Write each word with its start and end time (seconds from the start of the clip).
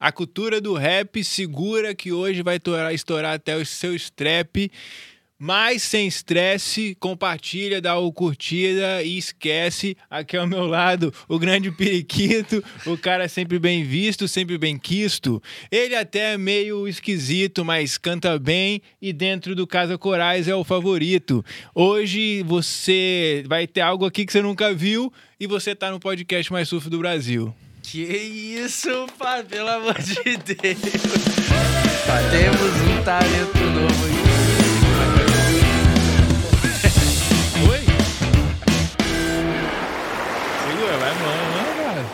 A 0.00 0.12
cultura 0.12 0.60
do 0.60 0.74
rap 0.74 1.24
segura 1.24 1.92
que 1.92 2.12
hoje 2.12 2.40
vai 2.40 2.60
estourar, 2.94 3.34
até 3.34 3.56
o 3.56 3.66
seu 3.66 3.96
strap. 3.96 4.70
Mas 5.40 5.82
sem 5.82 6.06
estresse, 6.06 6.96
compartilha, 6.98 7.80
dá 7.80 7.96
o 7.98 8.12
curtida 8.12 9.02
e 9.02 9.18
esquece. 9.18 9.96
Aqui 10.08 10.36
ao 10.36 10.46
meu 10.46 10.66
lado, 10.66 11.12
o 11.28 11.36
grande 11.36 11.70
periquito, 11.70 12.62
o 12.86 12.96
cara 12.96 13.28
sempre 13.28 13.58
bem 13.58 13.84
visto, 13.84 14.28
sempre 14.28 14.56
bem 14.56 14.78
quisto. 14.78 15.42
Ele 15.70 15.96
até 15.96 16.34
é 16.34 16.38
meio 16.38 16.86
esquisito, 16.86 17.64
mas 17.64 17.98
canta 17.98 18.38
bem 18.38 18.80
e 19.02 19.12
dentro 19.12 19.54
do 19.56 19.66
Casa 19.66 19.98
Corais 19.98 20.46
é 20.46 20.54
o 20.54 20.64
favorito. 20.64 21.44
Hoje 21.74 22.44
você 22.44 23.44
vai 23.48 23.66
ter 23.66 23.80
algo 23.80 24.06
aqui 24.06 24.24
que 24.26 24.32
você 24.32 24.42
nunca 24.42 24.72
viu 24.72 25.12
e 25.40 25.46
você 25.46 25.74
tá 25.74 25.90
no 25.90 26.00
podcast 26.00 26.52
mais 26.52 26.68
surf 26.68 26.88
do 26.88 26.98
Brasil. 26.98 27.54
Que 27.90 28.02
isso, 28.02 29.06
pá, 29.18 29.42
pelo 29.42 29.70
amor 29.70 29.94
de 29.94 30.14
Deus. 30.36 30.78
Pá, 32.06 32.18
temos 32.30 32.82
um 32.82 33.02
talento 33.02 33.58
novo 33.58 34.04
aqui. 34.04 34.28
Oi? 37.66 37.80
Segura, 40.68 40.98
vai, 40.98 41.14
mano, 41.14 41.44
mano, 41.54 41.72
cara. 41.82 42.04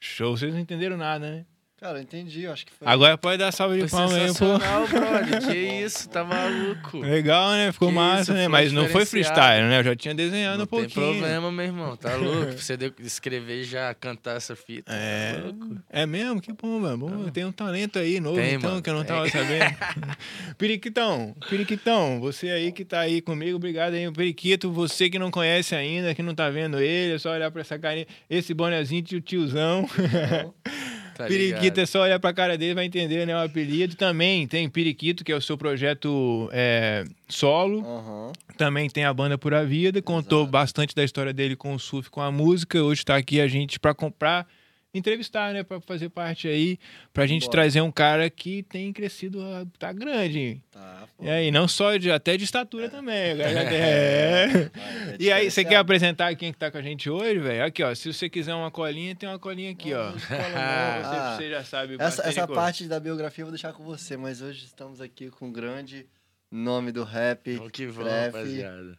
Show, 0.00 0.36
vocês 0.36 0.52
não 0.52 0.60
entenderam 0.60 0.98
nada, 0.98 1.30
né? 1.30 1.46
Cara, 1.82 1.98
eu 1.98 2.02
entendi, 2.02 2.44
eu 2.44 2.52
acho 2.52 2.64
que 2.64 2.70
foi. 2.72 2.86
Agora 2.86 3.18
pode 3.18 3.38
dar 3.38 3.50
salva 3.50 3.76
de 3.76 3.90
palmas 3.90 4.14
aí, 4.14 4.32
pô. 4.38 4.56
brother. 4.56 5.42
Que 5.50 5.56
isso, 5.84 6.08
tá 6.08 6.22
maluco. 6.22 7.00
Legal, 7.00 7.50
né? 7.50 7.72
Ficou 7.72 7.88
Que 7.88 7.94
massa, 7.96 8.20
isso, 8.22 8.32
né? 8.34 8.46
Mas 8.46 8.70
não 8.70 8.88
foi 8.88 9.04
freestyle, 9.04 9.66
né? 9.68 9.80
Eu 9.80 9.84
já 9.84 9.96
tinha 9.96 10.14
desenhando 10.14 10.58
Não 10.58 10.62
um 10.64 10.66
tem 10.68 10.78
pouquinho. 10.88 11.06
problema, 11.18 11.50
meu 11.50 11.64
irmão. 11.64 11.96
Tá 11.96 12.14
louco? 12.14 12.52
Você 12.52 12.76
de- 12.76 12.92
escrever 13.00 13.62
e 13.62 13.64
já 13.64 13.92
cantar 13.94 14.36
essa 14.36 14.54
fita. 14.54 14.92
É, 14.94 15.32
Tá 15.34 15.40
louco. 15.46 15.76
é 15.90 16.06
mesmo? 16.06 16.40
Que 16.40 16.52
bom, 16.52 16.78
mano. 16.78 16.98
Bom, 17.08 17.28
Tem 17.30 17.44
um 17.44 17.50
talento 17.50 17.98
aí 17.98 18.20
novo, 18.20 18.36
Tem, 18.36 18.54
então, 18.54 18.70
mano, 18.70 18.80
que 18.82 18.88
eu 18.88 18.94
não 18.94 19.02
tem. 19.04 19.16
tava 19.16 19.28
sabendo. 19.28 19.76
Periquitão, 20.56 21.34
Periquitão, 21.50 22.20
você 22.20 22.48
aí 22.50 22.70
que 22.70 22.84
tá 22.84 23.00
aí 23.00 23.20
comigo, 23.20 23.56
obrigado 23.56 23.94
aí, 23.94 24.06
o 24.06 24.12
Periquito. 24.12 24.70
Você 24.70 25.10
que 25.10 25.18
não 25.18 25.32
conhece 25.32 25.74
ainda, 25.74 26.14
que 26.14 26.22
não 26.22 26.32
tá 26.34 26.48
vendo 26.48 26.78
ele, 26.78 27.14
é 27.14 27.18
só 27.18 27.32
olhar 27.32 27.50
pra 27.50 27.62
essa 27.62 27.76
carinha, 27.76 28.06
esse 28.30 28.54
bonezinho 28.54 29.02
de 29.02 29.20
tiozão. 29.20 29.84
Tá 31.16 31.26
Periquito 31.26 31.60
ligado? 31.62 31.78
é 31.78 31.86
só 31.86 32.02
olhar 32.02 32.18
pra 32.18 32.32
cara 32.32 32.56
dele, 32.58 32.74
vai 32.74 32.84
entender, 32.84 33.26
né? 33.26 33.34
O 33.34 33.44
apelido. 33.44 33.94
Também 33.96 34.46
tem 34.46 34.68
Periquito, 34.68 35.24
que 35.24 35.32
é 35.32 35.36
o 35.36 35.40
seu 35.40 35.56
projeto 35.58 36.48
é, 36.52 37.04
solo. 37.28 37.80
Aham. 37.80 38.32
Também 38.56 38.88
tem 38.88 39.04
a 39.04 39.12
banda 39.12 39.36
Pura 39.38 39.64
Vida. 39.64 40.00
Contou 40.02 40.40
Exato. 40.40 40.50
bastante 40.52 40.94
da 40.94 41.02
história 41.04 41.32
dele 41.32 41.56
com 41.56 41.74
o 41.74 41.78
surf, 41.78 42.10
com 42.10 42.20
a 42.20 42.30
música. 42.30 42.82
Hoje 42.82 43.04
tá 43.04 43.16
aqui 43.16 43.40
a 43.40 43.48
gente 43.48 43.78
pra 43.80 43.94
comprar, 43.94 44.46
entrevistar, 44.94 45.52
né? 45.54 45.62
Pra 45.62 45.80
fazer 45.80 46.08
parte 46.10 46.46
aí. 46.48 46.78
Pra 47.12 47.26
gente 47.26 47.42
Bora. 47.42 47.52
trazer 47.52 47.80
um 47.80 47.90
cara 47.90 48.28
que 48.28 48.62
tem 48.64 48.92
crescido, 48.92 49.40
ah, 49.42 49.64
tá 49.78 49.92
grande. 49.92 50.38
hein? 50.38 50.62
Tá, 50.70 51.08
pô. 51.16 51.24
E 51.24 51.30
aí, 51.30 51.50
não 51.50 51.66
só 51.66 51.96
de, 51.96 52.10
até 52.10 52.36
de 52.36 52.44
estatura 52.44 52.88
também. 52.88 53.34
o 53.34 53.36
já 53.38 53.64
tem- 53.64 53.78
é. 53.80 54.44
É 54.46 55.16
E 55.18 55.32
aí, 55.32 55.50
você 55.50 55.64
quer 55.64 55.76
apresentar 55.76 56.34
quem 56.36 56.52
que 56.52 56.58
tá 56.58 56.70
com 56.70 56.78
a 56.78 56.82
gente 56.82 57.08
hoje, 57.08 57.38
velho? 57.38 57.64
Aqui, 57.64 57.82
ó. 57.82 57.94
Se 57.94 58.12
você 58.12 58.28
quiser 58.28 58.54
uma 58.54 58.70
colinha, 58.70 59.14
tem 59.14 59.28
uma 59.28 59.38
colinha 59.38 59.70
aqui, 59.72 59.92
ó. 59.94 60.04
Não, 60.06 60.12
não. 60.12 60.18
Você, 60.22 60.34
Ah, 60.56 61.36
você 61.38 61.50
já 61.50 61.64
sabe 61.64 61.94
essa, 61.94 62.04
bastante 62.04 62.28
essa 62.28 62.46
parte 62.48 62.84
da 62.84 63.00
biografia 63.00 63.42
eu 63.42 63.46
vou 63.46 63.52
deixar 63.52 63.72
com 63.72 63.82
você, 63.84 64.16
mas 64.16 64.40
hoje 64.40 64.64
estamos 64.64 65.00
aqui 65.00 65.30
com 65.30 65.48
o 65.48 65.52
grande 65.52 66.06
nome 66.50 66.92
do 66.92 67.02
rap, 67.04 67.50
Vamos 67.56 67.72
que 67.72 67.86
Breve. 67.86 68.26
rapaziada. 68.26 68.98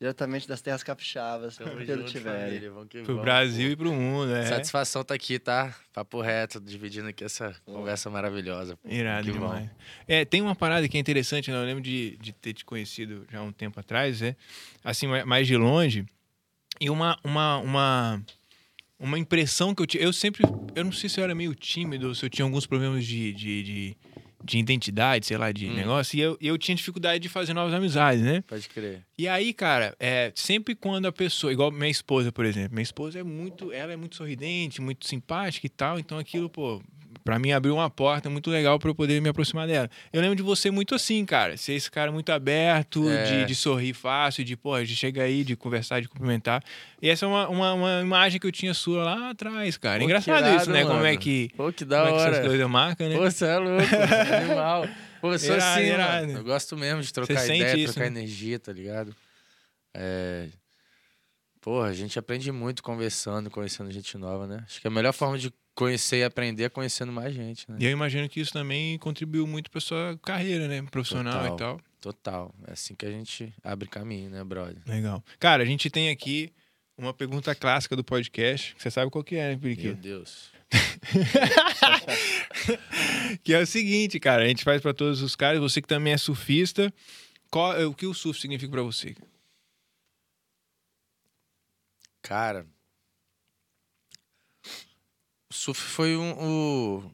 Diretamente 0.00 0.46
das 0.48 0.60
terras 0.60 0.82
capixabas, 0.82 1.56
Tamo. 1.56 1.70
Vamos 1.70 2.88
que 2.88 2.98
Pro 2.98 3.06
vamos, 3.14 3.22
Brasil 3.22 3.66
pô. 3.68 3.72
e 3.72 3.76
pro 3.76 3.92
mundo, 3.92 4.34
é. 4.34 4.46
Satisfação 4.46 5.04
tá 5.04 5.14
aqui, 5.14 5.38
tá? 5.38 5.74
Papo 5.92 6.20
reto, 6.20 6.60
dividindo 6.60 7.08
aqui 7.08 7.24
essa 7.24 7.54
conversa 7.64 8.10
maravilhosa. 8.10 8.76
pô. 8.76 8.88
Irado 8.88 9.24
Que 9.24 9.38
bom. 9.38 9.46
demais. 9.48 9.70
É, 10.06 10.24
tem 10.24 10.42
uma 10.42 10.54
parada 10.54 10.88
que 10.88 10.96
é 10.96 11.00
interessante, 11.00 11.50
né? 11.50 11.56
Eu 11.56 11.64
lembro 11.64 11.82
de, 11.82 12.16
de 12.20 12.32
ter 12.32 12.52
te 12.52 12.64
conhecido 12.64 13.26
já 13.30 13.38
há 13.38 13.42
um 13.42 13.52
tempo 13.52 13.78
atrás, 13.80 14.20
é 14.20 14.36
assim, 14.82 15.06
ma- 15.06 15.24
mais 15.24 15.46
de 15.46 15.56
longe. 15.56 16.04
E 16.80 16.90
uma, 16.90 17.16
uma, 17.22 17.58
uma, 17.58 18.22
uma 18.98 19.18
impressão 19.18 19.74
que 19.74 19.80
eu 19.80 19.86
tinha. 19.86 20.02
Eu 20.02 20.12
sempre. 20.12 20.42
Eu 20.74 20.84
não 20.84 20.92
sei 20.92 21.08
se 21.08 21.20
eu 21.20 21.24
era 21.24 21.34
meio 21.34 21.54
tímido, 21.54 22.12
se 22.16 22.24
eu 22.26 22.28
tinha 22.28 22.44
alguns 22.44 22.66
problemas 22.66 23.06
de, 23.06 23.32
de, 23.32 23.62
de, 23.62 23.96
de 24.44 24.58
identidade, 24.58 25.24
sei 25.26 25.38
lá, 25.38 25.50
de 25.50 25.66
Hum. 25.68 25.74
negócio. 25.74 26.16
E 26.18 26.20
eu, 26.20 26.36
eu 26.40 26.58
tinha 26.58 26.74
dificuldade 26.74 27.18
de 27.20 27.28
fazer 27.30 27.54
novas 27.54 27.72
amizades, 27.72 28.22
né? 28.22 28.42
Pode 28.46 28.68
crer. 28.68 29.02
E 29.16 29.26
aí, 29.26 29.54
cara, 29.54 29.96
é, 29.98 30.30
sempre 30.34 30.74
quando 30.74 31.06
a 31.06 31.12
pessoa, 31.12 31.50
igual 31.52 31.70
minha 31.70 31.88
esposa, 31.88 32.30
por 32.30 32.44
exemplo, 32.44 32.72
minha 32.74 32.82
esposa 32.82 33.18
é 33.18 33.22
muito, 33.22 33.72
ela 33.72 33.92
é 33.92 33.96
muito 33.96 34.16
sorridente, 34.16 34.82
muito 34.82 35.06
simpática 35.06 35.66
e 35.66 35.70
tal, 35.70 35.98
então 35.98 36.18
aquilo, 36.18 36.50
pô, 36.50 36.82
pra 37.24 37.38
mim 37.38 37.50
abriu 37.52 37.74
uma 37.74 37.88
porta 37.88 38.28
muito 38.28 38.50
legal 38.50 38.78
pra 38.78 38.90
eu 38.90 38.94
poder 38.94 39.20
me 39.22 39.28
aproximar 39.30 39.66
dela. 39.66 39.90
Eu 40.12 40.20
lembro 40.20 40.36
de 40.36 40.42
você 40.42 40.70
muito 40.70 40.94
assim, 40.94 41.24
cara, 41.24 41.56
ser 41.56 41.72
esse 41.72 41.90
cara 41.90 42.12
muito 42.12 42.30
aberto, 42.30 43.08
É. 43.08 43.24
de, 43.40 43.46
de 43.46 43.54
sorrir 43.54 43.94
fácil, 43.94 44.44
de, 44.44 44.56
pô, 44.56 44.78
de 44.82 44.94
chegar 44.94 45.22
aí, 45.24 45.42
de 45.42 45.56
conversar, 45.56 46.00
de 46.02 46.08
cumprimentar. 46.08 46.62
E 47.00 47.08
essa 47.08 47.24
é 47.24 47.28
uma, 47.28 47.48
uma, 47.48 47.72
uma 47.72 48.00
imagem 48.02 48.38
que 48.38 48.46
eu 48.46 48.52
tinha 48.52 48.74
sua 48.74 49.02
lá 49.04 49.30
atrás, 49.30 49.76
cara. 49.78 49.98
Pô, 49.98 50.04
Engraçado 50.04 50.38
irado, 50.44 50.56
isso, 50.62 50.70
né? 50.70 50.82
Como 50.82 50.98
é 51.00 51.02
mano. 51.08 51.18
que, 51.18 51.50
Pô, 51.56 51.72
que 51.72 51.84
da 51.84 52.04
como 52.04 52.08
é 52.08 52.12
que 52.12 52.18
essas 52.22 52.38
hora. 52.38 52.46
coisas 52.48 52.68
marcam, 52.68 53.08
né? 53.08 53.16
Pô, 53.16 53.22
você 53.30 53.46
é 53.46 53.56
louco, 53.58 53.86
animal. 54.36 54.88
Pô, 55.20 55.32
eu 55.32 55.38
sou 55.38 55.54
Irado, 55.56 55.72
assim, 55.80 55.86
irado. 55.86 56.26
mano. 56.26 56.38
Eu 56.38 56.44
gosto 56.44 56.76
mesmo 56.76 57.00
de 57.02 57.10
trocar 57.12 57.38
Você 57.38 57.54
ideia, 57.56 57.76
isso, 57.78 57.94
trocar 57.94 58.10
né? 58.10 58.18
energia, 58.20 58.58
tá 58.58 58.70
ligado? 58.72 59.16
É... 59.94 60.48
Porra, 61.60 61.88
a 61.88 61.92
gente 61.94 62.18
aprende 62.18 62.52
muito 62.52 62.82
conversando, 62.82 63.50
conhecendo 63.50 63.90
gente 63.90 64.18
nova, 64.18 64.46
né? 64.46 64.62
Acho 64.66 64.80
que 64.82 64.86
a 64.86 64.90
melhor 64.90 65.14
forma 65.14 65.38
de 65.38 65.50
conhecer 65.74 66.18
e 66.18 66.24
aprender 66.24 66.70
conhecendo 66.70 67.12
mais 67.12 67.34
gente, 67.34 67.70
né? 67.70 67.76
E 67.80 67.84
eu 67.84 67.90
imagino 67.90 68.28
que 68.28 68.40
isso 68.40 68.52
também 68.52 68.98
contribuiu 68.98 69.46
muito 69.46 69.70
pra 69.70 69.80
sua 69.80 70.18
carreira, 70.22 70.68
né? 70.68 70.82
Profissional 70.90 71.32
Total. 71.32 71.54
e 71.54 71.58
tal. 71.58 71.80
Total. 72.00 72.54
É 72.66 72.72
assim 72.72 72.94
que 72.94 73.06
a 73.06 73.10
gente 73.10 73.52
abre 73.62 73.88
caminho, 73.88 74.30
né, 74.30 74.42
brother? 74.44 74.76
Legal. 74.86 75.22
Cara, 75.38 75.62
a 75.62 75.66
gente 75.66 75.90
tem 75.90 76.10
aqui 76.10 76.52
uma 76.96 77.12
pergunta 77.12 77.54
clássica 77.54 77.96
do 77.96 78.04
podcast. 78.04 78.74
que 78.74 78.82
Você 78.82 78.90
sabe 78.90 79.10
qual 79.10 79.24
que 79.24 79.36
é, 79.36 79.48
né, 79.48 79.50
Meu 79.50 79.58
Periquito? 79.60 79.94
Deus. 79.94 80.52
Que 83.42 83.54
é 83.54 83.60
o 83.60 83.66
seguinte, 83.66 84.18
cara. 84.20 84.44
A 84.44 84.48
gente 84.48 84.64
faz 84.64 84.80
pra 84.80 84.92
todos 84.94 85.22
os 85.22 85.34
caras. 85.36 85.60
Você 85.60 85.80
que 85.80 85.88
também 85.88 86.12
é 86.12 86.16
surfista. 86.16 86.92
Qual, 87.50 87.88
o 87.88 87.94
que 87.94 88.06
o 88.06 88.14
surf 88.14 88.40
significa 88.40 88.70
pra 88.70 88.82
você? 88.82 89.14
Cara, 92.22 92.66
surf 95.54 95.80
foi 95.80 96.16
um, 96.16 96.32
o 96.32 97.10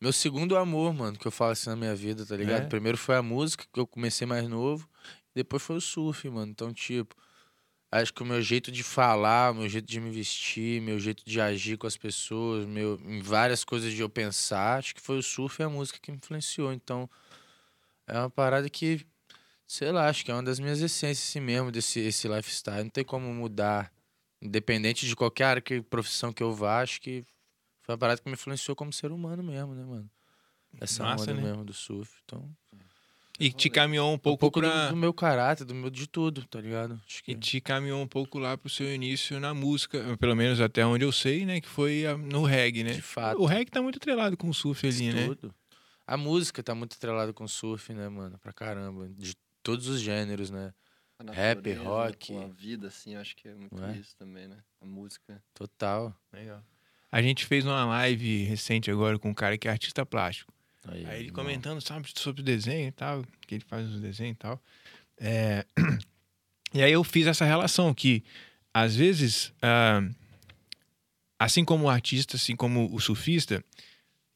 meu 0.00 0.12
segundo 0.12 0.56
amor, 0.56 0.94
mano, 0.94 1.18
que 1.18 1.26
eu 1.26 1.30
falo 1.30 1.52
assim 1.52 1.70
na 1.70 1.76
minha 1.76 1.94
vida, 1.94 2.24
tá 2.24 2.36
ligado? 2.36 2.64
É? 2.64 2.66
Primeiro 2.66 2.96
foi 2.96 3.16
a 3.16 3.22
música, 3.22 3.66
que 3.72 3.80
eu 3.80 3.86
comecei 3.86 4.26
mais 4.26 4.48
novo, 4.48 4.88
depois 5.34 5.62
foi 5.62 5.76
o 5.76 5.80
surf, 5.80 6.28
mano. 6.28 6.50
Então, 6.50 6.72
tipo, 6.72 7.14
acho 7.90 8.12
que 8.12 8.22
o 8.22 8.26
meu 8.26 8.40
jeito 8.40 8.70
de 8.70 8.82
falar, 8.82 9.52
o 9.52 9.54
meu 9.56 9.68
jeito 9.68 9.86
de 9.86 10.00
me 10.00 10.10
vestir, 10.10 10.80
meu 10.80 10.98
jeito 10.98 11.24
de 11.24 11.40
agir 11.40 11.76
com 11.76 11.86
as 11.86 11.96
pessoas, 11.96 12.66
meu, 12.66 13.00
em 13.04 13.20
várias 13.20 13.64
coisas 13.64 13.92
de 13.92 14.00
eu 14.00 14.08
pensar, 14.08 14.78
acho 14.78 14.94
que 14.94 15.00
foi 15.00 15.18
o 15.18 15.22
surf 15.22 15.60
e 15.60 15.64
a 15.64 15.68
música 15.68 15.98
que 16.00 16.10
me 16.10 16.18
influenciou. 16.18 16.72
Então, 16.72 17.08
é 18.06 18.18
uma 18.18 18.30
parada 18.30 18.68
que, 18.68 19.06
sei 19.66 19.90
lá, 19.90 20.08
acho 20.08 20.24
que 20.24 20.30
é 20.30 20.34
uma 20.34 20.42
das 20.42 20.58
minhas 20.58 20.80
essências 20.80 21.28
assim 21.28 21.40
mesmo, 21.40 21.70
desse 21.70 22.00
esse 22.00 22.28
lifestyle. 22.28 22.84
Não 22.84 22.90
tem 22.90 23.04
como 23.04 23.32
mudar 23.32 23.92
independente 24.40 25.06
de 25.06 25.14
qualquer 25.14 25.44
área, 25.44 25.62
que, 25.62 25.82
profissão 25.82 26.32
que 26.32 26.42
eu 26.42 26.54
vá, 26.54 26.80
acho 26.80 27.00
que 27.00 27.24
foi 27.90 27.94
uma 27.94 27.98
parada 27.98 28.20
que 28.20 28.28
me 28.28 28.34
influenciou 28.34 28.76
como 28.76 28.92
ser 28.92 29.10
humano 29.10 29.42
mesmo, 29.42 29.74
né, 29.74 29.84
mano? 29.84 30.08
Essa 30.80 31.02
Massa, 31.02 31.32
onda 31.32 31.34
né? 31.34 31.42
mesmo 31.48 31.64
do 31.64 31.72
surf. 31.72 32.12
Então, 32.24 32.48
E 33.38 33.50
te 33.52 33.68
caminhou 33.68 34.10
um 34.10 34.14
um 34.14 34.18
pouco, 34.18 34.38
pouco 34.38 34.60
do, 34.60 34.68
pra... 34.68 34.88
do 34.90 34.96
meu 34.96 35.12
caráter, 35.12 35.64
do 35.64 35.74
meu 35.74 35.90
de 35.90 36.06
tudo, 36.06 36.44
tá 36.46 36.60
ligado? 36.60 37.00
Acho 37.04 37.24
que 37.24 37.32
E 37.32 37.34
te 37.34 37.60
caminhou 37.60 38.00
um 38.00 38.06
pouco 38.06 38.38
lá 38.38 38.56
pro 38.56 38.70
seu 38.70 38.92
início 38.94 39.40
na 39.40 39.52
música, 39.52 40.16
pelo 40.18 40.36
menos 40.36 40.60
até 40.60 40.86
onde 40.86 41.04
eu 41.04 41.10
sei, 41.10 41.44
né? 41.44 41.60
Que 41.60 41.68
foi 41.68 42.06
a- 42.06 42.16
no 42.16 42.44
reggae, 42.44 42.84
né? 42.84 42.92
de 42.92 43.02
fato, 43.02 43.40
O 43.40 43.46
reggae 43.46 43.70
tá 43.70 43.82
muito 43.82 43.96
atrelado 43.96 44.36
com 44.36 44.48
o 44.48 44.54
surf 44.54 44.86
ali, 44.86 45.12
né? 45.12 45.26
tudo. 45.26 45.52
A 46.06 46.16
música 46.16 46.62
tá 46.62 46.74
muito 46.74 46.94
atrelada 46.94 47.32
com 47.32 47.44
o 47.44 47.48
surf, 47.48 47.92
né, 47.92 48.08
mano? 48.08 48.38
Pra 48.38 48.52
caramba. 48.52 49.08
De 49.08 49.34
todos 49.62 49.88
os 49.88 50.00
gêneros, 50.00 50.50
né? 50.50 50.72
Rap, 51.32 51.56
natureza, 51.56 51.82
rock. 51.82 52.32
Com 52.32 52.40
a 52.42 52.48
vida, 52.48 52.88
assim, 52.88 53.14
acho 53.16 53.36
que 53.36 53.48
é 53.48 53.54
muito 53.54 53.82
é? 53.84 53.96
isso 53.96 54.16
também, 54.16 54.48
né? 54.48 54.56
A 54.80 54.86
música. 54.86 55.42
Total. 55.54 56.14
Legal. 56.32 56.62
A 57.12 57.20
gente 57.20 57.44
fez 57.46 57.64
uma 57.64 57.84
live 57.84 58.44
recente 58.44 58.90
agora 58.90 59.18
com 59.18 59.30
um 59.30 59.34
cara 59.34 59.58
que 59.58 59.66
é 59.68 59.70
artista 59.70 60.06
plástico. 60.06 60.52
Aí, 60.86 61.04
Aí 61.06 61.16
ele 61.16 61.28
irmão. 61.28 61.44
comentando, 61.44 61.80
sabe, 61.80 62.08
sobre 62.14 62.40
o 62.40 62.44
desenho 62.44 62.88
e 62.88 62.92
tal, 62.92 63.24
que 63.46 63.56
ele 63.56 63.64
faz 63.66 63.88
os 63.88 64.00
desenhos 64.00 64.34
e 64.34 64.38
tal. 64.38 64.62
É, 65.18 65.64
E 66.72 66.82
aí 66.82 66.92
eu 66.92 67.02
fiz 67.02 67.26
essa 67.26 67.44
relação 67.44 67.92
que, 67.92 68.22
às 68.72 68.94
vezes, 68.94 69.52
ah, 69.60 70.02
assim 71.38 71.64
como 71.64 71.86
o 71.86 71.88
artista, 71.88 72.36
assim 72.36 72.54
como 72.54 72.94
o 72.94 73.00
surfista, 73.00 73.64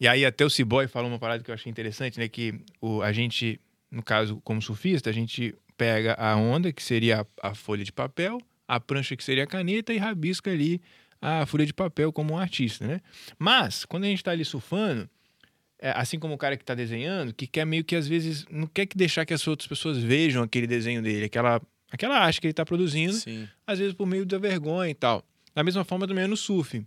e 0.00 0.08
aí 0.08 0.24
até 0.24 0.44
o 0.44 0.50
Ciboy 0.50 0.88
falou 0.88 1.08
uma 1.08 1.18
parada 1.18 1.44
que 1.44 1.50
eu 1.50 1.54
achei 1.54 1.70
interessante, 1.70 2.18
né? 2.18 2.28
Que 2.28 2.60
o, 2.80 3.02
a 3.02 3.12
gente, 3.12 3.60
no 3.88 4.02
caso, 4.02 4.40
como 4.42 4.60
surfista, 4.60 5.10
a 5.10 5.12
gente 5.12 5.54
pega 5.76 6.14
a 6.14 6.34
onda, 6.36 6.72
que 6.72 6.82
seria 6.82 7.20
a, 7.40 7.50
a 7.50 7.54
folha 7.54 7.84
de 7.84 7.92
papel, 7.92 8.40
a 8.66 8.80
prancha, 8.80 9.14
que 9.16 9.22
seria 9.22 9.44
a 9.44 9.46
caneta, 9.46 9.92
e 9.92 9.98
rabisca 9.98 10.50
ali 10.50 10.82
a 11.24 11.46
folha 11.46 11.64
de 11.64 11.72
papel 11.72 12.12
como 12.12 12.34
um 12.34 12.38
artista, 12.38 12.86
né? 12.86 13.00
Mas, 13.38 13.86
quando 13.86 14.04
a 14.04 14.06
gente 14.06 14.22
tá 14.22 14.30
ali 14.30 14.44
surfando, 14.44 15.08
é, 15.78 15.90
assim 15.96 16.18
como 16.18 16.34
o 16.34 16.38
cara 16.38 16.54
que 16.54 16.64
tá 16.64 16.74
desenhando, 16.74 17.32
que 17.32 17.46
quer 17.46 17.64
meio 17.64 17.82
que 17.82 17.96
às 17.96 18.06
vezes 18.06 18.44
não 18.50 18.66
quer 18.66 18.84
que 18.84 18.96
deixar 18.96 19.24
que 19.24 19.32
as 19.32 19.46
outras 19.48 19.66
pessoas 19.66 19.96
vejam 19.96 20.42
aquele 20.42 20.66
desenho 20.66 21.00
dele, 21.00 21.24
aquela, 21.24 21.62
aquela 21.90 22.18
arte 22.18 22.42
que 22.42 22.46
ele 22.46 22.52
tá 22.52 22.64
produzindo, 22.64 23.14
Sim. 23.14 23.48
às 23.66 23.78
vezes 23.78 23.94
por 23.94 24.06
meio 24.06 24.26
da 24.26 24.38
vergonha 24.38 24.90
e 24.90 24.94
tal. 24.94 25.24
Da 25.54 25.64
mesma 25.64 25.82
forma 25.82 26.06
também 26.06 26.24
é 26.24 26.26
no 26.26 26.36
surf. 26.36 26.84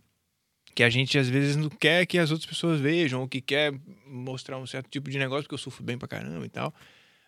Que 0.76 0.84
a 0.84 0.90
gente 0.90 1.18
às 1.18 1.28
vezes 1.28 1.56
não 1.56 1.70
quer 1.70 2.06
que 2.06 2.20
as 2.20 2.30
outras 2.30 2.48
pessoas 2.48 2.80
vejam, 2.80 3.22
ou 3.22 3.28
que 3.28 3.42
quer 3.42 3.74
mostrar 4.06 4.60
um 4.60 4.68
certo 4.68 4.88
tipo 4.88 5.10
de 5.10 5.18
negócio, 5.18 5.44
porque 5.46 5.56
eu 5.56 5.60
surfo 5.60 5.82
bem 5.82 5.98
pra 5.98 6.08
caramba 6.08 6.46
e 6.46 6.50
tal. 6.50 6.72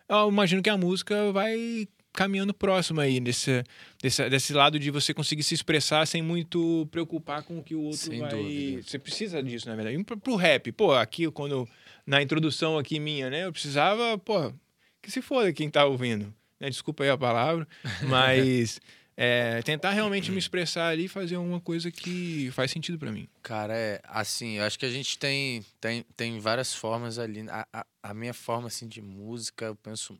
Eu 0.08 0.28
imagino 0.28 0.62
que 0.62 0.70
a 0.70 0.76
música 0.76 1.32
vai 1.32 1.88
caminhando 2.12 2.52
próximo 2.52 3.00
aí, 3.00 3.20
desse, 3.20 3.62
desse, 4.02 4.28
desse 4.28 4.52
lado 4.52 4.78
de 4.78 4.90
você 4.90 5.14
conseguir 5.14 5.42
se 5.42 5.54
expressar 5.54 6.06
sem 6.06 6.22
muito 6.22 6.86
preocupar 6.90 7.42
com 7.42 7.58
o 7.58 7.62
que 7.62 7.74
o 7.74 7.82
outro 7.82 7.98
Sem 7.98 8.20
vai. 8.20 8.30
dúvida. 8.30 8.82
Você 8.82 8.98
precisa 8.98 9.42
disso, 9.42 9.68
na 9.68 9.74
verdade. 9.74 9.96
E 9.96 10.04
pro, 10.04 10.16
pro 10.16 10.36
rap, 10.36 10.72
pô, 10.72 10.92
aqui 10.92 11.30
quando. 11.30 11.68
Na 12.06 12.20
introdução 12.20 12.76
aqui 12.78 12.98
minha, 12.98 13.30
né? 13.30 13.44
Eu 13.44 13.52
precisava, 13.52 14.18
pô, 14.18 14.52
que 15.00 15.10
se 15.10 15.22
foda 15.22 15.52
quem 15.52 15.70
tá 15.70 15.84
ouvindo. 15.84 16.34
Né? 16.58 16.68
Desculpa 16.68 17.04
aí 17.04 17.10
a 17.10 17.16
palavra, 17.16 17.68
mas 18.08 18.80
é, 19.16 19.60
tentar 19.62 19.90
realmente 19.90 20.32
me 20.32 20.38
expressar 20.38 20.88
ali 20.88 21.04
e 21.04 21.08
fazer 21.08 21.36
uma 21.36 21.60
coisa 21.60 21.90
que 21.90 22.50
faz 22.52 22.70
sentido 22.70 22.98
pra 22.98 23.12
mim. 23.12 23.28
Cara, 23.42 23.76
é 23.76 24.00
assim, 24.04 24.56
eu 24.56 24.64
acho 24.64 24.78
que 24.78 24.86
a 24.86 24.90
gente 24.90 25.18
tem, 25.18 25.64
tem, 25.80 26.04
tem 26.16 26.40
várias 26.40 26.74
formas 26.74 27.18
ali. 27.18 27.44
A, 27.48 27.66
a, 27.72 27.86
a 28.02 28.14
minha 28.14 28.34
forma, 28.34 28.68
assim, 28.68 28.88
de 28.88 29.02
música, 29.02 29.66
eu 29.66 29.76
penso 29.76 30.18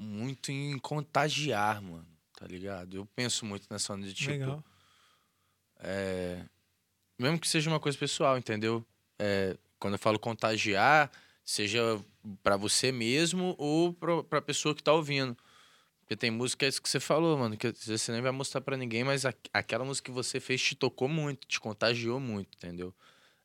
muito 0.00 0.50
em 0.50 0.78
contagiar, 0.78 1.80
mano, 1.82 2.06
tá 2.38 2.46
ligado? 2.46 2.96
Eu 2.96 3.06
penso 3.06 3.44
muito 3.44 3.66
nessa 3.70 3.92
onda 3.92 4.06
de, 4.06 4.14
tipo, 4.14 4.30
Legal. 4.30 4.64
é, 5.78 6.44
mesmo 7.18 7.38
que 7.38 7.48
seja 7.48 7.70
uma 7.70 7.80
coisa 7.80 7.96
pessoal, 7.98 8.38
entendeu? 8.38 8.84
É, 9.18 9.56
quando 9.78 9.94
eu 9.94 9.98
falo 9.98 10.18
contagiar, 10.18 11.10
seja 11.44 11.80
pra 12.42 12.56
você 12.56 12.92
mesmo 12.92 13.54
ou 13.58 13.92
pra, 13.92 14.22
pra 14.24 14.42
pessoa 14.42 14.74
que 14.74 14.82
tá 14.82 14.92
ouvindo. 14.92 15.36
Porque 16.00 16.16
tem 16.16 16.30
música, 16.30 16.66
é 16.66 16.68
isso 16.68 16.82
que 16.82 16.88
você 16.88 16.98
falou, 16.98 17.38
mano, 17.38 17.56
que 17.56 17.70
você 17.72 18.10
nem 18.12 18.20
vai 18.20 18.32
mostrar 18.32 18.60
pra 18.60 18.76
ninguém, 18.76 19.04
mas 19.04 19.24
a- 19.24 19.34
aquela 19.52 19.84
música 19.84 20.06
que 20.06 20.14
você 20.14 20.40
fez 20.40 20.60
te 20.60 20.74
tocou 20.74 21.08
muito, 21.08 21.46
te 21.46 21.60
contagiou 21.60 22.18
muito, 22.18 22.56
entendeu? 22.56 22.92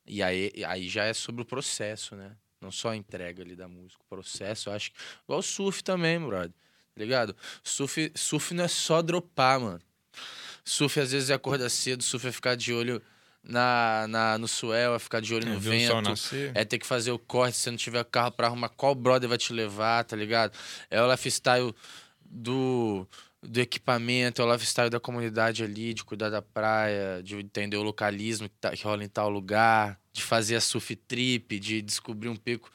E 0.04 0.22
aí, 0.22 0.52
aí 0.66 0.88
já 0.88 1.04
é 1.04 1.12
sobre 1.14 1.42
o 1.42 1.44
processo, 1.44 2.16
né? 2.16 2.36
Não 2.60 2.70
só 2.70 2.90
a 2.90 2.96
entrega 2.96 3.42
ali 3.42 3.54
da 3.54 3.68
música, 3.68 4.02
o 4.02 4.08
processo, 4.08 4.68
eu 4.68 4.74
acho 4.74 4.92
que. 4.92 4.98
Igual 5.24 5.40
o 5.40 5.42
surf 5.42 5.82
também, 5.84 6.18
brother. 6.18 6.50
Tá 6.50 7.02
ligado? 7.02 7.36
Surf, 7.62 8.12
surf 8.14 8.54
não 8.54 8.64
é 8.64 8.68
só 8.68 9.02
dropar, 9.02 9.60
mano. 9.60 9.80
Surf 10.64 10.98
às 10.98 11.12
vezes 11.12 11.30
é 11.30 11.34
acordar 11.34 11.68
cedo, 11.68 12.02
surf 12.02 12.26
é 12.26 12.32
ficar 12.32 12.56
de 12.56 12.72
olho 12.72 13.00
na, 13.42 14.06
na, 14.08 14.38
no 14.38 14.48
suel, 14.48 14.94
é 14.94 14.98
ficar 14.98 15.20
de 15.20 15.34
olho 15.34 15.46
no 15.46 15.60
ver 15.60 15.76
o 15.76 15.86
sol 15.86 16.02
vento. 16.02 16.10
É 16.54 16.64
ter 16.64 16.78
que 16.78 16.86
fazer 16.86 17.12
o 17.12 17.18
corte, 17.18 17.56
se 17.56 17.62
você 17.62 17.70
não 17.70 17.78
tiver 17.78 18.04
carro 18.04 18.32
pra 18.32 18.48
arrumar, 18.48 18.70
qual 18.70 18.94
brother 18.94 19.28
vai 19.28 19.38
te 19.38 19.52
levar, 19.52 20.04
tá 20.04 20.16
ligado? 20.16 20.52
É 20.90 21.00
o 21.00 21.10
lifestyle 21.10 21.74
do, 22.20 23.06
do 23.42 23.60
equipamento, 23.60 24.42
é 24.42 24.44
o 24.44 24.52
lifestyle 24.52 24.90
da 24.90 24.98
comunidade 24.98 25.62
ali, 25.62 25.94
de 25.94 26.02
cuidar 26.04 26.30
da 26.30 26.42
praia, 26.42 27.22
de 27.22 27.36
entender 27.36 27.76
o 27.76 27.82
localismo 27.82 28.48
que, 28.48 28.54
tá- 28.60 28.70
que 28.72 28.82
rola 28.84 29.04
em 29.04 29.08
tal 29.08 29.28
lugar, 29.30 30.00
de 30.12 30.22
fazer 30.22 30.56
a 30.56 30.60
surf 30.60 30.96
trip, 30.96 31.58
de 31.60 31.80
descobrir 31.82 32.28
um 32.28 32.36
pico, 32.36 32.70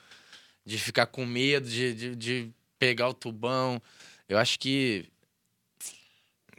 de 0.66 0.78
ficar 0.78 1.08
com 1.08 1.26
medo, 1.26 1.68
de, 1.68 1.94
de, 1.94 2.16
de 2.16 2.52
pegar 2.80 3.10
o 3.10 3.14
tubão. 3.14 3.82
Eu 4.30 4.38
acho 4.38 4.58
que 4.60 5.10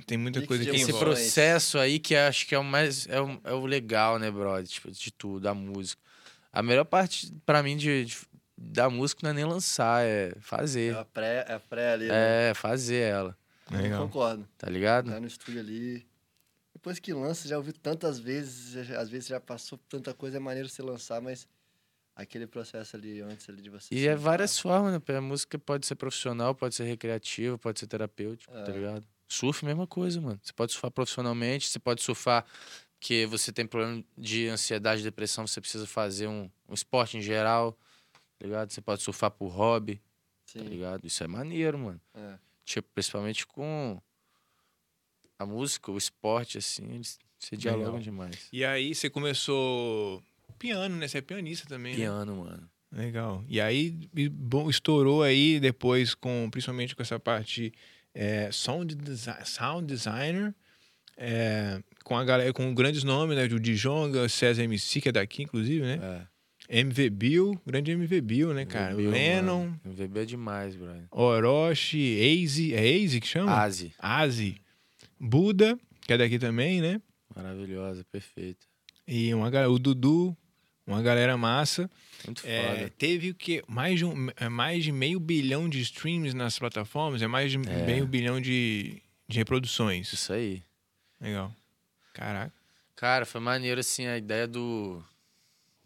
Tem 0.07 0.19
muita 0.19 0.41
Mix 0.41 0.49
coisa 0.49 0.65
que 0.65 0.71
esse 0.71 0.91
envolve. 0.91 1.05
processo 1.07 1.79
aí 1.79 1.99
que 1.99 2.15
acho 2.17 2.47
que 2.47 2.55
é 2.55 2.59
o 2.59 2.65
mais 2.65 3.07
é 3.07 3.21
o, 3.21 3.41
é 3.45 3.53
o 3.53 3.65
legal, 3.65 4.19
né, 4.19 4.31
brother? 4.31 4.67
Tipo, 4.67 4.91
de 4.91 5.11
tudo, 5.13 5.41
da 5.41 5.55
música. 5.55 6.03
A 6.53 6.63
melhor 6.63 6.85
parte 6.85 7.33
pra 7.47 7.63
mim 7.63 7.77
de, 7.77 8.05
de- 8.05 8.19
da 8.59 8.91
música 8.91 9.21
não 9.23 9.31
é 9.31 9.35
nem 9.35 9.45
lançar, 9.45 10.05
é 10.05 10.33
É 10.37 10.41
fazer. 10.41 10.95
a 10.97 11.05
pré, 11.05 11.47
é 11.49 11.55
a 11.55 11.61
pré 11.61 11.93
ali. 11.93 12.09
né? 12.09 12.51
É, 12.51 12.55
fazer 12.55 12.97
ela, 13.03 13.37
Eu 13.71 13.97
concordo. 13.99 14.49
tá 14.59 14.69
ligado? 14.69 15.11
Tá 15.11 15.21
no 15.21 15.27
estúdio 15.27 15.61
ali. 15.61 16.07
Depois 16.73 16.99
que 16.99 17.13
lança, 17.13 17.47
já 17.47 17.57
ouviu 17.57 17.73
tantas 17.73 18.19
vezes, 18.19 18.77
às 18.93 19.09
vezes 19.09 19.29
já 19.29 19.39
passou 19.41 19.79
por 19.79 19.87
tanta 19.89 20.13
coisa, 20.15 20.39
é 20.39 20.41
maneiro 20.41 20.69
você 20.69 20.83
lançar, 20.83 21.21
mas 21.21 21.47
aquele 22.17 22.47
processo 22.47 22.97
ali 22.97 23.21
antes 23.21 23.49
ali 23.49 23.63
de 23.63 23.71
você. 23.71 23.95
E 23.95 24.07
é 24.07 24.17
várias 24.17 24.59
formas, 24.59 24.93
né? 24.93 25.17
A 25.17 25.21
música 25.21 25.59
pode 25.59 25.87
ser 25.87 25.95
profissional, 25.97 26.55
pode 26.55 26.75
ser 26.75 26.85
recreativa, 26.85 27.59
pode 27.59 27.79
ser 27.79 27.87
terapêutico, 27.87 28.53
tá 28.53 28.71
É. 28.71 28.73
ligado? 28.73 29.07
Surf, 29.29 29.65
mesma 29.65 29.87
coisa, 29.87 30.21
mano. 30.21 30.41
Você 30.43 30.53
pode 30.53 30.73
surfar 30.73 30.91
profissionalmente, 30.91 31.69
você 31.69 31.79
pode 31.79 32.03
surfar 32.03 32.45
que 32.99 33.27
você 33.27 33.53
tem 33.53 33.67
problema 33.67 34.03
de 34.17 34.49
ansiedade, 34.49 35.03
depressão, 35.03 35.47
você 35.47 35.61
precisa 35.61 35.87
fazer 35.87 36.27
um, 36.27 36.51
um 36.69 36.75
esporte 36.75 37.17
em 37.17 37.23
geral, 37.23 37.73
tá 38.39 38.47
ligado? 38.47 38.71
Você 38.71 38.81
pode 38.81 39.03
surfar 39.03 39.31
por 39.31 39.49
hobby, 39.49 39.97
tá 39.97 40.03
Sim. 40.61 40.65
ligado? 40.69 41.07
Isso 41.07 41.23
é 41.25 41.27
maneiro, 41.27 41.79
mano. 41.79 42.01
É. 42.15 42.39
Tipo, 42.65 42.89
principalmente 42.95 43.47
com 43.47 44.01
a 45.39 45.47
música, 45.47 45.91
o 45.91 45.99
esporte, 45.99 46.59
assim, 46.59 46.85
eles 46.95 47.19
se 47.39 47.57
dialogam 47.57 47.99
demais. 48.01 48.49
E 48.53 48.65
aí 48.65 48.95
você 48.95 49.11
começou 49.11 50.23
piano, 50.59 50.97
né? 50.97 51.09
Você 51.09 51.19
é 51.19 51.21
pianista 51.21 51.67
também, 51.69 51.93
né? 51.95 51.99
Piano, 52.01 52.37
mano. 52.37 52.71
Legal. 52.93 53.43
E 53.49 53.61
aí 53.61 53.91
bom, 54.31 54.69
estourou 54.69 55.23
aí 55.23 55.59
depois 55.59 56.15
com 56.15 56.49
principalmente 56.51 56.95
com 56.95 57.03
essa 57.03 57.19
parte 57.19 57.73
é, 58.15 58.51
sound, 58.53 58.95
desi- 58.95 59.45
sound 59.47 59.87
designer 59.87 60.55
é, 61.17 61.83
com 62.05 62.17
a 62.17 62.23
galera 62.25 62.53
com 62.53 62.73
grandes 62.75 63.03
nomes, 63.03 63.37
né? 63.37 63.45
O 63.45 63.59
Djonga, 63.59 64.29
César 64.29 64.63
MC 64.65 65.01
que 65.01 65.09
é 65.09 65.13
daqui 65.13 65.43
inclusive, 65.43 65.83
né? 65.85 65.99
É. 66.03 66.27
MV 66.75 67.11
Bill, 67.11 67.61
grande 67.67 67.91
MV 67.93 68.21
Bill, 68.23 68.55
né, 68.55 68.65
cara? 68.65 68.95
Lennon, 68.95 69.67
mano. 69.67 69.81
MVB 69.85 70.21
é 70.21 70.25
demais, 70.25 70.75
brother. 70.75 71.05
Orochi, 71.11 72.19
Aze, 72.45 72.75
é 72.75 72.81
Aze 73.05 73.21
que 73.21 73.27
chama? 73.27 73.53
Asi. 73.63 73.93
Aze. 73.99 74.57
Buda, 75.21 75.79
que 76.07 76.13
é 76.15 76.19
daqui 76.19 76.39
também, 76.39 76.81
né? 76.81 77.01
Maravilhosa, 77.37 78.05
perfeita. 78.11 78.65
E 79.07 79.33
uma, 79.35 79.49
o 79.69 79.79
Dudu, 79.79 80.37
uma 80.87 81.03
galera 81.03 81.37
massa. 81.37 81.91
Muito 82.25 82.43
É, 82.47 82.77
foda. 82.77 82.91
teve 82.97 83.31
o 83.31 83.35
que? 83.35 83.63
Mais 83.69 83.99
de, 83.99 84.05
um, 84.05 84.29
é 84.37 84.49
mais 84.49 84.83
de 84.83 84.93
meio 84.93 85.21
bilhão 85.21 85.69
de 85.69 85.81
streams 85.81 86.35
nas 86.35 86.59
plataformas, 86.59 87.21
é 87.21 87.27
mais 87.27 87.51
de 87.51 87.59
meio 87.59 88.07
bilhão 88.07 88.41
de, 88.41 89.03
de 89.29 89.39
reproduções. 89.39 90.13
Isso 90.13 90.33
aí. 90.33 90.63
Legal. 91.21 91.55
Caraca. 92.15 92.53
Cara, 92.97 93.27
foi 93.27 93.41
maneiro, 93.41 93.81
assim, 93.81 94.07
a 94.07 94.17
ideia 94.17 94.47
do... 94.47 95.03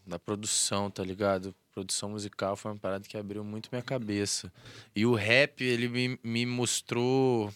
Da 0.07 0.19
produção, 0.19 0.91
tá 0.91 1.03
ligado? 1.03 1.55
Produção 1.73 2.11
musical 2.11 2.57
foi 2.57 2.71
uma 2.71 2.79
parada 2.79 3.05
que 3.07 3.17
abriu 3.17 3.43
muito 3.43 3.69
minha 3.73 3.83
cabeça. 3.83 4.53
E 4.95 5.05
o 5.05 5.15
rap, 5.15 5.63
ele 5.63 5.89
me, 5.89 6.19
me 6.23 6.47
mostrou... 6.47 7.53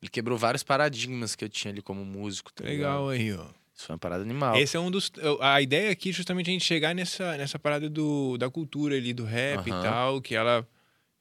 Ele 0.00 0.10
quebrou 0.10 0.38
vários 0.38 0.62
paradigmas 0.62 1.34
que 1.34 1.44
eu 1.44 1.48
tinha 1.48 1.72
ali 1.72 1.82
como 1.82 2.04
músico, 2.04 2.52
tá? 2.52 2.64
Legal 2.64 3.08
aí, 3.08 3.32
ó. 3.32 3.46
Isso 3.74 3.86
foi 3.86 3.94
uma 3.94 3.98
parada 3.98 4.22
animal. 4.22 4.56
Esse 4.56 4.76
é 4.76 4.80
um 4.80 4.90
dos. 4.90 5.10
A 5.40 5.60
ideia 5.60 5.90
aqui 5.90 6.10
é 6.10 6.12
justamente 6.12 6.48
a 6.48 6.52
gente 6.52 6.64
chegar 6.64 6.94
nessa, 6.94 7.36
nessa 7.36 7.58
parada 7.58 7.90
do, 7.90 8.38
da 8.38 8.48
cultura 8.48 8.94
ali, 8.94 9.12
do 9.12 9.24
rap 9.24 9.66
e 9.66 9.72
Aham. 9.72 9.82
tal, 9.82 10.22
que 10.22 10.34
ela, 10.34 10.66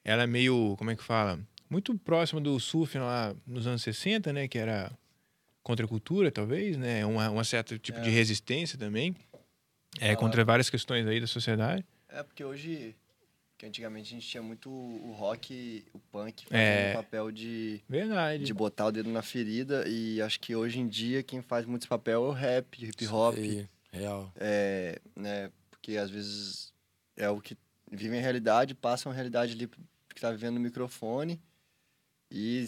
ela 0.03 0.23
é 0.23 0.27
meio. 0.27 0.75
Como 0.77 0.91
é 0.91 0.95
que 0.95 1.03
fala? 1.03 1.39
Muito 1.67 1.97
próxima 1.97 2.39
do 2.39 2.59
surf 2.59 2.95
lá 2.99 3.33
nos 3.47 3.65
anos 3.65 3.81
60, 3.81 4.31
né? 4.31 4.47
Que 4.47 4.59
era 4.59 4.91
contra 5.63 5.85
a 5.85 5.89
cultura, 5.89 6.31
talvez, 6.31 6.77
né? 6.77 7.03
Uma 7.05 7.43
certa 7.43 7.79
tipo 7.79 7.99
de 8.01 8.11
resistência 8.11 8.77
também. 8.77 9.15
É, 9.99 10.11
Ah. 10.11 10.15
contra 10.15 10.43
várias 10.43 10.69
questões 10.69 11.05
aí 11.07 11.19
da 11.19 11.27
sociedade. 11.27 11.85
É, 12.09 12.21
porque 12.23 12.43
hoje, 12.43 12.95
que 13.57 13.65
antigamente 13.65 14.07
a 14.13 14.19
gente 14.19 14.27
tinha 14.27 14.41
muito 14.43 14.69
o 14.69 15.11
rock, 15.13 15.85
o 15.93 15.99
punk, 15.99 16.43
fazendo 16.45 16.57
É. 16.59 16.91
o 16.93 16.97
papel 16.97 17.31
de, 17.31 17.81
Verdade. 17.87 18.43
de 18.43 18.53
botar 18.53 18.87
o 18.87 18.91
dedo 18.91 19.09
na 19.09 19.21
ferida, 19.21 19.87
e 19.87 20.21
acho 20.21 20.39
que 20.39 20.55
hoje 20.55 20.79
em 20.79 20.87
dia 20.87 21.21
quem 21.23 21.41
faz 21.41 21.65
muito 21.65 21.83
esse 21.83 21.89
papel 21.89 22.25
é 22.25 22.27
o 22.27 22.31
rap, 22.31 22.83
hip 22.83 23.07
hop, 23.07 23.35
Isso 23.37 23.43
aí, 23.43 23.69
Real. 23.91 24.31
é, 24.35 24.99
né, 25.15 25.51
porque 25.71 25.97
às 25.97 26.09
vezes 26.09 26.73
é 27.15 27.29
o 27.29 27.39
que 27.39 27.55
vivem 27.91 28.19
a 28.19 28.21
realidade, 28.21 28.73
passam 28.73 29.11
a 29.11 29.15
realidade 29.15 29.53
ali 29.53 29.67
que 30.13 30.19
tá 30.21 30.31
vivendo 30.31 30.55
no 30.55 30.59
microfone, 30.59 31.39
e, 32.31 32.63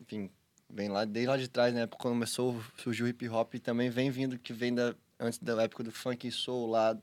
enfim, 0.00 0.30
vem 0.70 0.88
lá, 0.88 1.04
desde 1.04 1.28
lá 1.28 1.36
de 1.36 1.48
trás, 1.48 1.74
né, 1.74 1.86
quando 1.86 2.14
começou, 2.14 2.62
surgiu 2.78 3.04
o 3.06 3.08
hip 3.08 3.28
hop, 3.28 3.54
e 3.54 3.58
também 3.58 3.90
vem 3.90 4.10
vindo, 4.10 4.38
que 4.38 4.52
vem 4.54 4.74
da, 4.74 4.94
antes 5.22 5.38
da 5.38 5.62
época 5.62 5.84
do 5.84 5.92
funk 5.92 6.30
soul 6.30 6.66
lá, 6.68 6.98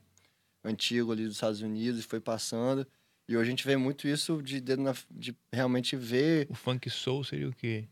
antigo 0.64 1.10
ali 1.12 1.24
dos 1.24 1.34
Estados 1.34 1.62
Unidos, 1.62 2.00
e 2.00 2.02
foi 2.02 2.20
passando, 2.20 2.86
e 3.28 3.36
hoje 3.36 3.48
a 3.48 3.50
gente 3.50 3.64
vê 3.66 3.76
muito 3.76 4.06
isso 4.06 4.42
de, 4.42 4.60
na, 4.76 4.94
de 5.10 5.34
realmente 5.52 5.96
ver 5.96 6.46
O 6.50 6.54
funk 6.54 6.88
soul 6.90 7.24
seria 7.24 7.48
o 7.48 7.52
quê? 7.54 7.88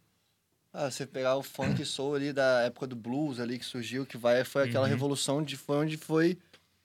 ah, 0.72 0.90
você 0.90 1.06
pegar 1.06 1.36
o 1.36 1.42
funk 1.42 1.82
soul 1.84 2.14
ali 2.14 2.32
da 2.32 2.62
época 2.62 2.86
do 2.86 2.94
blues 2.94 3.40
ali 3.40 3.58
que 3.58 3.64
surgiu, 3.64 4.04
que 4.04 4.16
vai, 4.18 4.44
foi 4.44 4.64
aquela 4.64 4.84
Uhum. 4.84 4.90
revolução 4.90 5.42
de 5.42 5.56
foi 5.56 5.76
onde 5.78 5.96
foi 5.96 6.38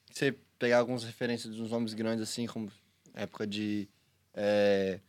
você 0.09 0.33
pegar 0.57 0.79
algumas 0.79 1.03
referências 1.03 1.53
dos 1.55 1.69
nomes 1.69 1.93
grandes 1.93 2.23
assim, 2.27 2.45
como 2.47 2.71
época 3.13 3.45
de 3.45 3.89
é, 4.33 4.99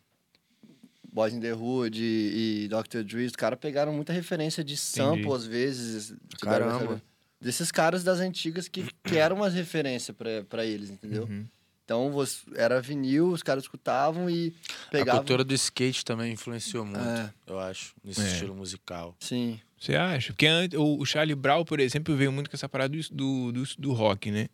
Boys 1.13 1.33
in 1.33 1.41
the 1.41 1.55
Hood 1.55 2.03
e, 2.03 2.65
e 2.65 2.69
Dr. 2.69 3.05
Dre, 3.05 3.27
os 3.27 3.37
caras 3.37 3.59
pegaram 3.59 3.93
muita 3.93 4.13
referência 4.13 4.65
de 4.65 4.77
sample 4.77 5.21
Entendi. 5.21 5.37
às 5.37 5.47
vezes. 5.47 6.15
Caramba. 6.41 7.01
Desses 7.45 7.71
caras 7.71 8.03
das 8.03 8.19
antigas 8.19 8.67
que, 8.67 8.85
que 9.05 9.17
eram 9.19 9.37
umas 9.37 9.55
referências 9.55 10.17
pra, 10.17 10.43
pra 10.49 10.65
eles, 10.65 10.91
entendeu? 10.91 11.25
Uhum. 11.25 11.47
Então 11.85 12.11
você, 12.11 12.41
era 12.57 12.81
vinil, 12.81 13.29
os 13.29 13.43
caras 13.43 13.65
escutavam 13.65 14.31
e 14.31 14.55
pegavam. 14.91 15.13
A 15.13 15.17
cultura 15.19 15.45
do 15.45 15.53
skate 15.53 16.03
também 16.05 16.33
influenciou 16.33 16.85
muito, 16.85 16.99
É. 16.99 17.31
eu 17.47 17.61
acho, 17.61 17.95
nesse 18.03 18.23
É. 18.23 18.27
estilo 18.27 18.55
musical. 18.55 19.15
Sim. 19.21 19.61
Você 19.79 19.95
acha? 19.95 20.33
Porque 20.33 20.47
antes, 20.47 20.79
o 20.79 21.05
Charlie 21.05 21.35
Brown, 21.35 21.63
por 21.63 21.79
exemplo, 21.79 22.17
veio 22.17 22.33
muito 22.33 22.49
com 22.49 22.57
essa 22.57 22.67
parada 22.69 22.97
do, 23.11 23.53
do, 23.53 23.63
do, 23.79 23.93
rock, 23.93 24.31
né? 24.31 24.49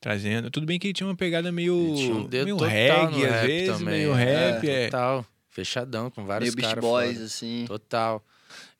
Trazendo. 0.00 0.50
Tudo 0.50 0.64
bem 0.64 0.78
que 0.78 0.86
ele 0.86 0.94
tinha 0.94 1.06
uma 1.06 1.14
pegada 1.14 1.52
meio, 1.52 1.88
Ele 1.88 1.96
tinha 1.96 2.14
um 2.14 2.26
dedo 2.26 2.44
meio 2.46 2.56
reggae, 2.56 3.24
às 3.26 3.32
rap 3.32 3.46
vezes, 3.46 3.78
também, 3.78 3.94
meio 3.98 4.14
é, 4.14 4.24
rap. 4.52 4.68
É, 4.68 4.84
Total, 4.86 5.26
fechadão, 5.50 6.10
com 6.10 6.24
vários 6.24 6.54
Meio 6.54 6.56
Beast 6.56 6.70
caras 6.70 6.84
Boys, 6.84 7.12
foda. 7.14 7.24
assim. 7.26 7.64
Total. 7.68 8.24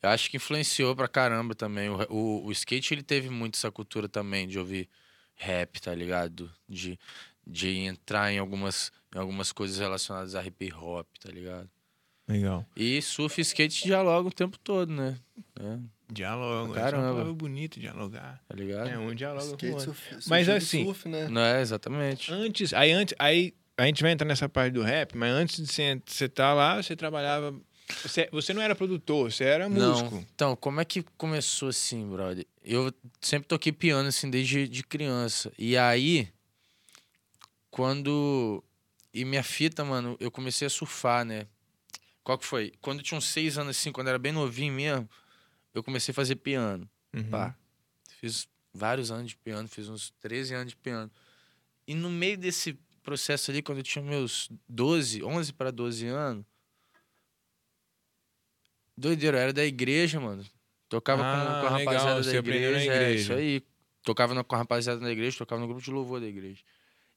Eu 0.03 0.09
acho 0.09 0.29
que 0.29 0.35
influenciou 0.37 0.93
pra 0.95 1.07
caramba 1.07 1.55
também. 1.55 1.89
O, 1.89 2.05
o, 2.09 2.45
o 2.47 2.51
skate, 2.51 2.93
ele 2.93 3.01
teve 3.03 3.29
muito 3.29 3.55
essa 3.55 3.71
cultura 3.71 4.09
também 4.09 4.47
de 4.47 4.59
ouvir 4.59 4.89
rap, 5.33 5.81
tá 5.81 5.95
ligado? 5.95 6.51
De, 6.67 6.99
de 7.47 7.69
entrar 7.79 8.31
em 8.31 8.37
algumas, 8.37 8.91
em 9.15 9.19
algumas 9.19 9.51
coisas 9.53 9.79
relacionadas 9.79 10.35
a 10.35 10.45
hip 10.45 10.73
hop, 10.73 11.07
tá 11.21 11.31
ligado? 11.31 11.69
Legal. 12.27 12.65
E 12.75 13.01
surf 13.01 13.39
e 13.39 13.41
skate 13.43 13.83
dialogam 13.85 14.29
o 14.29 14.33
tempo 14.33 14.57
todo, 14.59 14.91
né? 14.91 15.17
É, 15.59 15.77
Diálogo. 16.11 16.73
Caramba. 16.73 16.97
É 16.97 17.05
uma 17.07 17.11
palavra 17.13 17.33
bonita, 17.33 17.79
dialogar. 17.79 18.41
tá 18.47 18.55
ligado? 18.55 18.87
É, 18.89 18.97
um 18.97 19.13
diálogo 19.15 19.57
com 19.57 19.65
o 19.65 19.69
Skate, 19.69 19.73
outro. 19.89 19.93
surf, 19.93 20.29
Mas 20.29 20.47
assim- 20.49 20.83
surf, 20.85 21.09
né? 21.09 21.27
Não 21.27 21.41
é, 21.41 21.61
exatamente. 21.61 22.31
Antes, 22.31 22.73
aí 22.73 22.91
antes, 22.91 23.15
aí 23.17 23.53
a 23.77 23.85
gente 23.85 24.01
vai 24.03 24.11
entrar 24.11 24.27
nessa 24.27 24.47
parte 24.47 24.73
do 24.73 24.83
rap, 24.83 25.17
mas 25.17 25.33
antes 25.33 25.57
de 25.57 25.67
você 25.71 26.01
você 26.05 26.29
tá 26.29 26.53
lá, 26.53 26.81
você 26.81 26.95
trabalhava. 26.95 27.53
Você, 28.01 28.29
você 28.31 28.53
não 28.53 28.61
era 28.61 28.75
produtor, 28.75 29.31
você 29.31 29.43
era 29.43 29.69
músico. 29.69 30.15
Não. 30.15 30.25
Então, 30.33 30.55
como 30.55 30.79
é 30.79 30.85
que 30.85 31.03
começou 31.17 31.69
assim, 31.69 32.09
brother? 32.09 32.45
Eu 32.63 32.93
sempre 33.21 33.47
toquei 33.47 33.71
piano, 33.71 34.07
assim, 34.07 34.29
desde 34.29 34.67
de 34.67 34.83
criança. 34.83 35.51
E 35.57 35.77
aí, 35.77 36.27
quando... 37.69 38.63
E 39.13 39.23
minha 39.25 39.43
fita, 39.43 39.85
mano, 39.85 40.17
eu 40.19 40.31
comecei 40.31 40.65
a 40.65 40.69
surfar, 40.69 41.23
né? 41.23 41.45
Qual 42.23 42.37
que 42.37 42.45
foi? 42.45 42.73
Quando 42.81 42.99
eu 42.99 43.03
tinha 43.03 43.17
uns 43.17 43.27
seis 43.27 43.57
anos, 43.57 43.77
assim, 43.77 43.91
quando 43.91 44.07
eu 44.07 44.11
era 44.11 44.19
bem 44.19 44.31
novinho 44.31 44.73
mesmo, 44.73 45.07
eu 45.73 45.83
comecei 45.83 46.11
a 46.11 46.15
fazer 46.15 46.37
piano. 46.37 46.89
Uhum. 47.13 47.29
Pá. 47.29 47.55
Fiz 48.19 48.47
vários 48.73 49.11
anos 49.11 49.29
de 49.29 49.37
piano, 49.37 49.67
fiz 49.67 49.87
uns 49.87 50.11
13 50.19 50.55
anos 50.55 50.69
de 50.69 50.75
piano. 50.77 51.11
E 51.85 51.93
no 51.93 52.09
meio 52.09 52.37
desse 52.37 52.79
processo 53.03 53.51
ali, 53.51 53.61
quando 53.61 53.79
eu 53.79 53.83
tinha 53.83 54.03
meus 54.03 54.49
12, 54.67 55.23
11 55.23 55.53
para 55.53 55.69
12 55.69 56.07
anos, 56.07 56.45
doideira, 58.97 59.37
eu 59.37 59.41
era 59.41 59.53
da 59.53 59.65
igreja, 59.65 60.19
mano. 60.19 60.43
Tocava 60.89 61.23
com- 61.23 61.27
Ah, 61.29 61.61
com, 61.61 61.67
a 61.73 61.77
legal, 61.77 61.93
rapaziada 61.93 62.21
da 62.21 62.31
na 62.33 62.37
igreja, 62.39 62.77
é 62.91 62.95
igreja. 62.95 63.13
isso 63.21 63.33
aí. 63.33 63.63
Tocava 64.03 64.33
na- 64.33 64.43
com 64.43 64.55
a 64.55 64.57
rapaziada 64.59 64.99
da 64.99 65.11
igreja, 65.11 65.37
tocava 65.37 65.61
no 65.61 65.67
grupo 65.67 65.81
de 65.81 65.89
louvor 65.91 66.19
da 66.19 66.27
igreja. 66.27 66.61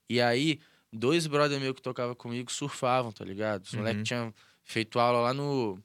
E 0.09 0.21
aí, 0.21 0.61
dois 0.93 1.27
brother 1.27 1.61
meus 1.61 1.75
que 1.75 1.83
tocavam 1.83 2.15
comigo 2.15 2.51
surfavam, 2.51 3.11
tá 3.13 3.25
ligado? 3.25 3.65
Os 3.65 3.73
Uhum. 3.73 3.81
moleques 3.81 4.05
tinham 4.05 4.33
feito 4.65 4.99
aula 4.99 5.21
lá 5.21 5.35
no, 5.35 5.79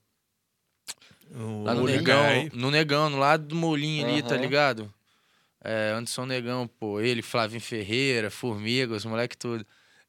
O 1.34 1.64
Lá 1.64 1.74
no. 1.74 1.86
Negão, 1.86 2.24
aí. 2.24 2.50
no 2.54 2.70
Negão, 2.70 3.10
no 3.10 3.18
lado 3.18 3.46
do 3.48 3.56
Molinho 3.56 4.06
ali, 4.06 4.22
tá 4.22 4.36
ligado? 4.36 4.94
É, 5.64 5.92
Anderson 5.96 6.26
Negão, 6.26 6.68
pô, 6.68 7.00
ele, 7.00 7.22
Flavinho 7.22 7.62
Ferreira, 7.62 8.30
Formiga, 8.30 8.94
os 8.96 9.06
moleque 9.06 9.38
tudo. 9.38 9.66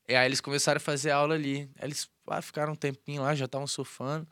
E 0.09 0.15
aí 0.17 0.27
eles 0.27 0.41
começaram 0.41 0.79
a 0.79 0.81
fazer 0.81 1.11
aula 1.13 1.35
ali. 1.35 1.71
Aí 1.79 1.87
eles 1.89 2.11
ah, 2.27 2.43
ficaram 2.43 2.73
um 2.73 2.77
tempinho 2.77 3.23
lá, 3.23 3.35
já 3.37 3.45
estavam 3.45 3.67
surfando. 3.69 4.27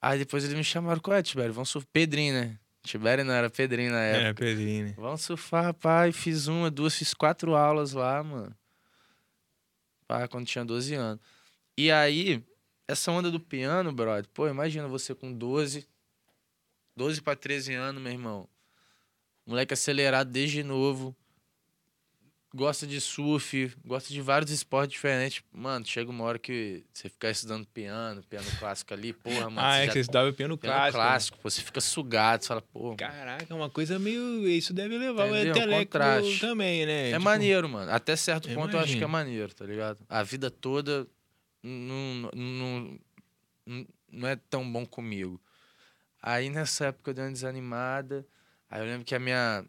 Aí 0.00 0.18
depois 0.18 0.44
eles 0.44 0.56
me 0.56 0.64
chamaram, 0.64 1.00
qual 1.00 1.16
é, 1.16 1.22
Tibério? 1.22 1.52
Vamos 1.52 1.68
surfar. 1.68 1.88
Pedrinho, 1.92 2.34
né? 2.34 2.58
Tibério 2.82 3.24
não, 3.24 3.34
era 3.34 3.50
Pedrinho 3.50 3.92
na 3.92 4.00
época. 4.00 4.28
É, 4.28 4.32
Pedrinho. 4.32 4.86
né? 4.86 4.94
Vamos 4.96 5.20
surfar, 5.22 5.64
rapaz. 5.64 6.16
Fiz 6.16 6.46
uma, 6.46 6.70
duas, 6.70 6.94
fiz 6.94 7.12
quatro 7.12 7.54
aulas 7.54 7.92
lá, 7.92 8.22
mano. 8.22 8.54
Pá, 10.08 10.26
quando 10.26 10.46
tinha 10.46 10.64
12 10.64 10.94
anos. 10.94 11.20
E 11.76 11.90
aí, 11.90 12.42
essa 12.88 13.12
onda 13.12 13.30
do 13.30 13.38
piano, 13.38 13.92
brother, 13.92 14.26
pô, 14.32 14.48
imagina 14.48 14.88
você 14.88 15.14
com 15.14 15.32
12, 15.32 15.86
12 16.96 17.20
pra 17.20 17.36
13 17.36 17.74
anos, 17.74 18.02
meu 18.02 18.12
irmão. 18.12 18.48
Moleque 19.46 19.74
acelerado 19.74 20.30
desde 20.30 20.62
novo. 20.62 21.14
Gosta 22.52 22.84
de 22.84 23.00
surf, 23.00 23.72
gosta 23.84 24.12
de 24.12 24.20
vários 24.20 24.50
esportes 24.50 24.94
diferentes. 24.94 25.40
Mano, 25.52 25.86
chega 25.86 26.10
uma 26.10 26.24
hora 26.24 26.36
que 26.36 26.82
você 26.92 27.08
ficar 27.08 27.30
estudando 27.30 27.64
piano, 27.68 28.24
piano 28.24 28.46
clássico 28.58 28.92
ali, 28.92 29.12
porra, 29.12 29.48
mano. 29.48 29.60
Ah, 29.60 29.78
é 29.78 29.86
que 29.86 29.92
você 29.92 30.00
estudava 30.00 30.32
piano 30.32 30.58
piano 30.58 30.90
clássico. 30.90 31.36
né? 31.36 31.42
pô, 31.44 31.48
você 31.48 31.62
fica 31.62 31.80
sugado, 31.80 32.42
você 32.42 32.48
fala, 32.48 32.60
pô, 32.62 32.96
Caraca, 32.96 33.46
é 33.48 33.54
uma 33.54 33.70
coisa 33.70 34.00
meio. 34.00 34.48
Isso 34.48 34.74
deve 34.74 34.98
levar 34.98 35.28
Entendeu? 35.28 35.54
o 35.54 35.56
intelecto 35.58 35.92
Contraste. 35.92 36.40
também, 36.40 36.84
né? 36.86 37.10
É 37.10 37.12
Tipo, 37.12 37.22
maneiro, 37.22 37.68
mano. 37.68 37.90
Até 37.92 38.16
certo 38.16 38.52
ponto 38.52 38.74
eu 38.74 38.80
acho 38.80 38.96
que 38.98 39.04
é 39.04 39.06
maneiro, 39.06 39.54
tá 39.54 39.64
ligado? 39.64 40.04
A 40.08 40.24
vida 40.24 40.50
toda 40.50 41.06
não, 41.62 42.30
não, 42.34 42.98
não, 43.64 43.86
não 44.10 44.28
é 44.28 44.34
tão 44.34 44.70
bom 44.70 44.84
comigo. 44.84 45.40
Aí 46.20 46.50
nessa 46.50 46.86
época 46.86 47.10
eu 47.10 47.14
dei 47.14 47.24
uma 47.26 47.30
desanimada. 47.32 48.26
Aí 48.68 48.80
eu 48.80 48.86
lembro 48.86 49.04
que 49.04 49.14
a 49.14 49.20
minha, 49.20 49.64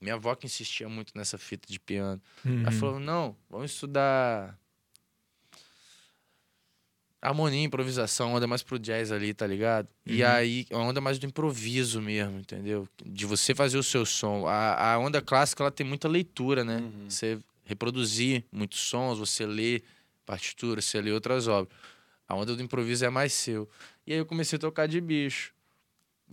minha 0.00 0.14
avó 0.14 0.34
que 0.34 0.46
insistia 0.46 0.88
muito 0.88 1.12
nessa 1.16 1.36
fita 1.38 1.66
de 1.70 1.78
piano. 1.80 2.20
Uhum. 2.44 2.60
Ela 2.62 2.70
falou, 2.70 3.00
não, 3.00 3.36
vamos 3.50 3.72
estudar 3.72 4.58
harmonia, 7.20 7.64
improvisação, 7.64 8.34
onda 8.34 8.46
mais 8.46 8.62
pro 8.62 8.78
jazz 8.78 9.10
ali, 9.10 9.34
tá 9.34 9.46
ligado? 9.46 9.88
E 10.06 10.22
Uhum. 10.22 10.28
aí, 10.28 10.66
a 10.70 10.78
onda 10.78 11.00
mais 11.00 11.18
do 11.18 11.26
improviso 11.26 12.00
mesmo, 12.00 12.38
entendeu? 12.38 12.88
De 13.04 13.26
você 13.26 13.54
fazer 13.54 13.76
o 13.76 13.82
seu 13.82 14.06
som. 14.06 14.46
A, 14.46 14.92
a 14.94 14.98
onda 14.98 15.20
clássica, 15.20 15.62
ela 15.62 15.70
tem 15.70 15.84
muita 15.86 16.06
leitura, 16.06 16.64
né? 16.64 16.76
Uhum. 16.76 17.10
Você 17.10 17.38
reproduzir 17.64 18.44
muitos 18.52 18.80
sons, 18.80 19.18
você 19.18 19.44
lê 19.44 19.82
partituras, 20.24 20.84
você 20.84 21.00
lê 21.00 21.10
outras 21.10 21.48
obras. 21.48 21.76
A 22.26 22.34
onda 22.36 22.54
do 22.54 22.62
improviso 22.62 23.04
é 23.04 23.10
mais 23.10 23.32
seu. 23.32 23.68
E 24.06 24.12
aí 24.12 24.18
eu 24.18 24.26
comecei 24.26 24.56
a 24.56 24.60
tocar 24.60 24.86
de 24.86 25.00
bicho. 25.00 25.52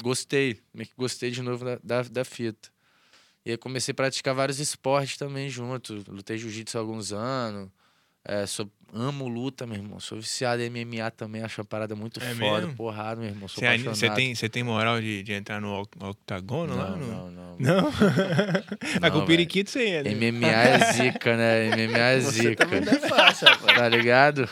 Gostei, 0.04 0.60
meio 0.74 0.88
que 0.88 0.94
gostei 0.96 1.32
de 1.32 1.42
novo 1.42 1.64
da, 1.66 1.80
da, 1.84 2.02
da 2.04 2.26
fita. 2.26 2.70
E 3.46 3.52
aí 3.52 3.58
comecei 3.58 3.92
a 3.92 3.96
praticar 3.96 4.34
vários 4.34 4.60
esportes 4.60 5.18
também 5.18 5.50
junto. 5.50 6.04
Lutei 6.08 6.38
jiu-jitsu 6.38 6.78
há 6.78 6.82
alguns 6.82 7.14
anos. 7.14 7.70
É, 8.28 8.44
sou, 8.48 8.68
amo 8.92 9.28
luta, 9.28 9.68
meu 9.68 9.76
irmão. 9.78 10.00
Sou 10.00 10.20
viciado 10.20 10.60
em 10.64 10.66
MMA 10.66 11.12
também, 11.12 11.44
acho 11.44 11.62
uma 11.62 11.66
parada 11.66 11.96
muito 11.96 12.20
É 12.24 12.34
foda. 12.34 12.62
mesmo? 12.62 12.76
Porrada, 12.76 13.22
meu 13.22 13.30
irmão. 13.30 13.48
Você, 13.48 13.78
você 13.78 14.10
tem, 14.10 14.34
você 14.34 14.50
tem 14.50 14.64
moral 14.64 15.00
de, 15.00 15.22
de 15.22 15.32
entrar 15.34 15.62
no 15.62 15.72
oc- 15.82 15.96
octagono 16.02 16.76
lá? 16.76 16.90
Não, 16.90 16.98
no- 16.98 17.08
não, 17.08 17.30
não. 17.32 17.56
Não? 17.60 17.92
Mas 19.00 19.12
com 19.12 19.20
o 19.20 19.26
periquito 19.28 19.70
você 19.70 19.88
entra. 20.00 20.12
MMA 20.12 20.48
é 20.48 20.92
zica, 20.94 21.38
né? 21.38 21.68
MMA 21.68 21.98
é 22.00 22.20
Você 22.26 22.42
zica. 22.42 22.66
também 22.66 22.82
não 22.82 22.94
é 22.94 23.00
fácil, 23.00 23.48
rapaz. 23.48 23.78
Tá 23.78 23.88
ligado? 23.90 24.50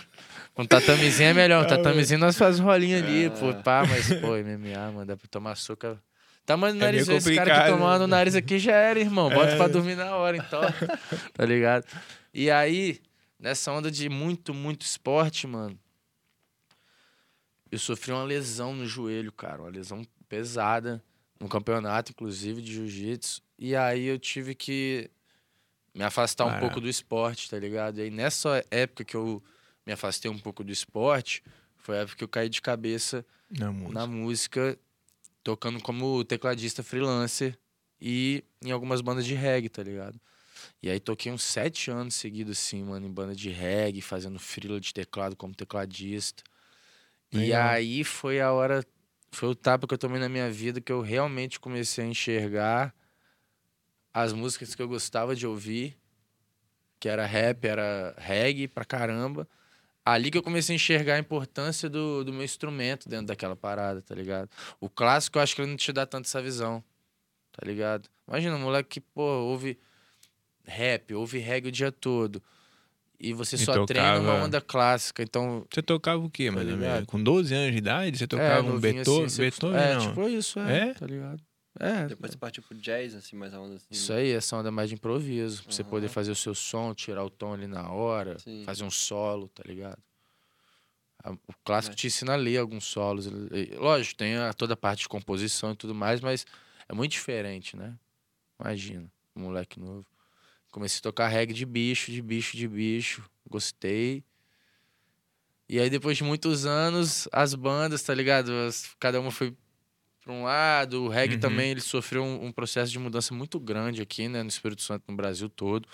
Um 0.55 0.65
tatamezinho 0.67 1.29
é 1.29 1.33
melhor. 1.33 1.65
Um 1.65 1.67
Tá, 1.67 1.77
tatamezinho 1.77 2.19
nós 2.19 2.37
faz 2.37 2.59
rolinho 2.59 3.03
ali, 3.03 3.25
É. 3.25 3.29
pô, 3.31 3.55
pá, 3.55 3.83
mas, 3.89 4.07
pô, 4.21 4.35
MMA, 4.37 4.91
mano, 4.91 5.05
dá 5.07 5.17
pra 5.17 5.27
tomar 5.27 5.53
açúcar. 5.53 5.97
Tamanho 6.45 6.73
do 6.73 6.77
É 6.83 6.85
nariz, 6.85 7.07
esse 7.07 7.35
cara 7.35 7.63
que 7.65 7.71
tomar 7.71 7.97
no 7.99 8.07
nariz 8.07 8.35
aqui 8.35 8.59
já 8.59 8.73
era, 8.73 8.99
irmão. 8.99 9.29
Bota 9.29 9.51
É. 9.51 9.55
pra 9.57 9.67
dormir 9.67 9.95
na 9.95 10.15
hora, 10.15 10.35
então. 10.37 10.61
tá 11.33 11.45
ligado? 11.45 11.85
E 12.33 12.51
aí, 12.51 12.99
nessa 13.39 13.71
onda 13.71 13.89
de 13.89 14.09
muito, 14.09 14.53
muito 14.53 14.81
esporte, 14.81 15.47
mano, 15.47 15.79
eu 17.71 17.79
sofri 17.79 18.11
uma 18.11 18.23
lesão 18.23 18.73
no 18.75 18.85
joelho, 18.85 19.31
cara. 19.31 19.61
Uma 19.61 19.69
lesão 19.71 20.05
pesada, 20.27 21.01
no 21.39 21.47
campeonato, 21.47 22.11
inclusive, 22.11 22.61
de 22.61 22.73
jiu-jitsu. 22.73 23.41
E 23.57 23.75
aí 23.75 24.05
eu 24.05 24.19
tive 24.19 24.53
que 24.53 25.09
me 25.93 26.03
afastar 26.03 26.45
um 26.45 26.49
Parar. 26.49 26.59
pouco 26.59 26.81
do 26.81 26.89
esporte, 26.89 27.49
tá 27.49 27.57
ligado? 27.57 27.99
E 27.99 28.01
aí 28.03 28.09
nessa 28.09 28.63
época 28.69 29.03
que 29.05 29.15
eu 29.15 29.41
me 29.85 29.93
afastei 29.93 30.29
um 30.29 30.39
pouco 30.39 30.63
do 30.63 30.71
esporte, 30.71 31.43
foi 31.77 31.97
a 31.97 32.01
época 32.01 32.17
que 32.17 32.23
eu 32.23 32.27
caí 32.27 32.49
de 32.49 32.61
cabeça 32.61 33.25
Na 33.49 33.71
música. 33.71 33.93
na 33.93 34.07
música, 34.07 34.79
tocando 35.43 35.81
como 35.81 36.23
tecladista 36.23 36.83
freelancer 36.83 37.57
e 37.99 38.43
em 38.63 38.71
algumas 38.71 39.01
bandas 39.01 39.25
de 39.25 39.33
reggae, 39.33 39.69
tá 39.69 39.83
ligado? 39.83 40.19
E 40.81 40.89
aí 40.89 40.99
toquei 40.99 41.31
uns 41.31 41.43
sete 41.43 41.91
anos 41.91 42.15
seguidos, 42.15 42.57
assim, 42.57 42.83
mano, 42.83 43.05
em 43.05 43.11
banda 43.11 43.35
de 43.35 43.49
reggae, 43.49 44.01
fazendo 44.01 44.39
freela 44.39 44.79
de 44.79 44.93
teclado 44.93 45.35
como 45.35 45.53
tecladista. 45.55 46.43
E 47.31 47.53
aí 47.53 48.03
foi 48.03 48.39
a 48.39 48.51
hora, 48.51 48.85
foi 49.31 49.49
o 49.49 49.55
tapa 49.55 49.87
que 49.87 49.93
eu 49.93 49.97
tomei 49.97 50.19
na 50.19 50.29
minha 50.29 50.49
vida 50.51 50.79
que 50.79 50.91
eu 50.91 51.01
realmente 51.01 51.59
comecei 51.59 52.03
a 52.05 52.07
enxergar 52.07 52.93
as 54.13 54.31
músicas 54.33 54.75
que 54.75 54.81
eu 54.81 54.87
gostava 54.87 55.35
de 55.35 55.47
ouvir, 55.47 55.97
que 56.99 57.09
era 57.09 57.25
rap, 57.25 57.65
era 57.65 58.15
reggae 58.17 58.67
pra 58.67 58.85
caramba. 58.85 59.47
Ali 60.05 60.29
que 60.29 60.37
eu 60.37 60.43
comecei 60.43 60.73
a 60.73 60.75
enxergar 60.75 61.15
a 61.15 61.19
importância 61.19 61.89
do, 61.89 62.23
do 62.25 62.33
meu 62.33 62.43
instrumento 62.43 63.07
dentro 63.07 63.27
daquela 63.27 63.55
parada, 63.55 64.01
tá 64.01 64.13
ligado? 64.13 64.49
O 64.79 64.89
clássico, 64.89 65.37
eu 65.37 65.41
acho 65.43 65.55
que 65.55 65.61
ele 65.61 65.69
não 65.71 65.77
te 65.77 65.93
dá 65.93 66.05
tanto 66.05 66.25
essa 66.25 66.41
visão, 66.41 66.83
tá 67.53 67.65
ligado? 67.65 68.09
Imagina 68.27 68.55
um 68.55 68.59
moleque 68.59 68.89
que, 68.89 69.01
pô, 69.01 69.21
ouve 69.23 69.79
rap, 70.65 71.13
ouve 71.13 71.39
reggae 71.39 71.69
o 71.69 71.71
dia 71.71 71.91
todo. 71.91 72.41
E 73.19 73.31
você 73.31 73.55
E 73.55 73.59
só 73.59 73.85
treina 73.85 74.19
uma 74.19 74.19
tocava- 74.31 74.45
onda 74.45 74.59
clássica, 74.61 75.23
então 75.23 75.65
Você 75.73 75.81
tocava 75.81 76.21
o 76.21 76.29
quê, 76.29 76.47
Tá 76.47 76.51
mais 76.53 76.67
ou 76.67 76.73
ligado? 76.75 76.91
menos? 76.93 77.07
Com 77.07 77.23
12 77.23 77.53
anos 77.55 77.71
de 77.71 77.77
idade, 77.77 78.17
você 78.17 78.27
tocava 78.27 78.59
um 78.67 78.73
novinho 78.73 78.95
Beethoven? 78.95 79.25
assim, 79.25 79.41
Beethoven 79.41 79.79
É, 79.79 79.93
não. 79.95 80.07
tipo 80.09 80.27
isso, 80.27 80.59
é, 80.59 80.89
É? 80.89 80.93
tá 80.95 81.05
ligado? 81.05 81.41
É, 81.79 82.05
Depois 82.05 82.31
você 82.31 82.37
partiu 82.37 82.61
pro 82.63 82.77
jazz, 82.77 83.15
assim, 83.15 83.35
mais 83.35 83.53
a 83.53 83.59
onda 83.59 83.75
assim. 83.75 83.87
isso 83.89 84.13
aí, 84.13 84.31
essa 84.31 84.55
onda 84.55 84.69
mais 84.71 84.89
de 84.89 84.95
improviso. 84.95 85.63
Pra 85.63 85.73
você 85.73 85.81
Aham. 85.81 85.89
poder 85.89 86.07
fazer 86.09 86.31
o 86.31 86.35
seu 86.35 86.53
som, 86.53 86.93
tirar 86.93 87.23
o 87.23 87.29
tom 87.29 87.53
ali 87.53 87.65
na 87.67 87.89
hora, 87.91 88.37
Sim. 88.39 88.63
fazer 88.63 88.83
um 88.83 88.91
solo, 88.91 89.47
tá 89.47 89.63
ligado? 89.65 89.97
O 91.25 91.53
clássico 91.63 91.93
É. 91.93 91.97
te 91.97 92.07
ensina 92.07 92.33
a 92.33 92.35
ler 92.35 92.57
alguns 92.57 92.85
solos. 92.85 93.27
Lógico, 93.77 94.15
tem 94.17 94.35
a- 94.35 94.53
toda 94.53 94.73
a 94.73 94.77
parte 94.77 95.01
de 95.01 95.09
composição 95.09 95.71
e 95.71 95.75
tudo 95.75 95.95
mais, 95.95 96.19
mas 96.19 96.45
é 96.87 96.93
muito 96.93 97.11
diferente, 97.11 97.77
né? 97.77 97.97
Imagina, 98.59 99.09
um 99.35 99.41
moleque 99.43 99.79
novo. 99.79 100.05
Comecei 100.69 100.99
a 100.99 101.01
tocar 101.01 101.27
reggae 101.29 101.53
de 101.53 101.65
bicho, 101.65 102.11
de 102.11 102.21
bicho, 102.21 102.57
de 102.57 102.67
bicho. 102.67 103.23
Gostei. 103.49 104.23
E 105.69 105.79
aí, 105.79 105.89
depois 105.89 106.17
de 106.17 106.23
muitos 106.23 106.65
anos, 106.65 107.27
as 107.31 107.55
bandas, 107.55 108.03
tá 108.03 108.13
ligado? 108.13 108.51
As- 108.51 108.93
cada 108.99 109.19
uma 109.19 109.31
foi 109.31 109.55
pra 110.23 110.33
um 110.33 110.43
lado. 110.43 111.03
O 111.03 111.07
reggae 111.09 111.35
Uhum. 111.35 111.39
também, 111.41 111.71
ele 111.71 111.81
sofreu 111.81 112.23
um, 112.23 112.45
um 112.45 112.51
processo 112.51 112.91
de 112.91 112.99
mudança 112.99 113.33
muito 113.33 113.59
grande 113.59 114.01
aqui, 114.01 114.27
né? 114.27 114.41
No 114.43 114.49
Espírito 114.49 114.81
Santo, 114.81 115.03
no 115.07 115.15
Brasil 115.15 115.49
todo. 115.49 115.87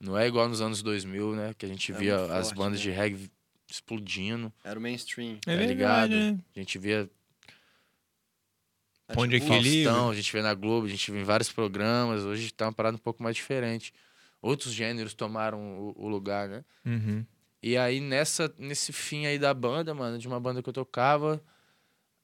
Não 0.00 0.16
é 0.16 0.26
igual 0.26 0.48
nos 0.48 0.60
anos 0.60 0.82
2000, 0.82 1.34
né? 1.34 1.54
Que 1.56 1.64
a 1.66 1.68
gente 1.68 1.92
É 1.92 1.94
via 1.96 2.18
muito 2.18 2.32
as 2.32 2.46
forte, 2.48 2.58
bandas 2.58 2.78
né? 2.78 2.82
de 2.84 2.90
reggae 2.90 3.30
explodindo. 3.70 4.52
Era 4.64 4.78
o 4.78 4.82
mainstream. 4.82 5.38
É 5.46 5.50
Tá 5.52 5.56
verdade, 5.56 5.68
ligado? 5.74 6.10
né? 6.10 6.38
A 6.54 6.58
gente 6.58 6.78
via 6.78 7.10
Pão 9.14 9.26
de 9.26 9.36
equilíbrio. 9.36 9.84
Faustão, 9.84 10.10
a 10.10 10.14
gente 10.14 10.32
vê 10.32 10.42
na 10.42 10.52
Globo, 10.54 10.86
a 10.86 10.90
gente 10.90 11.10
vê 11.12 11.20
em 11.20 11.24
vários 11.24 11.50
programas. 11.52 12.24
Hoje 12.24 12.52
tá 12.52 12.66
uma 12.66 12.72
parada 12.72 12.96
um 12.96 13.00
pouco 13.00 13.22
mais 13.22 13.36
diferente. 13.36 13.92
Outros 14.42 14.72
gêneros 14.72 15.14
tomaram 15.14 15.60
o, 15.78 15.94
o 16.04 16.08
lugar, 16.08 16.48
né? 16.48 16.64
Uhum. 16.84 17.24
E 17.62 17.76
aí, 17.76 18.00
nessa, 18.00 18.52
nesse 18.58 18.92
fim 18.92 19.26
aí 19.26 19.38
da 19.38 19.54
banda, 19.54 19.94
mano, 19.94 20.18
de 20.18 20.26
uma 20.26 20.38
banda 20.40 20.62
que 20.62 20.68
eu 20.68 20.72
tocava, 20.72 21.42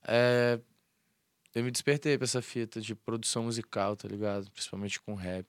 é, 0.07 0.59
eu 1.55 1.63
me 1.65 1.71
despertei 1.71 2.17
pra 2.17 2.25
essa 2.25 2.41
fita 2.43 2.81
de 2.81 2.95
produção 2.95 3.45
musical, 3.45 3.97
tá 3.97 4.09
ligado? 4.09 4.51
Principalmente 4.51 5.01
com 5.01 5.15
rap. 5.15 5.47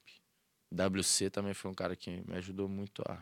WC 0.71 1.29
também 1.29 1.53
foi 1.53 1.69
um 1.69 1.73
cara 1.73 1.95
que 1.95 2.09
me 2.27 2.35
ajudou 2.37 2.67
muito 2.67 3.03
a, 3.07 3.21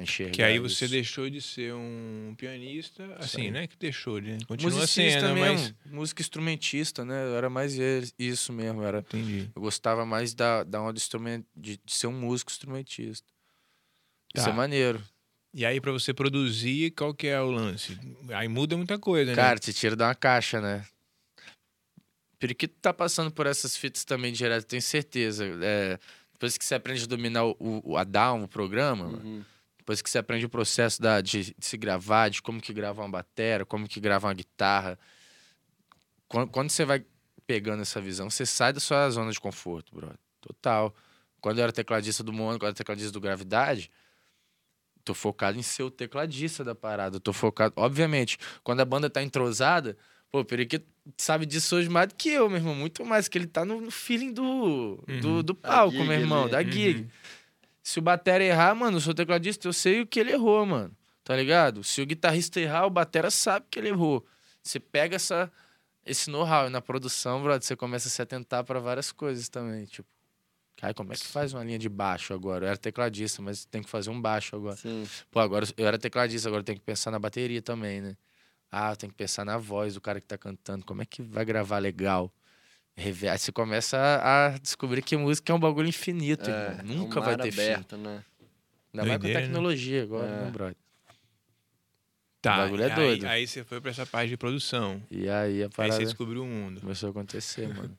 enxergar. 0.00 0.32
Que 0.32 0.42
aí 0.42 0.58
você 0.58 0.86
isso. 0.86 0.94
deixou 0.94 1.28
de 1.28 1.40
ser 1.42 1.74
um 1.74 2.34
pianista, 2.36 3.04
assim, 3.18 3.50
né? 3.50 3.66
Que 3.66 3.76
deixou 3.76 4.20
de. 4.20 4.44
Continua 4.46 4.72
Musicista 4.80 5.20
sendo, 5.20 5.34
mesmo, 5.34 5.76
mas. 5.84 5.92
música 5.92 6.22
instrumentista, 6.22 7.04
né? 7.04 7.24
Eu 7.26 7.36
era 7.36 7.50
mais 7.50 7.74
isso 8.18 8.52
mesmo, 8.52 8.82
era 8.82 9.00
Entendi. 9.00 9.50
Eu 9.54 9.60
gostava 9.60 10.06
mais 10.06 10.32
da, 10.34 10.64
da 10.64 10.80
onda 10.80 10.96
instrument, 10.98 11.44
de, 11.54 11.78
de 11.84 11.92
ser 11.92 12.06
um 12.06 12.18
músico 12.18 12.50
instrumentista. 12.50 13.26
Isso 14.34 14.46
Tá. 14.46 14.50
é 14.50 14.54
maneiro. 14.54 15.02
E 15.54 15.66
aí, 15.66 15.78
pra 15.78 15.92
você 15.92 16.14
produzir, 16.14 16.92
qual 16.92 17.12
que 17.12 17.26
é 17.26 17.38
o 17.38 17.50
lance? 17.50 17.98
Aí 18.30 18.48
muda 18.48 18.74
muita 18.74 18.98
coisa, 18.98 19.34
Cara, 19.34 19.56
né? 19.56 19.58
te 19.60 19.74
tira 19.74 19.94
de 19.94 20.02
uma 20.02 20.14
caixa, 20.14 20.58
né? 20.62 20.86
Periquito 22.42 22.74
tá 22.82 22.92
passando 22.92 23.30
por 23.30 23.46
essas 23.46 23.76
fitas 23.76 24.04
também 24.04 24.32
direto, 24.32 24.66
tenho 24.66 24.82
certeza. 24.82 25.46
É, 25.62 25.96
depois 26.32 26.58
que 26.58 26.64
você 26.64 26.74
aprende 26.74 27.04
a 27.04 27.06
dominar 27.06 27.44
o, 27.44 27.56
o, 27.60 27.96
a 27.96 28.02
down, 28.02 28.42
o 28.42 28.48
programa, 28.48 29.06
Uhum. 29.06 29.44
depois 29.78 30.02
que 30.02 30.10
você 30.10 30.18
aprende 30.18 30.44
o 30.44 30.48
processo 30.48 31.00
da, 31.00 31.20
de, 31.20 31.54
de 31.56 31.64
se 31.64 31.76
gravar, 31.76 32.30
de 32.30 32.42
como 32.42 32.60
que 32.60 32.72
grava 32.72 33.00
uma 33.00 33.08
bateria, 33.08 33.64
como 33.64 33.86
que 33.86 34.00
grava 34.00 34.26
uma 34.26 34.34
guitarra. 34.34 34.98
Quando, 36.26 36.50
quando 36.50 36.70
você 36.70 36.84
vai 36.84 37.04
pegando 37.46 37.82
essa 37.82 38.00
visão, 38.00 38.28
você 38.28 38.44
sai 38.44 38.72
da 38.72 38.80
sua 38.80 39.08
zona 39.08 39.30
de 39.30 39.38
conforto, 39.38 39.94
brother. 39.94 40.18
Total. 40.40 40.92
Quando 41.40 41.58
eu 41.58 41.62
era 41.62 41.72
tecladista 41.72 42.24
do 42.24 42.32
Mono, 42.32 42.58
quando 42.58 42.62
eu 42.62 42.68
era 42.70 42.74
tecladista 42.74 43.12
do 43.12 43.20
Gravidade, 43.20 43.88
tô 45.04 45.14
focado 45.14 45.56
em 45.56 45.62
ser 45.62 45.84
o 45.84 45.92
tecladista 45.92 46.64
da 46.64 46.74
parada. 46.74 47.20
Tô 47.20 47.32
focado. 47.32 47.72
Obviamente, 47.76 48.36
quando 48.64 48.80
a 48.80 48.84
banda 48.84 49.08
tá 49.08 49.22
entrosada, 49.22 49.96
pô, 50.28 50.40
o 50.40 50.44
Periquito 50.44 50.90
sabe 51.16 51.46
disso 51.46 51.76
hoje 51.76 51.88
mais 51.88 52.08
do 52.08 52.14
que 52.14 52.28
eu, 52.30 52.48
meu 52.48 52.58
irmão. 52.58 52.74
Muito 52.74 53.04
mais, 53.04 53.28
que 53.28 53.38
ele 53.38 53.46
tá 53.46 53.64
no, 53.64 53.80
no 53.80 53.90
feeling 53.90 54.32
do, 54.32 54.96
do, 55.20 55.28
Uhum. 55.28 55.42
do 55.42 55.54
Da 55.54 55.68
palco, 55.68 55.96
gig 55.96 56.06
meu 56.08 56.18
irmão, 56.18 56.48
da 56.48 56.62
gig. 56.62 57.00
Uhum. 57.02 57.08
Se 57.82 57.98
o 57.98 58.02
batera 58.02 58.44
errar, 58.44 58.74
mano, 58.74 58.96
eu 58.98 59.00
sou 59.00 59.12
tecladista, 59.14 59.66
eu 59.66 59.72
sei 59.72 60.00
o 60.02 60.06
que 60.06 60.20
ele 60.20 60.32
errou, 60.32 60.64
mano. 60.64 60.94
Tá 61.24 61.36
ligado? 61.36 61.82
Se 61.84 62.00
o 62.00 62.06
guitarrista 62.06 62.60
errar, 62.60 62.86
o 62.86 62.90
batera 62.90 63.30
sabe 63.30 63.66
que 63.70 63.78
ele 63.78 63.88
errou. 63.88 64.24
Você 64.62 64.78
pega 64.78 65.16
essa, 65.16 65.50
esse 66.06 66.30
know-how 66.30 66.68
na 66.70 66.80
produção, 66.80 67.42
brother, 67.42 67.62
você 67.62 67.74
começa 67.76 68.08
a 68.08 68.10
se 68.10 68.22
atentar 68.22 68.62
pra 68.64 68.78
várias 68.80 69.10
coisas 69.12 69.48
também. 69.48 69.84
Tipo, 69.86 70.08
cara, 70.76 70.94
como 70.94 71.12
é 71.12 71.16
que 71.16 71.26
faz 71.26 71.52
uma 71.52 71.62
linha 71.64 71.78
de 71.78 71.88
baixo 71.88 72.32
agora? 72.34 72.64
Eu 72.64 72.68
era 72.68 72.76
tecladista, 72.76 73.42
mas 73.42 73.64
tem 73.64 73.82
que 73.82 73.90
fazer 73.90 74.10
um 74.10 74.20
baixo 74.20 74.54
agora. 74.56 74.76
Sim. 74.76 75.06
Pô, 75.30 75.40
agora 75.40 75.66
eu 75.76 75.86
era 75.86 75.98
tecladista, 75.98 76.48
agora 76.48 76.62
tem 76.62 76.76
que 76.76 76.82
pensar 76.82 77.10
na 77.10 77.18
bateria 77.18 77.60
também, 77.62 78.00
né? 78.00 78.16
Ah, 78.74 78.96
tem 78.96 79.10
que 79.10 79.14
pensar 79.16 79.44
na 79.44 79.58
voz 79.58 79.92
do 79.94 80.00
cara 80.00 80.18
que 80.18 80.26
tá 80.26 80.38
cantando. 80.38 80.82
Como 80.86 81.02
é 81.02 81.04
que 81.04 81.20
vai 81.22 81.44
gravar 81.44 81.78
legal? 81.78 82.32
Rever- 82.96 83.30
Aí 83.32 83.38
você 83.38 83.52
começa 83.52 83.98
a, 83.98 84.46
a 84.54 84.58
descobrir 84.58 85.02
que 85.02 85.14
música 85.16 85.52
é 85.52 85.54
um 85.54 85.60
bagulho 85.60 85.88
infinito, 85.88 86.48
É, 86.48 86.52
irmão. 86.52 86.78
é 86.80 86.82
Nunca 86.82 87.20
um 87.20 87.22
vai 87.22 87.36
ter 87.36 87.52
fim. 87.52 87.60
aberto, 87.60 87.96
né? 87.98 88.24
Ainda 88.94 89.06
mais 89.06 89.20
com 89.20 89.28
né? 89.28 89.34
tecnologia 89.34 90.02
agora, 90.02 90.26
É. 90.26 90.44
né, 90.44 90.50
brother? 90.50 90.76
Tá, 92.40 92.54
o 92.54 92.58
bagulho 92.62 92.82
é 92.82 92.86
aí- 92.90 92.94
doido. 92.96 93.26
Aí, 93.26 93.46
você 93.46 93.62
foi 93.62 93.80
pra 93.80 93.90
essa 93.90 94.04
parte 94.06 94.30
de 94.30 94.36
produção. 94.36 95.02
E 95.10 95.28
aí 95.28 95.62
a 95.62 95.66
Aí 95.66 95.70
parada 95.70 95.94
você 95.96 96.04
descobriu 96.04 96.42
o 96.42 96.46
mundo. 96.46 96.80
começou 96.80 97.08
a 97.08 97.10
acontecer, 97.10 97.68
mano. 97.68 97.96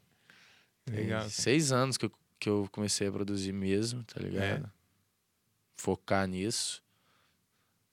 Legal. 0.89 1.29
seis 1.29 1.71
anos 1.71 1.97
que 1.97 2.05
eu, 2.07 2.11
que 2.39 2.49
eu 2.49 2.67
comecei 2.71 3.07
a 3.07 3.11
produzir 3.11 3.53
mesmo, 3.53 4.03
tá 4.03 4.19
ligado? 4.19 4.69
Focar 5.77 6.27
nisso. 6.27 6.83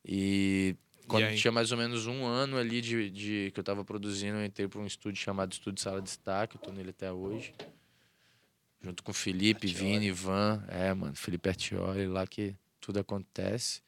E 0.05 0.75
quando 1.11 1.37
tinha 1.37 1.53
mais 1.53 1.73
ou 1.73 1.79
menos 1.79 2.07
um 2.07 2.25
ano 2.25 2.57
ali 2.57 2.81
de, 2.81 3.11
de 3.11 3.51
que 3.53 3.61
eu 3.61 3.65
tava 3.65 3.85
produzindo, 3.85 4.39
eu 4.39 4.45
entrei 4.45 4.67
pra 4.69 4.81
um 4.81 4.87
estúdio 4.87 5.21
chamado 5.23 5.53
Estúdio 5.53 5.83
Sala 5.83 5.99
de 6.01 6.05
Destaque, 6.05 6.57
eu 6.57 6.61
tô 6.61 6.71
nele 6.73 6.91
até 6.91 7.13
hoje. 7.13 7.53
Junto 8.83 9.03
com 9.03 9.13
Felipe, 9.13 9.67
Artioli. 9.69 9.93
Vini, 9.93 10.07
Ivan. 10.07 10.65
É, 10.69 10.95
mano, 10.95 11.15
Felipe 11.15 11.49
Artioli, 11.49 12.07
lá 12.07 12.27
que 12.27 12.57
tudo 12.81 12.99
acontece. 12.99 13.83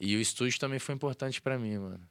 E 0.00 0.16
o 0.16 0.20
estúdio 0.20 0.58
também 0.58 0.78
foi 0.78 0.94
importante 0.94 1.40
pra 1.40 1.58
mim, 1.58 1.78
mano. 1.78 2.08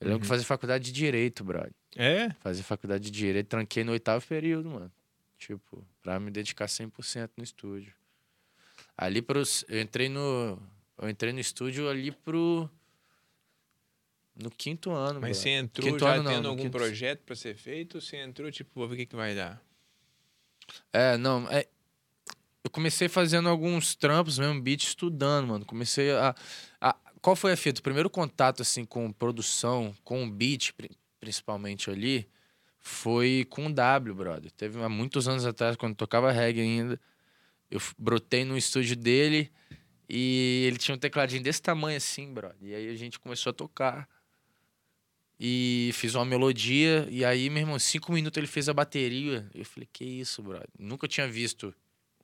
Eu 0.00 0.08
lembro 0.08 0.20
que 0.20 0.24
Uhum. 0.26 0.28
fazia 0.28 0.46
faculdade 0.46 0.84
de 0.84 0.92
Direito, 0.92 1.42
brother. 1.42 1.72
É? 1.96 2.30
Fazer 2.40 2.62
faculdade 2.62 3.04
de 3.04 3.10
Direito, 3.10 3.48
tranquei 3.48 3.82
no 3.82 3.92
oitavo 3.92 4.24
período, 4.26 4.70
mano. 4.70 4.92
Tipo, 5.38 5.84
pra 6.02 6.20
me 6.20 6.30
dedicar 6.30 6.66
100% 6.68 7.30
no 7.36 7.42
estúdio. 7.44 7.92
Ali 8.96 9.20
pros... 9.20 9.64
Eu 9.68 9.80
entrei 9.80 10.08
no... 10.08 10.60
Eu 10.98 11.08
entrei 11.08 11.32
no 11.32 11.40
estúdio 11.40 11.88
ali 11.88 12.10
pro... 12.10 12.68
No 14.34 14.50
quinto 14.50 14.90
ano, 14.90 15.18
Mas 15.20 15.30
brother. 15.30 15.34
você 15.34 15.48
entrou 15.50 15.88
Quinto 15.92 16.04
já 16.04 16.14
ano 16.14 16.22
não, 16.24 16.30
tendo 16.30 16.42
no 16.42 16.48
algum 16.50 16.62
quinto- 16.64 16.76
projeto 16.76 17.20
pra 17.22 17.34
ser 17.34 17.54
feito 17.56 17.94
ou 17.94 18.00
você 18.02 18.18
entrou, 18.18 18.50
tipo, 18.50 18.70
vou 18.74 18.86
ver 18.86 18.94
o 18.94 18.96
que, 18.98 19.06
que 19.06 19.16
vai 19.16 19.34
dar? 19.34 19.62
É, 20.92 21.16
não, 21.16 21.50
é... 21.50 21.66
Eu 22.62 22.70
comecei 22.70 23.08
fazendo 23.08 23.48
alguns 23.48 23.94
trampos 23.94 24.38
mesmo, 24.38 24.60
beat, 24.60 24.82
estudando, 24.82 25.46
mano. 25.48 25.64
Comecei 25.64 26.10
a... 26.12 26.34
a... 26.80 26.94
Qual 27.22 27.34
foi 27.34 27.52
a 27.52 27.56
fita? 27.56 27.80
O 27.80 27.82
primeiro 27.82 28.10
contato, 28.10 28.60
assim, 28.60 28.84
com 28.84 29.10
produção, 29.10 29.94
com 30.04 30.24
o 30.24 30.30
beat, 30.30 30.72
pri- 30.74 30.90
principalmente 31.18 31.90
ali, 31.90 32.28
foi 32.78 33.46
com 33.48 33.66
o 33.66 33.72
W, 33.72 34.14
brother. 34.14 34.50
Teve 34.50 34.82
há 34.82 34.88
muitos 34.88 35.26
anos 35.28 35.46
atrás, 35.46 35.76
quando 35.76 35.94
tocava 35.94 36.30
reggae 36.30 36.60
ainda. 36.60 37.00
Eu 37.70 37.80
brotei 37.98 38.44
no 38.44 38.56
estúdio 38.58 38.96
dele 38.96 39.50
e 40.08 40.64
ele 40.66 40.78
tinha 40.78 40.94
um 40.94 40.98
tecladinho 40.98 41.42
desse 41.42 41.60
tamanho 41.60 41.96
assim, 41.96 42.32
brother. 42.32 42.56
E 42.60 42.74
aí 42.74 42.88
a 42.88 42.94
gente 42.94 43.18
começou 43.18 43.50
a 43.50 43.52
tocar. 43.52 44.08
E 45.38 45.90
fiz 45.92 46.14
uma 46.14 46.24
melodia. 46.24 47.06
E 47.10 47.24
aí, 47.24 47.50
meu 47.50 47.60
irmão, 47.60 47.78
cinco 47.78 48.12
minutos 48.12 48.38
ele 48.38 48.46
fez 48.46 48.68
a 48.68 48.74
bateria. 48.74 49.48
Eu 49.54 49.64
falei, 49.64 49.88
que 49.92 50.04
isso, 50.04 50.42
brother? 50.42 50.68
Nunca 50.78 51.06
tinha 51.06 51.28
visto 51.28 51.74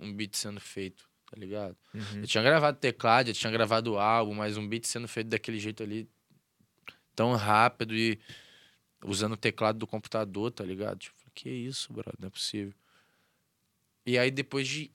um 0.01 0.13
beat 0.13 0.35
sendo 0.35 0.61
feito, 0.61 1.09
tá 1.31 1.37
ligado? 1.37 1.77
Uhum. 1.93 2.21
Eu 2.21 2.27
tinha 2.27 2.43
gravado 2.43 2.79
teclado, 2.79 3.29
eu 3.29 3.35
tinha 3.35 3.53
gravado 3.53 3.99
álbum, 3.99 4.35
mas 4.35 4.57
um 4.57 4.67
beat 4.67 4.87
sendo 4.87 5.07
feito 5.07 5.29
daquele 5.29 5.59
jeito 5.59 5.83
ali, 5.83 6.09
tão 7.15 7.35
rápido 7.35 7.95
e 7.95 8.19
usando 9.05 9.33
o 9.33 9.37
teclado 9.37 9.79
do 9.79 9.87
computador, 9.87 10.51
tá 10.51 10.65
ligado? 10.65 10.99
Tipo, 10.99 11.17
que 11.35 11.51
isso, 11.51 11.93
brother, 11.93 12.15
não 12.19 12.29
é 12.29 12.31
possível. 12.31 12.75
E 14.07 14.19
aí, 14.19 14.31
depois 14.31 14.67
de 14.67 14.91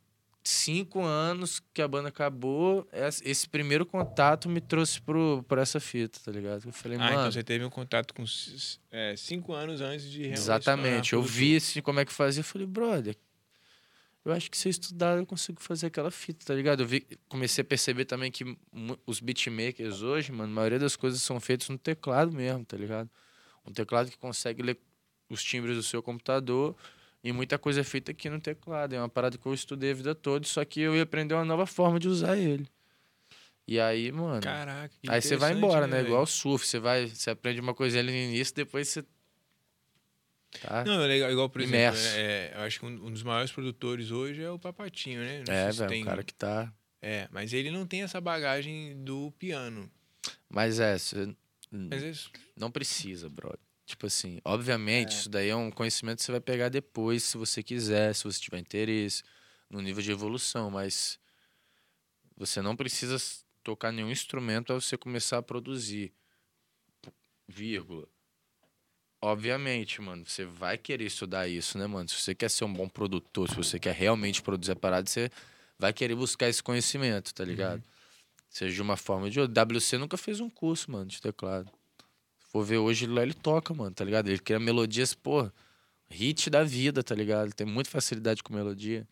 cinco 0.48 1.04
anos 1.04 1.62
que 1.74 1.82
a 1.82 1.88
banda 1.88 2.10
acabou, 2.10 2.88
es- 2.92 3.22
esse 3.26 3.48
primeiro 3.50 3.86
contato 3.86 4.48
me 4.48 4.62
trouxe 4.62 5.02
pro, 5.02 5.44
pra 5.48 5.62
essa 5.62 5.80
fita, 5.80 6.20
tá 6.24 6.32
ligado? 6.32 6.66
Eu 6.66 6.72
falei, 6.72 6.98
Ah, 6.98 7.02
mano. 7.02 7.14
então 7.14 7.32
você 7.32 7.44
teve 7.44 7.66
um 7.66 7.70
contato 7.70 8.14
com 8.14 8.24
é, 8.92 9.16
cinco 9.18 9.54
anos 9.54 9.82
antes 9.82 10.10
de 10.10 10.20
realmente 10.20 10.40
Exatamente. 10.40 11.14
Eu 11.14 11.22
vi 11.22 11.58
assim, 11.58 11.82
como 11.82 12.00
é 12.00 12.06
que 12.06 12.14
fazia. 12.14 12.40
Eu 12.42 12.46
falei, 12.46 12.66
brother, 12.66 13.16
eu 14.24 14.32
acho 14.34 14.50
que 14.52 14.58
se 14.58 14.68
eu 14.68 14.72
estudar 14.72 15.18
eu 15.18 15.26
consigo 15.26 15.62
fazer 15.62 15.88
aquela 15.88 16.12
fita, 16.12 16.46
tá 16.46 16.54
ligado? 16.54 16.82
Eu 16.84 16.88
vi, 16.88 17.06
comecei 17.30 17.62
a 17.62 17.66
perceber 17.66 18.06
também 18.06 18.32
que 18.32 18.58
os 19.06 19.20
beatmakers 19.20 20.02
hoje, 20.02 20.32
mano, 20.32 20.52
a 20.52 20.56
maioria 20.56 20.80
das 20.80 20.96
coisas 20.96 21.22
são 21.22 21.40
feitas 21.40 21.70
no 21.70 21.78
teclado 21.78 22.32
mesmo, 22.34 22.64
tá 22.66 22.76
ligado? 22.78 23.10
Um 23.66 23.72
teclado 23.72 24.10
que 24.10 24.18
consegue 24.18 24.62
ler 24.62 24.78
os 25.30 25.44
timbres 25.44 25.76
do 25.76 25.84
seu 25.84 26.02
computador 26.02 26.76
e 27.24 27.32
muita 27.32 27.58
coisa 27.58 27.82
é 27.82 27.84
feita 27.84 28.12
aqui 28.12 28.30
no 28.30 28.40
teclado. 28.40 28.94
É 28.94 29.00
uma 29.00 29.10
parada 29.10 29.38
que 29.38 29.46
eu 29.46 29.54
estudei 29.54 29.92
a 29.92 29.94
vida 29.94 30.16
toda, 30.16 30.46
só 30.46 30.64
que 30.64 30.82
eu 30.82 30.96
ia 30.96 31.04
aprender 31.04 31.34
uma 31.34 31.46
nova 31.46 31.66
forma 31.66 32.00
de 32.00 32.08
usar 32.08 32.38
ele. 32.38 32.68
E 33.68 33.80
aí, 33.80 34.12
mano. 34.12 34.42
Caraca. 34.42 34.94
Aí 35.08 35.22
você 35.22 35.36
vai 35.36 35.54
embora, 35.54 35.88
né? 35.88 35.98
velho? 35.98 36.08
Igual 36.08 36.24
o 36.24 36.28
surf. 36.28 36.66
Você 36.66 36.80
vai, 36.80 37.08
você 37.08 37.30
aprende 37.30 37.60
uma 37.60 37.74
coisa 37.74 38.00
ali 38.00 38.12
no 38.12 38.18
início, 38.18 38.56
depois 38.56 38.88
você 38.88 39.04
Tá? 40.62 40.84
Não, 40.86 41.04
é 41.04 41.08
legal, 41.08 41.32
igual, 41.32 41.50
por 41.50 41.62
exemplo, 41.62 41.78
Imerso. 41.78 42.08
é, 42.16 42.54
eu 42.56 42.62
acho 42.62 42.80
que 42.80 42.86
um, 42.86 43.12
dos 43.12 43.22
maiores 43.22 43.52
produtores 43.52 44.12
hoje 44.12 44.42
é 44.42 44.50
o 44.50 44.58
Papatinho, 44.58 45.20
né? 45.20 45.44
Não 45.46 45.54
é, 45.54 45.72
velho, 45.72 45.90
tem- 45.90 46.02
o 46.04 46.06
cara 46.06 46.24
que 46.24 46.34
tá. 46.34 46.74
É, 47.02 47.28
mas 47.32 47.54
ele 47.54 47.70
não 47.70 47.86
tem 47.86 48.02
essa 48.02 48.20
bagagem 48.20 49.04
do 49.04 49.32
piano. 49.38 49.92
Mas 50.50 50.80
é, 50.80 50.98
você 50.98 51.36
Mas 51.70 52.02
isso, 52.02 52.32
não 52.56 52.72
precisa, 52.72 53.30
brother. 53.30 53.60
Tipo 53.88 54.06
assim, 54.06 54.42
obviamente, 54.44 55.14
É. 55.14 55.18
isso 55.18 55.30
daí 55.30 55.48
é 55.48 55.56
um 55.56 55.72
conhecimento 55.72 56.18
que 56.18 56.26
você 56.26 56.32
vai 56.34 56.42
pegar 56.42 56.68
depois, 56.68 57.24
se 57.24 57.38
você 57.38 57.64
quiser, 57.64 58.14
se 58.14 58.26
você 58.26 58.38
tiver 58.38 58.60
interesse, 58.60 59.24
no 59.70 59.82
nível 59.82 60.04
de 60.04 60.12
evolução, 60.12 60.70
mas 60.70 61.18
você 62.36 62.62
não 62.62 62.76
precisa 62.76 63.16
tocar 63.64 63.94
nenhum 63.94 64.12
instrumento 64.12 64.74
ao 64.74 64.82
você 64.82 64.98
começar 64.98 65.38
a 65.38 65.42
produzir. 65.42 66.14
Vírgula. 67.48 68.06
Obviamente, 69.22 70.02
mano, 70.02 70.26
você 70.26 70.44
vai 70.44 70.78
querer 70.78 71.06
estudar 71.06 71.48
isso, 71.48 71.78
né, 71.78 71.88
mano? 71.88 72.10
Se 72.10 72.16
você 72.20 72.36
quer 72.36 72.50
ser 72.50 72.66
um 72.66 72.74
bom 72.74 72.90
produtor, 72.90 73.48
se 73.50 73.56
você 73.56 73.80
quer 73.80 73.96
realmente 73.96 74.42
produzir 74.42 74.74
a 74.74 74.76
parada, 74.76 75.10
você 75.10 75.32
vai 75.80 75.94
querer 75.94 76.14
buscar 76.14 76.50
esse 76.50 76.62
conhecimento, 76.62 77.34
tá 77.34 77.46
ligado? 77.46 77.82
Seja 78.50 78.76
de 78.76 78.82
uma 78.82 78.98
forma 78.98 79.24
ou 79.24 79.30
de 79.30 79.40
outra. 79.40 79.66
WC 79.66 79.98
nunca 79.98 80.18
fez 80.18 80.42
um 80.42 80.50
curso, 80.50 80.92
mano, 80.92 81.06
de 81.06 81.22
teclado. 81.22 81.72
For 82.50 82.64
ver 82.64 82.78
hoje, 82.78 83.06
lá 83.08 83.22
ele 83.24 83.34
toca, 83.34 83.74
mano, 83.74 83.92
tá 83.94 84.04
ligado? 84.06 84.28
Ele 84.30 84.40
cria 84.40 84.60
melodias, 84.60 85.14
porra, 85.14 85.54
hit 86.10 86.50
da 86.50 86.64
vida, 86.64 87.04
tá 87.04 87.14
ligado? 87.14 87.46
Ele 87.48 87.54
tem 87.54 87.68
muita 87.68 87.90
facilidade 87.90 88.42
com 88.42 88.54
melodia. 88.54 89.06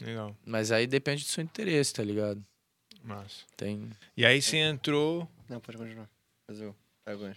legal, 0.00 0.36
Mas 0.44 0.70
aí 0.70 0.86
depende 0.86 1.24
do 1.24 1.28
seu 1.28 1.42
interesse, 1.42 1.92
tá 1.94 2.02
ligado? 2.02 2.44
massa. 3.04 3.44
Tem. 3.56 3.90
E 4.16 4.24
aí 4.24 4.40
você 4.40 4.58
entrou... 4.58 5.28
Não, 5.48 5.58
pode 5.60 5.76
continuar. 5.76 6.08
Mas 6.46 6.60
eu 6.60 6.72
pego. 7.04 7.28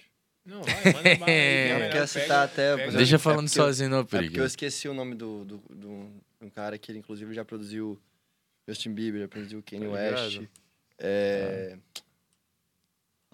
Não, 0.46 0.62
vai, 0.62 0.76
manda 0.94 1.16
bala 1.16 1.26
aí, 1.26 1.32
É. 1.32 1.64
que 1.66 1.70
Não, 1.74 1.80
melhor, 1.80 1.80
porque 1.80 1.86
ia 1.86 1.90
pega- 1.90 2.08
citar 2.08 2.46
até. 2.46 2.76
pega- 2.78 2.98
Deixa 2.98 3.16
é 3.16 3.20
falando 3.20 3.48
eu- 3.48 3.54
sozinho, 3.54 3.90
não, 3.90 4.00
É 4.00 4.04
porque 4.04 4.16
eu 4.18 4.22
perigo. 4.30 4.44
esqueci 4.46 4.88
o 4.88 4.94
nome 4.94 5.16
do, 5.16 5.44
do, 5.44 5.58
do, 5.70 6.10
de 6.40 6.46
um 6.46 6.50
cara 6.52 6.78
que 6.78 6.92
ele, 6.92 7.00
inclusive, 7.00 7.34
já 7.34 7.44
produziu 7.44 8.00
Justin 8.68 8.92
Bieber, 8.94 9.22
já 9.22 9.28
produziu 9.28 9.64
Kanye 9.64 9.86
Tá 9.88 9.92
West. 9.94 10.42
É... 11.00 11.78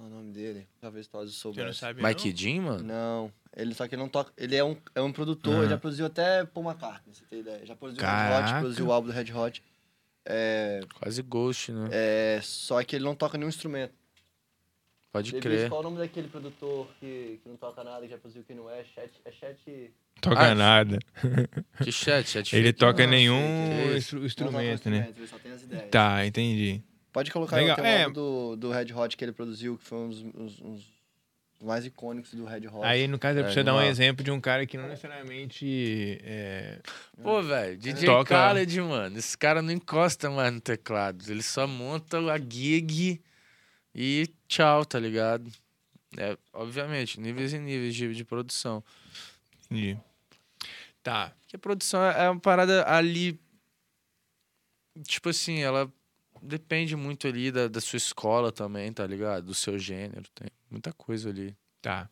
Qual 0.01 0.09
é 0.09 0.13
o 0.13 0.15
nome 0.17 0.31
dele? 0.31 0.67
Talvez 0.79 1.05
todos 1.07 1.31
Você 1.31 1.47
não 1.47 1.53
soubessem. 1.53 1.73
sabe 1.73 2.01
Mike 2.03 2.33
Jean, 2.35 2.61
mano? 2.63 2.83
Não, 2.83 3.31
ele 3.55 3.73
só 3.75 3.87
que 3.87 3.93
ele 3.93 4.01
não 4.01 4.09
toca. 4.09 4.33
Ele 4.35 4.55
é 4.55 4.63
um, 4.63 4.75
é 4.95 5.01
um 5.01 5.11
produtor, 5.11 5.53
Aham. 5.53 5.61
ele 5.63 5.69
já 5.69 5.77
produziu 5.77 6.05
até 6.07 6.43
Paul 6.43 6.65
McCartney, 6.65 7.13
você 7.13 7.23
tem 7.25 7.39
ideia. 7.41 7.63
Já 7.65 7.75
produziu 7.75 8.01
Red 8.01 8.07
Caraca. 8.07 8.49
Hot, 8.53 8.59
produziu 8.61 8.87
o 8.87 8.91
álbum 8.91 9.07
do 9.09 9.13
Red 9.13 9.31
Hot. 9.31 9.63
É, 10.25 10.81
Quase 10.95 11.21
Ghost, 11.21 11.71
né? 11.71 11.89
é, 11.91 12.39
só 12.41 12.83
que 12.83 12.95
ele 12.95 13.05
não 13.05 13.13
toca 13.15 13.37
nenhum 13.37 13.49
instrumento. 13.49 13.93
Pode 15.11 15.33
crer. 15.33 15.67
Qual 15.69 15.81
é 15.81 15.85
o 15.85 15.89
nome 15.89 15.97
daquele 15.99 16.27
produtor 16.29 16.87
que, 16.99 17.39
que 17.43 17.49
não 17.49 17.57
toca 17.57 17.83
nada, 17.83 18.01
que 18.01 18.09
já 18.11 18.17
produziu 18.17 18.43
Kanye 18.47 18.61
West? 18.61 18.89
Chat, 18.95 19.11
é 19.25 19.31
Chat... 19.31 19.93
Toca 20.21 20.39
Ah, 20.39 20.55
nada. 20.55 20.99
Que 21.83 21.91
chat, 21.91 22.27
chat 22.29 22.55
Ele 22.55 22.67
fake, 22.67 22.79
toca 22.79 23.03
não. 23.03 23.09
nenhum 23.09 23.35
que 23.91 23.97
instru- 23.97 24.19
Não 24.19 24.27
toca 24.27 24.27
instrumento, 24.27 24.89
né? 24.89 25.13
Ele 25.17 25.27
só 25.27 25.37
tem 25.37 25.51
as 25.51 25.61
ideias. 25.63 25.89
Tá, 25.91 26.25
entendi. 26.25 26.81
Pode 27.11 27.31
colocar 27.31 27.57
Legal, 27.57 27.77
Legal. 27.77 27.91
é. 27.91 28.09
do, 28.09 28.55
do 28.55 28.71
Red 28.71 28.93
Hot 28.93 29.17
que 29.17 29.23
ele 29.25 29.31
produziu, 29.33 29.77
que 29.77 29.83
foi 29.83 29.97
um 29.97 30.09
dos, 30.09 30.21
uns- 30.21 30.61
uns 30.61 31.01
mais 31.61 31.85
icônicos 31.85 32.33
do 32.33 32.45
Red 32.45 32.67
Hot. 32.67 32.83
Aí, 32.83 33.07
no 33.07 33.19
caso, 33.19 33.39
é 33.39 33.41
pra 33.43 33.51
É, 33.51 33.53
você 33.53 33.63
dar 33.63 33.75
um 33.75 33.81
exemplo 33.81 34.23
de 34.23 34.31
um 34.31 34.39
cara 34.41 34.65
que 34.65 34.77
não 34.77 34.87
necessariamente... 34.87 36.19
É... 36.23 36.79
Pô, 37.21 37.41
velho, 37.43 37.77
DJ 37.77 38.05
Toca- 38.07 38.33
Khaled, 38.33 38.81
mano. 38.81 39.17
Esse 39.19 39.37
cara 39.37 39.61
não 39.61 39.71
encosta 39.71 40.29
mais 40.29 40.53
no 40.53 40.61
teclado. 40.61 41.23
Ele 41.29 41.43
só 41.43 41.67
monta 41.67 42.17
a 42.31 42.37
gig 42.39 43.21
e 43.93 44.27
tchau, 44.47 44.85
tá 44.85 44.97
ligado? 44.99 45.51
É, 46.17 46.37
obviamente, 46.53 47.19
níveis 47.19 47.53
e 47.53 47.59
níveis 47.59 47.93
de, 47.93 48.13
de 48.15 48.23
produção. 48.25 48.83
Entendi. 49.65 49.97
Tá. 51.03 51.31
Porque 51.41 51.55
a 51.55 51.59
produção 51.59 52.03
é 52.03 52.29
uma 52.29 52.39
parada 52.39 52.85
ali. 52.89 53.39
Tipo 55.07 55.29
assim, 55.29 55.59
ela 55.61 55.91
depende 56.41 56.95
muito 56.95 57.27
ali 57.27 57.51
da, 57.51 57.67
da 57.67 57.79
sua 57.79 57.97
escola 57.97 58.51
também, 58.51 58.91
tá 58.91 59.05
ligado? 59.05 59.45
Do 59.45 59.53
seu 59.53 59.77
gênero. 59.77 60.23
Tem 60.33 60.49
muita 60.69 60.91
coisa 60.93 61.29
ali. 61.29 61.55
Tá. 61.81 62.09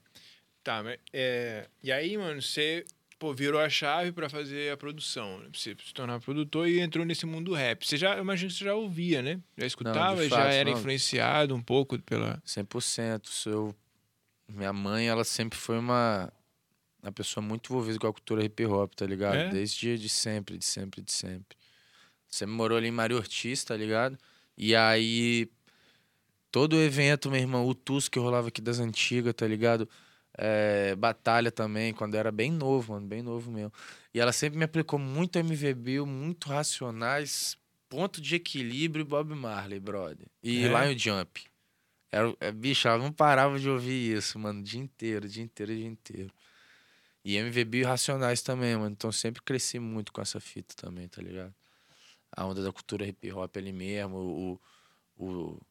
Tá, 0.63 0.84
mas, 0.84 1.00
é... 1.12 1.68
E 1.82 1.92
aí, 1.92 2.18
mano, 2.18 2.42
você 2.42 2.86
pô, 3.18 3.34
virou 3.34 3.60
a 3.60 3.70
chave 3.70 4.12
pra 4.12 4.30
fazer 4.30 4.72
a 4.72 4.78
produção. 4.78 5.39
né? 5.39 5.50
Você 5.54 5.76
se 5.86 5.94
tornar 5.94 6.20
produtor 6.22 6.68
e 6.68 6.80
entrou 6.80 7.06
nesse 7.06 7.26
mundo 7.26 7.52
do 7.52 7.54
rap. 7.54 7.86
Você 7.86 7.98
já, 7.98 8.15
eu 8.15 8.22
imagino 8.22 8.50
que 8.50 8.58
você 8.58 8.65
já 8.65 8.74
ouvia, 8.74 9.22
né? 9.22 9.39
Já 9.58 9.68
escutava, 9.68 10.24
já 10.24 10.38
fato, 10.38 10.48
era 10.48 10.72
não. 10.72 10.78
influenciado 10.78 11.54
um 11.54 11.62
pouco 11.62 12.00
pela... 12.00 12.42
100%. 12.46 13.28
Seu... 13.28 13.76
Minha 14.48 14.74
mãe, 14.74 15.08
ela 15.08 15.24
sempre 15.24 15.60
foi 15.60 15.78
uma, 15.78 16.32
uma 17.04 17.12
pessoa 17.12 17.46
muito 17.46 17.72
envolvida 17.72 18.00
com 18.00 18.08
a 18.08 18.13
cultura 18.13 18.44
hip 18.44 18.65
hop, 18.65 18.94
tá 18.96 19.06
ligado? 19.06 19.36
É? 19.36 19.50
Desde 19.50 19.98
de 19.98 20.10
sempre, 20.10 20.58
de 20.58 20.65
sempre, 20.65 21.02
de 21.02 21.12
sempre. 21.12 21.59
Sempre 22.30 22.56
morou 22.56 22.78
ali 22.78 22.88
em 22.88 22.92
Maria 22.92 23.18
Ortiz, 23.18 23.63
tá 23.63 23.76
ligado? 23.76 24.18
E 24.58 24.76
aí, 24.76 25.50
todo 26.52 26.76
evento, 26.76 27.32
meu 27.32 27.39
irmão, 27.39 27.68
o 27.68 27.74
TUS 27.74 28.08
que 28.08 28.20
rolava 28.20 28.50
aqui 28.50 28.62
das 28.62 28.80
antigas, 28.80 29.34
tá 29.34 29.48
ligado? 29.48 29.89
É, 30.38 30.96
batalha 30.96 31.52
também, 31.52 31.94
quando 31.94 32.13
eu 32.13 32.20
era 32.20 32.32
bem 32.32 32.52
novo, 32.52 32.94
mano, 32.94 33.08
bem 33.08 33.22
novo 33.22 33.52
mesmo. 33.52 33.74
E 34.13 34.20
ela 34.20 34.32
sempre 34.32 34.58
me 34.58 34.65
aplicou 34.65 35.00
muito 35.00 35.38
MVB, 35.38 36.02
muito 36.02 36.50
Racionais, 36.50 37.58
Ponto 37.89 38.22
de 38.22 38.36
Equilíbrio 38.36 39.02
e 39.02 39.06
Bob 39.06 39.34
Marley, 39.34 39.80
brother. 39.80 40.28
E 40.44 40.63
É? 40.63 40.68
Lion 40.68 40.98
Jump. 40.98 41.42
Era, 42.12 42.36
é, 42.39 42.52
bicho, 42.52 42.88
ela 42.88 42.98
não 43.00 43.12
parava 43.12 43.60
de 43.60 43.70
ouvir 43.70 44.15
isso, 44.15 44.38
mano, 44.39 44.60
o 44.60 44.63
dia 44.63 44.80
inteiro, 44.80 45.26
o 45.26 45.30
dia 45.30 45.44
inteiro, 45.44 45.72
o 45.72 45.76
dia 45.76 45.88
inteiro. 45.88 46.32
E 47.24 47.36
MVB 47.38 47.80
e 47.80 47.84
Racionais 47.84 48.42
também, 48.42 48.76
mano. 48.76 48.92
Então 48.92 49.12
sempre 49.12 49.42
cresci 49.42 49.80
muito 49.80 50.12
com 50.12 50.22
essa 50.22 50.39
fita 50.39 50.74
também, 50.76 51.08
tá 51.08 51.22
ligado? 51.22 51.54
A 52.32 52.46
onda 52.46 52.63
da 52.63 52.72
cultura 52.72 53.06
hip 53.06 53.32
hop 53.32 53.58
ali 53.58 53.72
mesmo, 53.72 54.18
o. 54.18 54.62
o 55.18 55.62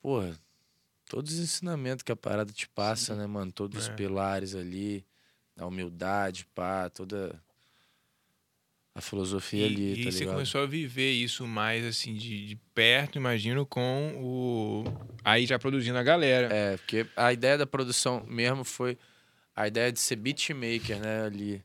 porra, 0.00 0.38
todos 1.06 1.32
os 1.34 1.38
ensinamentos 1.40 2.02
que 2.02 2.12
a 2.12 2.16
parada 2.16 2.52
te 2.52 2.68
passa, 2.68 3.14
né, 3.14 3.26
mano? 3.26 3.50
Todos 3.52 3.82
os 3.84 3.88
É. 3.88 3.92
pilares 3.94 4.54
ali, 4.54 5.04
a 5.56 5.66
humildade, 5.66 6.46
pá, 6.54 6.88
toda 6.88 7.40
a 8.94 9.00
filosofia 9.00 9.62
E, 9.62 9.66
ali, 9.66 9.92
e 10.00 10.04
tá 10.04 10.10
você 10.10 10.18
ligado? 10.20 10.34
começou 10.34 10.62
a 10.62 10.66
viver 10.66 11.10
isso 11.12 11.46
mais, 11.46 11.84
assim, 11.84 12.14
de, 12.14 12.46
de 12.48 12.56
perto, 12.74 13.16
imagino, 13.16 13.66
com 13.66 14.14
o... 14.16 14.84
Aí 15.24 15.46
já 15.46 15.58
produzindo 15.58 15.98
a 15.98 16.02
galera. 16.02 16.52
É, 16.54 16.76
porque 16.78 17.06
a 17.16 17.32
ideia 17.32 17.58
da 17.58 17.66
produção 17.66 18.24
mesmo 18.26 18.64
foi 18.64 18.96
a 19.54 19.66
ideia 19.66 19.92
de 19.92 19.98
ser 20.00 20.16
beatmaker, 20.16 21.00
né, 21.00 21.22
ali. 21.24 21.64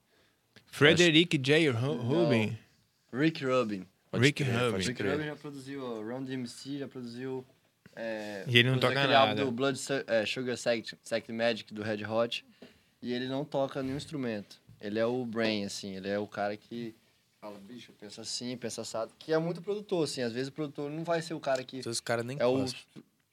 Frederick 0.68 1.38
J. 1.38 1.70
Rubin. 1.70 2.58
Rick 3.14 3.46
Rubin. 3.46 3.86
Pode 4.12 4.24
Rick 4.26 4.44
crer, 4.44 4.60
Rubin. 4.72 4.84
Rick. 4.86 5.04
Rubin 5.04 5.26
já 5.26 5.36
produziu 5.36 5.84
ó, 5.86 6.02
Run 6.02 6.24
DMC, 6.24 6.80
já 6.80 6.88
produziu. 6.88 7.46
É, 7.96 8.44
E 8.48 8.58
ele 8.58 8.72
não 8.72 8.80
toca 8.80 8.94
aquele 8.94 9.14
nada. 9.14 9.30
álbum 9.32 9.46
do 9.46 9.52
Blood 9.52 9.80
é, 10.08 10.26
Sugar 10.26 10.58
Sect, 10.58 10.98
Sect 11.04 11.32
Magic 11.32 11.74
do 11.74 11.84
Red 11.84 12.04
Hot. 12.06 12.46
E 13.02 13.14
ele 13.14 13.28
não 13.28 13.46
toca 13.46 13.84
nenhum 13.84 13.98
instrumento. 13.98 14.62
Ele 14.82 14.98
é 15.00 15.06
o 15.06 15.26
brain, 15.26 15.66
assim, 15.66 15.96
ele 15.96 16.10
é 16.10 16.18
o 16.18 16.28
cara 16.28 16.58
que 16.58 16.96
fala, 17.40 17.58
bicho, 17.60 17.92
pensa 18.00 18.22
assim, 18.22 18.56
pensa 18.58 18.82
assado. 18.82 19.12
Que 19.20 19.32
é 19.34 19.38
muito 19.38 19.62
produtor, 19.62 20.06
assim. 20.06 20.22
Às 20.22 20.34
vezes 20.34 20.48
o 20.50 20.52
produtor 20.52 20.90
não 20.90 21.04
vai 21.04 21.22
ser 21.22 21.34
o 21.34 21.40
cara 21.40 21.64
que 21.64 21.78
Então 21.80 21.92
os 21.92 22.00
caras 22.00 22.26
nem 22.26 22.38
é 22.40 22.46
o. 22.46 22.66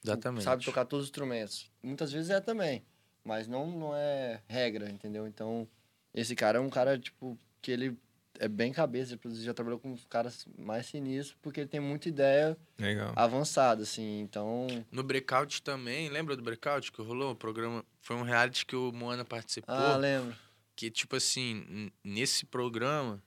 Exatamente. 0.03 0.43
sabe 0.43 0.63
tocar 0.65 0.85
todos 0.85 1.05
os 1.05 1.09
instrumentos. 1.09 1.69
Muitas 1.81 2.11
vezes 2.11 2.29
é 2.29 2.39
também, 2.39 2.83
mas 3.23 3.47
não, 3.47 3.67
não 3.67 3.95
é 3.95 4.41
regra, 4.47 4.89
entendeu? 4.89 5.27
Então, 5.27 5.67
esse 6.13 6.35
cara 6.35 6.57
é 6.57 6.61
um 6.61 6.69
cara, 6.69 6.97
tipo, 6.97 7.37
que 7.61 7.71
ele 7.71 7.95
é 8.41 8.47
bem 8.47 8.73
cabeça, 8.73 9.19
ele 9.23 9.35
já 9.35 9.53
trabalhou 9.53 9.79
com 9.79 9.93
os 9.93 10.03
caras 10.05 10.47
mais 10.57 10.87
sinistros, 10.87 11.37
porque 11.43 11.59
ele 11.59 11.69
tem 11.69 11.79
muita 11.79 12.09
ideia 12.09 12.57
Legal. 12.75 13.13
avançada, 13.15 13.83
assim, 13.83 14.19
então... 14.19 14.65
No 14.91 15.03
Breakout 15.03 15.61
também, 15.61 16.09
lembra 16.09 16.35
do 16.35 16.41
Breakout 16.41 16.91
que 16.91 17.03
rolou? 17.03 17.33
O 17.33 17.35
programa 17.35 17.85
foi 17.99 18.15
um 18.15 18.23
reality 18.23 18.65
que 18.65 18.75
o 18.75 18.91
Moana 18.91 19.23
participou. 19.23 19.75
Ah, 19.75 19.95
lembro. 19.95 20.35
que, 20.75 20.89
tipo 20.89 21.15
assim, 21.15 21.91
nesse 22.03 22.43
programa, 22.43 23.21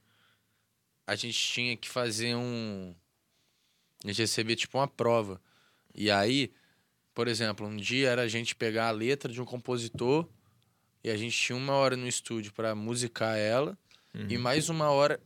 a 1.07 1.15
gente 1.15 1.39
tinha 1.39 1.77
que 1.77 1.89
fazer 1.89 2.35
um. 2.35 2.93
A 4.03 4.09
gente 4.09 4.23
recebia, 4.23 4.57
tipo, 4.57 4.79
uma 4.79 4.89
prova. 4.89 5.41
E 5.95 6.11
aí, 6.11 6.53
por 7.15 7.29
exemplo, 7.29 7.65
um 7.69 7.77
dia 7.77 8.11
era 8.11 8.23
a 8.23 8.29
gente 8.29 8.57
pegar 8.57 8.89
a 8.89 8.91
letra 8.91 9.33
de 9.33 9.41
um 9.41 9.45
compositor 9.45 10.29
e 11.05 11.09
a 11.09 11.17
gente 11.17 11.39
tinha 11.39 11.57
uma 11.57 11.75
hora 11.75 11.97
no 11.97 12.09
estúdio 12.09 12.53
para 12.53 12.75
musicar 12.75 13.39
ela 13.39 13.79
Uhum. 14.15 14.27
e 14.29 14.39
mais 14.39 14.69
uma 14.69 14.91
hora 14.91 15.21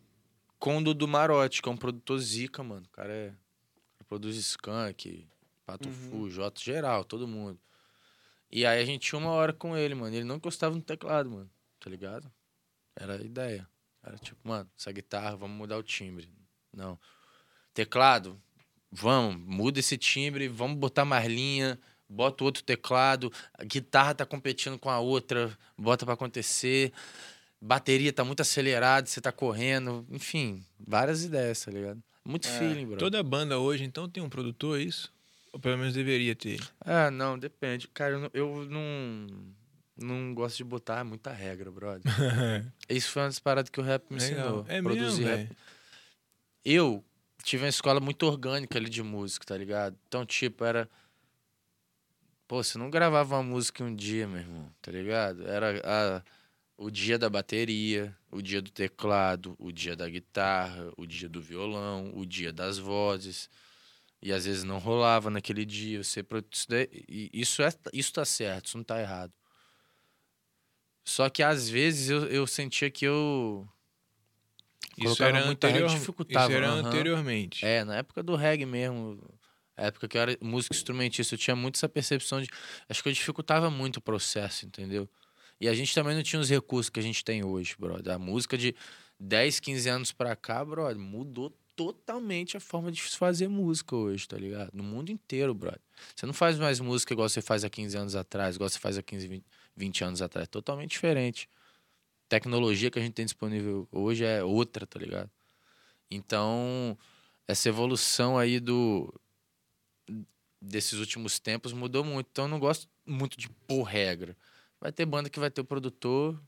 com 0.58 0.78
o 0.78 0.82
Dudu 0.82 1.06
Marotti, 1.06 1.60
que 1.62 1.68
é 1.68 1.72
um 1.72 1.76
produtor 1.76 2.18
zica, 2.18 2.62
mano. 2.62 2.86
O 2.86 2.90
cara 2.90 3.12
é. 3.12 3.34
Produz 4.08 4.36
Skank, 4.36 5.28
Pato 5.66 5.88
Uhum. 5.88 5.94
Fu, 5.94 6.30
Jota, 6.30 6.58
geral, 6.60 7.04
todo 7.04 7.28
mundo. 7.28 7.60
E 8.50 8.64
aí 8.64 8.80
a 8.80 8.84
gente 8.84 9.06
tinha 9.06 9.18
uma 9.18 9.30
hora 9.30 9.52
com 9.52 9.76
ele, 9.76 9.94
mano. 9.94 10.16
Ele 10.16 10.24
não 10.24 10.36
encostava 10.36 10.74
no 10.74 10.80
teclado, 10.80 11.30
mano. 11.30 11.50
Tá 11.78 11.90
ligado? 11.90 12.32
Era 12.96 13.16
a 13.16 13.20
ideia. 13.20 13.68
Era 14.02 14.16
tipo, 14.16 14.40
mano, 14.48 14.68
essa 14.78 14.90
guitarra, 14.90 15.36
vamos 15.36 15.58
mudar 15.58 15.76
o 15.76 15.82
timbre. 15.82 16.32
Não. 16.72 16.98
Teclado, 17.74 18.40
vamos, 18.90 19.36
muda 19.36 19.78
esse 19.78 19.98
timbre, 19.98 20.48
vamos 20.48 20.78
botar 20.78 21.04
mais 21.04 21.26
linha, 21.26 21.78
bota 22.08 22.44
outro 22.44 22.62
teclado, 22.62 23.30
a 23.52 23.64
guitarra 23.64 24.14
tá 24.14 24.24
competindo 24.24 24.78
com 24.78 24.88
a 24.88 24.98
outra, 24.98 25.56
bota 25.76 26.06
para 26.06 26.14
acontecer. 26.14 26.92
Bateria 27.60 28.12
tá 28.12 28.24
muito 28.24 28.40
acelerada, 28.40 29.06
você 29.06 29.20
tá 29.20 29.32
correndo, 29.32 30.06
enfim, 30.10 30.64
várias 30.78 31.24
ideias, 31.24 31.64
tá 31.64 31.70
ligado? 31.70 32.00
Muito 32.24 32.46
É, 32.46 32.50
feeling, 32.50 32.86
bro. 32.86 32.98
Toda 32.98 33.22
banda 33.22 33.58
hoje, 33.58 33.84
então, 33.84 34.08
tem 34.08 34.22
um 34.22 34.28
produtor, 34.28 34.78
é 34.78 34.82
isso? 34.82 35.12
Ou 35.52 35.58
pelo 35.58 35.78
menos 35.78 35.94
deveria 35.94 36.36
ter. 36.36 36.60
Ah, 36.80 37.10
não, 37.10 37.38
depende. 37.38 37.88
Cara, 37.88 38.12
eu 38.12 38.20
não, 38.20 38.30
eu 38.32 38.64
não, 38.66 39.54
não 39.96 40.34
gosto 40.34 40.58
de 40.58 40.64
botar 40.64 41.02
muita 41.04 41.32
regra, 41.32 41.70
brother. 41.70 42.02
Isso 42.88 43.10
foi 43.10 43.22
uma 43.22 43.28
das 43.28 43.38
paradas 43.40 43.70
que 43.70 43.80
o 43.80 43.82
rap 43.82 44.04
me 44.10 44.18
Legal. 44.20 44.38
ensinou. 44.38 44.64
É 44.68 44.80
produzir 44.82 45.24
mesmo, 45.24 45.26
rap. 45.26 45.56
Eu 46.64 47.04
tive 47.42 47.64
uma 47.64 47.68
escola 47.68 47.98
muito 47.98 48.24
orgânica 48.24 48.78
ali 48.78 48.88
de 48.88 49.02
música, 49.02 49.46
tá 49.46 49.56
ligado? 49.56 49.96
Então, 50.06 50.24
tipo, 50.24 50.64
era. 50.64 50.88
Pô, 52.46 52.62
você 52.62 52.78
não 52.78 52.88
gravava 52.90 53.36
uma 53.36 53.42
música 53.42 53.82
em 53.82 53.86
um 53.86 53.94
dia, 53.94 54.26
meu 54.26 54.38
irmão, 54.38 54.70
tá 54.80 54.90
ligado? 54.90 55.46
Era 55.46 55.80
a- 55.84 56.22
o 56.78 56.90
dia 56.90 57.18
da 57.18 57.28
bateria, 57.28 58.16
o 58.30 58.40
dia 58.40 58.62
do 58.62 58.70
teclado, 58.70 59.56
o 59.58 59.72
dia 59.72 59.96
da 59.96 60.08
guitarra, 60.08 60.92
o 60.96 61.04
dia 61.04 61.28
do 61.28 61.42
violão, 61.42 62.12
o 62.14 62.24
dia 62.24 62.52
das 62.52 62.78
vozes. 62.78 63.50
E 64.22 64.32
às 64.32 64.44
vezes 64.44 64.62
não 64.62 64.78
rolava 64.78 65.28
naquele 65.28 65.64
dia. 65.64 66.02
Você 66.02 66.24
isso, 67.32 67.62
é, 67.62 67.72
isso 67.92 68.12
tá 68.12 68.24
certo, 68.24 68.66
isso 68.66 68.76
não 68.76 68.84
tá 68.84 69.00
errado. 69.00 69.32
Só 71.04 71.28
que 71.28 71.42
às 71.42 71.68
vezes 71.68 72.10
eu, 72.10 72.26
eu 72.26 72.46
sentia 72.46 72.90
que 72.90 73.04
eu. 73.04 73.66
Isso 74.96 75.22
era, 75.22 75.44
anterior... 75.44 75.90
Isso 75.90 76.12
era 76.36 76.68
aham. 76.68 76.86
anteriormente. 76.86 77.64
É, 77.64 77.84
na 77.84 77.96
época 77.96 78.22
do 78.22 78.36
reggae 78.36 78.66
mesmo. 78.66 79.20
Época 79.76 80.08
que 80.08 80.16
eu 80.16 80.20
era 80.20 80.36
músico 80.40 80.74
instrumentista, 80.74 81.34
eu 81.34 81.38
tinha 81.38 81.54
muito 81.54 81.76
essa 81.76 81.88
percepção 81.88 82.40
de. 82.42 82.48
Acho 82.88 83.02
que 83.02 83.08
eu 83.08 83.12
dificultava 83.12 83.70
muito 83.70 83.98
o 83.98 84.00
processo, 84.00 84.66
entendeu? 84.66 85.08
E 85.60 85.68
a 85.68 85.74
gente 85.74 85.94
também 85.94 86.14
não 86.14 86.22
tinha 86.22 86.40
os 86.40 86.48
recursos 86.48 86.90
que 86.90 87.00
a 87.00 87.02
gente 87.02 87.24
tem 87.24 87.44
hoje, 87.44 87.74
brother. 87.78 88.14
A 88.14 88.18
música 88.18 88.56
de 88.56 88.74
10, 89.18 89.60
15 89.60 89.88
anos 89.88 90.12
pra 90.12 90.36
cá, 90.36 90.64
brother, 90.64 90.98
mudou 90.98 91.52
totalmente 91.74 92.56
a 92.56 92.60
forma 92.60 92.90
de 92.90 93.00
fazer 93.02 93.48
música 93.48 93.94
hoje, 93.94 94.26
tá 94.26 94.36
ligado? 94.36 94.70
No 94.72 94.82
mundo 94.82 95.10
inteiro, 95.10 95.54
brother. 95.54 95.80
Você 96.14 96.26
não 96.26 96.32
faz 96.32 96.58
mais 96.58 96.80
música 96.80 97.12
igual 97.12 97.28
você 97.28 97.40
faz 97.40 97.64
há 97.64 97.70
15 97.70 97.96
anos 97.96 98.16
atrás, 98.16 98.56
igual 98.56 98.68
você 98.68 98.78
faz 98.78 98.98
há 98.98 99.02
15, 99.02 99.28
20, 99.28 99.44
20 99.76 100.04
anos 100.04 100.22
atrás. 100.22 100.48
Totalmente 100.48 100.90
diferente. 100.90 101.48
Tecnologia 102.28 102.90
que 102.90 102.98
a 102.98 103.02
gente 103.02 103.14
tem 103.14 103.24
disponível 103.24 103.88
hoje 103.92 104.24
é 104.24 104.42
outra, 104.42 104.86
tá 104.86 104.98
ligado? 104.98 105.30
Então, 106.10 106.98
essa 107.46 107.68
evolução 107.68 108.36
aí 108.36 108.60
do 108.60 109.12
desses 110.60 110.98
últimos 110.98 111.38
tempos 111.38 111.72
mudou 111.72 112.04
muito. 112.04 112.28
Então 112.30 112.44
eu 112.46 112.48
não 112.48 112.58
gosto 112.58 112.88
muito 113.06 113.38
de 113.38 113.48
pôr 113.48 113.82
regra. 113.82 114.36
Vai 114.80 114.92
ter 114.92 115.04
banda 115.06 115.28
que 115.28 115.40
vai 115.40 115.50
ter 115.50 115.60
o 115.60 115.64
produtor, 115.64 116.40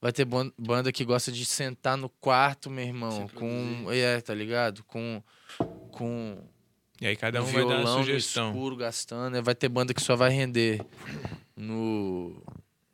vai 0.00 0.12
ter 0.12 0.24
ban- 0.24 0.52
banda 0.56 0.92
que 0.92 1.04
gosta 1.04 1.32
de 1.32 1.44
sentar 1.44 1.96
no 1.96 2.08
quarto, 2.08 2.70
meu 2.70 2.84
irmão, 2.84 3.28
com 3.28 3.90
é, 3.90 4.20
tá 4.20 4.32
ligado? 4.34 4.84
Com 4.84 5.22
com 5.90 6.38
E 7.00 7.06
aí 7.06 7.16
cada 7.16 7.42
um 7.42 7.46
vai 7.46 7.66
dar 7.66 7.80
uma 7.80 7.98
sugestão. 7.98 8.50
escuro 8.50 8.76
gastando, 8.76 9.32
né? 9.34 9.42
vai 9.42 9.54
ter 9.54 9.68
banda 9.68 9.92
que 9.92 10.00
só 10.00 10.14
vai 10.16 10.30
render 10.30 10.80
no 11.56 12.40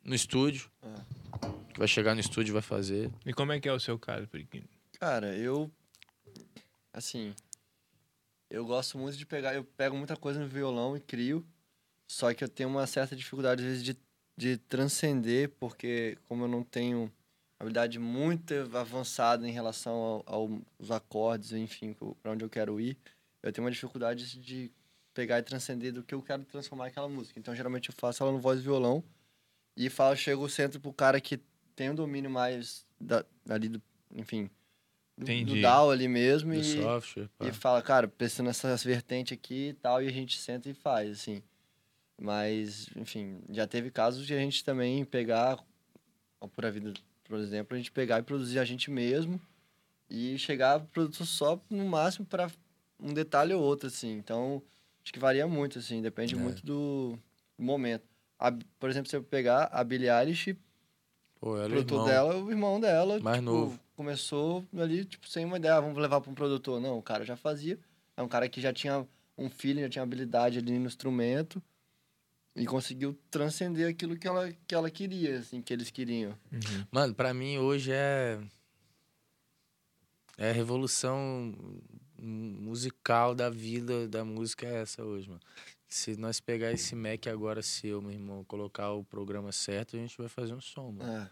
no 0.03 0.15
estúdio. 0.15 0.69
É. 0.81 1.49
Que 1.73 1.77
vai 1.79 1.87
chegar 1.87 2.15
no 2.15 2.19
estúdio 2.21 2.51
e 2.51 2.53
vai 2.53 2.61
fazer. 2.63 3.11
E 3.25 3.31
como 3.33 3.51
é 3.51 3.59
que 3.59 3.69
é 3.69 3.73
o 3.73 3.79
seu 3.79 3.97
caso, 3.99 4.27
Periquinho? 4.27 4.67
Cara, 4.99 5.35
eu. 5.37 5.71
Assim. 6.91 7.33
Eu 8.49 8.65
gosto 8.65 8.97
muito 8.97 9.15
de 9.15 9.25
pegar. 9.27 9.53
Eu 9.53 9.63
pego 9.63 9.95
muita 9.95 10.15
coisa 10.17 10.39
no 10.39 10.47
violão 10.47 10.97
e 10.97 10.99
crio. 10.99 11.45
Só 12.07 12.33
que 12.33 12.43
eu 12.43 12.49
tenho 12.49 12.67
uma 12.69 12.87
certa 12.87 13.15
dificuldade, 13.15 13.61
às 13.61 13.67
vezes, 13.67 13.83
de, 13.83 13.95
de 14.39 14.57
transcender, 14.57 15.49
porque 15.59 16.17
como 16.25 16.45
eu 16.45 16.47
não 16.47 16.63
tenho 16.63 17.11
habilidade 17.59 17.99
muito 17.99 18.53
avançada 18.73 19.45
em 19.45 19.51
relação 19.51 19.93
ao- 19.93 20.23
ao- 20.25 20.61
aos 20.79 20.91
acordes, 20.91 21.51
enfim, 21.51 21.93
para 22.21 22.31
onde 22.31 22.45
eu 22.45 22.49
quero 22.49 22.79
ir, 22.79 22.97
eu 23.43 23.51
tenho 23.51 23.65
uma 23.65 23.71
dificuldade 23.71 24.39
de 24.39 24.71
pegar 25.13 25.39
e 25.39 25.43
transcender 25.43 25.91
do 25.91 26.01
que 26.03 26.15
eu 26.15 26.21
quero 26.21 26.45
transformar 26.45 26.87
aquela 26.87 27.09
música. 27.09 27.37
Então, 27.37 27.53
geralmente, 27.53 27.89
eu 27.89 27.95
faço 27.97 28.23
ela 28.23 28.31
no 28.31 28.39
voz 28.39 28.61
e 28.61 28.63
violão 28.63 29.03
e 29.75 29.89
falo, 29.89 30.15
chego 30.15 30.47
sempre 30.47 30.79
pro 30.79 30.93
cara 30.93 31.19
que 31.19 31.37
tem 31.75 31.89
um 31.89 31.95
domínio 31.95 32.29
mais 32.31 32.85
da, 32.97 33.25
ali 33.49 33.67
do, 33.67 33.81
enfim, 34.15 34.49
do, 35.17 35.25
do. 35.25 35.61
DAW 35.61 35.91
ali 35.91 36.07
mesmo 36.07 36.53
Do 36.53 36.59
e, 36.59 36.63
software. 36.63 37.29
pá. 37.37 37.45
e 37.45 37.51
fala, 37.51 37.81
cara, 37.81 38.07
pensando 38.07 38.47
nessas 38.47 38.85
vertentes 38.85 39.33
aqui 39.33 39.69
e 39.69 39.73
tal, 39.73 40.01
e 40.01 40.07
a 40.07 40.11
gente 40.11 40.37
senta 40.39 40.69
e 40.69 40.73
faz, 40.73 41.11
assim. 41.11 41.43
Mas, 42.19 42.89
enfim, 42.97 43.39
já 43.49 43.65
teve 43.65 43.89
casos 43.89 44.27
de 44.27 44.33
a 44.33 44.37
gente 44.37 44.63
também 44.63 45.05
pegar, 45.05 45.57
a 46.41 46.69
vida, 46.69 46.93
por 47.23 47.39
exemplo, 47.39 47.75
a 47.75 47.77
gente 47.77 47.91
pegar 47.91 48.19
e 48.19 48.23
produzir 48.23 48.59
a 48.59 48.65
gente 48.65 48.91
mesmo 48.91 49.39
e 50.09 50.37
chegar 50.37 50.79
pro 50.79 50.89
produto 50.89 51.25
só 51.25 51.61
no 51.69 51.85
máximo 51.87 52.25
para 52.25 52.51
um 52.99 53.13
detalhe 53.13 53.53
ou 53.53 53.63
outro, 53.63 53.87
assim. 53.87 54.11
Então, 54.11 54.61
acho 55.01 55.13
que 55.13 55.19
varia 55.19 55.47
muito, 55.47 55.79
assim, 55.79 56.01
depende 56.01 56.35
É. 56.35 56.37
muito 56.37 56.65
do 56.65 57.17
momento. 57.57 58.03
A- 58.37 58.51
por 58.79 58.89
exemplo, 58.89 59.09
se 59.09 59.15
eu 59.15 59.23
pegar 59.23 59.65
a 59.71 59.81
Billie 59.83 60.09
Eilish, 60.09 60.57
Pô, 61.39 61.51
o 61.53 61.55
ela 61.55 61.65
é 61.67 61.69
produtor 61.69 62.05
dela, 62.05 62.35
o 62.37 62.51
irmão 62.51 62.81
dela, 62.81 63.17
Mais 63.21 63.37
tipo, 63.37 63.49
novo. 63.49 63.79
começou 63.95 64.65
ali, 64.77 65.05
tipo, 65.05 65.25
sem 65.29 65.45
uma 65.45 65.55
ideia, 65.55 65.75
ah, 65.75 65.79
vamos 65.79 65.97
levar 65.97 66.19
para 66.19 66.29
um 66.29 66.35
produtor. 66.35 66.81
Não, 66.81 66.97
o 66.97 67.01
cara 67.01 67.23
já 67.23 67.37
fazia. 67.37 67.79
É 68.17 68.21
um 68.21 68.27
cara 68.27 68.49
que 68.49 68.59
já 68.59 68.73
tinha 68.73 69.07
um 69.37 69.49
feeling, 69.49 69.83
já 69.83 69.89
tinha 69.89 70.03
habilidade 70.03 70.57
ali 70.59 70.77
no 70.77 70.85
instrumento 70.87 71.63
e 72.59 72.65
conseguiu 72.65 73.17
transcender 73.31 73.89
aquilo 73.89 74.17
que 74.17 74.27
ela, 74.27 74.51
que 74.67 74.75
ela 74.75 74.91
queria, 74.91 75.39
assim, 75.39 75.61
que 75.61 75.71
eles 75.71 75.89
queriam. 75.89 76.31
Uhum. 76.51 76.85
Mano, 76.91 77.15
pra 77.15 77.33
mim 77.33 77.57
hoje 77.57 77.91
é. 77.91 78.39
É 80.37 80.49
a 80.51 80.53
revolução 80.53 81.53
musical 82.17 83.33
da 83.33 83.49
vida 83.49 84.07
da 84.07 84.23
música 84.23 84.65
é 84.65 84.81
essa 84.81 85.03
hoje, 85.03 85.27
mano. 85.27 85.41
Se 85.87 86.15
nós 86.17 86.39
pegar 86.39 86.71
esse 86.71 86.95
Mac 86.95 87.27
agora 87.27 87.61
seu, 87.61 88.01
meu 88.01 88.11
irmão, 88.11 88.43
colocar 88.43 88.91
o 88.91 89.03
programa 89.03 89.51
certo, 89.51 89.95
a 89.95 89.99
gente 89.99 90.17
vai 90.17 90.27
fazer 90.27 90.53
um 90.53 90.61
som, 90.61 90.91
mano. 90.91 91.11
É. 91.11 91.29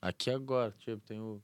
Aqui 0.00 0.30
agora, 0.30 0.72
tipo, 0.78 1.00
tem 1.06 1.18
o. 1.18 1.42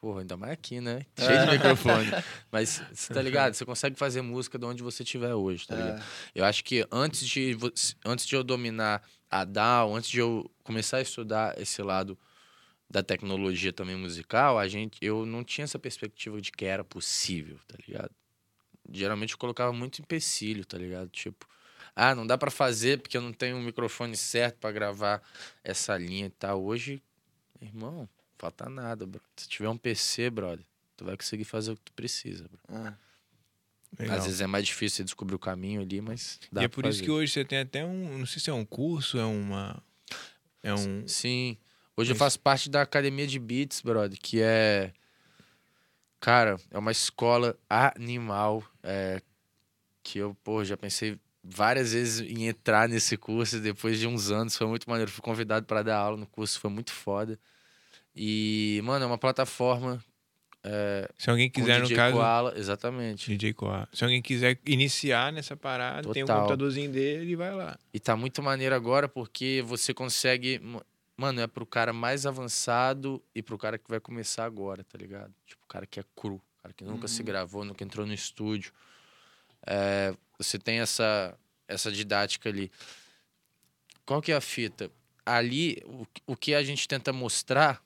Porra, 0.00 0.20
ainda 0.20 0.36
mais 0.36 0.52
aqui, 0.52 0.80
né? 0.80 1.04
É. 1.16 1.24
Cheio 1.26 1.44
de 1.46 1.52
microfone. 1.52 2.06
Mas, 2.52 2.80
você 2.92 3.12
tá 3.12 3.20
ligado? 3.20 3.54
Você 3.54 3.64
consegue 3.64 3.96
fazer 3.96 4.22
música 4.22 4.58
de 4.58 4.64
onde 4.64 4.82
você 4.82 5.02
estiver 5.02 5.34
hoje, 5.34 5.66
tá 5.66 5.74
ligado? 5.74 6.00
É, 6.00 6.04
Eu 6.34 6.44
acho 6.44 6.62
que 6.62 6.86
antes 6.90 7.26
de, 7.26 7.56
antes 8.04 8.24
de 8.24 8.36
eu 8.36 8.44
dominar 8.44 9.02
a 9.28 9.44
DAW, 9.44 9.96
antes 9.96 10.08
de 10.08 10.20
eu 10.20 10.48
começar 10.62 10.98
a 10.98 11.02
estudar 11.02 11.60
esse 11.60 11.82
lado 11.82 12.16
da 12.88 13.02
tecnologia 13.02 13.72
também 13.72 13.96
musical, 13.96 14.58
a 14.58 14.68
gente, 14.68 14.96
eu 15.02 15.26
não 15.26 15.42
tinha 15.42 15.64
essa 15.64 15.78
perspectiva 15.78 16.40
de 16.40 16.52
que 16.52 16.64
era 16.64 16.84
possível, 16.84 17.58
tá 17.66 17.76
ligado? 17.86 18.10
Geralmente 18.90 19.32
eu 19.32 19.38
colocava 19.38 19.72
muito 19.72 20.00
empecilho, 20.00 20.64
tá 20.64 20.78
ligado? 20.78 21.10
Tipo, 21.10 21.46
ah, 21.94 22.14
não 22.14 22.26
dá 22.26 22.38
pra 22.38 22.50
fazer 22.50 23.00
porque 23.00 23.16
eu 23.16 23.20
não 23.20 23.32
tenho 23.32 23.56
um 23.56 23.62
microfone 23.62 24.16
certo 24.16 24.58
pra 24.58 24.70
gravar 24.72 25.20
essa 25.62 25.98
linha 25.98 26.26
e 26.26 26.30
tal. 26.30 26.62
Hoje, 26.62 27.02
irmão, 27.60 28.08
falta 28.38 28.68
nada, 28.68 29.06
bro. 29.06 29.20
Se 29.36 29.48
tiver 29.48 29.68
um 29.68 29.76
PC, 29.76 30.30
brother, 30.30 30.64
tu 30.96 31.04
vai 31.04 31.16
conseguir 31.16 31.44
fazer 31.44 31.72
o 31.72 31.76
que 31.76 31.82
tu 31.82 31.92
precisa, 31.92 32.44
bro. 32.48 32.60
é. 32.86 33.08
Legal. 33.98 34.18
Às 34.18 34.24
vezes 34.26 34.40
é 34.40 34.46
mais 34.46 34.66
difícil 34.66 34.98
você 34.98 35.04
descobrir 35.04 35.34
o 35.34 35.38
caminho 35.38 35.80
ali, 35.80 36.00
mas 36.00 36.38
dá 36.52 36.60
e 36.60 36.64
é 36.66 36.68
por 36.68 36.84
isso 36.84 36.98
fazer. 36.98 37.04
que 37.04 37.10
hoje 37.10 37.32
você 37.32 37.44
tem 37.44 37.58
até 37.58 37.84
um. 37.84 38.18
Não 38.18 38.26
sei 38.26 38.40
se 38.40 38.50
é 38.50 38.52
um 38.52 38.64
curso, 38.64 39.18
é 39.18 39.24
uma. 39.24 39.82
É 40.62 40.74
um. 40.74 41.08
Sim. 41.08 41.56
Hoje 41.96 42.12
eu 42.12 42.16
faço 42.16 42.38
parte 42.38 42.68
da 42.68 42.82
academia 42.82 43.26
de 43.26 43.38
beats, 43.38 43.80
brother, 43.80 44.18
que 44.20 44.40
é. 44.42 44.92
Cara, 46.20 46.56
é 46.70 46.78
uma 46.78 46.92
escola 46.92 47.58
animal. 47.68 48.62
é, 48.82 49.22
que 50.02 50.18
eu, 50.18 50.34
pô, 50.42 50.64
já 50.64 50.76
pensei 50.76 51.18
várias 51.42 51.92
vezes 51.92 52.20
em 52.20 52.46
entrar 52.46 52.88
nesse 52.88 53.16
curso 53.16 53.60
depois 53.60 53.98
de 53.98 54.06
uns 54.06 54.30
anos. 54.30 54.56
Foi 54.56 54.66
muito 54.66 54.88
maneiro. 54.88 55.10
Fui 55.10 55.22
convidado 55.22 55.66
para 55.66 55.82
dar 55.82 55.98
aula 55.98 56.16
no 56.16 56.26
curso, 56.26 56.60
foi 56.60 56.70
muito 56.70 56.92
foda. 56.92 57.38
E, 58.20 58.80
mano, 58.82 59.04
é 59.04 59.06
uma 59.06 59.16
plataforma. 59.18 60.02
Se 61.16 61.30
alguém 61.30 61.48
quiser, 61.48 61.80
no 61.80 61.88
caso. 61.94 62.16
Koala, 62.16 62.52
exatamente. 62.58 63.30
DJ 63.30 63.54
Coa. 63.54 63.88
Se 63.92 64.02
alguém 64.04 64.20
quiser 64.20 64.58
iniciar 64.66 65.32
nessa 65.32 65.56
parada, 65.56 66.12
tem 66.12 66.24
um 66.24 66.26
Total. 66.26 66.40
computadorzinho 66.42 66.90
dele 66.90 67.30
e 67.30 67.36
vai 67.36 67.54
lá. 67.54 67.78
E 67.94 67.98
tá 68.00 68.16
muito 68.16 68.42
maneiro 68.42 68.74
agora 68.74 69.08
porque 69.08 69.62
você 69.66 69.94
consegue. 69.94 70.60
Mano, 71.16 71.40
é 71.40 71.46
pro 71.46 71.64
cara 71.64 71.92
mais 71.92 72.26
avançado 72.26 73.22
e 73.34 73.42
pro 73.42 73.56
cara 73.56 73.78
que 73.78 73.88
vai 73.88 73.98
começar 74.00 74.44
agora, 74.44 74.84
tá 74.84 74.98
ligado? 74.98 75.32
Tipo, 75.46 75.62
o 75.64 75.68
cara 75.68 75.86
que 75.86 75.98
é 76.00 76.04
cru, 76.14 76.34
o 76.34 76.62
cara 76.62 76.74
que 76.74 76.84
nunca 76.84 77.08
se 77.08 77.20
Uhum. 77.20 77.26
gravou, 77.26 77.64
nunca 77.64 77.82
entrou 77.82 78.04
no 78.06 78.12
estúdio. 78.12 78.72
É, 79.66 80.12
você 80.36 80.58
tem 80.58 80.80
essa, 80.80 81.34
essa 81.66 81.90
didática 81.90 82.48
ali. 82.48 82.70
Qual 84.04 84.20
que 84.20 84.32
é 84.32 84.36
a 84.36 84.40
fita? 84.40 84.90
Ali, 85.24 85.82
o, 85.86 86.06
o 86.26 86.36
que 86.36 86.54
a 86.54 86.62
gente 86.62 86.86
tenta 86.86 87.12
mostrar 87.12 87.82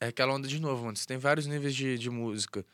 é 0.00 0.06
aquela 0.08 0.32
onda 0.34 0.48
de 0.48 0.58
novo, 0.60 0.84
mano. 0.84 0.96
Você 0.96 1.06
tem 1.06 1.18
vários 1.18 1.46
níveis 1.46 1.74
de, 1.74 1.98
de 1.98 2.10
música. 2.10 2.64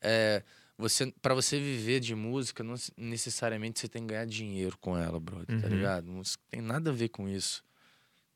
É, 0.00 0.42
Você, 0.78 1.10
para 1.22 1.34
você 1.34 1.58
viver 1.58 2.00
de 2.00 2.14
música, 2.14 2.62
não 2.62 2.74
necessariamente 2.96 3.80
você 3.80 3.88
tem 3.88 4.02
que 4.02 4.08
ganhar 4.08 4.26
dinheiro 4.26 4.76
com 4.78 4.96
ela, 4.96 5.18
brother, 5.18 5.46
tá 5.60 5.66
Uhum. 5.68 5.74
ligado? 5.74 6.06
Não 6.06 6.20
s- 6.20 6.36
tem 6.50 6.60
nada 6.60 6.90
a 6.90 6.92
ver 6.92 7.08
com 7.08 7.28
isso, 7.28 7.64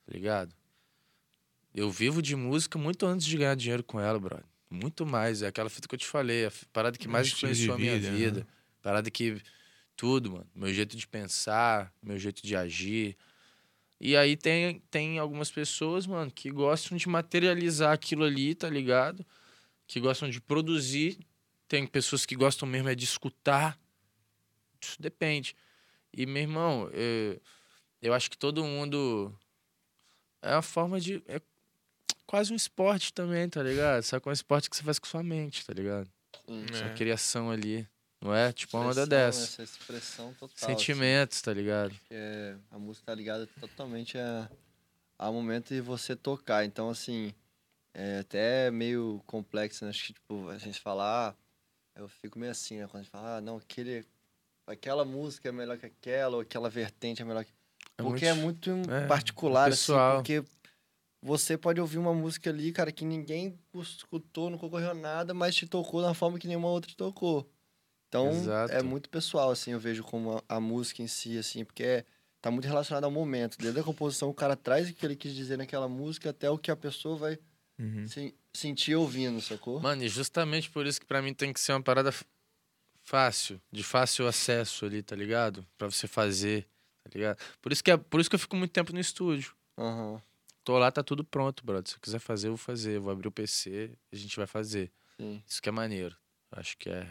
tá 0.07 0.13
ligado? 0.13 0.55
Eu 1.75 1.91
vivo 1.91 2.21
de 2.21 2.35
música 2.35 2.79
muito 2.79 3.07
antes 3.07 3.27
de 3.27 3.37
ganhar 3.37 3.55
dinheiro 3.55 3.85
com 3.85 4.01
ela, 4.01 4.19
brother. 4.19 4.45
Muito 4.69 5.05
mais. 5.07 5.43
É 5.43 5.49
aquela 5.49 5.69
fita 5.71 5.87
que 5.87 5.95
eu 5.95 5.99
te 5.99 6.07
falei, 6.07 6.47
a 6.47 6.53
parada 6.73 6.97
que 6.99 7.07
Um 7.09 7.11
mais 7.13 7.29
influenciou 7.29 7.75
a 7.75 7.79
minha 7.79 7.95
vida, 7.99 8.11
né? 8.11 8.17
vida. 8.19 8.47
Parada 8.83 9.11
que. 9.11 9.41
Tudo, 9.97 10.33
mano. 10.33 10.47
Meu 10.55 10.73
jeito 10.73 10.97
de 10.97 11.07
pensar, 11.07 11.93
meu 12.03 12.19
jeito 12.19 12.43
de 12.43 12.57
agir. 12.57 13.17
E 14.01 14.17
aí 14.17 14.35
tem, 14.35 14.81
tem 14.91 15.19
algumas 15.19 15.51
pessoas, 15.51 16.07
mano, 16.07 16.31
que 16.31 16.51
gostam 16.51 16.97
de 16.97 17.07
materializar 17.07 17.93
aquilo 17.93 18.25
ali, 18.25 18.55
tá 18.55 18.69
ligado? 18.71 19.25
Que 19.87 20.01
gostam 20.01 20.31
de 20.31 20.41
produzir. 20.41 21.19
Tem 21.69 21.87
pessoas 21.87 22.25
que 22.25 22.35
gostam 22.35 22.67
mesmo 22.67 22.89
é 22.89 22.95
de 22.95 23.05
escutar. 23.05 23.79
Isso 24.81 25.01
depende. 25.01 25.55
E, 26.13 26.25
meu 26.25 26.43
irmão, 26.43 26.89
eu, 26.93 27.41
eu 28.01 28.15
acho 28.15 28.31
que 28.31 28.39
todo 28.39 28.65
mundo. 28.65 29.33
É 30.41 30.55
uma 30.55 30.63
forma 30.63 30.99
de. 30.99 31.23
É 31.29 31.41
quase 32.27 32.53
um 32.53 32.57
esporte 32.57 33.13
também, 33.13 33.49
tá 33.51 33.63
ligado? 33.63 34.03
Só 34.03 34.19
que 34.19 34.29
é 34.29 34.31
um 34.31 34.33
esporte 34.33 34.71
que 34.71 34.77
você 34.77 34.83
faz 34.83 34.99
com 34.99 35.07
sua 35.07 35.23
mente, 35.23 35.67
tá 35.67 35.75
ligado? 35.75 36.09
Sim. 36.47 36.65
É. 36.73 36.75
Sua 36.75 36.89
criação 36.91 37.51
ali. 37.51 37.87
Não 38.23 38.35
é? 38.35 38.53
Tipo 38.53 38.77
uma 38.77 38.91
onda 38.91 39.07
dessa. 39.07 39.45
Essa 39.45 39.63
expressão 39.63 40.35
total. 40.35 40.55
assim, 40.55 40.67
Sentimentos, 40.67 41.41
tá 41.41 41.53
ligado? 41.53 41.95
é, 42.11 42.55
a 42.71 42.79
música 42.79 43.07
tá 43.07 43.15
ligada 43.15 43.47
totalmente 43.59 44.19
a, 44.19 44.49
ao 45.19 45.33
momento 45.33 45.69
de 45.69 45.81
você 45.81 46.15
tocar. 46.15 46.65
Então, 46.65 46.91
assim, 46.91 47.33
é 47.95 48.19
até 48.19 48.71
meio 48.71 49.23
complexo, 49.27 49.85
né? 49.85 49.91
Acho 49.91 50.07
que, 50.07 50.13
tipo, 50.13 50.49
a 50.49 50.59
gente 50.59 50.79
falar, 50.79 51.35
eu 51.97 52.09
fico 52.09 52.39
meio 52.39 52.53
assim, 52.53 52.79
né? 52.79 52.87
Quando 52.87 53.01
a 53.01 53.03
gente 53.03 53.11
fala, 53.11 53.37
ah, 53.37 53.41
não, 53.41 53.57
aquele, 53.57 54.07
aquela 54.67 55.05
música 55.05 55.49
é 55.49 55.53
melhor 55.53 55.79
que 55.79 55.87
aquela, 55.87 56.37
ou 56.37 56.43
aquela 56.43 56.69
vertente 56.69 57.23
é 57.23 57.25
melhor 57.25 57.45
que... 57.45 57.53
É 57.97 58.03
porque 58.03 58.27
é 58.27 58.35
muito 58.35 58.71
é, 58.91 59.07
particular, 59.07 59.69
assim, 59.69 59.73
pessoal. 59.73 60.17
porque 60.17 60.45
você 61.23 61.57
pode 61.57 61.81
ouvir 61.81 61.99
uma 61.99 62.15
música 62.15 62.51
ali, 62.51 62.73
cara, 62.73 62.93
que 62.93 63.05
ninguém 63.05 63.59
escutou, 63.75 64.49
não 64.49 64.59
concorreu 64.59 64.91
a 64.91 64.95
nada, 64.95 65.35
mas 65.35 65.55
te 65.55 65.67
tocou 65.67 66.01
da 66.01 66.15
forma 66.15 66.39
que 66.39 66.49
nenhuma 66.49 66.69
outra 66.69 66.91
te 66.91 66.97
tocou. 66.97 67.51
Então, 68.11 68.29
Exato. 68.29 68.73
é 68.75 68.83
muito 68.83 69.09
pessoal, 69.09 69.53
assim, 69.53 69.71
eu 69.71 69.79
vejo 69.79 70.03
como 70.03 70.39
a, 70.49 70.57
a 70.57 70.61
música 70.61 71.01
em 71.01 71.07
si, 71.07 71.39
assim, 71.39 71.65
porque 71.65 71.85
é, 71.85 72.05
tá 72.43 72.51
muito 72.51 72.67
relacionado 72.67 73.05
ao 73.05 73.11
momento. 73.11 73.57
Desde 73.57 73.79
a 73.79 73.85
composição, 73.85 74.29
o 74.29 74.35
cara 74.35 74.57
traz 74.57 74.91
o 74.91 74.95
que 74.95 75.07
ele 75.07 75.15
quis 75.15 75.33
dizer 75.33 75.57
naquela 75.57 75.89
música 75.89 76.31
até 76.31 76.51
o 76.51 76.59
que 76.59 76.73
a 76.73 76.77
pessoa 76.77 77.17
vai 77.17 77.39
Uhum. 77.79 78.07
se- 78.09 78.35
sentir 78.53 78.97
ouvindo, 78.97 79.41
sacou? 79.41 79.81
Mano, 79.81 80.03
e 80.03 80.09
justamente 80.09 80.69
por 80.69 80.87
isso 80.87 81.01
que 81.01 81.07
pra 81.07 81.23
mim 81.23 81.33
tem 81.33 81.53
que 81.53 81.61
ser 81.61 81.73
uma 81.73 81.81
parada 81.83 82.13
fácil, 83.03 83.61
de 83.71 83.83
fácil 83.85 84.27
acesso 84.27 84.85
ali, 84.87 85.03
tá 85.03 85.15
ligado? 85.17 85.65
Pra 85.79 85.89
você 85.91 86.07
fazer, 86.09 86.67
tá 87.05 87.11
ligado? 87.15 87.39
Por 87.63 87.71
isso 87.73 87.83
que, 87.83 87.91
é, 87.93 87.97
por 87.97 88.21
isso 88.21 88.29
que 88.29 88.35
eu 88.35 88.41
fico 88.41 88.57
muito 88.57 88.73
tempo 88.73 88.93
no 88.93 88.99
estúdio. 89.01 89.55
Aham, 89.79 90.21
Tô 90.65 90.77
lá, 90.79 90.91
tá 90.93 91.03
tudo 91.03 91.25
pronto, 91.25 91.65
brother. 91.65 91.89
Se 91.89 91.95
eu 91.97 92.01
quiser 92.01 92.19
fazer, 92.19 92.49
eu 92.49 92.53
vou 92.53 92.59
fazer. 92.59 92.97
Eu 92.97 93.03
vou 93.03 93.11
abrir 93.13 93.27
o 93.29 93.33
PC, 93.33 93.97
a 94.13 94.17
gente 94.17 94.37
vai 94.37 94.47
fazer. 94.47 94.93
sim. 95.17 95.43
Isso 95.47 95.61
que 95.63 95.69
é 95.69 95.73
maneiro. 95.73 96.17
Acho 96.53 96.77
que 96.77 96.91
é. 96.91 97.09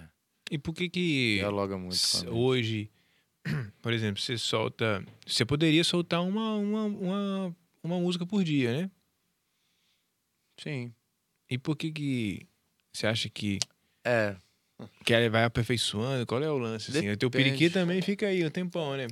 E 0.49 0.57
por 0.57 0.73
que 0.73 0.89
que 0.89 1.35
Dialoga 1.35 1.77
muito 1.77 1.89
com 1.89 1.93
a 1.93 2.19
s- 2.19 2.25
mente. 2.25 2.33
hoje, 2.35 2.89
por 3.81 3.93
exemplo, 3.93 4.21
você 4.21 4.37
solta... 4.37 5.03
Você 5.25 5.45
poderia 5.45 5.83
soltar 5.83 6.21
uma, 6.23 6.55
uma, 6.55 6.83
uma, 6.85 7.55
uma 7.83 7.99
música 7.99 8.25
por 8.25 8.43
dia, 8.43 8.81
né? 8.81 8.91
Sim. 10.59 10.93
E 11.49 11.57
por 11.57 11.75
que 11.75 11.91
que 11.91 12.47
você 12.93 13.07
acha 13.07 13.29
que, 13.29 13.59
É. 14.03 14.35
que 15.05 15.13
ela 15.13 15.29
vai 15.29 15.43
aperfeiçoando? 15.43 16.25
Qual 16.25 16.41
é 16.43 16.49
o 16.49 16.57
lance? 16.57 16.91
Assim? 16.95 17.09
O 17.09 17.17
teu 17.17 17.29
periquito 17.29 17.73
também 17.73 18.01
fica 18.01 18.27
aí 18.27 18.45
um 18.45 18.49
tempão, 18.49 18.95
né? 18.97 19.07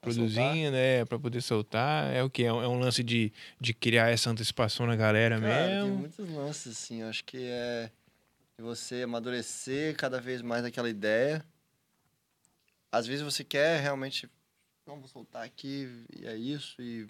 Produzindo, 0.00 0.70
né? 0.72 1.04
Pra 1.06 1.18
poder 1.18 1.40
soltar. 1.40 2.12
É 2.14 2.22
o 2.22 2.30
que? 2.30 2.44
É 2.44 2.52
um, 2.52 2.62
é 2.62 2.68
um 2.68 2.78
lance 2.78 3.02
de, 3.02 3.32
de 3.60 3.72
criar 3.74 4.10
essa 4.10 4.30
antecipação 4.30 4.86
na 4.86 4.94
galera 4.94 5.40
Cara, 5.40 5.68
tem 5.68 5.84
mesmo? 5.84 5.98
muitos 5.98 6.28
lances, 6.28 6.76
assim, 6.76 7.00
eu 7.02 7.08
acho 7.08 7.24
que 7.24 7.38
é 7.38 7.90
de 8.58 8.64
você 8.64 9.02
amadurecer 9.02 9.94
cada 9.96 10.18
vez 10.18 10.40
mais 10.40 10.64
aquela 10.64 10.88
ideia. 10.88 11.44
Às 12.90 13.06
vezes 13.06 13.22
você 13.22 13.44
quer 13.44 13.80
realmente, 13.80 14.30
não, 14.86 14.98
vou 14.98 15.08
soltar 15.08 15.44
aqui 15.44 16.06
e 16.18 16.26
é 16.26 16.34
isso, 16.36 16.80
e 16.80 17.06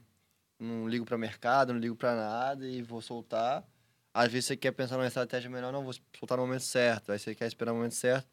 não 0.59 0.88
ligo 0.88 1.04
para 1.04 1.16
mercado, 1.16 1.72
não 1.72 1.78
ligo 1.80 1.94
para 1.94 2.16
nada 2.16 2.66
e 2.66 2.82
vou 2.82 3.00
soltar. 3.00 3.64
Às 4.12 4.32
vezes 4.32 4.46
você 4.46 4.56
quer 4.56 4.72
pensar 4.72 4.96
numa 4.96 5.06
estratégia 5.06 5.48
melhor, 5.48 5.72
não, 5.72 5.85
vou 5.85 5.94
soltar 6.18 6.37
no 6.38 6.46
momento 6.46 6.62
certo, 6.64 7.12
aí 7.12 7.18
você 7.18 7.35
quer 7.35 7.46
esperar 7.46 7.72
o 7.72 7.76
momento 7.76 7.94
certo. 7.94 8.26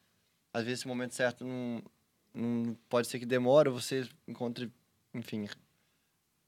Às 0.52 0.64
vezes 0.64 0.80
esse 0.80 0.88
momento 0.88 1.14
certo 1.14 1.46
não, 1.46 1.84
não 2.34 2.76
pode 2.90 3.08
ser 3.08 3.20
que 3.20 3.26
demore, 3.28 3.70
você 3.70 4.10
encontre, 4.28 4.72
enfim... 5.14 5.48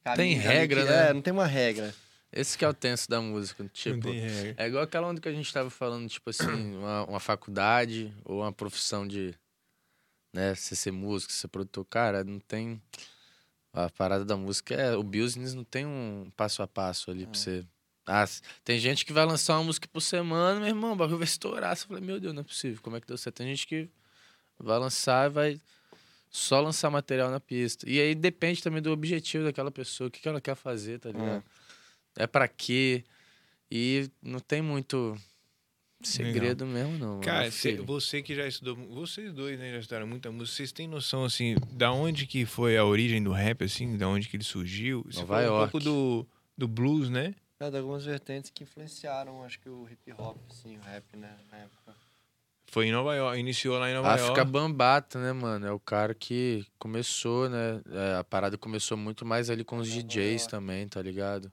ali 0.03 0.33
regra, 0.33 0.81
que- 0.81 0.89
né? 0.89 1.09
É, 1.09 1.13
não 1.13 1.21
tem 1.21 1.33
uma 1.33 1.45
regra. 1.45 1.93
Esse 2.35 2.57
que 2.57 2.65
é 2.65 2.67
o 2.67 2.73
tenso 2.73 3.09
da 3.09 3.21
música. 3.21 3.65
Tipo. 3.73 4.09
É 4.57 4.67
igual 4.67 4.83
aquela 4.83 5.07
onda 5.07 5.21
que 5.21 5.29
a 5.29 5.31
gente 5.31 5.51
tava 5.51 5.69
falando, 5.69 6.09
tipo 6.09 6.29
assim, 6.29 6.43
uma, 6.75 7.05
uma 7.05 7.19
faculdade 7.19 8.13
ou 8.25 8.41
uma 8.41 8.51
profissão 8.51 9.07
de, 9.07 9.33
né, 10.33 10.53
você 10.53 10.75
ser 10.75 10.91
músico, 10.91 11.31
ser 11.31 11.47
produtor. 11.47 11.85
Cara, 11.85 12.23
não 12.25 12.39
tem... 12.39 12.81
A 13.73 13.89
parada 13.89 14.23
da 14.23 14.35
música 14.37 14.73
é... 14.73 14.95
O 14.95 15.03
business 15.03 15.53
não 15.53 15.63
tem 15.63 15.85
um 15.85 16.29
passo 16.35 16.61
a 16.61 16.67
passo 16.67 17.09
ali 17.09 17.25
pra 17.25 17.37
você... 17.37 17.65
Ah, 18.07 18.25
tem 18.63 18.77
gente 18.77 19.03
que 19.03 19.11
vai 19.11 19.25
lançar 19.25 19.57
uma 19.57 19.63
música 19.63 19.87
por 19.91 19.99
semana, 19.99 20.59
meu 20.59 20.69
irmão, 20.69 20.93
o 20.93 20.95
bagulho 20.95 21.17
vai 21.17 21.25
estourar. 21.25 21.75
Você 21.75 21.87
fala, 21.87 21.99
meu 21.99 22.19
Deus, 22.19 22.33
não 22.33 22.41
é 22.41 22.43
possível, 22.43 22.79
como 22.83 22.95
é 22.95 23.01
que 23.01 23.07
deu 23.07 23.17
certo? 23.17 23.37
Tem 23.37 23.47
gente 23.47 23.65
que 23.65 23.89
vai 24.59 24.77
lançar 24.77 25.27
e 25.27 25.33
vai 25.33 25.61
só 26.29 26.61
lançar 26.61 26.91
material 26.91 27.31
na 27.31 27.39
pista. 27.39 27.89
E 27.89 27.99
aí 27.99 28.13
depende 28.13 28.61
também 28.61 28.81
do 28.81 28.91
objetivo 28.91 29.45
daquela 29.45 29.71
pessoa, 29.71 30.07
o 30.07 30.11
que, 30.11 30.21
que 30.21 30.27
ela 30.27 30.39
quer 30.39 30.55
fazer, 30.55 30.99
tá 30.99 31.09
ligado? 31.09 31.43
É 31.61 31.64
pra 32.27 32.47
quê? 32.47 33.03
E 33.69 34.09
não 34.21 34.39
tem 34.39 34.61
muito 34.61 35.17
segredo 36.01 36.65
mesmo, 36.65 36.97
não. 36.97 37.19
Cara, 37.21 37.45
é 37.47 37.51
cê- 37.51 37.77
você 37.77 38.21
que 38.21 38.35
já 38.35 38.47
estudou, 38.47 38.75
vocês 38.75 39.33
dois, 39.33 39.57
né, 39.57 39.71
já 39.71 39.79
estudaram 39.79 40.07
muita 40.07 40.31
música, 40.31 40.55
vocês 40.57 40.71
têm 40.71 40.87
noção, 40.87 41.25
assim, 41.25 41.55
da 41.71 41.91
onde 41.91 42.27
que 42.27 42.45
foi 42.45 42.77
a 42.77 42.85
origem 42.85 43.21
do 43.23 43.31
rap, 43.31 43.63
assim, 43.63 43.97
da 43.97 44.07
onde 44.07 44.27
que 44.29 44.35
ele 44.37 44.43
surgiu? 44.43 45.03
Você 45.05 45.19
Nova 45.21 45.35
falou 45.35 45.43
um 45.43 45.47
York. 45.55 45.71
pouco 45.71 45.83
do, 45.83 46.27
do 46.57 46.67
blues, 46.67 47.09
né? 47.09 47.33
É, 47.59 47.69
de 47.71 47.77
algumas 47.77 48.05
vertentes 48.05 48.51
que 48.53 48.63
influenciaram, 48.63 49.43
acho 49.43 49.59
que 49.59 49.69
o 49.69 49.87
hip 49.89 50.11
hop, 50.17 50.37
assim, 50.49 50.77
o 50.77 50.81
rap, 50.81 51.03
né, 51.17 51.35
na 51.51 51.57
época. 51.59 51.95
Foi 52.67 52.87
em 52.87 52.91
Nova 52.91 53.15
York, 53.15 53.39
iniciou 53.39 53.79
lá 53.79 53.89
em 53.89 53.93
Nova 53.93 54.11
África 54.13 54.39
York. 54.39 54.51
Bambata, 54.51 55.19
né, 55.21 55.31
mano? 55.31 55.65
É 55.65 55.71
o 55.71 55.79
cara 55.79 56.13
que 56.13 56.65
começou, 56.77 57.49
né? 57.49 57.81
É, 57.89 58.15
a 58.19 58.23
parada 58.23 58.57
começou 58.57 58.97
muito 58.97 59.25
mais 59.25 59.49
ali 59.49 59.63
com 59.63 59.77
os 59.77 59.87
Nova 59.87 60.01
DJs 60.01 60.41
York. 60.41 60.51
também, 60.51 60.87
tá 60.87 61.01
ligado? 61.01 61.51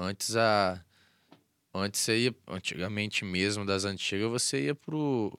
Antes 0.00 0.34
a. 0.34 0.82
Antes 1.74 2.00
você 2.00 2.18
ia. 2.18 2.34
Antigamente 2.48 3.24
mesmo, 3.24 3.66
das 3.66 3.84
antigas, 3.84 4.30
você 4.30 4.64
ia 4.64 4.74
pro, 4.74 5.36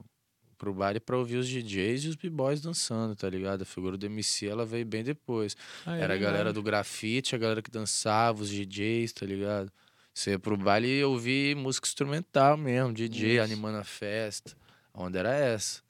pro 0.58 0.74
bar 0.74 1.00
pra 1.02 1.18
ouvir 1.18 1.38
os 1.38 1.48
DJs 1.48 2.04
e 2.04 2.08
os 2.10 2.16
b-boys 2.16 2.62
dançando, 2.62 3.16
tá 3.16 3.28
ligado? 3.28 3.64
A 3.64 3.66
figura 3.66 3.98
do 3.98 4.06
MC 4.06 4.48
ela 4.48 4.66
veio 4.66 4.86
bem 4.86 5.04
depois. 5.04 5.58
Ah, 5.86 5.98
é 5.98 6.02
Era 6.02 6.14
a 6.14 6.18
galera 6.18 6.54
do 6.54 6.62
grafite, 6.62 7.36
a 7.36 7.38
galera 7.40 7.62
que 7.62 7.72
dançava, 7.72 8.44
os 8.44 8.50
DJs, 8.50 9.12
tá 9.14 9.26
ligado? 9.26 9.72
Você 10.14 10.32
ia 10.32 10.40
pro 10.40 10.56
baile 10.56 11.00
e 11.00 11.04
ouvir 11.04 11.56
música 11.56 11.88
instrumental 11.88 12.56
mesmo, 12.58 12.94
DJ 12.94 13.36
Isso. 13.36 13.44
animando 13.44 13.78
a 13.78 13.84
festa. 13.84 14.56
A 14.94 15.02
onda 15.02 15.18
era 15.18 15.34
essa. 15.34 15.82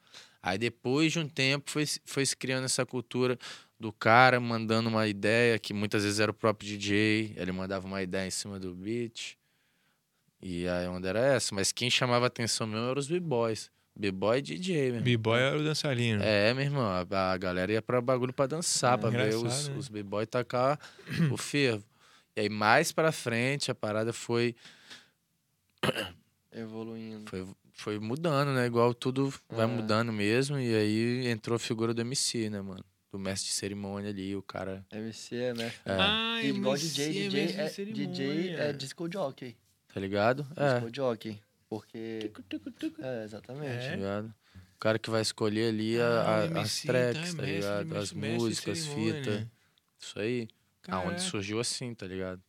Aí 0.42 0.58
depois 0.58 1.12
de 1.12 1.20
um 1.20 1.28
tempo 1.28 1.70
foi, 1.70 1.86
foi 2.06 2.26
se 2.26 2.36
criando 2.36 2.66
essa 2.66 2.86
cultura 2.86 3.38
do 3.82 3.92
cara 3.92 4.40
mandando 4.40 4.90
uma 4.90 5.08
ideia, 5.08 5.58
que 5.58 5.74
muitas 5.74 6.04
vezes 6.04 6.20
era 6.20 6.30
o 6.30 6.34
próprio 6.34 6.70
DJ, 6.70 7.34
ele 7.36 7.52
mandava 7.52 7.88
uma 7.88 8.02
ideia 8.04 8.28
em 8.28 8.32
cima 8.32 8.60
do 8.60 8.76
beat. 8.76 9.36
E 10.42 10.68
aí 10.68 10.86
a 10.86 10.92
onda 10.92 11.10
era 11.10 11.20
essa. 11.20 11.54
Mas 11.56 11.72
quem 11.72 11.90
chamava 11.90 12.28
atenção 12.28 12.68
mesmo 12.68 12.86
eram 12.90 13.00
os 13.00 13.08
b-boys. 13.08 13.72
B-boy 13.96 14.38
e 14.38 14.42
DJ 14.42 14.92
mesmo. 14.92 15.04
B-boy 15.04 15.40
era 15.40 15.58
o 15.60 15.64
dançarino. 15.64 16.22
É, 16.24 16.54
meu 16.54 16.64
irmão, 16.64 16.84
a, 16.88 17.32
a 17.34 17.38
galera 17.38 17.72
ia 17.74 17.82
pra 17.82 18.00
bagulho 18.00 18.32
pra 18.32 18.46
dançar, 18.48 18.98
É, 18.98 19.02
pra 19.02 19.10
ver 19.10 19.36
os, 19.36 19.68
né? 19.68 19.76
os 19.76 19.88
b-boy 19.90 20.26
tacar 20.26 20.80
o 21.32 21.36
fervo. 21.38 21.84
E 22.36 22.42
aí, 22.42 22.50
mais 22.50 22.92
pra 22.92 23.12
frente, 23.12 23.70
a 23.72 23.76
parada 23.76 24.14
foi, 24.14 24.56
Evoluindo. 26.54 27.30
foi, 27.30 27.48
foi 27.74 28.00
mudando, 28.00 28.54
né? 28.54 28.66
Igual 28.66 28.94
tudo 28.94 29.34
vai 29.50 29.66
É. 29.66 29.68
mudando 29.68 30.12
mesmo. 30.12 30.60
E 30.60 30.74
aí 30.76 31.28
entrou 31.28 31.56
a 31.56 31.60
figura 31.60 31.94
do 31.94 32.02
MC, 32.02 32.50
né, 32.50 32.62
mano? 32.62 32.84
Do 33.12 33.20
mestre 33.20 33.50
de 33.50 33.54
cerimônia 33.56 34.10
ali, 34.10 34.36
o 34.36 34.42
cara. 34.42 34.86
MC 34.92 35.36
é, 35.36 35.54
né? 35.54 35.74
É, 35.86 35.92
Ah, 36.00 36.40
igual 36.44 36.76
MC, 36.78 36.88
DJ, 37.10 37.30
DJ 37.30 37.56
é, 37.60 37.68
de 37.68 37.86
DJ 37.94 38.50
é 38.56 38.74
disco 38.74 39.12
jockey. 39.12 39.58
tá 39.94 40.00
ligado? 40.00 40.48
É, 40.56 40.76
Disco 40.80 40.96
jockey. 40.96 41.42
Porque. 41.70 42.32
É, 43.02 43.24
exatamente. 43.26 43.78
tá 43.78 43.84
É? 43.84 43.96
ligado? 43.98 44.34
O 44.76 44.80
cara 44.80 44.98
que 44.98 45.10
vai 45.10 45.22
escolher 45.22 45.70
ali 45.70 46.00
a- 46.00 46.06
Ah, 46.06 46.36
a- 46.36 46.44
as 46.44 46.52
MC, 46.52 46.88
tracks, 46.88 47.18
então 47.18 47.22
é 47.22 47.26
tá 47.26 47.42
mestre- 47.42 47.52
ligado? 47.56 47.86
mestre- 47.86 47.98
As 48.00 48.12
mestre 48.14 48.38
músicas, 48.40 48.80
cerimônia. 48.80 49.14
fitas. 49.24 49.48
Isso 50.00 50.20
aí. 50.20 50.48
Aonde 50.88 51.06
Caraca. 51.08 51.20
surgiu 51.20 51.60
assim, 51.60 51.94
tá 51.94 52.08
ligado? 52.08 52.42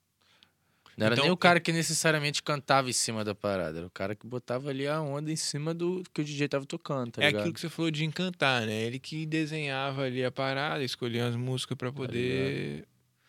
Não 0.96 1.06
era 1.06 1.14
Então, 1.14 1.24
nem 1.24 1.32
o 1.32 1.36
cara 1.36 1.58
que 1.58 1.72
necessariamente 1.72 2.42
cantava 2.42 2.90
em 2.90 2.92
cima 2.92 3.24
da 3.24 3.34
parada, 3.34 3.78
era 3.78 3.86
o 3.86 3.90
cara 3.90 4.14
que 4.14 4.26
botava 4.26 4.68
ali 4.70 4.86
a 4.86 5.00
onda 5.00 5.30
em 5.32 5.36
cima 5.36 5.72
do 5.72 6.02
que 6.12 6.20
o 6.20 6.24
DJ 6.24 6.48
tava 6.48 6.66
tocando, 6.66 7.12
tá 7.12 7.22
é 7.22 7.26
ligado? 7.26 7.40
aquilo 7.40 7.54
que 7.54 7.60
você 7.60 7.68
falou 7.68 7.90
de 7.90 8.04
encantar, 8.04 8.66
né? 8.66 8.82
Ele 8.82 8.98
que 8.98 9.24
desenhava 9.24 10.02
ali 10.02 10.24
a 10.24 10.30
parada, 10.30 10.84
escolhia 10.84 11.26
as 11.26 11.34
músicas 11.36 11.76
pra 11.78 11.90
poder 11.90 12.86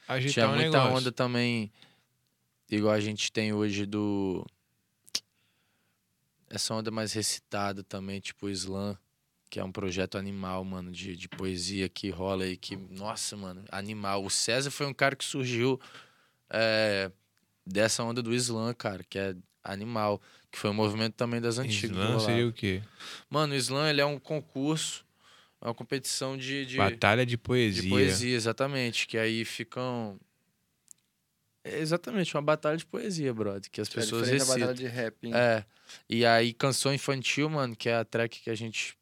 agitar 0.08 0.46
Tá 0.46 0.48
Tinha 0.48 0.48
o 0.50 0.56
muita 0.56 0.78
negócio. 0.78 0.98
onda 0.98 1.12
também, 1.12 1.72
igual 2.70 2.94
a 2.94 3.00
gente 3.00 3.32
tem 3.32 3.54
hoje 3.54 3.86
do. 3.86 4.46
Essa 6.50 6.74
onda 6.76 6.92
mais 6.92 7.14
recitada 7.14 7.84
também, 7.84 8.20
tipo 8.20 8.46
o 8.46 8.50
Slam, 8.50 8.96
que 9.50 9.60
é 9.60 9.64
um 9.64 9.72
projeto 9.72 10.18
animal, 10.18 10.64
mano, 10.64 10.92
de, 10.92 11.16
de 11.16 11.28
poesia 11.28 11.90
que 11.90 12.10
rola 12.10 12.44
aí, 12.44 12.56
que, 12.58 12.76
nossa, 12.76 13.36
mano, 13.36 13.64
animal. 13.72 14.24
O 14.24 14.30
César 14.30 14.70
foi 14.70 14.86
um 14.86 14.94
cara 14.94 15.16
que 15.16 15.26
surgiu 15.26 15.80
é, 16.50 17.12
dessa 17.66 18.04
onda 18.04 18.22
do 18.22 18.34
Slam, 18.34 18.74
cara, 18.74 19.04
que 19.10 19.18
é 19.18 19.36
animal, 19.64 20.22
que 20.52 20.58
foi 20.60 20.70
um 20.70 20.74
movimento 20.74 21.14
também 21.16 21.40
das 21.42 21.58
antigas. 21.58 21.80
que 21.80 21.86
Slam 21.88 22.06
rolava. 22.08 22.26
seria 22.26 22.48
o 22.48 22.54
quê? 22.54 22.82
Mano, 23.30 23.54
o 23.54 23.58
Slam, 23.58 23.90
ele 23.90 24.02
é 24.02 24.06
um 24.06 24.20
concurso, 24.20 25.06
é 25.62 25.66
uma 25.68 25.74
competição 25.74 26.38
de- 26.38 26.66
de 26.66 26.78
Batalha 26.78 27.26
de 27.26 27.38
poesia. 27.38 27.82
de 27.84 27.90
poesia, 27.90 28.36
exatamente. 28.36 29.08
Que 29.08 29.18
aí 29.18 29.46
ficam. 29.46 30.20
É 31.64 31.80
exatamente, 31.80 32.36
uma 32.36 32.42
batalha 32.42 32.76
de 32.76 32.86
poesia, 32.86 33.34
brother. 33.34 33.72
Que 33.72 33.80
as 33.80 33.88
É 33.90 33.94
pessoas 33.94 34.24
diferente 34.24 34.40
da 34.42 34.46
batalha 34.48 34.66
recitam. 34.72 34.90
de 34.90 34.94
rap. 34.96 35.16
hein? 35.28 35.32
É. 35.34 35.66
E 36.10 36.26
aí, 36.26 36.54
canção 36.54 36.94
infantil, 36.94 37.50
mano, 37.50 37.74
que 37.74 37.88
é 37.88 37.96
a 37.96 38.04
track 38.04 38.42
que 38.42 38.50
a 38.50 38.56
gente. 38.56 38.98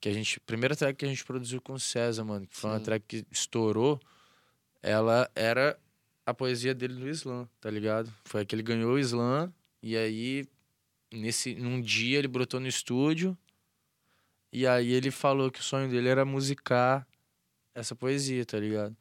Que 0.00 0.08
a 0.08 0.12
gente. 0.12 0.38
Primeira 0.40 0.76
track 0.76 0.96
que 0.96 1.04
a 1.04 1.08
gente 1.08 1.24
produziu 1.24 1.60
com 1.60 1.72
o 1.72 1.80
César, 1.80 2.24
mano. 2.24 2.46
Que 2.46 2.56
foi 2.56 2.70
uma 2.70 2.78
Sim. 2.78 2.84
track 2.84 3.04
que 3.08 3.26
estourou. 3.32 4.00
Ela 4.80 5.28
era 5.34 5.76
a 6.24 6.32
poesia 6.32 6.74
dele 6.74 6.94
do 6.94 7.08
Slam, 7.08 7.48
tá 7.60 7.70
ligado? 7.70 8.12
Foi 8.24 8.44
que 8.44 8.54
ele 8.54 8.62
ganhou 8.62 8.92
o 8.92 8.98
Slam. 8.98 9.52
E 9.82 9.96
aí, 9.96 10.44
nesse, 11.12 11.54
num 11.54 11.80
dia, 11.80 12.18
ele 12.18 12.28
brotou 12.28 12.60
no 12.60 12.68
estúdio. 12.68 13.36
E 14.52 14.66
aí 14.66 14.92
ele 14.92 15.10
falou 15.10 15.50
que 15.50 15.60
o 15.60 15.62
sonho 15.62 15.88
dele 15.88 16.08
era 16.08 16.24
musicar 16.24 17.06
essa 17.74 17.94
poesia, 17.94 18.44
tá 18.44 18.58
ligado? 18.58 18.94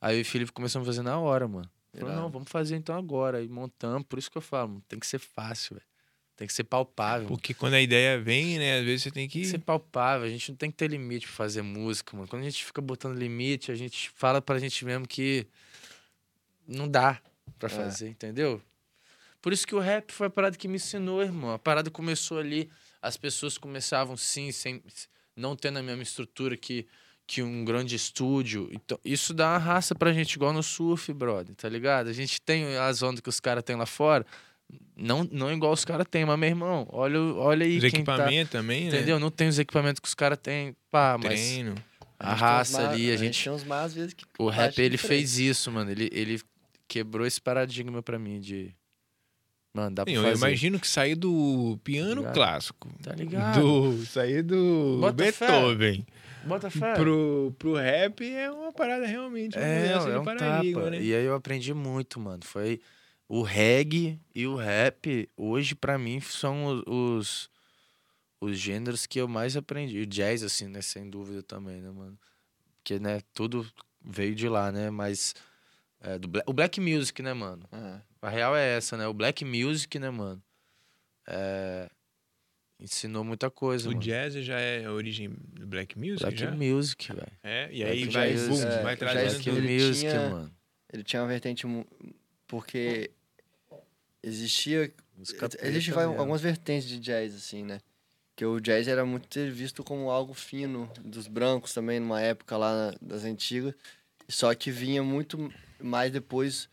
Aí 0.00 0.20
o 0.20 0.24
Felipe 0.24 0.52
começou 0.52 0.82
a 0.82 0.84
fazer 0.84 1.02
na 1.02 1.18
hora, 1.18 1.48
mano. 1.48 1.70
Falou, 1.98 2.14
não, 2.14 2.30
vamos 2.30 2.48
fazer 2.48 2.76
então 2.76 2.96
agora. 2.96 3.38
Aí 3.38 3.48
montamos, 3.48 4.06
por 4.06 4.18
isso 4.18 4.30
que 4.30 4.38
eu 4.38 4.42
falo, 4.42 4.68
mano, 4.68 4.84
tem 4.86 4.98
que 4.98 5.06
ser 5.06 5.18
fácil, 5.18 5.74
velho. 5.76 5.86
Tem 6.36 6.46
que 6.46 6.54
ser 6.54 6.64
palpável. 6.64 7.28
Porque 7.28 7.52
quando 7.52 7.74
a 7.74 7.80
ideia 7.82 8.18
vem, 8.18 8.58
né? 8.58 8.78
Às 8.78 8.84
vezes 8.84 9.02
você 9.02 9.10
tem 9.10 9.24
Tem 9.24 9.28
que. 9.28 9.40
que 9.40 9.46
ser 9.46 9.58
palpável, 9.58 10.26
a 10.26 10.30
gente 10.30 10.50
não 10.50 10.56
tem 10.56 10.70
que 10.70 10.76
ter 10.76 10.88
limite 10.88 11.26
pra 11.26 11.36
fazer 11.36 11.60
música, 11.60 12.16
mano. 12.16 12.28
Quando 12.28 12.42
a 12.42 12.44
gente 12.44 12.64
fica 12.64 12.80
botando 12.80 13.18
limite, 13.18 13.70
a 13.70 13.74
gente 13.74 14.10
fala 14.14 14.40
pra 14.40 14.58
gente 14.58 14.82
mesmo 14.84 15.06
que 15.06 15.46
não 16.66 16.88
dá 16.88 17.20
pra 17.58 17.68
É. 17.68 17.72
fazer, 17.72 18.08
entendeu? 18.08 18.60
Por 19.42 19.52
isso 19.52 19.66
que 19.66 19.74
o 19.74 19.78
rap 19.80 20.12
foi 20.12 20.26
a 20.26 20.30
parada 20.30 20.56
que 20.56 20.68
me 20.68 20.76
ensinou, 20.76 21.22
irmão. 21.22 21.52
A 21.52 21.58
parada 21.58 21.90
começou 21.90 22.38
ali, 22.38 22.70
as 23.00 23.16
pessoas 23.16 23.56
começavam 23.56 24.16
sim, 24.16 24.52
sem 24.52 24.82
não 25.34 25.56
tendo 25.56 25.78
a 25.78 25.82
mesma 25.82 26.02
estrutura 26.02 26.56
que, 26.56 26.86
que 27.26 27.42
um 27.42 27.64
grande 27.64 27.94
estúdio. 27.96 28.68
Então, 28.70 28.98
isso 29.02 29.32
dá 29.32 29.48
uma 29.52 29.58
raça 29.58 29.94
pra 29.94 30.12
gente, 30.12 30.34
igual 30.34 30.52
no 30.52 30.62
surf, 30.62 31.10
brother, 31.14 31.54
tá 31.54 31.68
ligado? 31.68 32.08
A 32.08 32.12
gente 32.12 32.40
tem 32.42 32.76
as 32.76 33.02
ondas 33.02 33.20
que 33.20 33.28
os 33.30 33.40
caras 33.40 33.62
têm 33.64 33.76
lá 33.76 33.86
fora, 33.86 34.26
não, 34.94 35.24
não 35.32 35.50
igual 35.50 35.72
os 35.72 35.84
caras 35.84 36.06
têm, 36.10 36.24
mas, 36.26 36.38
meu 36.38 36.48
irmão, 36.50 36.86
olha, 36.90 37.18
olha 37.18 37.64
aí 37.64 37.76
Os 37.76 37.82
tá... 37.82 37.88
equipamentos 37.88 38.52
também, 38.52 38.84
né? 38.84 38.88
Entendeu? 38.98 39.18
Não 39.18 39.30
tem 39.30 39.48
os 39.48 39.58
equipamentos 39.58 40.00
que 40.00 40.06
os 40.08 40.14
caras 40.14 40.38
têm. 40.40 40.76
Pá, 40.90 41.16
mas 41.18 41.40
Treino. 41.40 41.70
a 41.72 41.74
gente 41.74 41.82
tem 42.18 42.34
uns 42.34 42.40
raça 42.40 42.88
ali, 42.90 43.10
a 43.10 43.14
A 43.14 43.16
gente 43.16 43.50
uns 43.50 43.70
às 43.70 43.94
vezes 43.94 44.12
que. 44.14 44.24
O 44.38 44.48
rap, 44.50 44.78
ele 44.78 44.90
diferente. 44.90 45.18
fez 45.20 45.38
isso, 45.38 45.72
mano. 45.72 45.90
Ele, 45.90 46.08
ele 46.12 46.40
quebrou 46.90 47.24
esse 47.24 47.40
paradigma 47.40 48.02
pra 48.02 48.18
mim 48.18 48.40
de. 48.40 48.74
Mano, 49.72 49.94
dá 49.94 50.04
pra 50.04 50.12
Sim, 50.12 50.16
eu 50.18 50.24
fazer. 50.24 50.36
imagino 50.36 50.80
que 50.80 50.88
sair 50.88 51.14
do 51.14 51.78
piano 51.84 52.16
Ligado? 52.22 52.34
clássico. 52.34 52.88
Tá 53.00 53.14
ligado? 53.14 53.60
Do, 53.60 54.04
sair 54.06 54.42
do 54.42 54.98
Bota 55.00 55.32
fé. 55.32 55.46
Beethoven 55.46 56.06
Bota 56.44 56.68
fé. 56.70 56.94
pro, 56.94 57.54
pro 57.56 57.74
rap 57.74 58.28
é 58.28 58.50
uma 58.50 58.72
parada 58.72 59.06
realmente. 59.06 59.56
É, 59.56 59.92
é 59.92 60.18
um 60.18 60.24
paradigma, 60.24 60.80
tapa. 60.80 60.90
né? 60.90 61.00
E 61.00 61.14
aí 61.14 61.24
eu 61.24 61.34
aprendi 61.36 61.72
muito, 61.72 62.18
mano. 62.18 62.40
Foi. 62.44 62.80
O 63.28 63.42
reggae 63.42 64.18
e 64.34 64.44
o 64.44 64.56
rap, 64.56 65.28
hoje, 65.36 65.76
pra 65.76 65.96
mim, 65.96 66.18
são 66.20 66.64
os, 66.64 66.82
os, 66.88 67.50
os 68.40 68.58
gêneros 68.58 69.06
que 69.06 69.20
eu 69.20 69.28
mais 69.28 69.56
aprendi. 69.56 70.00
O 70.00 70.06
jazz, 70.06 70.42
assim, 70.42 70.66
né? 70.66 70.82
Sem 70.82 71.08
dúvida 71.08 71.40
também, 71.44 71.80
né, 71.80 71.90
mano? 71.92 72.18
Porque, 72.78 72.98
né, 72.98 73.20
tudo 73.32 73.64
veio 74.04 74.34
de 74.34 74.48
lá, 74.48 74.72
né? 74.72 74.90
Mas. 74.90 75.32
É, 76.00 76.18
do 76.18 76.28
bla- 76.28 76.42
o 76.46 76.52
black 76.52 76.80
music, 76.80 77.22
né, 77.22 77.32
mano? 77.34 77.62
Ah, 77.72 78.00
A 78.22 78.28
real 78.28 78.56
é 78.56 78.76
essa, 78.76 78.96
né? 78.96 79.06
O 79.06 79.14
black 79.14 79.44
music, 79.44 79.98
né, 79.98 80.10
mano? 80.10 80.42
É... 81.28 81.88
Ensinou 82.78 83.22
muita 83.22 83.50
coisa, 83.50 83.88
O 83.88 83.92
mano. 83.92 84.02
jazz 84.02 84.32
já 84.42 84.58
é 84.58 84.86
a 84.86 84.92
origem 84.92 85.28
do 85.52 85.66
black 85.66 85.98
music, 85.98 86.22
Black 86.22 86.38
já? 86.38 86.50
music, 86.50 87.12
velho. 87.12 87.32
É, 87.42 87.68
e 87.70 87.84
aí 87.84 88.00
Black 88.04 88.12
vai, 88.14 88.32
jazz, 88.32 88.48
boom, 88.48 88.62
é, 88.62 88.82
vai 88.82 88.94
o 88.94 88.96
trazendo 88.96 89.20
jazz 89.22 89.32
Black 89.34 89.44
que 89.44 89.50
ele 89.50 89.84
music, 89.84 90.00
tinha- 90.10 90.30
mano. 90.30 90.54
ele 90.92 91.04
tinha 91.04 91.22
uma 91.22 91.28
vertente. 91.28 91.66
Porque 92.46 93.10
existia. 94.22 94.92
Música 95.16 95.46
Existe 95.62 95.90
preta 95.90 95.94
vai- 95.96 96.06
mesmo. 96.06 96.20
algumas 96.20 96.40
vertentes 96.40 96.88
de 96.88 96.98
jazz, 96.98 97.34
assim, 97.34 97.62
né? 97.62 97.80
Que 98.34 98.44
o 98.46 98.58
jazz 98.58 98.88
era 98.88 99.04
muito 99.04 99.38
visto 99.52 99.84
como 99.84 100.10
algo 100.10 100.32
fino 100.32 100.90
dos 101.04 101.26
brancos 101.26 101.74
também, 101.74 102.00
numa 102.00 102.22
época 102.22 102.56
lá 102.56 102.94
das 103.02 103.24
antigas. 103.24 103.74
Só 104.28 104.54
que 104.54 104.70
vinha 104.70 105.02
muito 105.02 105.52
mais 105.82 106.12
depois 106.12 106.68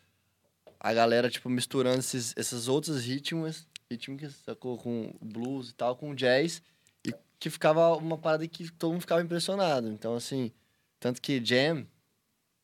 a 0.80 0.94
galera, 0.94 1.30
tipo, 1.30 1.50
misturando 1.50 2.00
esses, 2.00 2.34
essas 2.38 2.68
outras 2.68 3.04
ritmos, 3.04 3.68
rítmicas, 3.90 4.36
sacou? 4.46 4.78
Com 4.78 5.14
blues 5.22 5.70
e 5.70 5.74
tal, 5.74 5.96
com 5.96 6.14
jazz. 6.14 6.62
E 7.06 7.14
que 7.40 7.50
ficava 7.50 7.96
uma 7.98 8.18
parada 8.18 8.48
que 8.48 8.72
todo 8.72 8.92
mundo 8.92 9.02
ficava 9.02 9.22
impressionado. 9.22 9.90
Então, 9.90 10.16
assim, 10.16 10.52
tanto 11.00 11.22
que 11.22 11.44
jam, 11.44 11.88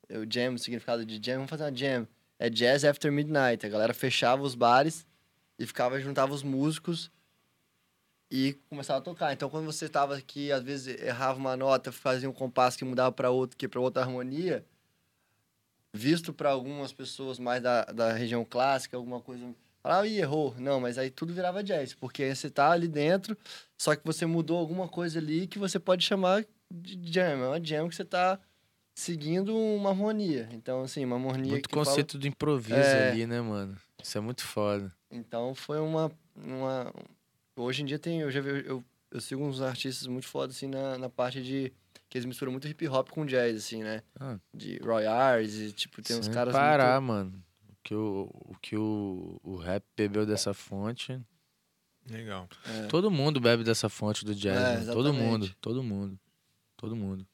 o 0.10 0.32
jam, 0.32 0.54
o 0.54 0.60
significado 0.60 1.06
de 1.06 1.20
jam, 1.24 1.38
vamos 1.38 1.50
fazer 1.50 1.64
uma 1.64 1.76
jam. 1.76 2.08
É 2.38 2.50
jazz 2.50 2.84
after 2.84 3.12
midnight. 3.12 3.66
A 3.66 3.70
galera 3.70 3.94
fechava 3.94 4.42
os 4.42 4.56
bares 4.56 5.06
e 5.58 5.66
ficava, 5.66 6.00
juntava 6.00 6.34
os 6.34 6.44
músicos 6.44 7.12
e 8.30 8.54
começava 8.70 9.00
a 9.00 9.02
tocar. 9.02 9.32
Então, 9.32 9.50
quando 9.50 9.66
você 9.66 9.86
estava 9.86 10.16
aqui, 10.18 10.52
às 10.52 10.64
vezes 10.64 11.00
errava 11.02 11.38
uma 11.38 11.56
nota, 11.56 11.92
fazia 11.92 12.30
um 12.30 12.34
compasso 12.34 12.78
que 12.78 12.84
mudava 12.84 13.12
para 13.12 13.30
outro, 13.30 13.56
que 13.56 13.68
para 13.68 13.80
outra 13.80 14.02
harmonia, 14.02 14.66
visto 15.94 16.34
para 16.34 16.50
algumas 16.50 16.92
pessoas 16.92 17.38
mais 17.40 17.62
da, 17.62 17.86
da 17.86 18.12
região 18.14 18.44
clássica, 18.44 18.98
alguma 18.98 19.22
coisa, 19.22 19.46
falava, 19.82 20.08
ih, 20.08 20.18
errou. 20.18 20.56
Não, 20.58 20.80
mas 20.80 20.98
aí 20.98 21.10
tudo 21.12 21.34
virava 21.34 21.64
jazz, 21.64 21.94
porque 21.94 22.24
aí 22.24 22.36
você 22.36 22.50
tá 22.50 22.72
ali 22.72 22.88
dentro, 22.88 23.38
só 23.78 23.96
que 23.96 24.04
você 24.06 24.26
mudou 24.26 24.58
alguma 24.58 24.88
coisa 24.88 25.20
ali 25.20 25.46
que 25.48 25.60
você 25.60 25.80
pode 25.80 26.04
chamar 26.04 26.46
de 26.72 27.00
jam. 27.14 27.44
É 27.44 27.48
uma 27.48 27.64
jam 27.64 27.88
que 27.88 27.96
você 27.96 28.04
tá 28.06 28.40
seguindo 28.96 29.56
uma 29.56 29.90
harmonia. 29.92 30.50
Então, 30.52 30.82
assim, 30.82 31.06
uma 31.06 31.16
harmonia 31.16 31.52
Muito 31.52 31.70
que 31.70 31.76
fala- 31.76 31.86
conceito 31.86 32.18
do 32.18 32.28
improviso 32.28 32.80
É. 32.80 33.12
ali, 33.12 33.26
né, 33.28 33.42
mano? 33.42 33.78
Isso 34.02 34.18
é 34.18 34.22
muito 34.22 34.44
foda. 34.44 34.92
Então 35.12 35.54
foi 35.56 35.80
uma. 35.80 36.12
uma... 36.36 36.92
Hoje 37.56 37.84
em 37.84 37.86
dia 37.86 38.00
tem. 38.00 38.20
Eu 38.22 38.32
já 38.32 38.42
vi, 38.42 38.66
eu, 38.66 38.84
eu 39.12 39.22
sigo 39.22 39.44
uns 39.44 39.62
artistas 39.62 40.08
muito 40.08 40.28
foda, 40.28 40.52
assim, 40.52 40.68
na, 40.68 40.98
na 40.98 41.10
parte 41.10 41.42
de. 41.42 41.72
Que 42.14 42.20
eles 42.20 42.28
misturam 42.28 42.52
muito 42.52 42.68
hip 42.68 42.88
hop 42.88 43.10
com 43.10 43.26
jazz, 43.26 43.58
assim, 43.58 43.82
né? 43.82 44.04
Ah. 44.20 44.38
De 44.54 44.78
Roy 44.84 45.04
Ayers 45.08 45.56
e, 45.56 45.72
tipo, 45.72 46.00
tem 46.00 46.16
uns 46.16 46.26
Sem 46.26 46.34
caras. 46.36 46.54
parar, 46.54 47.02
muito... 47.02 47.08
mano. 47.12 47.44
O 47.70 47.76
que, 47.84 47.96
o, 47.96 48.30
o 48.32 48.56
que 48.62 48.78
o, 48.78 49.40
o 49.44 49.56
rap 49.56 49.84
bebeu 49.98 50.24
dessa 50.24 50.54
fonte. 50.54 51.20
Legal. 52.08 52.48
É. 52.68 52.86
Todo 52.86 53.10
mundo 53.10 53.40
bebe 53.42 53.64
dessa 53.64 53.90
fonte 53.90 54.24
do 54.24 54.36
jazz, 54.36 54.56
É, 54.56 54.80
mano. 54.82 54.94
Todo 54.94 55.12
mundo, 55.12 55.56
todo 55.60 55.82
mundo. 55.82 56.20
Todo 56.78 56.96
mundo. 56.96 57.26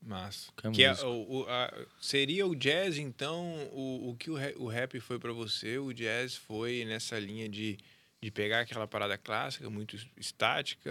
Massa. 0.00 0.50
Que 0.72 0.84
é 0.84 0.94
Que 0.94 1.04
o, 1.04 1.40
o- 1.42 1.46
a- 1.46 1.86
seria 2.00 2.46
o 2.46 2.56
jazz, 2.56 2.96
então, 2.96 3.44
o, 3.72 4.08
o 4.08 4.16
que 4.16 4.30
o, 4.30 4.36
o 4.56 4.68
rap 4.68 4.98
foi 5.00 5.18
pra 5.18 5.34
você, 5.34 5.76
o 5.76 5.92
jazz 5.92 6.34
foi 6.34 6.86
nessa 6.86 7.18
linha 7.18 7.46
de, 7.46 7.76
de 8.22 8.30
pegar 8.30 8.60
aquela 8.60 8.86
parada 8.88 9.18
clássica, 9.18 9.68
muito 9.68 9.96
estática, 10.16 10.90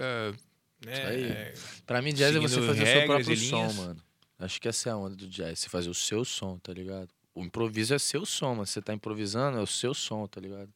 aí. 0.89 1.23
É, 1.31 1.53
Pra 1.85 2.01
mim, 2.01 2.13
jazz 2.13 2.35
é 2.35 2.39
você 2.39 2.61
fazer 2.61 2.83
o 2.83 2.87
seu 2.87 3.05
próprio 3.05 3.37
som, 3.37 3.73
mano. 3.73 4.01
Acho 4.39 4.59
que 4.59 4.67
essa 4.67 4.89
é 4.89 4.91
a 4.91 4.97
onda 4.97 5.15
do 5.15 5.27
jazz. 5.27 5.59
Você 5.59 5.69
fazer 5.69 5.89
o 5.89 5.93
seu 5.93 6.25
som, 6.25 6.57
tá 6.57 6.73
ligado? 6.73 7.09
O 7.33 7.43
improviso 7.43 7.93
é 7.93 7.99
seu 7.99 8.25
som, 8.25 8.49
mano. 8.51 8.65
Você 8.65 8.81
tá 8.81 8.93
improvisando, 8.93 9.57
é 9.57 9.61
o 9.61 9.67
seu 9.67 9.93
som, 9.93 10.27
tá 10.27 10.39
ligado? 10.41 10.71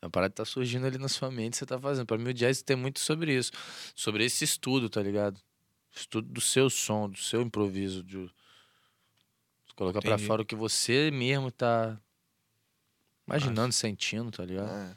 É 0.00 0.06
uma 0.06 0.10
parada 0.10 0.30
que 0.30 0.36
tá 0.36 0.44
surgindo 0.44 0.86
ali 0.86 0.98
na 0.98 1.08
sua 1.08 1.30
mente, 1.30 1.56
você 1.56 1.66
tá 1.66 1.78
fazendo. 1.78 2.06
Pra 2.06 2.18
mim, 2.18 2.30
o 2.30 2.34
jazz 2.34 2.62
tem 2.62 2.76
muito 2.76 3.00
sobre 3.00 3.36
isso. 3.36 3.50
Sobre 3.94 4.24
esse 4.24 4.44
estudo, 4.44 4.88
tá 4.88 5.02
ligado? 5.02 5.40
Estudo 5.94 6.28
do 6.28 6.40
seu 6.40 6.68
som, 6.70 7.08
do 7.08 7.18
seu 7.18 7.40
improviso. 7.42 8.02
De 8.02 8.28
colocar 9.74 10.00
pra 10.00 10.12
Entendi. 10.14 10.26
fora 10.26 10.42
o 10.42 10.44
que 10.44 10.54
você 10.54 11.10
mesmo 11.10 11.50
tá 11.50 11.98
imaginando, 13.26 13.72
sentindo, 13.72 14.30
tá 14.30 14.44
ligado? 14.44 14.70
É. 14.70 14.96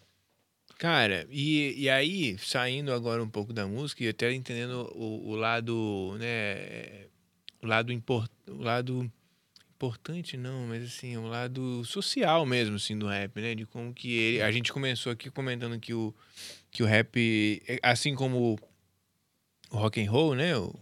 Cara, 0.80 1.27
e, 1.30 1.73
e 1.77 1.89
aí, 1.89 2.38
saindo 2.39 2.93
agora 2.93 3.21
um 3.21 3.30
pouco 3.30 3.51
da 3.51 3.67
música 3.67 4.01
e 4.01 4.07
até 4.07 4.32
entendendo 4.32 4.89
o, 4.95 5.27
o 5.27 5.36
lado, 5.36 6.15
né, 6.17 7.07
o 7.61 7.67
lado, 7.67 7.91
import, 7.91 8.32
o 8.47 8.63
lado 8.63 9.11
importante 9.75 10.38
não, 10.38 10.67
mas 10.67 10.86
assim, 10.86 11.17
o 11.17 11.27
lado 11.27 11.84
social 11.84 12.45
mesmo, 12.45 12.77
assim, 12.77 12.97
do 12.97 13.07
rap, 13.07 13.41
né? 13.41 13.55
De 13.55 13.65
como 13.65 13.93
que 13.93 14.09
ele... 14.09 14.41
A 14.41 14.49
gente 14.53 14.71
começou 14.71 15.11
aqui 15.11 15.30
comentando 15.30 15.77
que 15.77 15.93
o, 15.93 16.15
que 16.71 16.82
o 16.82 16.86
rap, 16.86 17.61
é, 17.67 17.77
assim 17.84 18.15
como 18.15 18.57
o 19.69 19.77
rock 19.77 20.01
and 20.01 20.09
roll, 20.09 20.34
né? 20.34 20.55
O, 20.57 20.73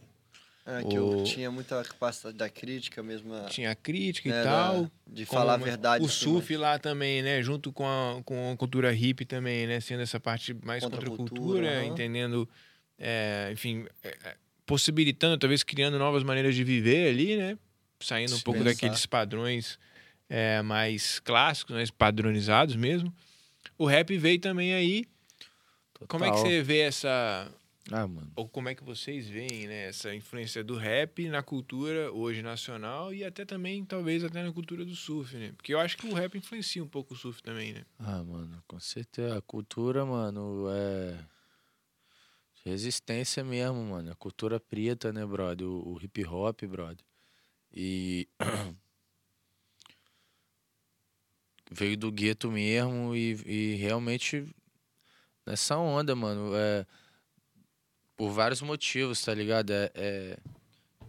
É, 0.70 0.84
que 0.84 1.00
O- 1.00 1.20
eu 1.20 1.24
tinha 1.24 1.50
muita 1.50 1.82
capacidade 1.82 2.36
da 2.38 2.50
crítica 2.50 3.02
mesmo. 3.02 3.34
a- 3.34 3.46
tinha 3.46 3.72
a 3.72 3.76
crítica 3.76 4.30
né, 4.30 4.42
e 4.42 4.44
da- 4.44 4.52
tal. 4.52 4.92
de 5.08 5.26
como 5.26 5.40
falar 5.40 5.54
a 5.54 5.58
verdade. 5.58 6.04
O 6.04 6.08
assim, 6.08 6.16
surf 6.26 6.58
lá 6.58 6.78
também, 6.78 7.22
né? 7.22 7.42
Junto 7.42 7.72
com 7.72 7.88
a, 7.88 8.22
com 8.26 8.52
a 8.52 8.58
cultura 8.58 8.92
hippie 8.92 9.24
também, 9.24 9.66
né? 9.66 9.80
Sendo 9.80 10.02
essa 10.02 10.20
parte 10.20 10.54
mais 10.66 10.84
Contra 10.84 11.10
cultura, 11.10 11.70
aham. 11.80 11.86
entendendo, 11.86 12.50
é, 13.00 13.50
enfim, 13.54 13.86
é, 14.04 14.10
é, 14.26 14.36
possibilitando, 14.66 15.38
talvez 15.38 15.64
criando 15.64 15.98
novas 15.98 16.22
maneiras 16.24 16.54
de 16.54 16.66
viver 16.66 17.10
ali, 17.12 17.38
né? 17.38 17.58
Saindo 18.02 18.34
um 18.34 18.38
Sim. 18.38 18.44
pouco 18.44 18.60
Pensar. 18.60 18.74
daqueles 18.74 19.06
padrões 19.06 19.80
é, 20.30 20.62
mais 20.62 21.20
clássicos, 21.22 21.76
mais 21.76 21.90
padronizados 21.90 22.76
mesmo. 22.76 23.16
O 23.78 23.86
rap 23.86 24.18
veio 24.18 24.40
também 24.42 24.74
aí. 24.74 25.06
Como 26.10 26.26
é 26.26 26.28
que 26.30 26.36
Total. 26.36 26.52
você 26.52 26.62
vê 26.62 26.80
essa. 26.80 27.50
Ah, 27.92 28.06
mano. 28.06 28.32
Ou 28.36 28.48
como 28.50 28.68
é 28.70 28.76
que 28.76 28.84
vocês 28.84 29.28
veem, 29.30 29.68
né? 29.68 29.88
Essa 29.88 30.14
influência 30.14 30.64
do 30.64 30.76
rap 30.76 31.28
na 31.30 31.42
cultura 31.42 32.12
hoje 32.12 32.42
nacional 32.42 33.14
e 33.14 33.24
até 33.24 33.46
também, 33.46 33.86
talvez, 33.86 34.24
até 34.24 34.44
na 34.44 34.52
cultura 34.52 34.84
do 34.84 34.96
surf, 34.96 35.36
né? 35.38 35.54
Porque 35.56 35.74
eu 35.74 35.80
acho 35.80 35.98
que 35.98 36.08
o 36.08 36.14
rap 36.14 36.38
influencia 36.38 36.84
um 36.84 36.88
pouco 36.88 37.14
o 37.14 37.18
surf 37.18 37.42
também, 37.42 37.74
né? 37.74 37.86
Ah, 38.00 38.24
mano, 38.24 38.62
com 38.68 38.80
certeza. 38.80 39.38
A 39.38 39.42
cultura, 39.42 40.06
mano, 40.06 40.66
é. 40.70 41.18
Resistência 42.66 43.44
mesmo, 43.44 43.82
mano. 43.86 44.12
A 44.12 44.16
cultura 44.16 44.60
preta, 44.60 45.14
né, 45.14 45.26
brother? 45.26 45.66
O, 45.66 45.94
o 45.94 46.02
hip 46.04 46.26
hop, 46.26 46.64
brother. 46.66 47.06
E. 47.74 48.28
Veio 51.70 51.98
do 51.98 52.10
gueto 52.10 52.50
mesmo 52.50 53.14
e, 53.14 53.34
e 53.46 53.76
realmente 53.76 54.48
nessa 55.46 55.78
onda, 55.78 56.16
mano. 56.16 56.56
É, 56.56 56.86
por 58.18 58.32
vários 58.32 58.62
motivos, 58.62 59.22
tá 59.22 59.34
ligado? 59.34 59.72
É, 59.72 59.92
é 59.96 60.38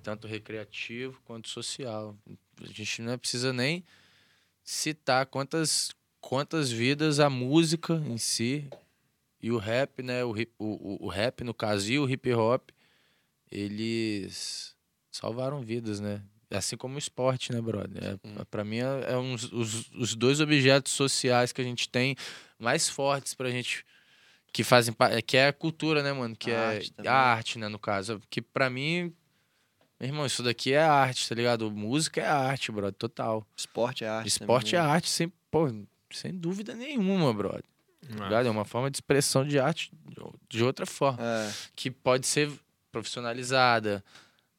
tanto 0.03 0.27
recreativo 0.29 1.21
quanto 1.25 1.49
social. 1.49 2.15
A 2.63 2.67
gente 2.67 3.01
não 3.03 3.19
precisa 3.19 3.53
nem 3.53 3.83
citar 4.63 5.25
quantas, 5.27 5.91
quantas 6.21 6.71
vidas 6.71 7.19
a 7.19 7.31
música 7.31 7.95
em 8.07 8.19
si 8.19 8.69
e 9.43 9.51
o 9.51 9.57
rap, 9.57 10.03
né? 10.03 10.23
O, 10.25 10.37
hip- 10.37 10.55
o, 10.59 11.07
o, 11.07 11.09
rap, 11.09 11.43
no 11.43 11.55
caso, 11.55 11.91
e 11.91 11.99
o 11.99 12.09
hip 12.09 12.33
hop, 12.35 12.69
eles 13.51 14.77
salvaram 15.11 15.61
vidas, 15.63 16.01
né? 16.01 16.23
Assim 16.51 16.77
como 16.77 16.95
o 16.95 16.99
esporte, 16.99 17.53
né, 17.53 17.61
brother? 17.61 18.03
É, 18.03 18.13
Hum. 18.27 18.45
Pra 18.51 18.65
mim, 18.65 18.79
é, 18.79 19.13
é 19.13 19.17
uns, 19.19 19.53
os, 19.53 19.91
os 19.93 20.15
dois 20.15 20.41
objetos 20.41 20.93
sociais 20.93 21.53
que 21.53 21.61
a 21.61 21.65
gente 21.65 21.89
tem 21.89 22.17
mais 22.59 22.89
fortes 22.89 23.35
pra 23.35 23.51
gente. 23.51 23.85
Que 24.53 24.65
fazem 24.65 24.95
que 25.27 25.37
é 25.37 25.49
a 25.49 25.53
cultura, 25.53 26.03
né, 26.03 26.13
mano? 26.13 26.35
Que 26.37 26.51
A 26.51 26.55
é 26.55 26.77
arte 26.77 26.93
a 27.07 27.13
arte, 27.15 27.59
né, 27.59 27.69
no 27.69 27.79
caso. 27.79 28.21
Que 28.31 28.41
pra 28.43 28.69
mim, 28.71 29.13
meu 30.01 30.09
irmão, 30.09 30.27
isso 30.27 30.43
daqui 30.43 30.73
é 30.73 30.83
arte, 30.83 31.29
tá 31.29 31.35
ligado? 31.35 31.71
Música 31.71 32.21
é 32.21 32.27
arte, 32.27 32.73
brother, 32.73 32.95
total. 32.95 33.47
Esporte 33.57 34.05
é 34.05 34.09
arte. 34.09 34.29
Esporte 34.29 34.75
é 34.75 34.79
também, 34.79 34.89
né? 34.91 34.95
arte, 34.97 35.09
sem, 35.11 35.29
pô, 35.51 35.69
sem 36.11 36.33
dúvida 36.35 36.75
nenhuma, 36.75 37.33
brother. 37.33 37.63
Tá 38.17 38.25
ligado? 38.25 38.47
É 38.47 38.51
uma 38.51 38.65
forma 38.65 38.91
de 38.91 38.97
expressão 38.97 39.45
de 39.47 39.59
arte 39.59 39.91
de- 40.07 40.17
de 40.59 40.65
outra 40.65 40.87
forma. 40.87 41.19
É, 41.23 41.53
Que 41.77 41.91
pode 41.91 42.27
ser 42.27 42.51
profissionalizada. 42.91 44.03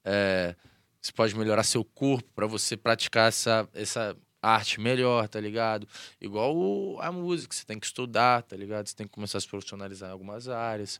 é, 0.06 0.56
você 1.02 1.12
pode 1.12 1.36
melhorar 1.38 1.64
seu 1.64 1.84
corpo 1.84 2.30
para 2.36 2.46
você 2.48 2.76
praticar 2.78 3.28
essa, 3.30 3.68
essa 3.74 4.16
arte 4.42 4.80
melhor, 4.80 5.28
tá 5.28 5.40
ligado? 5.40 5.88
Igual 6.22 6.56
o- 6.56 7.00
a 7.02 7.12
música, 7.12 7.54
você 7.56 7.66
tem 7.66 7.80
que 7.80 7.86
estudar, 7.86 8.44
tá 8.44 8.56
ligado? 8.56 8.88
Você 8.88 8.96
tem 8.96 9.08
que 9.08 9.14
começar 9.14 9.38
a 9.38 9.42
se 9.42 9.48
profissionalizar 9.48 10.10
em 10.10 10.14
algumas 10.14 10.48
áreas. 10.48 11.00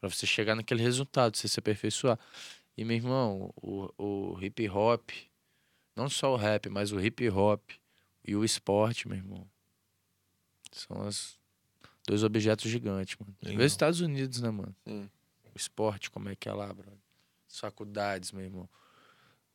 para 0.00 0.10
você 0.10 0.26
chegar 0.26 0.54
naquele 0.54 0.82
resultado, 0.82 1.34
você 1.34 1.48
se 1.48 1.58
aperfeiçoar. 1.58 2.18
E, 2.76 2.84
meu 2.84 2.94
irmão, 2.96 3.50
o, 3.56 3.88
o 3.96 4.38
hip 4.44 4.68
hop, 4.68 5.08
não 5.96 6.10
só 6.10 6.32
o 6.34 6.36
rap, 6.36 6.68
mas 6.68 6.92
o 6.92 7.00
hip 7.00 7.26
hop 7.30 7.62
e 8.22 8.36
o 8.36 8.44
esporte, 8.44 9.08
meu 9.08 9.16
irmão, 9.16 9.48
são 10.72 11.06
os 11.06 11.38
dois 12.06 12.22
objetos 12.22 12.70
gigantes, 12.70 13.16
mano. 13.18 13.34
Vê 13.42 13.64
os 13.64 13.72
Estados 13.72 14.00
Unidos, 14.00 14.40
né, 14.42 14.50
mano? 14.50 14.74
sim. 14.86 15.08
O 15.54 15.56
esporte, 15.56 16.10
como 16.10 16.28
é 16.28 16.34
que 16.36 16.48
é 16.48 16.52
lá, 16.52 16.66
brother? 16.66 16.98
As 17.48 17.60
faculdades, 17.60 18.32
meu 18.32 18.44
irmão. 18.44 18.68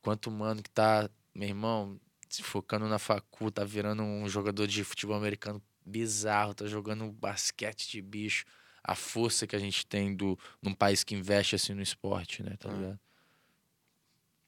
Quanto 0.01 0.31
mano 0.31 0.63
que 0.63 0.69
tá, 0.69 1.09
meu 1.35 1.47
irmão, 1.49 1.99
se 2.29 2.43
focando 2.43 2.87
na 2.87 2.99
facu, 2.99 3.49
tá 3.51 3.63
virando 3.65 4.03
um 4.03 4.29
jogador 4.29 4.67
de 4.67 4.83
futebol 4.83 5.15
americano 5.17 5.61
bizarro, 5.85 6.53
tá 6.53 6.67
jogando 6.67 7.11
basquete 7.11 7.89
de 7.89 8.01
bicho. 8.01 8.45
A 8.83 8.95
força 8.95 9.45
que 9.47 9.55
a 9.55 9.59
gente 9.59 9.85
tem 9.85 10.15
do, 10.15 10.37
num 10.61 10.73
país 10.73 11.03
que 11.03 11.15
investe 11.15 11.55
assim 11.55 11.73
no 11.73 11.81
esporte, 11.81 12.41
né? 12.43 12.55
Tá 12.59 12.69
Ah. 12.69 12.73
ligado? 12.73 12.99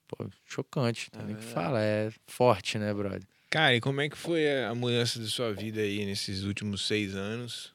Pô, 0.07 0.29
chocante, 0.45 1.09
É 1.13 1.23
nem 1.23 1.35
o 1.35 1.37
que 1.37 1.43
fala. 1.43 1.81
É 1.81 2.11
forte, 2.27 2.77
né, 2.77 2.93
brother? 2.93 3.23
Cara, 3.49 3.75
e 3.75 3.81
como 3.81 3.99
é 4.01 4.09
que 4.09 4.17
foi 4.17 4.63
a 4.63 4.73
mudança 4.75 5.19
da 5.19 5.27
sua 5.27 5.53
vida 5.53 5.81
aí 5.81 6.05
nesses 6.05 6.43
últimos 6.43 6.85
seis 6.87 7.15
anos? 7.15 7.73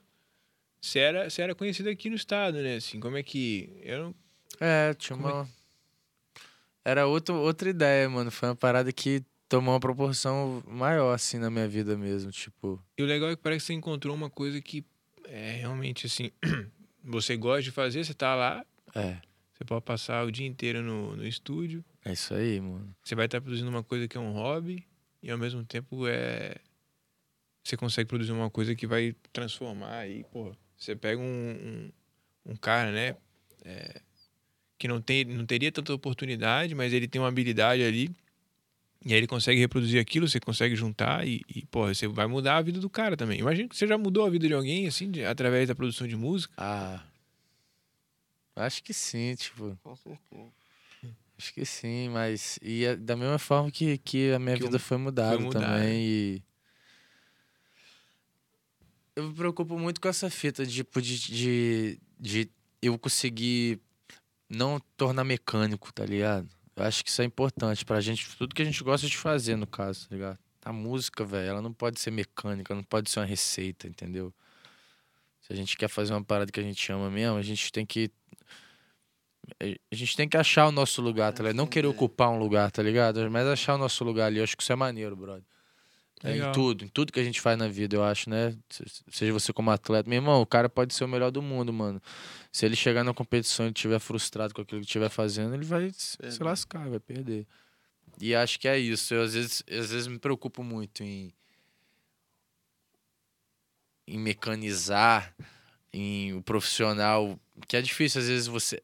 Você 0.80 0.98
era, 0.98 1.28
você 1.28 1.42
era 1.42 1.54
conhecido 1.54 1.88
aqui 1.90 2.08
no 2.08 2.16
estado, 2.16 2.62
né? 2.62 2.76
Assim, 2.76 3.00
como 3.00 3.16
é 3.16 3.22
que. 3.22 3.78
Eu 3.82 3.98
não. 4.04 4.14
É, 4.60 4.94
tinha 4.94 5.16
Como 5.16 5.28
é 5.28 5.32
uma. 5.32 5.48
Era 6.84 7.06
outro, 7.06 7.34
outra 7.34 7.68
ideia, 7.68 8.08
mano. 8.08 8.30
Foi 8.30 8.48
uma 8.48 8.56
parada 8.56 8.92
que 8.92 9.22
tomou 9.48 9.74
uma 9.74 9.80
proporção 9.80 10.62
maior, 10.66 11.12
assim, 11.14 11.38
na 11.38 11.50
minha 11.50 11.68
vida 11.68 11.96
mesmo. 11.96 12.30
Tipo, 12.30 12.82
E 12.98 13.02
o 13.02 13.06
legal 13.06 13.30
é 13.30 13.36
que 13.36 13.42
parece 13.42 13.60
que 13.62 13.66
você 13.66 13.72
encontrou 13.74 14.14
uma 14.14 14.30
coisa 14.30 14.60
que 14.60 14.84
é 15.24 15.52
realmente 15.52 16.06
assim. 16.06 16.30
Você 17.08 17.36
gosta 17.36 17.62
de 17.62 17.70
fazer, 17.70 18.04
você 18.04 18.12
tá 18.12 18.34
lá, 18.34 18.66
é. 18.92 19.18
você 19.54 19.64
pode 19.64 19.84
passar 19.84 20.26
o 20.26 20.32
dia 20.32 20.44
inteiro 20.44 20.82
no, 20.82 21.14
no 21.14 21.24
estúdio, 21.24 21.84
É 22.04 22.12
isso 22.12 22.34
aí, 22.34 22.60
mano. 22.60 22.92
você 23.00 23.14
vai 23.14 23.26
estar 23.26 23.40
produzindo 23.40 23.70
uma 23.70 23.84
coisa 23.84 24.08
que 24.08 24.16
é 24.16 24.20
um 24.20 24.32
hobby, 24.32 24.84
e 25.22 25.30
ao 25.30 25.38
mesmo 25.38 25.64
tempo 25.64 26.08
é. 26.08 26.56
Você 27.62 27.76
consegue 27.76 28.08
produzir 28.08 28.32
uma 28.32 28.50
coisa 28.50 28.74
que 28.74 28.88
vai 28.88 29.14
transformar 29.32 29.98
aí, 29.98 30.24
pô. 30.32 30.52
Você 30.76 30.96
pega 30.96 31.22
um, 31.22 31.92
um, 32.44 32.52
um 32.52 32.56
cara, 32.56 32.90
né? 32.90 33.14
é, 33.66 34.00
que 34.78 34.86
não, 34.86 35.00
tem, 35.00 35.24
não 35.24 35.44
teria 35.44 35.72
tanta 35.72 35.92
oportunidade, 35.92 36.74
mas 36.74 36.92
ele 36.92 37.08
tem 37.08 37.20
uma 37.20 37.28
habilidade 37.28 37.82
ali. 37.82 38.10
E 39.04 39.12
aí 39.12 39.18
ele 39.18 39.26
consegue 39.26 39.60
reproduzir 39.60 40.00
aquilo, 40.00 40.28
você 40.28 40.40
consegue 40.40 40.74
juntar 40.74 41.26
e, 41.26 41.42
e 41.54 41.64
pô, 41.66 41.86
você 41.86 42.08
vai 42.08 42.26
mudar 42.26 42.56
a 42.56 42.62
vida 42.62 42.80
do 42.80 42.90
cara 42.90 43.16
também. 43.16 43.38
Imagina 43.38 43.68
que 43.68 43.76
você 43.76 43.86
já 43.86 43.96
mudou 43.96 44.24
a 44.26 44.30
vida 44.30 44.48
de 44.48 44.54
alguém, 44.54 44.86
assim, 44.88 45.10
de- 45.10 45.24
através 45.24 45.68
da 45.68 45.74
produção 45.74 46.08
de 46.08 46.16
música. 46.16 46.52
Ah. 46.56 47.02
Acho 48.56 48.82
que 48.82 48.92
sim, 48.94 49.34
tipo. 49.36 49.78
Com 49.82 49.94
certeza. 49.94 50.50
Acho 51.38 51.52
que 51.52 51.64
sim, 51.66 52.08
mas. 52.08 52.58
E 52.62 52.84
é 52.84 52.96
da 52.96 53.14
mesma 53.14 53.38
forma 53.38 53.70
que, 53.70 53.98
que 53.98 54.32
a 54.32 54.38
minha 54.38 54.56
Que 54.56 54.62
vida 54.64 54.78
foi 54.78 54.96
mudada 54.96 55.38
mudar, 55.38 55.60
também. 55.60 56.00
E. 56.00 56.42
Eu 59.14 59.24
me 59.28 59.34
preocupo 59.34 59.78
muito 59.78 60.00
com 60.00 60.08
essa 60.08 60.28
fita, 60.30 60.66
tipo, 60.66 61.00
de, 61.00 61.18
de, 61.18 61.98
de 62.18 62.50
eu 62.82 62.98
conseguir 62.98 63.78
não 64.48 64.80
tornar 64.96 65.24
mecânico, 65.24 65.92
tá 65.92 66.04
ligado? 66.04 66.48
Eu 66.76 66.84
acho 66.84 67.02
que 67.02 67.08
isso 67.08 67.22
é 67.22 67.24
importante 67.24 67.84
pra 67.84 68.00
gente, 68.00 68.36
tudo 68.36 68.54
que 68.54 68.60
a 68.60 68.64
gente 68.64 68.84
gosta 68.84 69.06
de 69.06 69.16
fazer, 69.16 69.56
no 69.56 69.66
caso, 69.66 70.06
tá 70.08 70.14
ligado? 70.14 70.38
A 70.62 70.72
música, 70.72 71.24
velho, 71.24 71.48
ela 71.48 71.62
não 71.62 71.72
pode 71.72 71.98
ser 71.98 72.10
mecânica, 72.10 72.74
não 72.74 72.82
pode 72.82 73.10
ser 73.10 73.20
uma 73.20 73.24
receita, 73.26 73.88
entendeu? 73.88 74.32
Se 75.40 75.52
a 75.52 75.56
gente 75.56 75.76
quer 75.76 75.88
fazer 75.88 76.12
uma 76.12 76.24
parada 76.24 76.52
que 76.52 76.60
a 76.60 76.62
gente 76.62 76.92
ama 76.92 77.08
mesmo, 77.10 77.38
a 77.38 77.42
gente 77.42 77.72
tem 77.72 77.86
que. 77.86 78.10
A 79.60 79.94
gente 79.94 80.16
tem 80.16 80.28
que 80.28 80.36
achar 80.36 80.66
o 80.66 80.72
nosso 80.72 81.00
lugar, 81.00 81.32
tá 81.32 81.44
ligado? 81.44 81.56
Não 81.56 81.68
querer 81.68 81.86
ocupar 81.86 82.30
um 82.30 82.38
lugar, 82.38 82.70
tá 82.72 82.82
ligado? 82.82 83.30
Mas 83.30 83.46
achar 83.46 83.76
o 83.76 83.78
nosso 83.78 84.02
lugar 84.02 84.26
ali. 84.26 84.38
Eu 84.38 84.44
acho 84.44 84.56
que 84.56 84.62
isso 84.62 84.72
é 84.72 84.76
maneiro, 84.76 85.14
brother. 85.14 85.44
É 86.24 86.30
em 86.48 86.52
tudo, 86.52 86.84
em 86.84 86.88
tudo 86.88 87.12
que 87.12 87.20
a 87.20 87.24
gente 87.24 87.40
faz 87.40 87.58
na 87.58 87.68
vida, 87.68 87.94
eu 87.96 88.02
acho, 88.02 88.28
né? 88.30 88.56
Se- 88.70 88.84
Seja 89.10 89.32
você 89.32 89.52
como 89.52 89.70
atleta. 89.70 90.08
Meu 90.08 90.16
irmão, 90.16 90.40
o 90.40 90.46
cara 90.46 90.68
pode 90.68 90.94
ser 90.94 91.04
o 91.04 91.08
melhor 91.08 91.30
do 91.30 91.42
mundo, 91.42 91.72
mano. 91.72 92.00
Se 92.50 92.64
ele 92.64 92.74
chegar 92.74 93.04
na 93.04 93.12
competição 93.14 93.66
e 93.66 93.68
estiver 93.68 93.98
frustrado 93.98 94.54
com 94.54 94.62
aquilo 94.62 94.80
que 94.80 94.86
estiver 94.86 95.10
fazendo, 95.10 95.54
ele 95.54 95.64
vai 95.64 95.90
se 95.92 96.16
lascar, 96.42 96.88
vai 96.88 96.98
perder. 97.00 97.46
E 98.20 98.34
acho 98.34 98.58
que 98.58 98.66
é 98.66 98.78
isso. 98.78 99.12
Eu 99.14 99.22
às 99.24 99.34
vezes, 99.34 99.62
às 99.70 99.90
vezes 99.90 100.06
me 100.06 100.18
preocupo 100.18 100.62
muito 100.64 101.02
em, 101.04 101.32
em 104.06 104.18
mecanizar, 104.18 105.34
em 105.92 106.32
o 106.34 106.42
profissional, 106.42 107.38
que 107.68 107.76
é 107.76 107.82
difícil 107.82 108.20
às 108.20 108.28
vezes 108.28 108.46
você, 108.46 108.76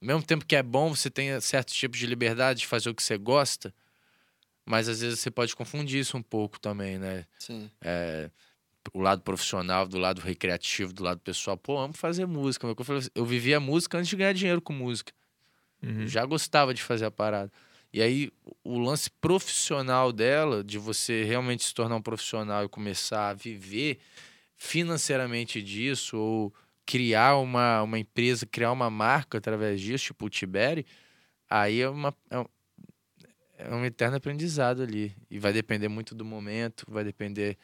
ao 0.00 0.06
mesmo 0.08 0.22
tempo 0.22 0.44
que 0.44 0.56
é 0.56 0.62
bom, 0.62 0.94
você 0.94 1.10
tem 1.10 1.38
certos 1.40 1.74
tipos 1.74 1.98
de 1.98 2.06
liberdade 2.06 2.60
de 2.60 2.66
fazer 2.66 2.90
o 2.90 2.94
que 2.94 3.02
você 3.02 3.16
gosta, 3.18 3.72
mas 4.64 4.88
às 4.88 5.00
vezes 5.00 5.20
você 5.20 5.30
pode 5.30 5.54
confundir 5.54 6.00
isso 6.00 6.16
um 6.16 6.22
pouco 6.22 6.58
também, 6.58 6.98
né? 6.98 7.26
Sim. 7.38 7.70
É, 7.80 8.30
o 8.92 9.00
lado 9.00 9.22
profissional, 9.22 9.86
do 9.86 9.98
lado 9.98 10.20
recreativo, 10.20 10.92
do 10.92 11.02
lado 11.02 11.20
pessoal. 11.20 11.56
Pô, 11.56 11.78
amo 11.78 11.94
fazer 11.94 12.26
música. 12.26 12.66
Eu, 12.66 12.84
falei, 12.84 13.02
eu 13.14 13.24
vivia 13.24 13.58
música 13.60 13.98
antes 13.98 14.08
de 14.08 14.16
ganhar 14.16 14.32
dinheiro 14.32 14.60
com 14.60 14.72
música. 14.72 15.12
Uhum. 15.82 16.06
Já 16.06 16.24
gostava 16.24 16.74
de 16.74 16.82
fazer 16.82 17.06
a 17.06 17.10
parada. 17.10 17.50
E 17.92 18.02
aí, 18.02 18.32
o 18.64 18.78
lance 18.78 19.08
profissional 19.08 20.12
dela, 20.12 20.64
de 20.64 20.78
você 20.78 21.22
realmente 21.24 21.62
se 21.62 21.72
tornar 21.72 21.96
um 21.96 22.02
profissional 22.02 22.64
e 22.64 22.68
começar 22.68 23.30
a 23.30 23.34
viver 23.34 24.00
financeiramente 24.56 25.62
disso, 25.62 26.16
ou 26.16 26.54
criar 26.84 27.36
uma, 27.36 27.82
uma 27.82 27.98
empresa, 27.98 28.46
criar 28.46 28.72
uma 28.72 28.90
marca 28.90 29.38
através 29.38 29.80
disso, 29.80 30.06
tipo 30.06 30.26
o 30.26 30.30
Tiberi, 30.30 30.84
aí 31.48 31.80
é, 31.80 31.88
uma, 31.88 32.14
é, 33.58 33.74
um- 33.74 33.84
eterno 33.84 34.16
aprendizado 34.16 34.82
ali. 34.82 35.14
E 35.30 35.38
vai 35.38 35.52
depender 35.52 35.88
muito 35.88 36.14
do 36.14 36.24
momento, 36.24 36.84
vai 36.88 37.04
depender 37.04 37.56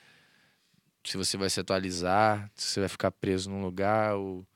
se 1.04 1.16
você 1.16 1.36
vai 1.36 1.48
se 1.48 1.58
atualizar, 1.60 2.50
se 2.54 2.66
você 2.68 2.80
vai 2.80 2.88
ficar 2.88 3.10
preso 3.10 3.48
num 3.50 3.62
lugar, 3.62 4.14
ou 4.16 4.46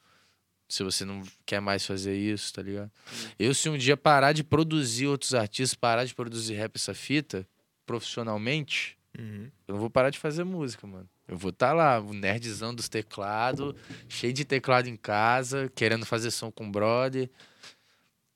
se 0.68 0.82
você 0.82 1.05
não 1.05 1.22
quer 1.47 1.61
mais 1.61 1.87
fazer 1.87 2.16
isso, 2.16 2.53
tá 2.53 2.62
ligado? 2.62 2.91
Eu, 3.39 3.55
se 3.55 3.68
um 3.68 3.76
dia 3.78 3.97
parar 3.97 4.32
de 4.32 4.43
produzir 4.45 5.07
outros 5.07 5.35
artistas, 5.35 5.74
parar 5.74 6.05
de 6.05 6.14
produzir 6.14 6.55
rap 6.55 6.76
essa 6.76 6.95
fita, 6.95 7.47
profissionalmente, 7.87 8.99
Uhum. 9.18 9.49
eu 9.68 9.74
não 9.74 9.80
vou 9.80 9.89
parar 9.89 10.11
de 10.11 10.18
fazer 10.18 10.43
música, 10.45 10.87
mano. 10.87 11.09
Eu 11.28 11.39
vou 11.39 11.51
estar 11.51 11.72
lá, 11.72 12.01
o 12.01 12.12
nerdzão 12.12 12.74
dos 12.74 12.89
teclados, 12.89 13.74
cheio 14.09 14.32
de 14.32 14.45
teclado 14.45 14.89
em 14.89 14.97
casa, 14.97 15.70
querendo 15.74 16.05
fazer 16.05 16.30
som 16.30 16.51
com 16.51 16.70
brother. 16.70 17.30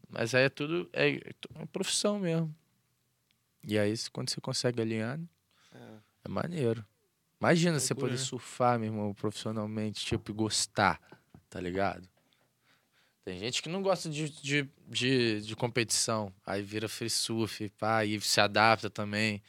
Mas 0.09 0.35
aí 0.35 0.45
é 0.45 0.49
tudo. 0.49 0.89
É, 0.93 1.11
é 1.17 1.21
uma 1.55 1.67
profissão 1.67 2.19
mesmo. 2.19 2.55
E 3.69 3.79
aí, 3.79 3.93
quando 4.11 4.31
você 4.31 4.41
consegue 4.41 4.81
alinhar, 4.81 5.21
é 6.25 6.29
maneiro. 6.29 6.83
Imagina 7.39 7.79
você 7.79 7.93
Loucura, 7.93 8.13
poder 8.13 8.19
né? 8.19 8.25
surfar, 8.27 8.79
meu 8.79 8.89
irmão, 8.89 9.13
profissionalmente, 9.13 10.05
tipo, 10.07 10.31
e 10.31 10.35
gostar, 10.35 10.99
tá 11.51 11.61
ligado? 11.61 12.09
Tem 13.27 13.39
gente 13.39 13.63
que 13.63 13.69
não 13.69 13.83
gosta 13.83 14.09
de, 14.09 14.31
de, 14.31 14.67
de, 14.87 15.43
de 15.43 15.55
competição. 15.55 16.33
Aí 16.47 16.63
vira 16.63 16.89
free 16.89 17.11
surf, 17.11 17.69
pá, 17.79 18.03
e 18.07 18.19
se 18.23 18.41
adapta 18.41 18.89
também. 18.89 19.43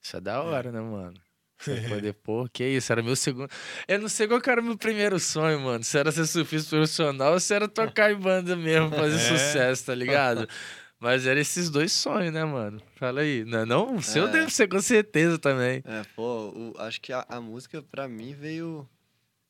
Isso 0.00 0.16
é 0.16 0.20
da 0.20 0.40
hora, 0.42 0.70
né, 0.70 0.80
mano? 0.80 1.20
Você 1.58 1.74
poder, 1.88 2.12
pô, 2.12 2.48
que 2.52 2.62
isso, 2.64 2.92
era 2.92 3.02
meu 3.02 3.16
segundo. 3.16 3.50
Eu 3.88 3.98
não 3.98 4.08
sei 4.08 4.28
qual 4.28 4.40
era 4.46 4.60
o 4.60 4.64
meu 4.64 4.78
primeiro 4.78 5.18
sonho, 5.18 5.58
mano. 5.58 5.82
Se 5.82 5.98
era 5.98 6.12
ser 6.12 6.24
surfista 6.26 6.70
profissional 6.76 7.32
ou 7.32 7.40
se 7.40 7.52
era 7.52 7.66
tocar 7.66 8.12
em 8.12 8.16
banda 8.16 8.54
mesmo, 8.54 8.90
fazer 8.90 9.16
É. 9.16 9.18
sucesso, 9.18 9.86
tá 9.86 9.94
ligado? 9.94 10.48
Mas 10.98 11.26
eram 11.26 11.40
esses 11.40 11.68
dois 11.68 11.92
sonhos, 11.92 12.32
né, 12.32 12.44
mano? 12.44 12.80
Fala 12.96 13.20
aí. 13.20 13.44
Não, 13.44 13.66
não 13.66 13.96
o 13.96 14.02
seu 14.02 14.26
É. 14.28 14.30
deve 14.32 14.50
ser 14.50 14.66
com 14.68 14.80
certeza 14.80 15.38
também. 15.38 15.82
É, 15.84 16.02
pô, 16.14 16.48
o- 16.48 16.74
acho 16.78 17.00
que 17.00 17.12
a, 17.12 17.24
a 17.28 17.40
música 17.40 17.82
pra 17.82 18.08
mim 18.08 18.34
veio. 18.34 18.88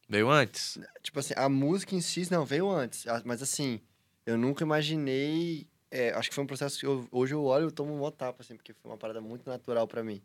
Veio 0.09 0.29
antes? 0.31 0.79
Tipo 1.03 1.21
assim, 1.21 1.35
a 1.37 1.49
música 1.49 1.95
em 1.95 2.01
si 2.01 2.29
não 2.31 2.45
veio 2.45 2.69
antes. 2.71 3.05
Mas 3.25 3.43
assim, 3.43 3.81
eu 4.25 4.37
nunca 4.37 4.65
imaginei. 4.65 5.67
é, 5.89 6.11
acho 6.11 6.29
que 6.29 6.35
foi 6.35 6.43
um 6.43 6.47
processo 6.49 6.79
que 6.81 6.85
eu- 6.85 7.07
hoje 7.13 7.33
eu 7.33 7.45
olho 7.45 7.69
e 7.69 7.73
tomo 7.73 8.05
um 8.05 8.11
tapa, 8.11 8.43
assim, 8.43 8.57
porque 8.57 8.73
foi 8.75 8.91
uma 8.91 8.99
parada 8.99 9.21
muito 9.21 9.49
natural 9.49 9.87
pra 9.87 10.03
mim. 10.03 10.21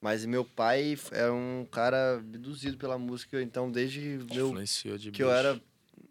Mas 0.00 0.26
meu 0.26 0.44
pai 0.44 0.96
era 1.10 1.32
um 1.32 1.66
cara 1.72 2.16
abduzido 2.16 2.76
pela 2.76 2.98
música, 2.98 3.40
então 3.42 3.70
desde 3.72 4.18
meu, 4.30 4.52
de 4.98 5.10
que 5.10 5.22
eu 5.22 5.28
bicho. 5.28 5.38
era 5.38 5.60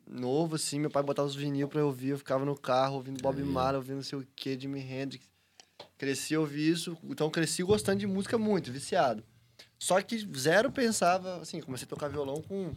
novo, 0.07 0.55
assim, 0.55 0.79
meu 0.79 0.89
pai 0.89 1.03
botava 1.03 1.27
os 1.27 1.35
vinil 1.35 1.67
pra 1.67 1.79
eu 1.79 1.87
ouvir, 1.87 2.09
eu 2.09 2.17
ficava 2.17 2.45
no 2.45 2.57
carro 2.57 2.95
ouvindo 2.95 3.21
Bob. 3.21 3.41
Marley, 3.43 3.77
ouvindo 3.77 3.97
não 3.97 4.03
sei 4.03 4.19
o 4.19 4.27
que, 4.35 4.59
Jimi 4.59 4.79
Hendrix. 4.79 5.27
Cresci 5.97 6.35
a 6.35 6.39
ouvir 6.39 6.71
isso, 6.71 6.97
então 7.03 7.29
cresci 7.29 7.63
gostando 7.63 7.99
de 7.99 8.07
música 8.07 8.37
muito, 8.37 8.71
viciado. 8.71 9.23
Só 9.77 10.01
que 10.01 10.17
zero 10.37 10.71
pensava, 10.71 11.37
assim, 11.41 11.59
comecei 11.61 11.85
a 11.85 11.89
tocar 11.89 12.07
violão 12.07 12.41
com 12.41 12.73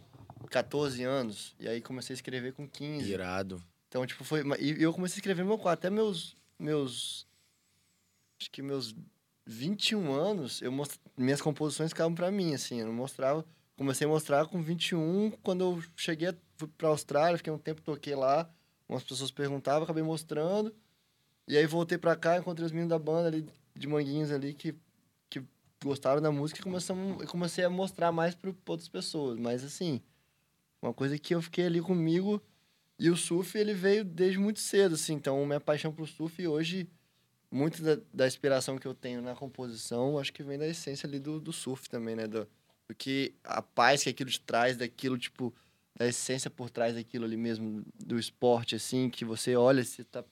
14 0.49 1.03
anos, 1.03 1.55
e 1.59 1.67
aí 1.67 1.81
comecei 1.81 2.13
a 2.13 2.15
escrever 2.15 2.53
com 2.53 2.67
15. 2.67 3.11
Irado. 3.11 3.63
Então, 3.87 4.05
tipo, 4.05 4.23
foi. 4.23 4.43
E 4.59 4.81
eu 4.81 4.93
comecei 4.93 5.15
a 5.15 5.19
escrever 5.19 5.41
no 5.41 5.49
meu 5.49 5.57
quarto. 5.57 5.79
Até 5.79 5.89
meus. 5.89 6.35
meus 6.57 7.27
acho 8.39 8.51
que 8.51 8.61
meus 8.61 8.95
21 9.45 10.13
anos, 10.13 10.61
eu 10.61 10.71
most... 10.71 10.99
minhas 11.17 11.41
composições 11.41 11.89
ficavam 11.89 12.13
pra 12.13 12.31
mim, 12.31 12.53
assim. 12.53 12.79
Eu 12.79 12.85
não 12.85 12.93
mostrava. 12.93 13.43
Comecei 13.79 14.05
a 14.05 14.09
mostrar 14.09 14.45
com 14.45 14.61
21, 14.61 15.31
quando 15.41 15.61
eu 15.63 15.81
cheguei, 15.95 16.27
a- 16.27 16.35
fui 16.57 16.67
pra 16.67 16.89
Austrália, 16.89 17.37
fiquei 17.37 17.53
um 17.53 17.57
tempo, 17.57 17.81
toquei 17.81 18.13
lá. 18.13 18.53
Umas 18.89 19.03
pessoas 19.03 19.31
perguntavam, 19.31 19.83
acabei 19.83 20.03
mostrando. 20.03 20.75
E 21.47 21.55
aí 21.55 21.65
voltei 21.65 21.97
pra 21.97 22.13
cá, 22.13 22.37
encontrei 22.37 22.65
os 22.65 22.73
meninos 22.73 22.89
da 22.89 22.99
banda 22.99 23.29
ali, 23.29 23.47
de 23.73 23.87
Manguinhos 23.87 24.31
ali, 24.31 24.53
que, 24.53 24.75
que 25.29 25.41
gostaram 25.81 26.21
da 26.21 26.29
música 26.29 26.59
e 26.59 27.25
comecei 27.25 27.63
a 27.63 27.69
mostrar 27.69 28.11
mais 28.11 28.35
para 28.35 28.53
outras 28.67 28.89
pessoas. 28.89 29.39
Mas, 29.39 29.63
assim, 29.63 30.01
uma 30.81 30.93
coisa 30.93 31.17
que 31.17 31.33
eu 31.33 31.41
fiquei 31.41 31.65
ali 31.65 31.79
comigo 31.79 32.41
e 32.99 33.09
o 33.09 33.15
surf, 33.15 33.57
ele 33.57 33.73
veio 33.73 34.03
desde 34.03 34.39
muito 34.39 34.59
cedo, 34.59 34.95
assim. 34.95 35.13
Então, 35.13 35.45
minha 35.45 35.61
paixão 35.61 35.93
pro 35.93 36.05
surf 36.05 36.45
hoje, 36.45 36.89
muito 37.49 37.81
da, 37.81 37.97
da 38.13 38.27
inspiração 38.27 38.77
que 38.77 38.85
eu 38.85 38.93
tenho 38.93 39.21
na 39.21 39.35
composição, 39.37 40.19
acho 40.19 40.33
que 40.33 40.43
vem 40.43 40.57
da 40.59 40.67
essência 40.67 41.07
ali 41.07 41.17
do, 41.17 41.39
do 41.39 41.53
surf 41.53 41.89
também, 41.89 42.13
né? 42.13 42.27
Do, 42.27 42.45
do 42.89 42.95
que 42.95 43.35
a 43.43 43.61
paz 43.61 44.03
que 44.03 44.09
aquilo 44.09 44.31
te 44.31 44.41
traz, 44.41 44.75
daquilo, 44.75 45.15
tipo, 45.15 45.53
da 45.95 46.07
essência 46.07 46.49
por 46.49 46.71
trás 46.71 46.95
daquilo 46.95 47.23
ali 47.23 47.37
mesmo, 47.37 47.85
do 48.03 48.17
esporte, 48.17 48.75
assim, 48.75 49.09
que 49.11 49.23
você 49.23 49.55
olha, 49.55 49.83
você 49.83 50.03
tá 50.03 50.25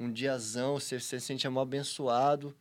um 0.00 0.10
diazão, 0.10 0.74
você, 0.74 0.98
se 0.98 1.20
sente 1.20 1.46
amor 1.46 1.60
abençoado, 1.60 2.54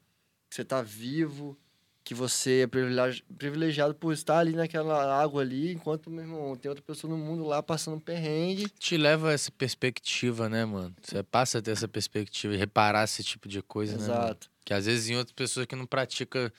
que 0.47 0.55
você 0.55 0.63
tá 0.63 0.83
vivo, 0.83 1.57
que 2.03 2.13
você 2.13 2.61
é 2.61 2.67
privilegi- 2.67 3.23
privilegiado 3.35 3.95
por 3.95 4.13
estar 4.13 4.37
ali 4.37 4.53
naquela 4.53 5.19
água 5.19 5.41
ali, 5.41 5.73
enquanto, 5.73 6.11
meu 6.11 6.23
irmão, 6.23 6.55
tem 6.55 6.69
outra 6.69 6.83
pessoa 6.85 7.09
no 7.11 7.17
mundo 7.17 7.43
lá 7.43 7.63
passando 7.63 7.95
um 7.97 7.99
perrengue. 7.99 8.69
Te 8.77 8.97
leva 8.97 9.29
a 9.29 9.33
essa 9.33 9.49
perspectiva, 9.51 10.47
né, 10.47 10.63
mano? 10.63 10.93
Você 11.01 11.23
passa 11.23 11.57
a 11.57 11.61
ter 11.61 11.71
essa 11.71 11.87
perspectiva 11.87 12.53
e 12.53 12.57
reparar 12.57 13.05
esse 13.05 13.23
tipo 13.23 13.49
de 13.49 13.63
coisa, 13.63 13.93
né? 13.93 13.99
mano? 13.99 14.13
Exato. 14.13 14.51
Que 14.63 14.75
às 14.75 14.85
vezes 14.85 15.09
em 15.09 15.15
outras 15.15 15.33
pessoas 15.33 15.65
que 15.65 15.75
não 15.75 15.87
praticam 15.87 16.51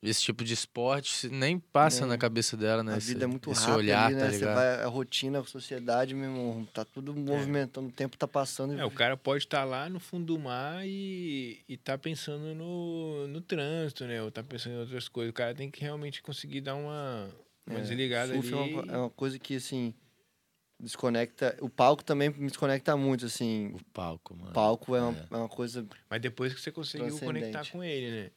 esse 0.00 0.22
tipo 0.22 0.44
de 0.44 0.54
esporte, 0.54 1.28
nem 1.28 1.58
passa 1.58 2.02
Nem. 2.02 2.10
na 2.10 2.16
cabeça 2.18 2.56
dela, 2.56 2.84
né? 2.84 2.94
A 2.94 2.98
esse, 2.98 3.08
vida 3.08 3.24
é 3.24 3.26
muito 3.26 3.50
esse 3.50 3.60
rápida 3.62 3.76
olhar, 3.78 4.06
ali, 4.06 4.14
né? 4.14 4.20
tá 4.20 4.26
Você 4.30 4.38
ligado? 4.38 4.54
vai, 4.54 4.82
a 4.84 4.86
rotina, 4.86 5.40
a 5.40 5.44
sociedade, 5.44 6.14
meu 6.14 6.30
irmão, 6.30 6.68
tá 6.72 6.84
tudo 6.84 7.12
movimentando, 7.16 7.88
o 7.88 7.92
tempo 7.92 8.16
tá 8.16 8.28
passando. 8.28 8.74
e- 8.74 8.78
É, 8.78 8.84
o 8.84 8.90
cara 8.92 9.16
pode 9.16 9.44
estar 9.44 9.64
lá 9.64 9.88
no 9.88 9.98
fundo 9.98 10.26
do 10.26 10.38
mar 10.38 10.86
e, 10.86 11.60
e 11.68 11.76
tá 11.76 11.98
pensando 11.98 12.54
no, 12.54 13.26
no 13.26 13.40
trânsito, 13.40 14.04
né? 14.06 14.22
Ou 14.22 14.30
tá 14.30 14.42
pensando 14.42 14.74
em 14.76 14.78
outras 14.78 15.08
coisas. 15.08 15.30
O 15.30 15.34
cara 15.34 15.52
tem 15.54 15.68
que 15.70 15.80
realmente 15.80 16.22
conseguir 16.22 16.60
dar 16.60 16.76
uma, 16.76 17.28
uma 17.66 17.78
É, 17.78 17.82
desligada 17.82 18.32
surf 18.34 18.54
ali. 18.54 18.72
É 18.72 18.76
uma, 18.76 18.92
é 18.92 18.96
uma 18.98 19.10
coisa 19.10 19.36
que, 19.36 19.56
assim, 19.56 19.92
desconecta. 20.80 21.56
O 21.60 21.68
palco 21.68 22.04
também 22.04 22.30
me 22.30 22.46
desconecta 22.48 22.96
muito, 22.96 23.26
assim. 23.26 23.72
O 23.74 23.84
palco, 23.92 24.34
mano. 24.36 24.50
O 24.50 24.54
palco 24.54 24.94
é 24.94 25.00
uma, 25.02 25.18
É. 25.18 25.26
é 25.30 25.36
uma 25.36 25.48
coisa. 25.48 25.86
Mas 26.08 26.20
depois 26.20 26.54
que 26.54 26.60
você 26.60 26.70
conseguiu 26.70 27.18
conectar 27.18 27.66
com 27.70 27.82
ele, 27.82 28.10
né? 28.10 28.30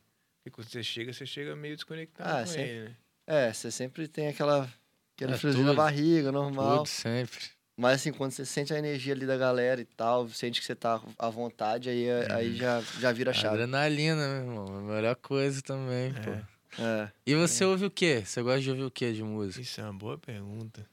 Porque 0.43 0.49
quando 0.55 0.67
você 0.69 0.83
chega, 0.83 1.13
você 1.13 1.25
chega 1.25 1.55
meio 1.55 1.75
desconectado 1.75 2.29
Ah, 2.29 2.41
com 2.41 2.47
sempre. 2.47 2.69
ele, 2.69 2.89
né? 2.89 2.95
É, 3.27 3.53
você 3.53 3.69
sempre 3.71 4.07
tem 4.07 4.27
aquela. 4.29 4.67
Aquele 5.15 5.33
É, 5.33 5.37
friozinho 5.37 5.65
na 5.65 5.73
barriga, 5.73 6.31
normal. 6.31 6.79
Tudo, 6.79 6.87
sempre. 6.87 7.39
Mas 7.77 7.95
assim, 8.01 8.11
quando 8.11 8.31
você 8.31 8.45
sente 8.45 8.73
a 8.73 8.77
energia 8.79 9.13
ali 9.13 9.25
da 9.25 9.37
galera 9.37 9.79
e 9.81 9.85
tal, 9.85 10.27
sente 10.29 10.59
que 10.59 10.65
você 10.65 10.75
tá 10.75 11.01
à 11.17 11.29
vontade, 11.29 11.89
aí, 11.89 12.07
aí 12.31 12.55
já, 12.55 12.81
já 12.99 13.11
vira 13.11 13.31
a 13.31 13.33
chave. 13.33 13.55
Adrenalina, 13.55 14.15
meu 14.15 14.37
irmão. 14.37 14.75
É 14.75 14.79
a 14.79 14.95
melhor 14.95 15.15
coisa 15.15 15.61
também, 15.61 16.09
É. 16.09 16.19
pô. 16.21 16.81
É. 16.83 17.11
E 17.25 17.35
você 17.35 17.63
ouve 17.65 17.85
o 17.85 17.91
quê? 17.91 18.23
Você 18.25 18.41
gosta 18.41 18.61
de 18.61 18.69
ouvir 18.71 18.83
o 18.83 18.91
quê 18.91 19.13
de 19.13 19.23
música? 19.23 19.61
Isso 19.61 19.79
é 19.79 19.83
uma 19.83 19.93
boa 19.93 20.17
pergunta. 20.17 20.85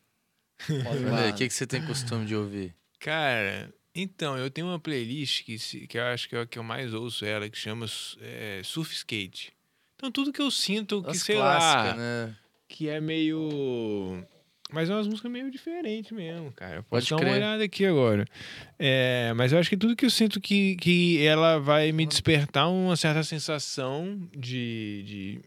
O 1.30 1.34
que, 1.36 1.46
que 1.48 1.54
você 1.54 1.66
tem 1.66 1.84
costume 1.84 2.26
de 2.26 2.34
ouvir? 2.34 2.74
Cara, 2.98 3.72
então, 4.02 4.36
eu 4.38 4.50
tenho 4.50 4.66
uma 4.68 4.78
playlist 4.78 5.44
que, 5.44 5.86
que 5.86 5.98
eu 5.98 6.04
acho 6.04 6.28
que 6.28 6.36
é 6.36 6.40
a 6.40 6.46
que 6.46 6.58
eu 6.58 6.62
mais 6.62 6.94
ouço 6.94 7.24
ela, 7.24 7.48
que 7.48 7.58
chama 7.58 7.86
é, 8.20 8.60
Surf 8.64 8.94
Skate. 8.94 9.52
Então, 9.96 10.10
tudo 10.12 10.32
que 10.32 10.40
eu 10.40 10.50
sinto 10.50 11.02
que, 11.02 11.10
As 11.10 11.22
sei 11.22 11.36
lá, 11.36 11.94
né? 11.96 12.36
que 12.68 12.88
é 12.88 13.00
meio... 13.00 14.24
Mas 14.70 14.90
é 14.90 14.94
umas 14.94 15.08
músicas 15.08 15.32
meio 15.32 15.50
diferentes 15.50 16.12
mesmo, 16.12 16.52
cara. 16.52 16.82
Pode 16.82 17.06
Posso 17.06 17.08
dar 17.10 17.16
uma 17.16 17.22
crer. 17.24 17.34
olhada 17.36 17.64
aqui 17.64 17.86
agora. 17.86 18.26
É, 18.78 19.32
mas 19.34 19.50
eu 19.50 19.58
acho 19.58 19.70
que 19.70 19.76
tudo 19.78 19.96
que 19.96 20.04
eu 20.04 20.10
sinto 20.10 20.40
que, 20.40 20.76
que 20.76 21.24
ela 21.26 21.58
vai 21.58 21.90
me 21.90 22.04
despertar 22.06 22.68
uma 22.68 22.94
certa 22.96 23.22
sensação 23.24 24.28
de... 24.36 25.02
de 25.06 25.40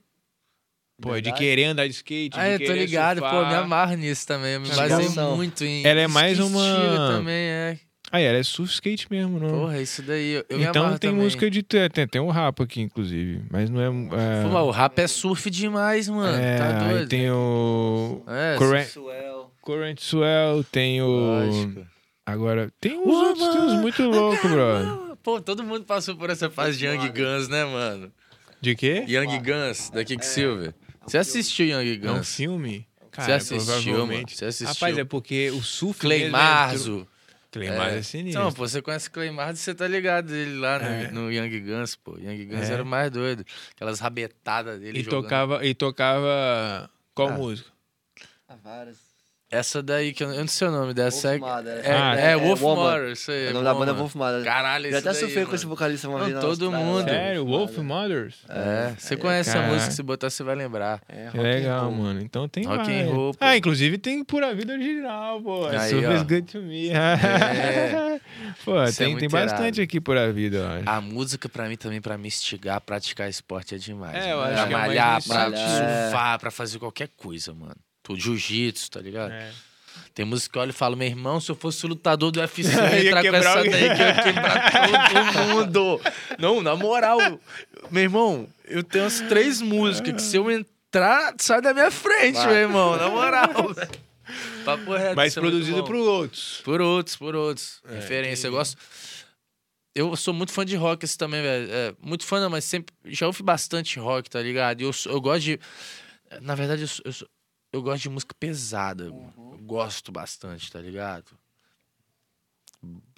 Pô, 1.00 1.10
de 1.10 1.14
Verdade? 1.16 1.38
querer 1.38 1.64
andar 1.66 1.88
de 1.88 1.94
skate, 1.94 2.38
Ah, 2.38 2.58
de 2.58 2.64
eu 2.64 2.68
tô 2.68 2.74
ligado, 2.76 3.18
pô, 3.22 3.28
surfar. 3.30 3.48
me 3.48 3.56
amarro 3.56 3.96
nisso 3.96 4.28
também. 4.28 4.54
Eu 4.54 4.62
me 4.62 4.70
baseio 4.70 5.10
ligado? 5.10 5.36
muito 5.36 5.64
em. 5.64 5.84
Ela 5.86 6.02
é 6.02 6.08
mais 6.08 6.38
uma- 6.40 7.08
também, 7.08 7.34
é. 7.48 7.80
Ah, 8.12 8.20
ela 8.20 8.38
é 8.38 8.44
surf 8.44 8.74
skate 8.74 9.08
mesmo, 9.10 9.40
não? 9.40 9.48
Porra, 9.50 9.82
isso 9.82 10.02
daí. 10.02 10.34
Eu, 10.34 10.46
eu 10.50 10.58
me 10.58 10.66
então 10.66 10.90
tem 10.98 11.12
também. 11.12 11.24
música 11.24 11.50
de. 11.50 11.64
Tem, 11.64 11.90
tem 12.08 12.22
um 12.22 12.30
rap 12.30 12.62
aqui, 12.62 12.82
inclusive. 12.82 13.42
Mas 13.50 13.70
não 13.70 13.80
é. 13.80 13.86
é... 13.88 14.44
Pô, 14.50 14.60
o 14.60 14.72
rap 14.72 15.00
é 15.00 15.08
surf 15.08 15.50
demais, 15.50 16.10
mano. 16.10 16.38
é, 16.38 16.58
tá 16.58 16.86
aí 16.88 16.94
doido? 16.94 17.08
tem 17.10 17.32
o. 17.32 18.22
É, 18.28 18.56
Current, 18.58 18.88
Suel. 18.88 19.52
Current 19.62 20.00
Swell, 20.02 20.64
tem 20.66 21.02
o. 21.02 21.08
lógico. 21.08 21.88
Agora, 22.26 22.72
tem 22.80 23.00
uns 23.00 23.06
Woman, 23.08 23.28
outros, 23.30 23.48
tem 23.48 23.62
uns 23.62 23.82
muito 23.82 24.04
loucos, 24.04 24.52
brother. 24.52 25.16
Pô, 25.24 25.40
todo 25.42 25.64
mundo 25.64 25.86
passou 25.86 26.16
por 26.16 26.30
essa 26.30 26.50
fase 26.50 26.78
de 26.78 26.86
Young 26.86 27.10
Guns, 27.10 27.48
né, 27.48 27.64
mano? 27.64 28.12
De 28.60 28.76
quê? 28.76 29.06
Young 29.08 29.40
Guns, 29.40 29.90
da 29.90 30.04
Kicksilver. 30.04 30.74
Você 31.06 31.18
assistiu 31.18 31.66
Young 31.66 32.00
É 32.06 32.12
um 32.12 32.16
Guns? 32.18 32.36
filme? 32.36 32.88
Você 33.00 33.10
Cara, 33.12 33.36
assistiu, 33.36 34.08
mano? 34.08 34.24
Você 34.28 34.46
assistiu? 34.46 34.68
Rapaz, 34.74 34.98
é 34.98 35.04
porque 35.04 35.52
o 35.52 35.62
surf. 35.62 36.00
Clay 36.00 36.20
mesmo 36.20 36.32
Marzo. 36.34 37.08
Cleimado 37.52 37.92
é, 37.96 37.98
É. 37.98 38.02
sinistro. 38.04 38.42
Não, 38.44 38.52
pô, 38.54 38.66
você 38.68 38.82
conhece 38.82 39.10
o 39.10 39.12
Cleimard, 39.12 39.58
você 39.60 39.76
tá 39.76 39.86
ligado 39.88 40.34
ele 40.34 40.58
lá 40.58 40.80
no, 40.80 40.86
É. 40.86 41.12
no 41.12 41.32
Young 41.32 41.60
Guns, 41.60 41.96
pô. 41.98 42.18
Young 42.18 42.46
Guns 42.46 42.70
É. 42.70 42.74
era 42.74 42.84
o 42.84 42.86
mais 42.86 43.12
doido. 43.12 43.46
Aquelas 43.76 44.00
rabetadas 44.00 44.80
dele 44.80 45.00
e, 45.00 45.04
jogando. 45.04 45.24
tocava, 45.24 45.66
e 45.66 45.74
tocava 45.76 46.90
qual 47.14 47.30
Ah. 47.30 47.32
música? 47.34 47.70
Ah, 48.48 48.56
várias. 48.56 49.11
Essa 49.52 49.84
daí, 49.84 50.14
que 50.14 50.24
eu, 50.24 50.32
eu 50.32 50.40
não 50.40 50.48
sei 50.48 50.70
o 50.70 50.72
nome 50.72 50.94
dessa. 50.94 51.38
Wolf 51.38 51.44
é, 51.44 51.56
Mother, 51.56 51.82
é, 51.84 51.92
Ah, 51.92 52.16
é, 52.18 52.32
é, 52.32 52.38
Wolf. 52.38 52.62
Mother, 52.62 53.12
isso 53.12 53.32
aí. 53.32 53.50
O 53.50 53.54
nome 53.54 53.66
da 53.66 53.74
banda 53.74 53.92
é. 53.92 53.94
Wolf 53.94 54.16
Mother. 54.16 54.44
Caralho, 54.46 54.86
Eu 54.86 54.90
isso 54.90 55.00
até 55.00 55.12
daí, 55.12 55.20
sofri 55.20 55.46
com 55.46 55.56
esse 55.56 55.66
vocalista 55.66 56.08
uma 56.08 56.20
Não, 56.20 56.26
vez. 56.28 56.40
todo 56.40 56.72
mundo. 56.72 57.04
Sério, 57.10 57.46
Wolf 57.46 57.78
Mother. 57.78 57.84
Mothers? 57.84 58.36
É, 58.48 58.94
você 58.98 59.14
é, 59.14 59.18
conhece 59.18 59.58
a 59.58 59.64
música, 59.64 59.92
se 59.92 60.02
botar 60.02 60.30
você 60.30 60.42
vai 60.42 60.56
lembrar. 60.56 61.02
É, 61.10 61.26
rock 61.26 61.40
and 61.40 61.42
legal, 61.42 61.82
roll. 61.86 61.92
mano. 61.92 62.22
Então 62.22 62.48
tem 62.48 62.64
Rock 62.64 62.90
and 62.90 63.14
roll. 63.14 63.36
Ah, 63.42 63.58
inclusive 63.58 63.98
tem 63.98 64.24
Pura 64.24 64.56
Vida 64.56 64.72
original, 64.72 65.42
pô. 65.42 65.68
Aí, 65.68 65.90
Super 65.90 66.18
ó. 66.20 66.24
Good 66.24 66.42
to 66.44 66.62
Me. 66.62 66.90
É. 66.90 68.20
pô, 68.64 68.82
Isso 68.86 69.04
é 69.04 69.06
tem, 69.06 69.18
tem 69.18 69.28
bastante 69.30 69.82
aqui 69.82 70.00
Pura 70.00 70.32
Vida, 70.32 70.60
eu 70.60 70.68
acho. 70.68 70.90
A 70.90 71.02
música, 71.02 71.50
pra 71.50 71.68
mim, 71.68 71.76
também, 71.76 72.00
pra 72.00 72.18
me 72.18 72.30
instigar, 72.30 72.80
praticar 72.80 73.30
esporte 73.30 73.76
é 73.76 73.78
demais. 73.78 74.16
É, 74.16 74.32
eu 74.32 74.42
acho 74.42 74.54
pra 74.54 74.66
é 74.66 74.70
malhar, 74.70 75.24
pra 75.28 75.46
surfar, 75.48 76.40
pra 76.40 76.52
fazer 76.52 76.80
qualquer 76.80 77.10
coisa, 77.18 77.54
mano. 77.54 77.76
Tudo 78.04 78.20
jiu-jitsu, 78.20 78.90
tá 78.92 79.00
ligado? 79.00 79.32
É. 79.32 79.52
Tem 80.14 80.26
música 80.26 80.52
que 80.54 80.58
eu 80.58 80.62
olho 80.62 80.70
e 80.72 80.74
falo, 80.74 80.96
meu 80.98 81.08
irmão, 81.08 81.40
se 81.40 81.50
eu 81.52 81.56
fosse 81.56 81.86
lutador 81.86 82.32
do 82.32 82.40
UFC, 82.42 82.62
eu 82.64 83.04
Ia 83.04 83.08
entrar 83.08 83.22
com 83.30 83.36
essa 83.36 83.50
alguém. 83.58 83.72
daí 83.72 83.96
que 83.96 84.02
eu 84.02 84.08
ia 84.08 84.14
quebrar 84.24 84.72
todo 85.10 85.48
mundo. 85.48 86.02
Não, 86.40 86.62
na 86.62 86.76
moral, 86.76 87.18
meu 87.90 88.04
irmão, 88.04 88.48
eu 88.66 88.84
tenho 88.84 89.04
umas 89.06 89.20
três 89.22 89.62
músicas 89.62 90.14
que 90.16 90.22
se 90.22 90.38
eu 90.38 90.50
entrar, 90.52 91.34
sai 91.38 91.62
da 91.62 91.74
minha 91.74 91.92
frente, 91.92 92.36
Vai. 92.36 92.48
meu 92.48 92.56
irmão, 92.56 92.98
na 92.98 93.10
moral. 93.10 93.50
Papo 94.64 94.94
reto, 94.96 95.16
Mas 95.16 95.36
é 95.36 95.40
produzido 95.42 95.82
bom. 95.82 95.88
por 95.88 95.96
outros. 95.96 96.62
Por 96.64 96.80
outros, 96.82 97.16
por 97.18 97.36
outros. 97.36 97.82
É, 97.90 97.96
Referência. 97.96 98.48
Eu 98.48 98.52
gosto. 98.52 98.78
Eu 99.94 100.16
sou 100.16 100.34
muito 100.34 100.54
fã 100.54 100.66
de 100.66 100.76
rock 100.78 101.04
assim, 101.04 101.18
também, 101.18 101.42
velho. 101.42 101.68
É, 101.70 101.94
muito 102.02 102.26
fã, 102.26 102.40
não, 102.40 102.50
mas 102.50 102.64
sempre. 102.64 102.96
Já 103.06 103.28
ouvi 103.28 103.44
bastante 103.44 104.00
rock, 104.00 104.30
tá 104.30 104.42
ligado? 104.42 104.80
E 104.80 104.84
eu, 104.86 104.92
eu 105.08 105.20
gosto 105.20 105.42
de. 105.44 105.60
Na 106.42 106.56
verdade, 106.56 106.84
eu, 106.84 106.90
eu, 107.04 107.12
sou- 107.12 107.28
eu 107.72 107.82
gosto 107.82 108.04
de 108.04 108.10
música 108.10 108.36
pesada. 108.38 109.06
Eu 109.06 109.60
gosto 109.62 110.12
bastante, 110.12 110.72
tá 110.72 110.80
ligado? 110.80 111.38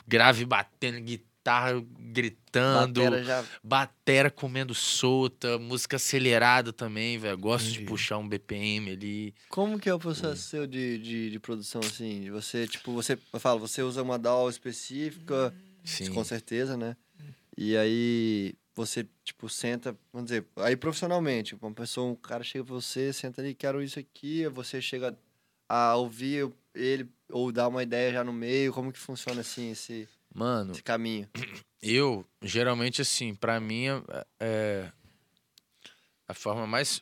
Grave 0.07 0.45
batendo, 0.45 0.99
guitarra 1.01 1.83
gritando. 1.97 3.01
Batera 3.01 3.23
já... 3.23 3.45
Batera 3.63 4.31
comendo 4.31 4.73
solta, 4.73 5.57
música 5.57 5.95
acelerada 5.95 6.71
também, 6.71 7.17
velho. 7.17 7.37
Gosto 7.37 7.65
de 7.65 7.71
Entendi. 7.75 7.87
puxar 7.87 8.17
um 8.17 8.27
BPM 8.27 8.91
ali. 8.91 9.33
Como 9.49 9.79
que 9.79 9.89
é 9.89 9.93
o 9.93 9.99
processo 9.99 10.41
seu 10.41 10.67
de, 10.67 10.97
de, 10.99 11.31
de 11.31 11.39
produção, 11.39 11.81
assim? 11.81 12.21
De 12.21 12.29
Você, 12.29 12.67
tipo, 12.67 12.91
você... 12.93 13.17
Eu 13.31 13.39
falo, 13.39 13.59
você 13.59 13.81
usa 13.81 14.03
uma 14.03 14.19
DAW 14.19 14.49
específica, 14.49 15.53
Sim. 15.83 16.13
com 16.13 16.23
certeza, 16.23 16.77
né? 16.77 16.95
E 17.57 17.77
aí 17.77 18.55
você, 18.75 19.07
tipo, 19.23 19.47
senta... 19.49 19.97
Vamos 20.11 20.29
dizer, 20.29 20.45
aí 20.57 20.75
profissionalmente, 20.75 21.55
uma 21.55 21.71
pessoa, 21.73 22.11
um 22.11 22.15
cara 22.15 22.43
chega 22.43 22.63
pra 22.65 22.73
você, 22.73 23.11
senta 23.13 23.41
ali, 23.41 23.53
quero 23.53 23.81
isso 23.81 23.99
aqui, 23.99 24.47
você 24.47 24.81
chega 24.81 25.17
a 25.69 25.95
ouvir 25.95 26.51
ele 26.73 27.09
ou 27.31 27.51
dar 27.51 27.67
uma 27.67 27.83
ideia 27.83 28.11
já 28.11 28.23
no 28.23 28.33
meio, 28.33 28.73
como 28.73 28.91
que 28.91 28.99
funciona, 28.99 29.41
assim, 29.41 29.71
esse, 29.71 30.07
Mano, 30.33 30.71
esse 30.73 30.83
caminho? 30.83 31.29
Eu, 31.85 32.25
geralmente, 32.41 33.01
assim, 33.01 33.35
pra 33.35 33.59
mim, 33.59 33.87
é- 33.87 34.25
é 34.39 34.91
a 36.27 36.33
forma 36.33 36.65
mais. 36.65 37.01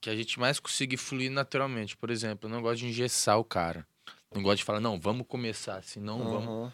que 0.00 0.10
a 0.10 0.16
gente 0.16 0.40
mais 0.40 0.58
consegue 0.58 0.96
fluir 0.96 1.30
naturalmente. 1.30 1.96
Por 1.96 2.10
exemplo, 2.10 2.48
eu 2.48 2.52
não 2.52 2.60
gosto 2.60 2.80
de 2.80 2.86
engessar 2.88 3.38
o 3.38 3.44
cara. 3.44 3.86
Não 4.34 4.42
gosto 4.42 4.58
de 4.58 4.64
falar, 4.64 4.80
não, 4.80 4.98
vamos 4.98 5.24
começar 5.28 5.76
assim, 5.76 6.00
não 6.00 6.18
vamos. 6.28 6.48
Aham. 6.48 6.72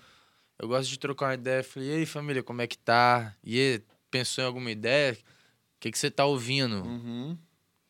Eu 0.59 0.66
gosto 0.69 0.89
de 0.89 0.99
trocar 0.99 1.27
uma 1.27 1.35
ideia. 1.35 1.62
Falei, 1.62 1.91
e 1.91 1.93
aí, 1.99 2.07
família, 2.07 2.43
como 2.43 2.62
é 2.62 2.66
que 2.66 2.79
tá? 2.79 3.37
E 3.45 3.83
pensou 4.11 4.43
em 4.43 4.47
alguma 4.47 4.71
ideia? 4.71 5.13
O 5.15 5.81
que, 5.81 5.91
que 5.91 5.99
você 5.99 6.11
tá 6.11 6.25
ouvindo? 6.25 6.83
Uhum. 6.85 7.37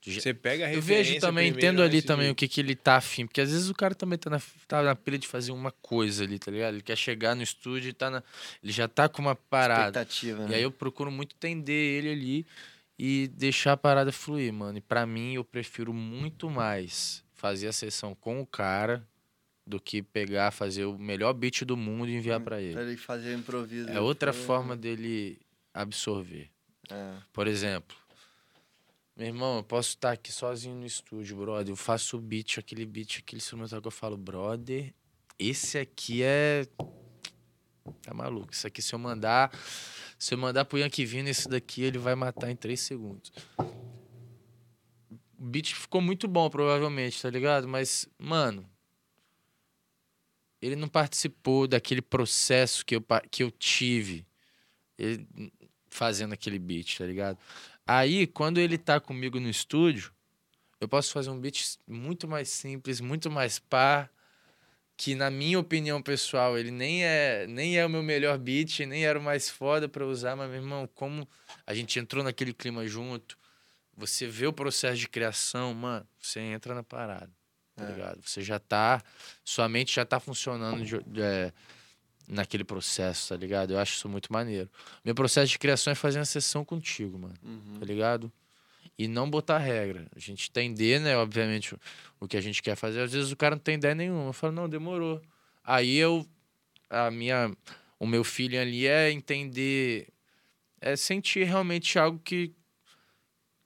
Você 0.06 0.32
pega 0.32 0.66
a 0.66 0.72
Eu 0.72 0.80
vejo 0.80 1.18
também, 1.18 1.52
primeiro 1.52 1.58
entendo 1.58 1.82
ali 1.82 2.00
também 2.00 2.26
o 2.26 2.28
jeito. 2.28 2.38
que, 2.38 2.48
que 2.48 2.60
ele 2.60 2.74
tá 2.74 2.96
afim. 2.96 3.26
Porque 3.26 3.40
às 3.40 3.50
vezes 3.50 3.68
o 3.68 3.74
cara 3.74 3.94
também 3.94 4.18
tá 4.18 4.30
na, 4.30 4.40
tá 4.66 4.82
na 4.82 4.94
pilha 4.94 5.18
de 5.18 5.26
fazer 5.26 5.50
uma 5.52 5.70
coisa 5.72 6.24
ali, 6.24 6.38
tá 6.38 6.50
ligado? 6.50 6.74
Ele 6.74 6.82
quer 6.82 6.96
chegar 6.96 7.34
no 7.34 7.42
estúdio 7.42 7.90
e 7.90 7.92
tá 7.92 8.08
na, 8.08 8.22
ele 8.62 8.72
já 8.72 8.86
tá 8.88 9.08
com 9.08 9.20
uma 9.20 9.34
parada. 9.34 10.00
Expectativa, 10.00 10.44
E 10.44 10.48
né? 10.50 10.56
aí 10.56 10.62
eu 10.62 10.70
procuro 10.70 11.10
muito 11.10 11.34
entender 11.36 11.72
ele 11.72 12.10
ali 12.10 12.46
e 12.98 13.28
deixar 13.34 13.72
a 13.72 13.76
parada 13.76 14.10
fluir, 14.12 14.52
mano. 14.52 14.78
E 14.78 14.80
pra 14.80 15.04
mim, 15.04 15.34
eu 15.34 15.44
prefiro 15.44 15.92
muito 15.92 16.48
mais 16.48 17.22
fazer 17.34 17.66
a 17.68 17.72
sessão 17.72 18.14
com 18.14 18.40
o 18.40 18.46
cara 18.46 19.06
do 19.66 19.78
que 19.80 20.00
pegar, 20.00 20.52
fazer 20.52 20.84
o 20.86 20.96
melhor 20.98 21.34
beat 21.34 21.64
do 21.64 21.76
mundo 21.76 22.08
e 22.08 22.14
enviar 22.14 22.40
pra 22.40 22.60
ele. 22.62 22.72
Pra 22.72 22.82
ele 22.82 22.96
fazer 22.96 23.34
o 23.34 23.38
improviso. 23.40 23.90
É 23.90 24.00
outra 24.00 24.32
Foi- 24.32 24.42
forma 24.46 24.74
dele 24.76 25.38
absorver. 25.82 26.50
É. 26.90 27.16
Por 27.32 27.46
exemplo, 27.46 27.96
meu 29.16 29.26
irmão, 29.26 29.56
eu 29.56 29.64
posso 29.64 29.90
estar 29.90 30.12
aqui 30.12 30.32
sozinho 30.32 30.76
no 30.76 30.86
estúdio, 30.86 31.36
brother. 31.36 31.72
Eu 31.72 31.76
faço 31.76 32.16
o 32.16 32.20
beat, 32.20 32.58
aquele 32.58 32.86
beat, 32.86 33.18
aquele 33.18 33.38
instrumental 33.38 33.80
que 33.80 33.88
eu 33.88 33.92
falo, 33.92 34.16
brother, 34.16 34.94
esse 35.38 35.78
aqui 35.78 36.22
é. 36.22 36.66
Tá 38.02 38.12
maluco. 38.14 38.52
Isso 38.52 38.66
aqui, 38.66 38.80
se 38.82 38.94
eu 38.94 38.98
mandar. 38.98 39.50
Se 40.18 40.34
eu 40.34 40.38
mandar 40.38 40.64
pro 40.64 40.78
Yankee 40.78 41.04
Vino, 41.04 41.28
esse 41.28 41.48
daqui 41.48 41.82
ele 41.82 41.98
vai 41.98 42.14
matar 42.14 42.50
em 42.50 42.56
três 42.56 42.80
segundos. 42.80 43.32
O 45.38 45.44
beat 45.44 45.74
ficou 45.74 46.00
muito 46.00 46.26
bom, 46.26 46.50
provavelmente, 46.50 47.22
tá 47.22 47.30
ligado? 47.30 47.68
Mas, 47.68 48.08
mano. 48.18 48.68
Ele 50.60 50.74
não 50.74 50.88
participou 50.88 51.68
daquele 51.68 52.02
processo 52.02 52.84
que 52.84 52.96
eu, 52.96 53.04
que 53.30 53.44
eu 53.44 53.50
tive. 53.50 54.26
Ele, 54.98 55.26
fazendo 55.98 56.32
aquele 56.32 56.60
beat, 56.60 56.96
tá 56.98 57.04
ligado? 57.04 57.36
Aí, 57.84 58.24
quando 58.28 58.58
ele 58.58 58.78
tá 58.78 59.00
comigo 59.00 59.40
no 59.40 59.48
estúdio, 59.50 60.12
eu 60.80 60.86
posso 60.88 61.12
fazer 61.12 61.28
um 61.30 61.40
beat 61.40 61.76
muito 61.88 62.28
mais 62.28 62.48
simples, 62.50 63.00
muito 63.00 63.28
mais 63.28 63.58
pá, 63.58 64.08
que 64.96 65.16
na 65.16 65.28
minha 65.28 65.58
opinião 65.58 66.00
pessoal, 66.00 66.56
ele 66.56 66.70
nem 66.70 67.04
é, 67.04 67.46
nem 67.48 67.76
é 67.76 67.84
o 67.84 67.90
meu 67.90 68.02
melhor 68.02 68.38
beat, 68.38 68.80
nem 68.86 69.04
era 69.04 69.18
o 69.18 69.22
mais 69.22 69.50
foda 69.50 69.88
pra 69.88 70.06
usar, 70.06 70.36
mas 70.36 70.48
meu 70.48 70.60
irmão, 70.60 70.88
como 70.94 71.28
a 71.66 71.74
gente 71.74 71.98
entrou 71.98 72.22
naquele 72.22 72.52
clima 72.54 72.86
junto, 72.86 73.36
você 73.96 74.28
vê 74.28 74.46
o 74.46 74.52
processo 74.52 74.98
de 74.98 75.08
criação, 75.08 75.74
mano, 75.74 76.06
você 76.20 76.38
entra 76.38 76.74
na 76.76 76.84
parada, 76.84 77.30
tá 77.74 77.84
É. 77.84 77.92
ligado? 77.92 78.20
Você 78.24 78.40
já 78.42 78.60
tá, 78.60 79.02
sua 79.44 79.68
mente 79.68 79.96
já 79.96 80.04
tá 80.04 80.20
funcionando 80.20 80.84
de- 80.84 81.02
de- 81.04 81.22
é, 81.22 81.52
naquele 82.28 82.64
processo, 82.64 83.30
tá 83.30 83.36
ligado? 83.36 83.72
Eu 83.72 83.78
acho 83.78 83.94
isso 83.94 84.08
muito 84.08 84.32
maneiro. 84.32 84.68
Meu 85.04 85.14
processo 85.14 85.50
de 85.50 85.58
criação 85.58 85.90
é 85.92 85.94
fazer 85.94 86.18
uma 86.18 86.24
sessão 86.24 86.64
contigo, 86.64 87.18
mano 87.18 87.34
Uhum. 87.42 87.78
tá 87.80 87.86
ligado? 87.86 88.30
E 88.98 89.06
não 89.08 89.30
botar 89.30 89.58
regra. 89.58 90.06
A 90.14 90.18
gente 90.18 90.48
entender, 90.50 91.00
né, 91.00 91.16
obviamente, 91.16 91.74
o- 92.20 92.26
que 92.28 92.36
a 92.36 92.40
gente 92.40 92.62
quer 92.62 92.76
fazer. 92.76 93.00
Às 93.00 93.12
vezes 93.12 93.30
o 93.32 93.36
cara 93.36 93.54
não 93.54 93.62
tem 93.62 93.76
ideia 93.76 93.94
nenhuma. 93.94 94.28
Eu 94.28 94.32
falo, 94.32 94.52
não, 94.52 94.68
demorou. 94.68 95.22
Aí 95.64 95.96
eu, 95.96 96.26
a 96.90 97.10
minha, 97.10 97.50
o 97.98 98.06
meu 98.06 98.24
feeling 98.24 98.56
ali 98.58 98.86
é 98.86 99.10
entender, 99.10 100.08
é 100.80 100.96
sentir 100.96 101.44
realmente 101.44 101.98
algo 101.98 102.18
que, 102.18 102.52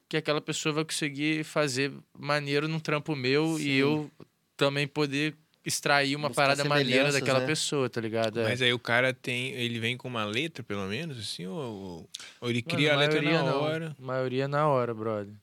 que 0.08 0.16
aquela 0.18 0.40
pessoa 0.40 0.72
vai 0.74 0.84
conseguir 0.84 1.44
fazer 1.44 1.90
maneiro 2.18 2.68
num 2.68 2.78
trampo 2.80 3.16
meu 3.16 3.56
Sim. 3.56 3.64
e 3.64 3.78
eu 3.78 4.10
também 4.56 4.86
poder 4.86 5.34
extrair 5.64 6.16
uma 6.16 6.28
Buscar 6.28 6.42
parada 6.42 6.64
maneira 6.64 7.12
daquela 7.12 7.40
né? 7.40 7.46
pessoa, 7.46 7.88
tá 7.88 8.00
ligado? 8.00 8.40
É. 8.40 8.44
Mas 8.44 8.60
aí 8.62 8.72
o 8.72 8.78
cara 8.78 9.12
tem. 9.14 9.52
Ele 9.52 9.78
vem 9.78 9.96
com 9.96 10.08
uma 10.08 10.24
letra, 10.24 10.62
pelo 10.62 10.86
menos, 10.86 11.18
assim, 11.18 11.46
ou, 11.46 12.08
ou 12.40 12.50
ele 12.50 12.62
Mano, 12.66 12.76
cria 12.76 12.94
a 12.94 12.96
letra 12.96 13.22
na 13.22 13.54
hora. 13.56 13.96
Maioria 13.98 14.48
na 14.48 14.66
hora, 14.68 14.92
brother. 14.94 15.34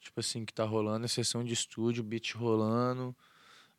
Tipo 0.00 0.20
assim, 0.20 0.44
que 0.44 0.52
tá 0.52 0.64
rolando 0.64 1.04
a 1.04 1.08
sessão 1.08 1.44
de 1.44 1.52
estúdio, 1.52 2.02
beat 2.02 2.32
rolando. 2.34 3.14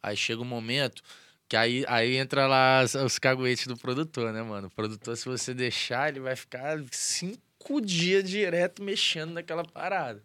Aí 0.02 0.16
chega 0.16 0.42
um 0.42 0.46
momento 0.46 1.02
que 1.48 1.58
aí, 1.58 1.84
aí 1.88 2.16
entra 2.16 2.46
lá 2.48 2.80
as- 2.82 2.94
os 2.96 3.18
caguetes 3.18 3.66
do 3.68 3.76
produtor, 3.76 4.32
né, 4.32 4.42
mano? 4.44 4.68
O 4.68 4.72
produtor, 4.72 5.18
se 5.18 5.26
você 5.26 5.54
deixar, 5.54 6.10
ele 6.10 6.20
vai 6.20 6.36
ficar 6.36 6.78
cinco 6.92 7.82
dias 7.82 8.24
direto 8.30 8.84
mexendo 8.84 9.32
naquela 9.34 9.66
parada. 9.66 10.24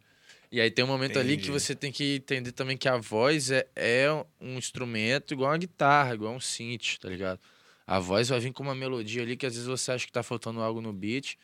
E 0.55 0.61
aí 0.61 0.71
tem 0.71 0.85
um 0.85 0.89
momento 0.89 1.19
ali 1.19 1.37
que 1.37 1.49
Entendi. 1.49 1.51
você 1.51 1.75
tem 1.75 1.91
que 1.91 2.15
entender 2.15 2.53
também 2.53 2.77
que 2.77 2.89
a 2.89 2.97
voz 2.97 3.51
é, 3.51 3.67
é 3.75 4.07
um 4.41 4.57
instrumento 4.57 5.35
igual 5.35 5.51
uma 5.51 5.59
guitarra, 5.59 6.15
igual 6.15 6.33
um 6.33 6.39
synth, 6.39 6.99
tá 7.01 7.09
ligado? 7.09 7.41
A 7.85 7.99
voz 7.99 8.29
vai 8.29 8.39
vir 8.39 8.53
com 8.53 8.63
uma 8.63 8.73
melodia 8.73 9.23
ali 9.23 9.37
que 9.37 9.47
às 9.47 9.55
vezes 9.55 9.67
você 9.67 9.91
acha 9.91 10.07
que 10.07 10.13
tá 10.13 10.23
faltando 10.23 10.61
algo 10.61 10.81
no 10.81 10.93
beat. 10.93 11.37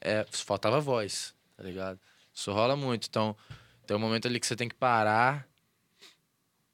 É, 0.00 0.24
faltava 0.30 0.80
voz, 0.80 1.34
tá 1.54 1.62
ligado? 1.62 2.00
Isso 2.32 2.50
rola 2.52 2.74
muito. 2.74 3.06
Então, 3.06 3.36
tem 3.86 3.98
um 3.98 4.00
momento 4.00 4.28
ali 4.28 4.40
que 4.40 4.46
você 4.46 4.56
tem 4.56 4.66
que 4.66 4.74
parar 4.74 5.46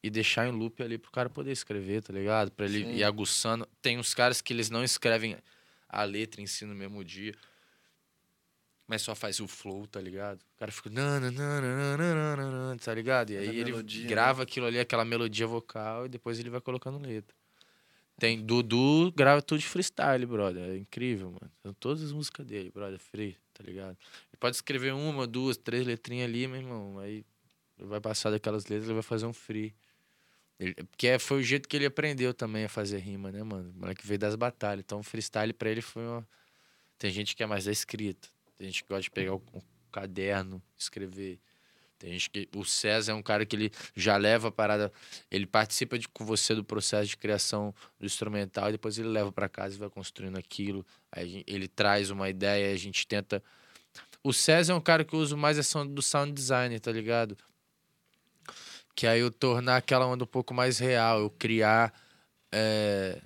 e 0.01 0.09
deixar 0.09 0.47
em 0.47 0.53
loop 0.53 0.81
ali 0.81 0.97
pro 0.97 1.11
cara 1.11 1.29
poder 1.29 1.51
escrever, 1.51 2.05
tá 2.05 2.13
ligado? 2.13 2.53
Pra 2.53 2.67
ele 2.67 2.85
Sim. 2.85 2.93
ir 2.93 3.03
aguçando. 3.03 3.69
Tem 3.83 3.99
uns 3.99 4.15
caras 4.15 4.41
que 4.41 4.53
eles 4.53 4.71
não 4.71 4.85
escrevem 4.85 5.37
a 5.89 6.05
letra 6.05 6.41
em 6.41 6.47
si 6.47 6.65
no 6.65 6.73
mesmo 6.77 7.03
dia, 7.03 7.35
mas 8.91 9.03
só 9.03 9.15
faz 9.15 9.39
o 9.39 9.47
flow, 9.47 9.87
tá 9.87 10.01
ligado? 10.01 10.41
O 10.41 10.59
cara 10.59 10.73
fica. 10.73 10.91
nananana, 10.91 12.77
Tá 12.77 12.93
ligado? 12.93 13.31
E 13.31 13.37
aí 13.37 13.49
ele 13.49 13.71
melodia, 13.71 14.03
né? 14.03 14.09
grava 14.09 14.43
aquilo 14.43 14.67
ali, 14.67 14.81
aquela 14.81 15.05
melodia 15.05 15.47
vocal, 15.47 16.07
e 16.07 16.09
depois 16.09 16.41
ele 16.41 16.51
vai 16.51 16.61
colocando 16.61 16.99
letra. 16.99 17.33
Tem 18.19 18.45
Dudu, 18.45 19.13
grava 19.13 19.41
tudo 19.41 19.61
de 19.61 19.67
freestyle, 19.69 20.27
brother. 20.27 20.71
É 20.71 20.77
incrível, 20.77 21.31
mano. 21.31 21.53
São 21.63 21.73
todas 21.73 22.03
as 22.03 22.11
músicas 22.11 22.45
dele, 22.45 22.69
brother, 22.75 22.99
free, 22.99 23.39
tá 23.55 23.63
ligado? 23.63 23.97
Ele 24.29 24.39
pode 24.41 24.57
escrever 24.57 24.93
uma, 24.93 25.25
duas, 25.25 25.57
três 25.57 25.87
letrinhas 25.87 26.29
ali, 26.29 26.49
meu 26.49 26.59
irmão. 26.59 26.99
Aí 26.99 27.25
vai 27.79 28.01
passar 28.01 28.33
daquelas 28.33 28.67
letras, 28.67 28.87
ele 28.87 28.95
vai 28.95 29.05
fazer 29.05 29.27
um 29.27 29.33
free. 29.33 29.73
Ele, 30.59 30.75
porque 30.75 31.07
é, 31.07 31.17
foi 31.21 31.39
o 31.39 31.43
jeito 31.45 31.69
que 31.69 31.77
ele 31.77 31.87
aprendeu 31.87 32.35
também 32.35 32.65
a 32.65 32.69
fazer 32.69 32.99
rima, 32.99 33.31
né, 33.31 33.45
mano? 33.45 33.71
O 33.71 33.79
moleque 33.79 34.05
veio 34.05 34.19
das 34.19 34.35
batalhas. 34.35 34.83
Então, 34.85 34.99
o 34.99 35.03
freestyle 35.05 35.53
pra 35.53 35.71
ele 35.71 35.81
foi 35.81 36.03
uma. 36.03 36.29
Tem 36.99 37.13
gente 37.13 37.37
que 37.37 37.43
é 37.45 37.47
mais 37.47 37.67
da 37.67 37.71
escrita. 37.71 38.29
Tem 38.61 38.69
gente 38.69 38.83
que 38.85 38.91
gosta 38.91 39.05
de 39.05 39.11
pegar 39.11 39.33
o, 39.33 39.43
o 39.55 39.63
caderno, 39.91 40.63
escrever. 40.77 41.41
Tem 41.99 42.13
gente 42.13 42.29
que. 42.29 42.47
O 42.55 42.63
César 42.63 43.13
é 43.13 43.15
um 43.15 43.23
cara 43.23 43.47
que 43.47 43.57
ele 43.57 43.73
já 43.97 44.19
leva 44.19 44.49
a 44.49 44.53
parada. 44.53 44.93
Ele 45.31 45.47
participa 45.47 45.99
de, 45.99 46.07
com 46.07 46.27
você 46.27 46.55
do 46.55 46.63
processo 46.63 47.09
de 47.09 47.17
criação 47.17 47.75
do 47.99 48.05
instrumental 48.05 48.69
e 48.69 48.73
depois 48.73 48.99
ele 48.99 49.09
leva 49.09 49.33
para 49.33 49.49
casa 49.49 49.77
e 49.77 49.79
vai 49.79 49.89
construindo 49.89 50.37
aquilo. 50.37 50.85
Aí 51.11 51.43
ele 51.47 51.69
traz 51.69 52.11
uma 52.11 52.29
ideia, 52.29 52.71
a 52.71 52.77
gente 52.77 53.07
tenta. 53.07 53.43
O 54.23 54.31
César 54.31 54.75
é 54.75 54.77
um 54.77 54.81
cara 54.81 55.07
que 55.07 55.17
usa 55.17 55.35
mais 55.39 55.59
ação 55.59 55.87
do 55.87 56.03
sound 56.03 56.31
design, 56.31 56.79
tá 56.79 56.93
ligado? 56.93 57.39
Que 58.95 59.07
aí 59.07 59.21
eu 59.21 59.31
tornar 59.31 59.79
aquela 59.79 60.07
onda 60.07 60.25
um 60.25 60.27
pouco 60.27 60.53
mais 60.53 60.79
real, 60.79 61.21
eu 61.21 61.31
criar. 61.31 61.95
É... 62.53 63.23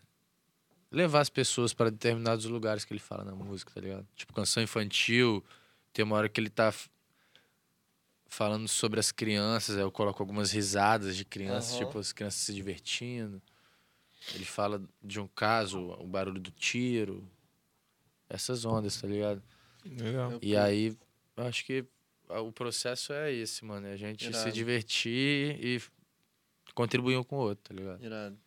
Levar 0.94 1.20
as 1.20 1.28
pessoas 1.28 1.74
para 1.74 1.90
determinados 1.90 2.44
lugares 2.44 2.84
que 2.84 2.92
ele 2.92 3.00
fala 3.00 3.24
na 3.24 3.34
música, 3.34 3.72
tá 3.74 3.80
ligado? 3.80 4.06
Tipo, 4.14 4.32
canção 4.32 4.62
infantil, 4.62 5.44
tem 5.92 6.04
uma 6.04 6.16
hora 6.16 6.28
que 6.28 6.40
ele 6.40 6.50
tá 6.50 6.72
falando 8.28 8.68
sobre 8.68 8.98
as 9.00 9.12
crianças, 9.12 9.76
eu 9.76 9.90
coloco 9.90 10.22
algumas 10.22 10.52
risadas 10.52 11.16
de 11.16 11.24
crianças, 11.24 11.72
uhum. 11.72 11.86
tipo, 11.86 11.98
as 11.98 12.12
crianças 12.12 12.40
se 12.40 12.54
divertindo. 12.54 13.42
Ele 14.34 14.44
fala 14.44 14.82
de 15.02 15.20
um 15.20 15.26
caso, 15.26 15.80
o 15.98 16.06
barulho 16.06 16.40
do 16.40 16.50
tiro, 16.50 17.28
essas 18.28 18.64
ondas, 18.64 19.00
tá 19.00 19.06
ligado? 19.06 19.42
Legal. 19.84 20.38
E 20.40 20.56
aí, 20.56 20.96
acho 21.36 21.64
que 21.64 21.84
o 22.28 22.52
processo 22.52 23.12
é 23.12 23.32
esse, 23.32 23.64
mano. 23.64 23.86
É 23.86 23.92
a 23.92 23.96
gente 23.96 24.28
Irado. 24.28 24.42
se 24.42 24.52
divertir 24.52 25.58
e 25.60 25.82
contribuir 26.74 27.16
um 27.16 27.24
com 27.24 27.36
o 27.36 27.40
outro, 27.40 27.64
tá 27.64 27.74
ligado? 27.74 28.02
Irado. 28.02 28.38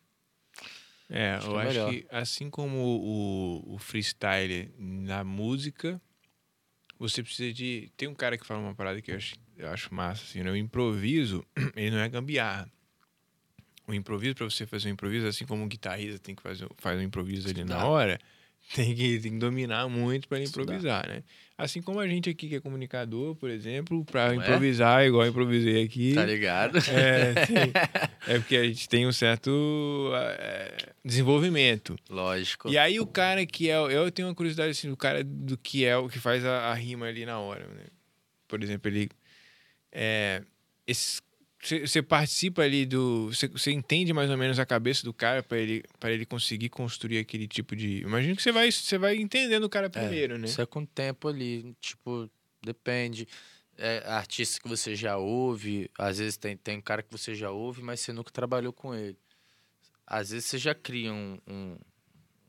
É, 1.08 1.32
acho 1.32 1.46
eu 1.46 1.60
é 1.60 1.68
acho 1.68 1.90
que 1.90 2.06
assim 2.10 2.50
como 2.50 2.78
o, 2.78 3.74
o 3.74 3.78
freestyle 3.78 4.70
na 4.78 5.24
música, 5.24 6.00
você 6.98 7.22
precisa 7.22 7.52
de. 7.52 7.90
Tem 7.96 8.08
um 8.08 8.14
cara 8.14 8.36
que 8.36 8.46
fala 8.46 8.60
uma 8.60 8.74
parada 8.74 9.00
que 9.00 9.10
eu 9.10 9.16
acho, 9.16 9.36
eu 9.56 9.68
acho 9.70 9.94
massa, 9.94 10.22
assim, 10.24 10.42
né? 10.42 10.50
O 10.50 10.56
improviso, 10.56 11.44
ele 11.74 11.92
não 11.92 11.98
é 11.98 12.08
gambiarra. 12.08 12.70
O 13.86 13.94
improviso, 13.94 14.34
para 14.34 14.44
você 14.44 14.66
fazer 14.66 14.88
um 14.88 14.92
improviso, 14.92 15.26
assim 15.26 15.46
como 15.46 15.62
um 15.62 15.68
guitarrista 15.68 16.18
tem 16.18 16.34
que 16.34 16.42
fazer 16.42 16.68
faz 16.76 16.98
um 16.98 17.02
improviso 17.02 17.48
ali 17.48 17.64
na 17.64 17.86
hora, 17.86 18.18
tem 18.74 18.94
que, 18.94 19.18
tem 19.18 19.32
que 19.32 19.38
dominar 19.38 19.88
muito 19.88 20.28
para 20.28 20.42
improvisar, 20.42 21.08
né? 21.08 21.22
Assim 21.56 21.82
como 21.82 21.98
a 21.98 22.06
gente 22.06 22.30
aqui 22.30 22.48
que 22.48 22.54
é 22.54 22.60
comunicador, 22.60 23.34
por 23.34 23.50
exemplo, 23.50 24.04
para 24.04 24.32
é? 24.32 24.36
improvisar, 24.36 25.02
é? 25.02 25.06
igual 25.06 25.24
eu 25.24 25.30
improvisei 25.30 25.82
aqui. 25.82 26.14
Tá 26.14 26.24
ligado? 26.24 26.78
É, 26.78 27.34
é 28.34 28.38
porque 28.38 28.56
a 28.56 28.64
gente 28.64 28.88
tem 28.88 29.06
um 29.06 29.12
certo 29.12 30.12
é, 30.14 30.92
desenvolvimento. 31.04 31.96
Lógico. 32.08 32.68
E 32.68 32.78
aí 32.78 33.00
o 33.00 33.06
cara 33.06 33.44
que 33.44 33.68
é. 33.68 33.74
Eu 33.76 34.10
tenho 34.12 34.28
uma 34.28 34.34
curiosidade 34.34 34.70
assim, 34.70 34.88
do 34.88 34.96
cara 34.96 35.24
do 35.24 35.56
que 35.58 35.84
é 35.84 35.96
o 35.96 36.08
que 36.08 36.20
faz 36.20 36.44
a, 36.44 36.70
a 36.70 36.74
rima 36.74 37.06
ali 37.06 37.26
na 37.26 37.40
hora. 37.40 37.66
Né? 37.66 37.86
Por 38.46 38.62
exemplo, 38.62 38.88
ele. 38.88 39.10
É, 39.90 40.42
esses 40.86 41.20
você 41.60 42.00
participa 42.00 42.62
ali 42.62 42.86
do. 42.86 43.30
Você 43.32 43.72
entende 43.72 44.12
mais 44.12 44.30
ou 44.30 44.36
menos 44.36 44.58
a 44.58 44.66
cabeça 44.66 45.02
do 45.02 45.12
cara 45.12 45.42
para 45.42 45.58
ele, 45.58 45.82
pra 45.98 46.10
ele 46.12 46.24
conseguir 46.24 46.68
construir 46.68 47.18
aquele 47.18 47.48
tipo 47.48 47.74
de. 47.74 47.98
Imagino 47.98 48.36
que 48.36 48.42
você 48.42 48.52
vai, 48.52 48.70
vai 49.00 49.16
entendendo 49.16 49.64
o 49.64 49.68
cara 49.68 49.86
é, 49.86 49.88
primeiro, 49.88 50.34
é, 50.34 50.38
né? 50.38 50.46
Isso 50.46 50.60
é 50.60 50.66
com 50.66 50.82
o 50.82 50.86
tempo 50.86 51.26
ali. 51.26 51.74
Tipo, 51.80 52.30
depende. 52.62 53.26
É, 53.76 54.02
artista 54.06 54.60
que 54.60 54.68
você 54.68 54.94
já 54.94 55.16
ouve, 55.16 55.90
às 55.98 56.18
vezes 56.18 56.36
tem, 56.36 56.56
tem 56.56 56.78
um 56.78 56.80
cara 56.80 57.02
que 57.02 57.10
você 57.12 57.34
já 57.34 57.50
ouve, 57.50 57.82
mas 57.82 58.00
você 58.00 58.12
nunca 58.12 58.30
trabalhou 58.30 58.72
com 58.72 58.94
ele. 58.94 59.16
Às 60.06 60.30
vezes 60.30 60.46
você 60.46 60.58
já 60.58 60.74
cria 60.74 61.12
um, 61.12 61.38
um, 61.46 61.78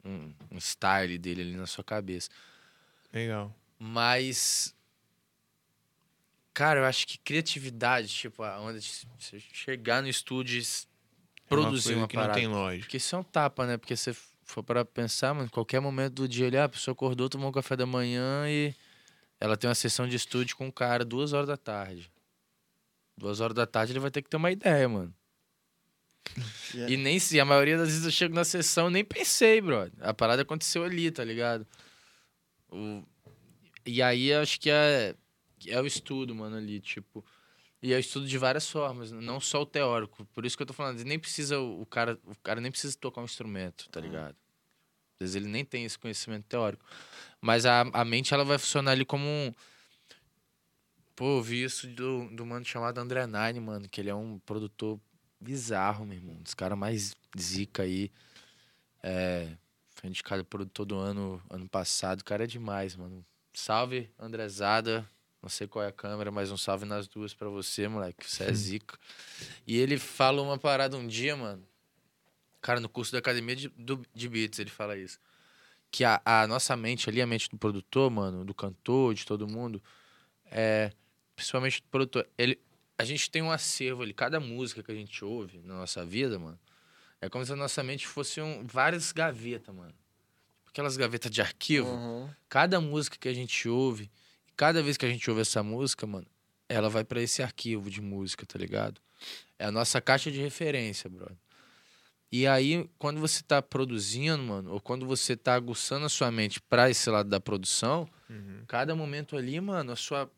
um, 0.06 0.34
um 0.52 0.58
style 0.58 1.18
dele 1.18 1.42
ali 1.42 1.56
na 1.56 1.68
sua 1.68 1.84
cabeça. 1.84 2.30
Legal. 3.14 3.56
Mas 3.78 4.76
Cara, 6.60 6.82
eu 6.82 6.84
acho 6.84 7.08
que 7.08 7.18
criatividade, 7.18 8.10
tipo, 8.10 8.44
a 8.44 8.60
onda 8.60 8.78
de 8.78 8.92
você 9.18 9.40
chegar 9.40 10.02
no 10.02 10.10
estúdio 10.10 10.62
e 10.62 10.66
produzir 11.48 11.94
é 11.94 11.96
uma, 11.96 12.02
uma 12.02 12.08
que 12.10 12.18
parada. 12.18 12.34
não 12.34 12.38
tem 12.38 12.48
lógica. 12.50 12.84
Porque 12.84 12.98
isso 12.98 13.16
é 13.16 13.20
um 13.20 13.24
tapa, 13.24 13.66
né? 13.66 13.78
Porque 13.78 13.96
você 13.96 14.14
for 14.44 14.62
para 14.62 14.84
pensar, 14.84 15.34
mano, 15.34 15.50
qualquer 15.50 15.80
momento 15.80 16.16
do 16.16 16.28
dia 16.28 16.48
ali, 16.48 16.58
ah, 16.58 16.66
a 16.66 16.70
pessoa 16.70 16.92
acordou, 16.92 17.30
tomou 17.30 17.48
um 17.48 17.54
café 17.54 17.78
da 17.78 17.86
manhã 17.86 18.44
e 18.50 18.76
ela 19.40 19.56
tem 19.56 19.70
uma 19.70 19.74
sessão 19.74 20.06
de 20.06 20.18
estúdio 20.18 20.58
com 20.58 20.68
um 20.68 20.72
cara 20.72 21.06
duas 21.06 21.32
horas 21.32 21.48
da 21.48 21.56
tarde. 21.56 22.12
Duas 23.18 23.40
horas 23.40 23.56
da 23.56 23.66
tarde 23.66 23.94
ele 23.94 24.00
vai 24.02 24.12
ter 24.12 24.22
que 24.22 24.30
ter 24.30 24.36
uma 24.36 24.52
ideia, 24.52 24.90
mano. 24.90 25.16
Yeah. 26.74 26.92
E 26.94 26.98
nem 26.98 27.20
se, 27.20 27.40
a 27.40 27.46
maioria 27.46 27.78
das 27.78 27.88
vezes 27.88 28.04
eu 28.04 28.12
chego 28.12 28.36
na 28.36 28.44
sessão 28.44 28.90
nem 28.90 29.06
pensei, 29.06 29.62
bro. 29.62 29.90
A 30.02 30.14
parada 30.14 30.42
aconteceu 30.42 30.84
ali, 30.84 31.10
tá 31.10 31.24
ligado? 31.24 31.66
O... 32.70 33.02
E 33.86 34.02
aí 34.02 34.34
acho 34.34 34.60
que 34.60 34.70
é 34.70 35.16
é 35.68 35.82
o 35.82 35.86
estudo, 35.86 36.34
mano, 36.36 36.56
ali, 36.56 36.80
tipo. 36.80 37.26
E 37.82 37.94
é 37.94 37.96
o 37.96 38.00
estudo 38.00 38.28
de 38.28 38.38
várias 38.38 38.70
formas, 38.70 39.12
não 39.12 39.40
só 39.40 39.62
o 39.62 39.66
teórico. 39.66 40.26
Por 40.34 40.46
isso 40.46 40.58
que 40.58 40.64
eu 40.64 40.68
tô 40.68 40.74
falando, 40.74 41.02
nem 41.04 41.18
precisa 41.18 41.60
o 41.60 41.86
cara, 41.86 42.20
o 42.26 42.36
cara 42.44 42.60
nem 42.60 42.70
precisa 42.70 42.98
tocar 42.98 43.22
um 43.22 43.26
instrumento, 43.26 43.88
tá 43.90 44.02
ligado? 44.02 44.36
Às 45.16 45.22
vezes 45.22 45.36
ele 45.36 45.48
nem 45.48 45.64
tem 45.64 45.86
esse 45.86 45.98
conhecimento 45.98 46.46
teórico. 46.46 46.84
Mas 47.40 47.66
a, 47.66 47.82
a 47.82 48.04
mente 48.04 48.34
ela 48.34 48.44
vai 48.44 48.58
funcionar 48.58 48.92
ali 48.92 49.06
como 49.06 49.26
um 49.26 49.54
Pô, 51.20 51.40
eu 51.40 51.44
vi 51.44 51.64
isso 51.64 51.86
do, 51.86 52.30
do 52.30 52.46
mano 52.46 52.64
chamado 52.64 52.98
André 52.98 53.28
Nine, 53.28 53.60
mano, 53.60 53.90
que 53.90 54.00
ele 54.00 54.10
é 54.10 54.16
um 54.16 54.40
produtor 54.40 54.98
bizarro, 55.38 56.06
meu 56.06 56.16
irmão. 56.16 56.36
Um 56.36 56.42
dos 56.42 56.54
caras 56.54 56.78
mais 56.78 57.14
zica 57.38 57.84
aí. 57.84 58.10
É, 59.04 59.58
foi 59.96 60.10
indicado 60.10 60.46
produtor 60.46 60.86
do 60.86 60.96
ano, 60.96 61.44
ano 61.50 61.68
passado. 61.68 62.22
O 62.22 62.24
cara 62.24 62.46
é 62.46 62.48
demais, 62.48 62.96
mano. 62.96 63.26
Salve, 63.54 64.10
Andrezada. 64.18 65.06
Não 65.42 65.50
sei 65.50 65.68
qual 65.68 65.86
é 65.86 65.88
a 65.88 65.92
câmera, 65.92 66.32
mas 66.32 66.52
um 66.52 66.58
salve 66.58 66.86
nas 66.86 67.08
duas 67.08 67.34
para 67.34 67.50
você, 67.50 67.88
moleque. 67.88 68.30
Você 68.30 68.44
é 68.44 68.52
zica. 68.54 68.98
e 69.66 69.78
ele 69.78 69.98
fala 69.98 70.42
uma 70.42 70.58
parada 70.58 70.98
um 70.98 71.08
dia, 71.08 71.36
mano. 71.36 71.66
Cara, 72.62 72.80
no 72.80 72.90
curso 72.90 73.12
da 73.12 73.20
academia 73.20 73.56
de, 73.56 73.70
do, 73.70 74.06
de 74.14 74.28
beats, 74.28 74.60
ele 74.60 74.70
fala 74.70 74.98
isso. 74.98 75.18
Que 75.90 76.04
a, 76.04 76.22
a 76.26 76.46
nossa 76.46 76.76
mente 76.76 77.10
ali, 77.10 77.22
a 77.22 77.28
mente 77.28 77.50
do 77.50 77.58
produtor, 77.58 78.12
mano, 78.12 78.44
do 78.44 78.54
cantor, 78.54 79.14
de 79.14 79.26
todo 79.26 79.48
mundo, 79.48 79.82
é. 80.52 80.92
Principalmente 81.36 81.82
do 81.82 81.88
produtor. 81.88 82.28
Ele, 82.38 82.60
a 82.98 83.06
gente 83.06 83.32
tem 83.32 83.42
um 83.42 83.50
acervo 83.50 84.04
ali. 84.04 84.14
Cada 84.14 84.42
música 84.42 84.84
que 84.84 84.92
a 84.92 84.96
gente 84.96 85.24
ouve 85.24 85.62
na 85.64 85.76
nossa 85.76 86.06
vida, 86.06 86.38
mano, 86.38 86.60
é 87.22 87.30
como 87.30 87.46
se 87.46 87.54
a 87.54 87.56
nossa 87.56 87.82
mente 87.82 88.06
fosse 88.06 88.42
um, 88.42 88.68
várias 88.68 89.14
gavetas, 89.14 89.74
mano. 89.74 89.94
Aquelas 90.68 90.98
gavetas 90.98 91.32
de 91.32 91.42
arquivo. 91.42 91.90
Uhum. 91.90 92.30
Cada 92.50 92.82
música 92.82 93.18
que 93.18 93.30
a 93.30 93.34
gente 93.34 93.70
ouve 93.70 94.12
cada 94.60 94.84
vez 94.84 94.98
que 94.98 95.06
a 95.06 95.10
gente 95.10 95.30
ouve 95.30 95.42
essa 95.42 95.64
música, 95.64 96.06
mano, 96.06 96.28
ela 96.68 96.90
vai 96.90 97.06
para 97.06 97.22
esse 97.22 97.42
arquivo 97.42 97.90
de 97.90 98.02
música, 98.02 98.46
tá 98.46 98.60
ligado? 98.60 99.00
É 99.58 99.64
a 99.64 99.72
nossa 99.72 100.02
caixa 100.02 100.30
de 100.30 100.42
referência, 100.42 101.10
brother. 101.10 101.38
E 102.30 102.46
aí, 102.46 102.86
quando 102.98 103.22
você 103.22 103.42
tá 103.42 103.62
produzindo, 103.62 104.44
mano, 104.44 104.74
ou 104.74 104.82
quando 104.82 105.06
você 105.06 105.38
tá 105.38 105.56
aguçando 105.56 106.06
a 106.06 106.10
sua 106.10 106.30
mente 106.30 106.60
pra 106.60 106.90
esse 106.90 107.10
lado 107.10 107.30
da 107.30 107.40
produção, 107.40 108.06
uhum. 108.30 108.66
cada 108.68 108.94
momento 108.94 109.38
ali, 109.38 109.62
mano, 109.62 109.94
a 109.94 109.96
sua. 109.96 110.30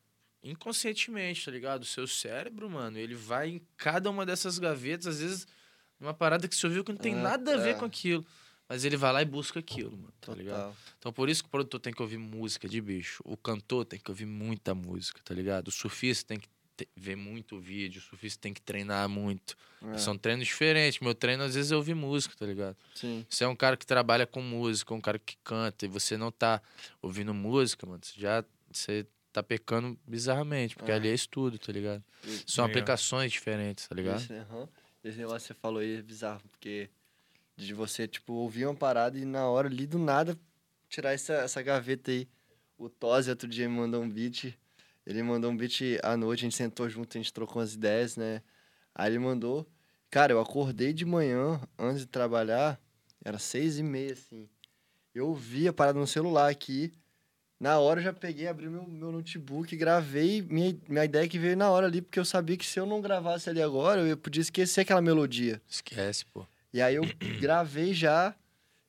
inconscientemente, 0.44 1.44
tá 1.44 1.50
ligado? 1.50 1.82
O 1.82 1.86
seu 1.86 2.06
cérebro, 2.06 2.70
mano, 2.70 3.00
ele 3.00 3.16
vai 3.16 3.50
em 3.50 3.62
cada 3.76 4.08
uma 4.08 4.24
dessas 4.24 4.60
gavetas, 4.60 5.08
às 5.08 5.20
vezes, 5.20 5.48
uma 6.00 6.14
parada 6.14 6.48
que 6.48 6.56
você 6.56 6.68
ouviu 6.68 6.84
que 6.84 6.92
não 6.92 7.00
tem 7.00 7.16
ah, 7.16 7.24
nada 7.24 7.56
a 7.56 7.58
ver 7.58 7.72
é. 7.72 7.74
com 7.74 7.86
aquilo. 7.86 8.24
Mas 8.72 8.86
ele 8.86 8.96
vai 8.96 9.12
lá 9.12 9.22
e 9.22 9.26
busca 9.26 9.60
aquilo, 9.60 9.92
mano, 9.92 10.14
tá 10.22 10.28
Total. 10.28 10.36
ligado? 10.38 10.78
Então 10.98 11.12
por 11.12 11.28
isso 11.28 11.44
que 11.44 11.48
o 11.48 11.52
produtor 11.52 11.78
tem 11.82 11.92
que 11.92 12.02
ouvir 12.02 12.18
música 12.18 12.70
de 12.70 12.80
bicho. 12.80 13.22
O 13.26 13.36
cantor 13.36 13.84
tem 13.84 14.00
que 14.00 14.10
ouvir 14.10 14.26
muita 14.26 14.74
música, 14.74 15.20
tá 15.26 15.34
ligado? 15.34 15.68
O 15.68 15.72
surfista 15.72 16.30
tem 16.30 16.40
que 16.40 16.48
ver 16.96 17.18
muito 17.18 17.60
vídeo, 17.60 18.00
o 18.00 18.02
surfista 18.02 18.40
tem 18.40 18.54
que 18.54 18.62
treinar 18.62 19.10
muito. 19.10 19.58
É. 19.94 19.98
São 19.98 20.18
treinos 20.18 20.48
diferentes. 20.48 21.02
Meu 21.02 21.14
treino, 21.14 21.44
às 21.44 21.54
vezes, 21.54 21.74
é 21.74 21.76
ouvir 21.76 21.96
música, 21.96 22.34
tá 22.34 22.46
ligado? 22.46 22.78
Sim. 22.96 23.26
Você 23.30 23.44
é 23.44 23.48
um 23.50 23.58
cara 23.58 23.76
que 23.76 23.86
trabalha 23.86 24.26
com 24.26 24.42
música, 24.42 24.94
um 24.94 25.02
cara 25.02 25.20
que 25.20 25.36
canta, 25.44 25.84
e 25.84 25.90
você 25.90 26.16
não 26.16 26.32
tá 26.32 26.62
ouvindo 27.02 27.34
música, 27.34 27.86
mano, 27.86 28.00
você 28.02 28.18
já. 28.18 28.42
Você 28.72 29.06
tá 29.34 29.44
pecando 29.44 30.00
bizarramente, 30.08 30.78
porque 30.78 30.92
é. 30.92 30.96
ali 30.96 31.10
é 31.10 31.14
estudo, 31.14 31.60
tá 31.60 31.74
ligado? 31.74 32.02
São 32.48 32.64
aplicações 32.64 33.34
diferentes, 33.34 33.86
tá 33.86 33.94
ligado? 33.94 34.22
Esse, 34.22 34.32
uhum. 34.32 34.68
Esse 35.04 35.18
negócio 35.18 35.42
que 35.42 35.48
você 35.48 35.54
falou 35.56 35.82
aí 35.82 35.98
é 35.98 36.02
bizarro, 36.02 36.42
porque 36.50 36.90
de 37.66 37.74
você, 37.74 38.08
tipo, 38.08 38.34
ouvir 38.34 38.66
uma 38.66 38.76
parada 38.76 39.18
e 39.18 39.26
na 39.26 39.46
hora 39.48 39.68
ali 39.68 39.86
do 39.86 40.00
nada 40.00 40.38
tirar 40.90 41.14
essa, 41.14 41.34
essa 41.34 41.62
gaveta 41.62 42.12
aí. 42.12 42.28
O 42.78 42.90
Tosi 42.90 43.30
outro 43.30 43.48
dia 43.48 43.70
me 43.70 43.76
mandou 43.76 44.02
um 44.02 44.10
beat. 44.10 44.54
Ele 45.06 45.24
mandou 45.24 45.52
um 45.52 45.58
beat 45.58 46.00
à 46.04 46.18
noite, 46.18 46.42
a 46.42 46.44
gente 46.44 46.56
sentou 46.56 46.90
junto, 46.90 47.18
a 47.18 47.22
gente 47.22 47.34
trocou 47.34 47.62
umas 47.62 47.74
ideias, 47.74 48.18
né? 48.18 48.42
Aí 48.94 49.12
ele 49.12 49.20
mandou. 49.20 49.68
Cara, 50.10 50.34
eu 50.34 50.42
acordei 50.42 50.92
de 50.92 51.06
manhã, 51.06 51.62
antes 51.80 52.02
de 52.02 52.08
trabalhar, 52.08 52.80
Era 53.24 53.38
seis 53.38 53.78
e 53.78 53.84
meia, 53.84 54.14
assim. 54.14 54.50
Eu 55.14 55.34
vi 55.34 55.68
a 55.68 55.74
parada 55.74 56.00
no 56.00 56.08
celular 56.08 56.50
aqui. 56.50 56.92
Na 57.60 57.78
hora 57.78 58.00
eu 58.00 58.04
já 58.06 58.12
peguei, 58.12 58.48
abri 58.48 58.68
meu, 58.68 58.84
meu 58.88 59.12
notebook, 59.12 59.76
gravei. 59.78 60.42
Minha, 60.42 60.76
minha 60.90 61.06
ideia 61.06 61.28
que 61.28 61.38
veio 61.38 61.56
na 61.56 61.70
hora 61.70 61.86
ali, 61.86 62.02
porque 62.02 62.20
eu 62.20 62.26
sabia 62.26 62.58
que 62.58 62.66
se 62.66 62.80
eu 62.80 62.88
não 62.88 63.00
gravasse 63.00 63.48
ali 63.48 63.62
agora, 63.62 64.02
eu 64.02 64.18
podia 64.18 64.42
esquecer 64.42 64.82
aquela 64.82 65.02
melodia. 65.02 65.62
Esquece, 65.70 66.26
pô. 66.26 66.48
E 66.74 66.82
aí 66.82 66.96
eu 66.96 67.04
gravei 67.40 67.94
já. 67.94 68.36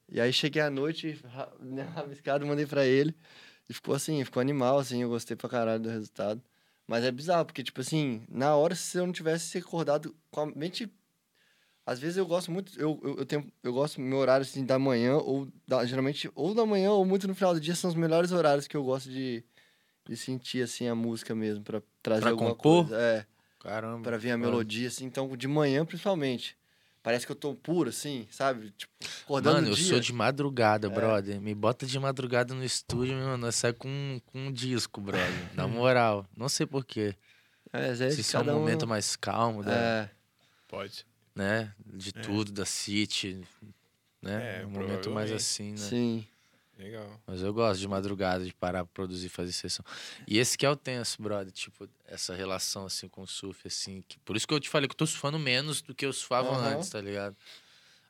E 0.08 0.20
aí 0.20 0.32
cheguei 0.32 0.60
à 0.62 0.70
noite, 0.70 1.18
né, 1.60 1.82
rabiscado, 1.82 2.46
mandei 2.46 2.66
pra 2.66 2.84
ele. 2.84 3.14
E 3.68 3.72
ficou 3.74 3.94
assim, 3.94 4.22
ficou 4.24 4.40
animal, 4.40 4.78
assim, 4.78 5.02
eu 5.02 5.08
gostei 5.08 5.36
pra 5.36 5.48
caralho 5.48 5.82
do 5.82 5.88
resultado. 5.88 6.42
Mas 6.86 7.04
é 7.04 7.10
bizarro, 7.12 7.46
porque, 7.46 7.62
tipo 7.62 7.80
assim, 7.80 8.22
na 8.28 8.54
hora, 8.56 8.74
se 8.74 8.98
eu 8.98 9.06
não 9.06 9.12
tivesse 9.12 9.56
acordado 9.58 10.14
com 10.30 10.40
a 10.40 10.46
mente. 10.46 10.92
Às 11.84 11.98
vezes 11.98 12.16
eu 12.16 12.24
gosto 12.26 12.52
muito, 12.52 12.78
eu, 12.80 13.00
eu, 13.02 13.18
eu 13.18 13.26
tenho, 13.26 13.50
eu 13.62 13.72
gosto 13.72 14.00
meu 14.00 14.18
horário 14.18 14.42
assim 14.46 14.64
da 14.64 14.78
manhã, 14.78 15.16
ou 15.16 15.48
da- 15.66 15.84
geralmente, 15.84 16.30
ou 16.34 16.54
da 16.54 16.64
manhã, 16.64 16.92
ou 16.92 17.04
muito 17.04 17.26
no 17.26 17.34
final 17.34 17.54
do 17.54 17.60
dia, 17.60 17.74
são 17.74 17.90
os 17.90 17.96
melhores 17.96 18.30
horários 18.30 18.68
que 18.68 18.76
eu 18.76 18.84
gosto 18.84 19.10
de, 19.10 19.42
de 20.08 20.16
sentir 20.16 20.62
assim 20.62 20.86
a 20.86 20.94
música 20.94 21.34
mesmo, 21.34 21.64
pra 21.64 21.82
trazer 22.00 22.20
Pra 22.22 22.30
alguma 22.30 22.54
compor? 22.54 22.84
coisa. 22.88 23.00
É. 23.02 23.26
Caramba. 23.58 24.02
Pra 24.04 24.16
vir 24.16 24.30
a 24.30 24.38
melodia, 24.38 24.86
assim. 24.88 25.04
Então, 25.06 25.36
de 25.36 25.48
manhã, 25.48 25.84
principalmente. 25.84 26.56
Parece 27.03 27.26
que 27.26 27.32
eu 27.32 27.36
tô 27.36 27.53
puro, 27.55 27.88
assim, 27.90 28.26
sabe? 28.30 28.70
Tipo, 28.76 28.92
acordando 29.24 29.57
Mano, 29.57 29.66
no 29.68 29.72
eu 29.72 29.76
dia. 29.76 29.88
sou 29.88 29.98
de 30.00 30.12
madrugada, 30.12 30.86
É. 30.86 30.90
brother. 30.90 31.40
Me 31.40 31.53
bota 31.55 31.84
de 31.84 31.98
madrugada 31.98 32.55
no 32.55 32.64
estúdio, 32.64 33.16
meu 33.16 33.26
mano. 33.26 33.50
Sai 33.50 33.72
com, 33.72 34.20
com 34.26 34.46
um 34.46 34.53
disco, 34.53 35.00
brother. 35.00 35.26
Na 35.55 35.66
moral. 35.66 36.24
Não 36.36 36.48
sei 36.48 36.64
porquê. 36.64 37.14
É, 37.72 37.92
Se 38.11 38.20
isso 38.20 38.36
é 38.36 38.40
um 38.40 38.44
momento 38.44 38.86
mais 38.86 39.16
calmo, 39.16 39.64
da- 39.64 39.72
É, 39.74 40.11
Pode. 40.68 41.05
né? 41.34 41.72
De 41.84 42.12
tudo, 42.12 42.53
da 42.53 42.64
City. 42.64 43.42
Né? 44.20 44.61
É, 44.61 44.66
um 44.66 44.70
momento 44.70 45.11
mais 45.11 45.32
assim, 45.32 45.72
né? 45.72 45.76
sim. 45.78 46.26
Legal. 46.78 47.20
Mas 47.26 47.42
eu 47.42 47.52
gosto 47.52 47.80
de 47.80 47.86
madrugada, 47.86 48.44
de 48.44 48.52
parar 48.54 48.84
pra 48.84 48.92
produzir, 48.92 49.28
fazer 49.28 49.52
sessão. 49.52 49.84
E 50.26 50.38
esse 50.38 50.56
que 50.56 50.64
é 50.66 50.70
o 50.70 50.74
tenso, 50.76 51.22
brother. 51.22 51.52
Tipo, 51.52 51.88
essa 52.06 52.34
relação, 52.34 52.86
assim, 52.86 53.08
com 53.08 53.22
o 53.22 53.26
surf, 53.26 53.66
assim. 53.68 54.02
Que, 54.08 54.18
por 54.20 54.36
isso 54.36 54.48
que 54.48 54.54
eu 54.54 54.58
te 54.60 54.68
falei 54.68 54.88
que 54.88 54.94
eu 54.94 54.98
tô 54.98 55.06
surfando 55.06 55.38
menos 55.38 55.82
do 55.82 55.94
que 55.94 56.04
eu 56.06 56.12
surfava 56.12 56.48
Aham. 56.50 56.74
antes, 56.76 56.88
tá 56.90 57.00
ligado? 57.00 57.36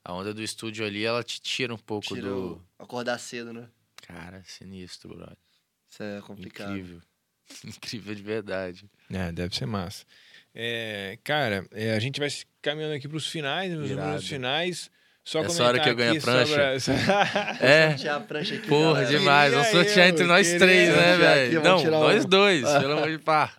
A 0.04 0.12
onda 0.14 0.32
do 0.32 0.42
estúdio 0.42 0.84
ali, 0.86 1.04
ela 1.04 1.22
te 1.22 1.40
tira 1.40 1.74
um 1.74 1.78
pouco 1.78 2.14
Tira 2.14 2.28
do... 2.28 2.54
o- 2.78 2.82
acordar 2.82 3.18
cedo, 3.18 3.52
né? 3.52 3.68
Cara, 3.96 4.42
sinistro, 4.46 5.14
brother. 5.14 5.36
Isso 5.90 6.02
é 6.02 6.20
complicado. 6.22 6.70
Incrível. 6.70 7.00
Incrível 7.64 8.14
de 8.14 8.22
verdade. 8.22 8.90
É, 9.10 9.30
deve 9.32 9.54
ser 9.54 9.66
massa. 9.66 10.04
É, 10.54 11.18
cara, 11.22 11.66
é, 11.70 11.92
a 11.94 12.00
gente 12.00 12.18
vai 12.18 12.30
se 12.30 12.46
caminhando 12.60 12.94
aqui 12.94 13.08
pros 13.08 13.26
finais, 13.26 13.72
nos 13.72 13.90
Irado. 13.90 14.06
números 14.06 14.28
finais. 14.28 14.90
Só 15.24 15.40
Essa 15.44 15.64
hora 15.64 15.78
que 15.78 15.88
eu 15.88 15.94
ganho 15.94 16.18
a 16.18 16.20
prancha. 16.20 16.80
sobre 16.80 17.00
a- 17.12 17.56
É, 17.64 17.90
Sortear 17.90 18.16
a 18.16 18.20
prancha 18.20 18.54
aqui, 18.56 18.66
porra, 18.68 19.02
galera. 19.02 19.18
demais. 19.18 19.52
Vamos 19.54 19.68
sortear 19.68 20.06
eu, 20.08 20.10
entre 20.12 20.24
nós 20.24 20.46
queria 20.46 20.58
três, 20.66 20.88
né, 20.88 21.16
velho? 21.16 21.62
Não, 21.62 21.84
nós 21.84 22.24
um. 22.24 22.28
dois, 22.28 22.62
pelo 22.80 22.92
amor 22.94 23.10
de 23.10 23.18
pá. 23.18 23.52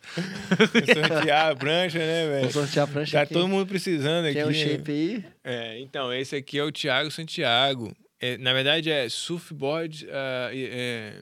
sortear 1.09 1.51
a 1.51 1.55
prancha, 1.55 1.99
né, 1.99 2.27
velho? 2.27 2.39
Vamos 2.41 2.53
sortear 2.53 2.83
a 2.85 2.91
prancha 2.91 3.11
Tá 3.17 3.21
aqui. 3.23 3.33
todo 3.33 3.47
mundo 3.47 3.65
precisando 3.65 4.25
aqui. 4.25 4.33
Tem 4.35 4.43
um 4.43 4.47
né? 4.47 4.53
shape 4.53 4.91
aí. 4.91 5.25
É, 5.43 5.79
então, 5.79 6.13
esse 6.13 6.35
aqui 6.35 6.59
é 6.59 6.63
o 6.63 6.71
Thiago 6.71 7.09
Santiago. 7.09 7.95
É, 8.19 8.37
na 8.37 8.51
verdade, 8.53 8.91
é 8.91 9.07
Surfboard 9.07 10.05
uh, 10.05 10.09
é, 10.53 11.13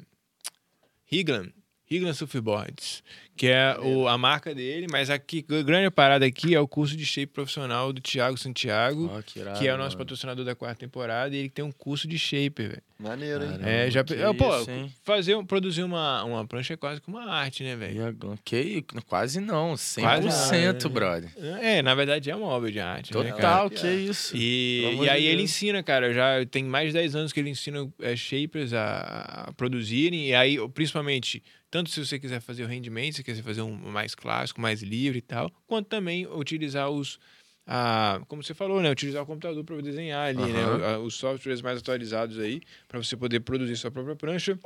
Higlan. 1.12 1.50
Higlan 1.92 2.14
Surfboards. 2.14 3.04
Que 3.36 3.48
é 3.48 3.76
o, 3.80 4.08
a 4.08 4.18
marca 4.20 4.54
dele, 4.54 4.86
mas 4.92 5.10
aqui, 5.10 5.44
a 5.50 5.64
grande 5.64 5.90
parada 5.90 6.24
aqui 6.26 6.54
é 6.54 6.60
o 6.60 6.68
curso 6.68 6.96
de 6.96 7.04
shape 7.06 7.28
profissional 7.34 7.92
do 7.92 8.00
Thiago 8.00 8.38
Santiago, 8.38 9.10
Ó, 9.12 9.22
que 9.24 9.40
irado, 9.40 9.58
que 9.58 9.68
é 9.68 9.74
o 9.74 9.78
nosso 9.78 9.96
mano. 9.96 10.06
patrocinador 10.06 10.46
da 10.46 10.54
quarta 10.54 10.76
temporada, 10.82 11.36
e 11.36 11.40
ele 11.40 11.50
tem 11.50 11.66
um 11.66 11.72
curso 11.72 12.08
de 12.08 12.20
shaper, 12.20 12.70
velho. 12.70 12.84
Maneiro, 13.00 13.44
hein? 13.44 13.50
Caramba. 13.52 13.68
É, 13.70 13.90
já. 13.90 14.04
que 14.04 14.14
ah, 14.22 14.32
pô, 14.34 14.60
isso, 14.60 14.70
hein? 14.70 14.94
fazer, 15.04 15.36
um- 15.36 15.44
produzir 15.44 15.82
uma, 15.82 16.24
uma 16.24 16.46
prancha 16.46 16.76
é 16.76 16.78
quase 16.78 17.02
que 17.02 17.08
uma 17.08 17.32
arte, 17.32 17.64
né, 17.64 17.76
velho? 17.76 18.14
Que 18.46 18.86
quase 19.08 19.40
não, 19.40 19.74
100%, 19.74 20.02
Quase 20.02 20.28
nada, 20.62 20.90
brother. 20.90 21.32
É, 21.64 21.82
na 21.82 21.96
verdade 21.96 22.30
é 22.30 22.36
uma 22.36 22.46
obra 22.48 22.72
de 22.72 22.80
arte. 22.80 23.12
né? 23.16 23.24
Total, 23.32 23.70
cara? 23.72 23.82
que 23.82 23.88
isso. 23.88 24.38
E, 24.38 25.00
e 25.02 25.10
aí 25.10 25.26
ele 25.26 25.42
ensina, 25.42 25.82
cara, 25.82 26.14
já 26.14 26.46
tem 26.46 26.64
mais 26.64 26.90
de 26.90 26.94
10 26.94 27.16
anos 27.16 27.34
que 27.34 27.40
ele 27.40 27.50
ensina 27.50 27.92
é, 28.02 28.16
shapers 28.16 28.72
a, 28.72 29.48
a 29.48 29.54
produzirem, 29.54 30.28
e 30.28 30.36
aí, 30.36 30.58
principalmente, 30.70 31.42
tanto 31.72 31.90
se 31.90 32.06
você 32.06 32.20
quiser 32.20 32.42
fazer 32.42 32.64
o 32.64 32.68
rendimento, 32.68 33.16
se 33.16 33.24
quiser 33.24 33.42
fazer 33.42 33.62
um 33.62 33.72
mais 33.76 34.14
clássico, 34.14 34.60
mais 34.62 34.84
livre 34.84 35.18
e 35.20 35.22
tal, 35.22 35.50
quanto 35.66 35.88
também 35.88 36.28
utilizar 36.28 36.90
os, 36.90 37.18
a, 37.66 38.22
como 38.28 38.44
você 38.44 38.54
falou, 38.54 38.82
né, 38.82 38.92
utilizar 38.92 39.24
o 39.24 39.26
computador 39.26 39.64
para 39.64 39.82
desenhar 39.82 40.28
ali, 40.28 40.52
né, 40.52 40.68
o- 40.68 40.84
a- 40.86 41.00
os 41.00 41.16
softwares 41.16 41.62
mais 41.62 41.80
atualizados 41.80 42.38
aí, 42.38 42.62
para 42.88 43.02
você 43.02 43.16
poder 43.18 43.40
produzir 43.40 43.76
sua 43.78 43.90
própria 43.90 44.16
prancha. 44.16 44.60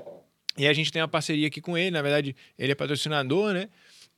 E 0.57 0.65
a 0.67 0.73
gente 0.73 0.91
tem 0.91 1.01
uma 1.01 1.07
parceria 1.07 1.47
aqui 1.47 1.61
com 1.61 1.77
ele, 1.77 1.91
na 1.91 2.01
verdade, 2.01 2.35
ele 2.57 2.71
é 2.71 2.75
patrocinador, 2.75 3.53
né, 3.53 3.69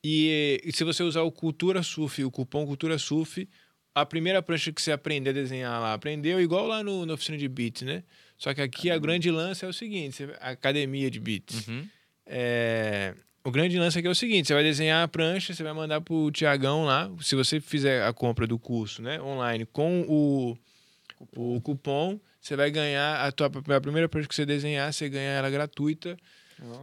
e, 0.04 0.62
e 0.64 0.72
se 0.72 0.84
você 0.84 1.04
usar 1.04 1.24
o 1.24 1.32
Cultura 1.32 1.84
Surf, 1.84 2.24
o 2.24 2.32
cupom 2.32 2.66
Cultura 2.66 2.98
Surf, 2.98 3.48
a 3.94 4.06
primeira 4.06 4.42
prancha 4.44 4.72
que 4.72 4.80
você 4.82 4.92
aprender 4.92 5.32
a 5.32 5.34
desenhar 5.34 5.82
lá, 5.82 5.94
aprendeu 5.94 6.40
igual 6.40 6.68
lá 6.68 6.84
no, 6.84 7.06
na 7.06 7.14
oficina 7.16 7.38
de 7.38 7.48
beats, 7.48 7.82
né? 7.82 8.04
Só 8.38 8.54
que 8.54 8.62
aqui 8.62 8.92
a 8.92 8.98
grande 9.00 9.32
lance 9.32 9.66
é 9.66 9.68
o 9.68 9.74
seguinte, 9.74 10.24
a 10.40 10.52
academia 10.52 11.10
de 11.10 11.20
beats. 11.20 11.68
Uhum. 11.68 11.88
É, 12.28 13.14
o 13.44 13.52
grande 13.52 13.80
lance 13.80 13.98
aqui 13.98 14.08
é 14.08 14.12
o 14.12 14.16
seguinte, 14.16 14.48
você 14.48 14.54
vai 14.54 14.64
desenhar 14.64 15.04
a 15.04 15.08
prancha, 15.08 15.54
você 15.54 15.64
vai 15.64 15.74
mandar 15.74 16.02
pro 16.02 16.30
Tiagão 16.32 16.84
lá, 16.84 17.10
se 17.22 17.36
você 17.36 17.62
fizer 17.62 18.04
a 18.06 18.12
compra 18.12 18.46
do 18.46 18.60
curso, 18.60 19.02
né, 19.02 19.22
online, 19.22 19.66
com 19.66 20.02
o, 20.02 20.58
o 21.36 21.62
cupom, 21.62 22.20
você 22.42 22.56
vai 22.56 22.70
ganhar 22.70 23.26
a, 23.26 23.32
tua, 23.32 23.48
a 23.48 23.82
primeira 23.82 24.10
prancha 24.10 24.28
que 24.28 24.36
você 24.36 24.46
desenhar, 24.46 24.92
você 24.92 25.08
ganha 25.08 25.32
ela 25.32 25.50
gratuita. 25.50 26.18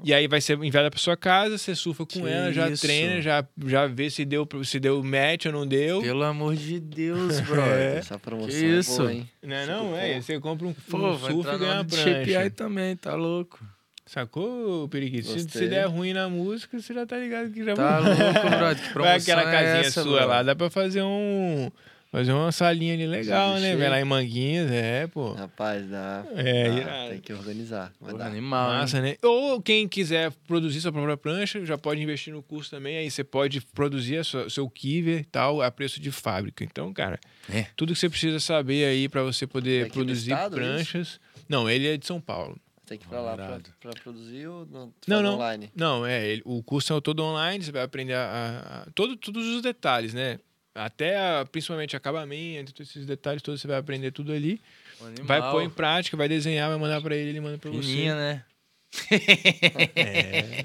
E 0.04 0.14
aí 0.14 0.28
vai 0.28 0.40
ser 0.40 0.56
enviada 0.62 0.88
para 0.88 1.00
sua 1.00 1.16
casa, 1.16 1.58
você 1.58 1.74
surfa 1.74 2.06
com 2.06 2.20
Que 2.22 2.28
ela, 2.28 2.52
já 2.52 2.70
isso. 2.70 2.86
treina, 2.86 3.20
já, 3.20 3.44
já 3.66 3.86
vê 3.88 4.08
se 4.08 4.24
deu, 4.24 4.48
se 4.64 4.78
deu 4.78 5.02
match 5.02 5.46
ou 5.46 5.52
não 5.52 5.66
deu. 5.66 6.00
Pelo 6.00 6.22
amor 6.22 6.54
de 6.54 6.78
Deus, 6.78 7.40
brother. 7.42 7.98
Essa 7.98 8.16
promoção 8.18 8.50
Que 8.50 8.64
é 8.64 8.68
isso? 8.68 8.98
boa, 8.98 9.12
hein? 9.12 9.28
Não 9.42 9.56
é 9.56 9.66
não, 9.66 9.96
é. 9.96 10.20
Você 10.20 10.38
compra 10.38 10.68
um, 10.68 10.72
Pô, 10.72 11.10
um 11.10 11.18
surf 11.18 11.50
e 11.50 11.58
ganha 11.58 11.84
Shape 11.88 12.32
prancha. 12.32 12.50
Também, 12.50 12.96
tá 12.96 13.16
louco. 13.16 13.58
Sacou, 14.06 14.86
Periquito? 14.88 15.28
Se, 15.28 15.40
se 15.48 15.66
der 15.68 15.86
ruim 15.86 16.12
na 16.12 16.28
música, 16.28 16.78
você 16.78 16.92
já 16.92 17.06
tá 17.06 17.16
ligado 17.16 17.50
que 17.50 17.64
já 17.64 17.74
Tá 17.74 17.98
louco, 18.00 18.16
brother. 18.50 18.82
Que 18.82 18.92
promoção 18.92 19.02
Vai 19.02 19.16
aquela 19.16 19.42
é 19.42 19.44
casinha 19.52 19.80
essa, 19.86 20.02
sua 20.02 20.24
lá, 20.26 20.42
dá 20.42 20.54
pra 20.54 20.68
fazer 20.68 21.02
um. 21.02 21.70
Fazer 22.12 22.30
uma 22.32 22.52
salinha 22.52 22.94
ali 22.94 23.08
legal, 23.08 23.58
né? 23.58 23.74
Vai 23.74 23.88
lá 23.88 24.00
em 24.00 24.04
Manguinhas, 24.04 24.70
é, 24.70 25.08
pô. 25.08 25.32
Rapaz, 25.32 25.84
dá. 25.90 26.24
É, 26.36 26.70
dá. 26.84 27.08
Tem 27.10 27.18
que 27.18 27.32
organizar. 27.32 27.92
Vai 28.00 28.14
dar. 28.16 28.26
animal, 28.26 28.70
hein? 28.72 28.78
Massa, 28.82 29.00
né? 29.00 29.16
Ou 29.20 29.60
quem 29.60 29.88
quiser 29.88 30.30
produzir 30.46 30.80
sua 30.80 30.92
própria 30.92 31.16
prancha, 31.16 31.64
já 31.66 31.76
pode 31.76 32.00
investir 32.00 32.32
no 32.32 32.40
curso 32.40 32.70
também. 32.70 32.98
Aí 32.98 33.10
você 33.10 33.24
pode 33.24 33.60
produzir 33.62 34.18
a 34.18 34.22
sua- 34.22 34.48
seu 34.48 34.70
kiver 34.70 35.22
e 35.22 35.24
tal 35.24 35.60
a 35.60 35.68
preço 35.72 35.98
de 36.00 36.12
fábrica. 36.12 36.62
Então, 36.62 36.92
cara, 36.92 37.18
É. 37.52 37.66
tudo 37.74 37.92
que 37.94 37.98
você 37.98 38.08
precisa 38.08 38.38
saber 38.38 38.84
aí 38.84 39.08
pra 39.08 39.24
você 39.24 39.44
É 39.44 39.48
poder 39.48 39.86
no 39.86 39.90
produzir 39.90 40.30
estado, 40.30 40.54
pranchas. 40.54 41.18
Não, 41.48 41.68
ele 41.68 41.88
é 41.88 41.96
de 41.96 42.06
São 42.06 42.20
Paulo. 42.20 42.56
Tem 42.86 42.98
que 42.98 43.04
ir 43.04 43.08
pra 43.08 43.20
lá 43.20 43.34
pra, 43.34 43.60
pra 43.80 43.92
produzir 44.02 44.46
ou 44.46 44.66
não? 44.66 44.92
Não, 45.06 45.22
não. 45.22 45.34
online? 45.34 45.70
Não, 45.74 46.04
é, 46.04 46.26
ele- 46.28 46.42
o 46.44 46.62
curso 46.62 46.94
é 46.94 47.00
todo 47.00 47.22
online, 47.22 47.64
você 47.64 47.72
vai 47.72 47.82
aprender 47.82 48.12
a, 48.14 48.24
a- 48.24 48.82
a- 48.82 48.86
todo, 48.94 49.16
todos 49.16 49.46
os 49.46 49.62
detalhes, 49.62 50.12
né? 50.12 50.38
Até 50.74 51.16
a- 51.16 51.46
principalmente 51.50 51.96
acabamento, 51.96 52.74
todos 52.74 52.90
esses 52.90 53.06
detalhes 53.06 53.40
todos 53.42 53.60
você 53.60 53.66
vai 53.68 53.78
aprender 53.78 54.10
tudo 54.10 54.32
ali. 54.32 54.60
Animal. 55.00 55.26
Vai 55.26 55.40
pôr 55.50 55.62
em 55.62 55.70
prática, 55.70 56.16
vai 56.16 56.28
desenhar, 56.28 56.68
vai 56.68 56.78
mandar 56.78 57.00
pra 57.00 57.14
ele, 57.16 57.30
ele 57.30 57.40
manda 57.40 57.56
pra 57.58 57.70
Fininha, 57.70 58.14
né? 58.14 58.44
você. 58.92 60.64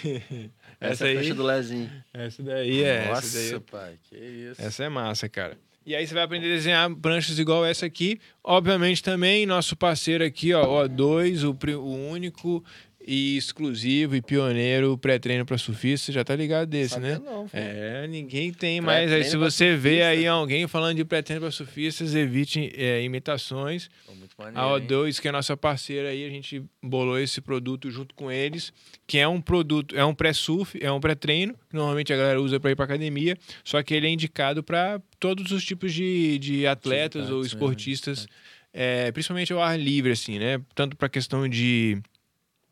Essa, 0.80 1.04
Essa 1.04 1.08
é 1.08 1.18
aí, 1.18 1.32
do 1.34 1.42
Lezinho. 1.42 1.90
essa 2.14 2.42
daí 2.42 2.82
é, 2.82 3.06
Nossa, 3.08 3.26
essa 3.38 3.50
daí, 3.50 3.60
pai, 3.60 3.98
que 4.08 4.16
isso. 4.16 4.62
essa 4.62 4.84
é 4.84 4.88
massa, 4.88 5.28
cara. 5.28 5.58
E 5.84 5.94
aí 5.94 6.06
você 6.06 6.12
vai 6.12 6.24
aprender 6.24 6.46
a 6.46 6.56
desenhar 6.56 6.94
pranchas 6.96 7.38
igual 7.38 7.64
essa 7.64 7.86
aqui. 7.86 8.20
Obviamente 8.44 9.02
também 9.02 9.46
nosso 9.46 9.74
parceiro 9.74 10.22
aqui, 10.22 10.52
ó, 10.52 10.86
O2, 10.86 11.42
o, 11.42 11.78
o 11.78 12.10
único 12.10 12.62
e 13.06 13.36
exclusivo 13.36 14.14
e 14.14 14.22
pioneiro 14.22 14.96
pré-treino 14.98 15.44
para 15.46 15.56
surfista, 15.56 16.12
já 16.12 16.22
tá 16.22 16.36
ligado 16.36 16.68
desse, 16.68 17.00
né? 17.00 17.18
não. 17.24 17.48
É, 17.52 18.06
ninguém 18.06 18.52
tem 18.52 18.80
mais. 18.80 19.10
Aí, 19.10 19.24
se 19.24 19.36
você 19.36 19.74
vê 19.74 19.98
surfista. 19.98 20.06
aí 20.06 20.26
alguém 20.26 20.68
falando 20.68 20.96
de 20.96 21.04
pré-treino 21.04 21.40
para 21.40 21.50
surfistas, 21.50 22.14
evite 22.14 22.72
é, 22.76 23.02
imitações. 23.02 23.88
Muito 24.08 24.34
A 24.38 24.44
maneiro, 24.44 24.78
hein? 24.78 24.86
O2, 24.88 25.20
que 25.20 25.28
é 25.28 25.30
a 25.30 25.32
nossa 25.32 25.56
parceira 25.56 26.10
aí, 26.10 26.24
a 26.24 26.30
gente 26.30 26.62
bolou 26.82 27.18
esse 27.18 27.40
produto 27.40 27.90
junto 27.90 28.14
com 28.14 28.30
eles, 28.30 28.72
que 29.06 29.18
é 29.18 29.26
um 29.26 29.40
produto, 29.40 29.96
é 29.96 30.04
um 30.04 30.14
pré-surf, 30.14 30.78
é 30.82 30.92
um 30.92 31.00
pré-treino, 31.00 31.54
que 31.68 31.76
normalmente 31.76 32.12
a 32.12 32.16
galera 32.16 32.40
usa 32.40 32.60
para 32.60 32.70
ir 32.70 32.76
para 32.76 32.84
academia, 32.84 33.36
só 33.64 33.82
que 33.82 33.94
ele 33.94 34.06
é 34.06 34.10
indicado 34.10 34.62
para 34.62 35.00
todos 35.18 35.50
os 35.52 35.64
tipos 35.64 35.92
de, 35.92 36.38
de 36.38 36.66
atletas 36.66 37.30
ou 37.30 37.40
né? 37.40 37.46
esportistas, 37.46 38.26
é, 38.72 39.10
principalmente 39.10 39.52
ao 39.52 39.62
ar 39.62 39.78
livre, 39.78 40.12
assim, 40.12 40.38
né? 40.38 40.60
Tanto 40.74 40.96
para 40.96 41.08
questão 41.08 41.48
de 41.48 42.00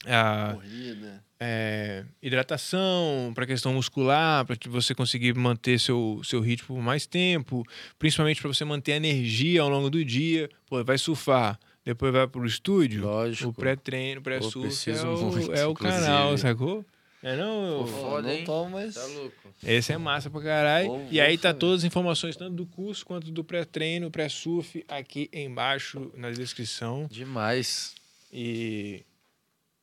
ah, 0.06 0.52
Corrida. 0.54 1.24
é, 1.40 2.04
hidratação, 2.22 3.32
para 3.34 3.46
questão 3.46 3.72
muscular, 3.74 4.44
para 4.44 4.56
você 4.68 4.94
conseguir 4.94 5.34
manter 5.34 5.78
seu, 5.78 6.20
seu 6.24 6.40
ritmo 6.40 6.76
por 6.76 6.82
mais 6.82 7.06
tempo, 7.06 7.64
principalmente 7.98 8.40
para 8.40 8.48
você 8.48 8.64
manter 8.64 8.92
a 8.92 8.96
energia 8.96 9.62
ao 9.62 9.68
longo 9.68 9.90
do 9.90 10.04
dia. 10.04 10.48
Pô, 10.68 10.82
vai 10.84 10.98
surfar, 10.98 11.58
depois 11.84 12.12
vai 12.12 12.26
pro 12.26 12.46
estúdio, 12.46 13.02
Lógico. 13.02 13.50
o 13.50 13.52
pré-treino, 13.52 14.22
pré-surf 14.22 14.90
é 14.90 15.02
o, 15.02 15.16
muito, 15.32 15.52
é 15.52 15.66
o 15.66 15.74
canal, 15.74 16.36
sacou? 16.38 16.84
É 17.20 17.36
não? 17.36 17.80
Eu- 17.80 17.86
foda, 17.88 18.32
não 18.32 18.44
tomo, 18.44 18.70
mas... 18.70 18.94
Tá 18.94 19.04
louco. 19.06 19.34
Esse 19.64 19.92
é 19.92 19.98
massa 19.98 20.30
pra 20.30 20.40
caralho. 20.40 21.04
E 21.10 21.20
aí 21.20 21.36
tá 21.36 21.52
todas 21.52 21.80
as 21.80 21.84
informações, 21.84 22.36
tanto 22.36 22.54
do 22.54 22.64
curso 22.64 23.04
quanto 23.04 23.32
do 23.32 23.42
pré-treino, 23.42 24.08
pré-surf, 24.08 24.84
aqui 24.86 25.28
embaixo 25.32 26.12
na 26.16 26.30
descrição. 26.30 27.08
Demais. 27.10 27.94
E. 28.32 29.04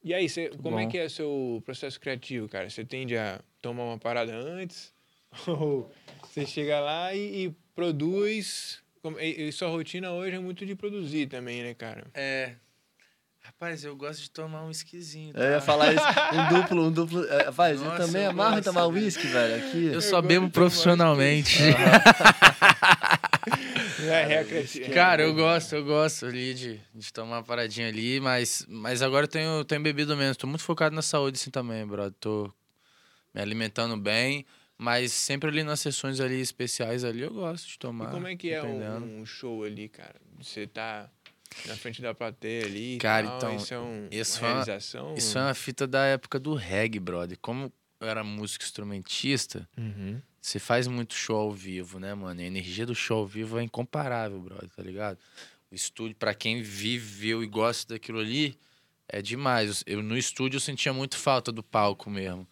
E 0.05 0.13
aí, 0.13 0.29
cê, 0.29 0.49
como 0.61 0.77
é 0.79 0.83
Bom. 0.83 0.89
que 0.91 0.99
é 0.99 1.05
o 1.05 1.09
seu 1.09 1.63
processo 1.65 1.99
criativo, 1.99 2.47
cara? 2.47 2.69
Você 2.69 2.85
tende 2.85 3.17
a 3.17 3.41
tomar 3.59 3.85
uma 3.85 3.97
parada 3.97 4.35
antes? 4.35 4.93
Ou 5.47 5.91
você 6.21 6.45
chega 6.45 6.79
lá 6.79 7.11
e, 7.15 7.45
e 7.47 7.55
produz. 7.73 8.83
Como- 9.01 9.19
E, 9.19 9.47
e 9.47 9.51
sua 9.51 9.67
rotina 9.69 10.11
hoje 10.11 10.35
é 10.35 10.39
muito 10.39 10.63
de 10.63 10.75
produzir 10.75 11.25
também, 11.27 11.63
né, 11.63 11.73
cara? 11.73 12.05
É. 12.13 12.55
Rapaz, 13.45 13.83
eu 13.83 13.95
gosto 13.95 14.21
de 14.23 14.31
tomar 14.31 14.63
um 14.63 14.71
esquisinho. 14.71 15.31
Eu 15.35 15.51
ia 15.51 15.61
falar 15.61 15.93
isso, 15.93 16.03
um 16.33 16.49
duplo, 16.61 16.87
um 16.87 16.91
duplo... 16.91 17.23
É, 17.25 17.43
rapaz, 17.43 17.79
eu 17.79 17.85
Nossa, 17.85 18.05
também 18.07 18.23
eu 18.23 18.31
amarro 18.31 18.55
gosto, 18.55 18.65
tomar 18.65 18.87
uísque, 18.87 19.27
velho, 19.27 19.67
aqui. 19.67 19.85
Eu 19.85 20.01
só 20.01 20.15
gosto 20.17 20.27
bebo 20.27 20.49
profissionalmente. 20.49 21.59
Recreativo. 24.27 24.91
Cara, 24.93 25.21
eu 25.21 25.33
gosto, 25.35 25.73
eu 25.75 25.85
gosto 25.85 26.25
ali 26.25 26.55
de, 26.55 26.81
de 26.93 27.13
tomar 27.13 27.37
uma 27.37 27.43
paradinha 27.43 27.87
ali, 27.87 28.19
mas, 28.19 28.65
mas 28.67 29.03
agora 29.03 29.25
eu 29.25 29.29
tenho, 29.29 29.63
tenho 29.63 29.81
bebido 29.81 30.17
menos. 30.17 30.37
Tô 30.37 30.47
muito 30.47 30.63
focado 30.63 30.95
na 30.95 31.03
saúde 31.03 31.37
assim 31.39 31.51
também, 31.51 31.85
brother. 31.85 32.13
Tô 32.19 32.51
me 33.33 33.41
alimentando 33.41 33.95
bem, 33.95 34.43
mas 34.75 35.11
sempre 35.11 35.49
ali 35.49 35.63
nas 35.63 35.79
sessões 35.79 36.19
ali 36.19 36.41
especiais 36.41 37.03
ali 37.03 37.21
eu 37.21 37.31
gosto 37.31 37.67
de 37.67 37.77
tomar. 37.77 38.09
E 38.09 38.11
como 38.11 38.27
é 38.27 38.35
que 38.35 38.49
é 38.51 38.63
um, 38.63 39.21
um 39.21 39.25
show 39.25 39.63
ali, 39.63 39.87
cara? 39.87 40.15
Você 40.39 40.65
tá 40.65 41.09
na 41.65 41.75
frente 41.75 42.01
da 42.01 42.13
plateia 42.13 42.65
ali. 42.65 42.97
Cara, 42.97 43.27
tal, 43.27 43.37
então, 43.37 43.55
Isso 43.55 43.73
é 43.73 43.79
um, 43.79 44.07
isso 44.11 44.33
uma 44.33 44.39
foi 44.39 44.47
uma- 44.49 44.53
realização. 44.63 45.15
Isso 45.15 45.37
é 45.37 45.41
uma 45.41 45.53
fita 45.53 45.87
da 45.87 46.05
época 46.05 46.39
do 46.39 46.53
reggae, 46.55 46.99
brother. 46.99 47.37
Como 47.41 47.71
eu 47.99 48.07
era 48.07 48.23
músico 48.23 48.63
instrumentista, 48.63 49.67
Uhum. 49.77 50.21
Você 50.41 50.59
faz 50.59 50.85
muito 50.87 51.15
show 51.15 51.37
ao 51.37 51.51
vivo, 51.51 51.97
né, 51.99 52.13
mano? 52.13 52.39
E 52.39 52.43
a 52.43 52.47
energia 52.47 52.85
do 52.85 52.93
show 52.93 53.17
ao 53.21 53.25
vivo 53.25 53.57
é 53.57 53.63
incomparável, 53.63 54.39
brother, 54.39 54.69
tá 54.69 54.83
ligado? 54.83 55.17
O 55.71 55.73
estúdio, 55.73 56.15
pra 56.15 56.35
quem 56.35 56.61
viveu 56.61 57.43
e 57.43 57.47
gosta 57.47 57.95
daquilo 57.95 58.19
ali, 58.19 58.55
é 59.09 59.23
demais. 59.23 59.83
Eu, 59.87 60.03
no 60.03 60.15
estúdio 60.15 60.57
eu 60.57 60.61
sentia 60.61 60.93
muito 60.93 61.17
falta 61.17 61.51
do 61.51 61.63
palco 61.63 62.11
mesmo. 62.11 62.47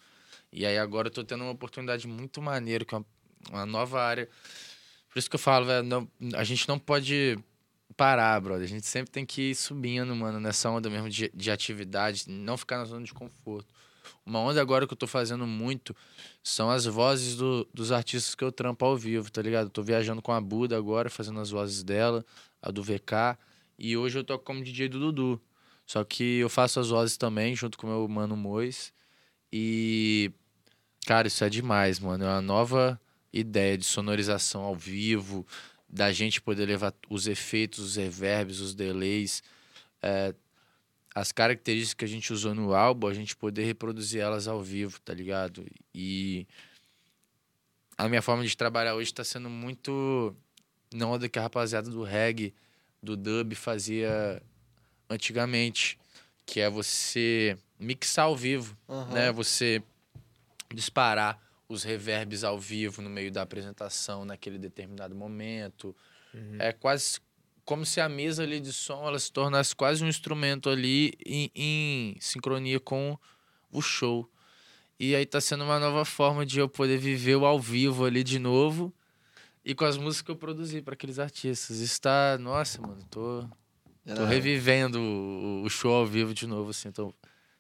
E 0.52 0.66
aí 0.66 0.76
agora 0.80 1.10
eu 1.10 1.12
tô 1.12 1.24
tendo 1.24 1.44
uma 1.44 1.52
oportunidade 1.52 2.08
muito 2.08 2.42
maneira, 2.42 2.84
com 2.84 2.96
uma, 2.98 3.06
uma 3.52 3.66
nova 3.68 4.02
área. 4.02 4.28
Por 5.12 5.20
isso 5.20 5.30
que 5.30 5.36
eu 5.36 5.40
falo, 5.40 5.68
velho, 5.68 5.84
não- 5.84 6.10
a 6.34 6.44
gente 6.44 6.68
não 6.68 6.80
pode 6.80 7.38
parar, 7.94 8.40
brother. 8.42 8.64
A 8.66 8.68
gente 8.68 8.86
sempre 8.86 9.12
tem 9.12 9.26
que 9.26 9.52
ir 9.52 9.56
subindo, 9.56 10.16
mano, 10.16 10.40
nessa 10.40 10.70
onda 10.70 10.90
mesmo 10.90 11.10
de, 11.10 11.32
de 11.34 11.52
atividade, 11.52 12.26
não 12.28 12.58
ficar 12.58 12.78
na 12.78 12.86
zona 12.86 13.06
de 13.06 13.14
conforto. 13.14 13.68
Uma 14.26 14.40
onda 14.40 14.62
agora 14.62 14.86
que 14.86 14.94
eu 14.94 14.98
tô 14.98 15.08
fazendo 15.08 15.46
muito 15.48 15.96
são 16.44 16.70
as 16.70 16.86
vozes 16.86 17.36
do- 17.36 17.68
dos 17.74 17.92
artistas 17.92 18.36
que 18.36 18.44
eu 18.44 18.52
trampo 18.52 18.84
ao 18.86 18.98
vivo, 18.98 19.32
tá 19.32 19.42
ligado? 19.42 19.68
Eu 19.68 19.70
tô 19.70 19.82
viajando 19.82 20.22
com 20.22 20.32
a 20.32 20.42
Buda 20.42 20.78
agora, 20.78 21.10
fazendo 21.10 21.40
as 21.40 21.50
vozes 21.50 21.84
dela, 21.84 22.26
a 22.62 22.70
do 22.72 22.84
VK, 22.84 23.38
e 23.80 23.96
hoje 23.98 24.20
eu 24.20 24.24
toco 24.24 24.44
como 24.44 24.64
DJ 24.64 24.90
do 24.90 25.00
Dudu. 25.00 25.42
Só 25.86 26.04
que 26.04 26.40
eu 26.40 26.50
faço 26.50 26.80
as 26.80 26.90
vozes 26.90 27.18
também, 27.18 27.56
junto 27.56 27.78
com 27.78 27.88
o 27.88 27.90
meu 27.90 28.08
mano 28.08 28.36
Mois. 28.38 28.94
E, 29.52 30.32
cara, 31.06 31.28
isso 31.28 31.44
é 31.44 31.50
demais, 31.50 32.00
mano. 32.00 32.24
É 32.24 32.28
uma 32.28 32.42
nova 32.42 33.00
ideia 33.32 33.78
de 33.78 33.84
sonorização 33.86 34.62
ao 34.62 34.76
vivo, 34.76 35.46
da 35.94 36.12
gente 36.12 36.42
poder 36.42 36.66
levar 36.66 36.92
os 37.08 37.28
efeitos, 37.28 37.78
os 37.78 37.96
reverbs, 37.98 38.60
os 38.60 38.74
delays, 38.74 39.44
é, 40.02 40.34
as 41.14 41.32
características 41.32 41.94
que 41.94 42.06
a 42.06 42.08
gente 42.08 42.34
usou 42.34 42.56
no 42.56 42.74
álbum, 42.74 43.06
a 43.06 43.14
gente 43.14 43.36
poder 43.36 43.64
reproduzir 43.64 44.20
elas 44.20 44.48
ao 44.48 44.60
vivo, 44.60 45.00
tá 45.02 45.14
ligado? 45.14 45.64
E 45.94 46.48
a 47.96 48.10
minha 48.10 48.24
forma 48.24 48.44
de 48.44 48.58
trabalhar 48.58 48.96
hoje 48.96 49.14
tá 49.14 49.24
sendo 49.24 49.52
muito 49.52 50.36
na 50.92 51.06
onda 51.06 51.30
que 51.30 51.38
a 51.38 51.44
rapaziada 51.44 51.92
do 51.92 52.02
reggae, 52.02 52.56
do 53.02 53.16
dub 53.16 53.54
fazia 53.54 54.42
antigamente, 55.08 56.00
que 56.44 56.60
é 56.60 56.72
você 56.72 57.56
mixar 57.80 58.26
ao 58.26 58.36
vivo, 58.36 58.76
Aham. 58.90 59.14
né? 59.14 59.32
Você 59.32 59.84
disparar 60.74 61.40
os 61.74 61.84
reverbs 61.84 62.44
ao 62.44 62.60
vivo 62.60 63.02
no 63.02 63.10
meio 63.10 63.32
da 63.32 63.42
apresentação 63.42 64.24
naquele 64.26 64.58
determinado 64.58 65.14
momento. 65.16 65.96
É 66.60 66.72
quase 66.72 67.20
como 67.66 67.86
se 67.86 68.02
a 68.02 68.10
mesa 68.10 68.44
ali 68.44 68.60
de 68.60 68.74
som 68.74 69.08
ela 69.08 69.18
se 69.20 69.32
tornasse 69.32 69.76
quase 69.76 70.04
um 70.04 70.08
instrumento 70.08 70.70
ali 70.70 71.14
em, 71.26 71.50
em 71.56 72.18
sincronia 72.20 72.80
com 72.80 73.18
o 73.72 73.82
show. 73.82 74.30
E 75.00 75.16
aí 75.16 75.26
tá 75.26 75.40
sendo 75.42 75.64
uma 75.64 75.80
nova 75.80 76.04
forma 76.06 76.46
de 76.46 76.60
eu 76.60 76.68
poder 76.70 76.98
viver 76.98 77.36
o 77.36 77.46
ao 77.46 77.60
vivo 77.60 78.06
ali 78.06 78.24
de 78.24 78.40
novo 78.40 78.94
e 79.66 79.74
com 79.74 79.86
as 79.86 79.98
músicas 79.98 80.22
que 80.24 80.32
eu 80.32 80.36
produzi 80.36 80.82
para 80.82 80.94
aqueles 80.94 81.20
artistas. 81.20 81.80
Isso 81.80 82.02
tá, 82.02 82.38
nossa, 82.40 82.82
mano, 82.82 83.02
tô, 83.10 83.42
tô 84.06 84.12
Era- 84.12 84.26
revivendo 84.26 85.00
o, 85.00 85.64
o 85.64 85.70
show 85.70 85.94
ao 85.94 86.06
vivo 86.06 86.34
de 86.34 86.46
novo, 86.48 86.72
assim, 86.72 86.92
tô 86.92 87.14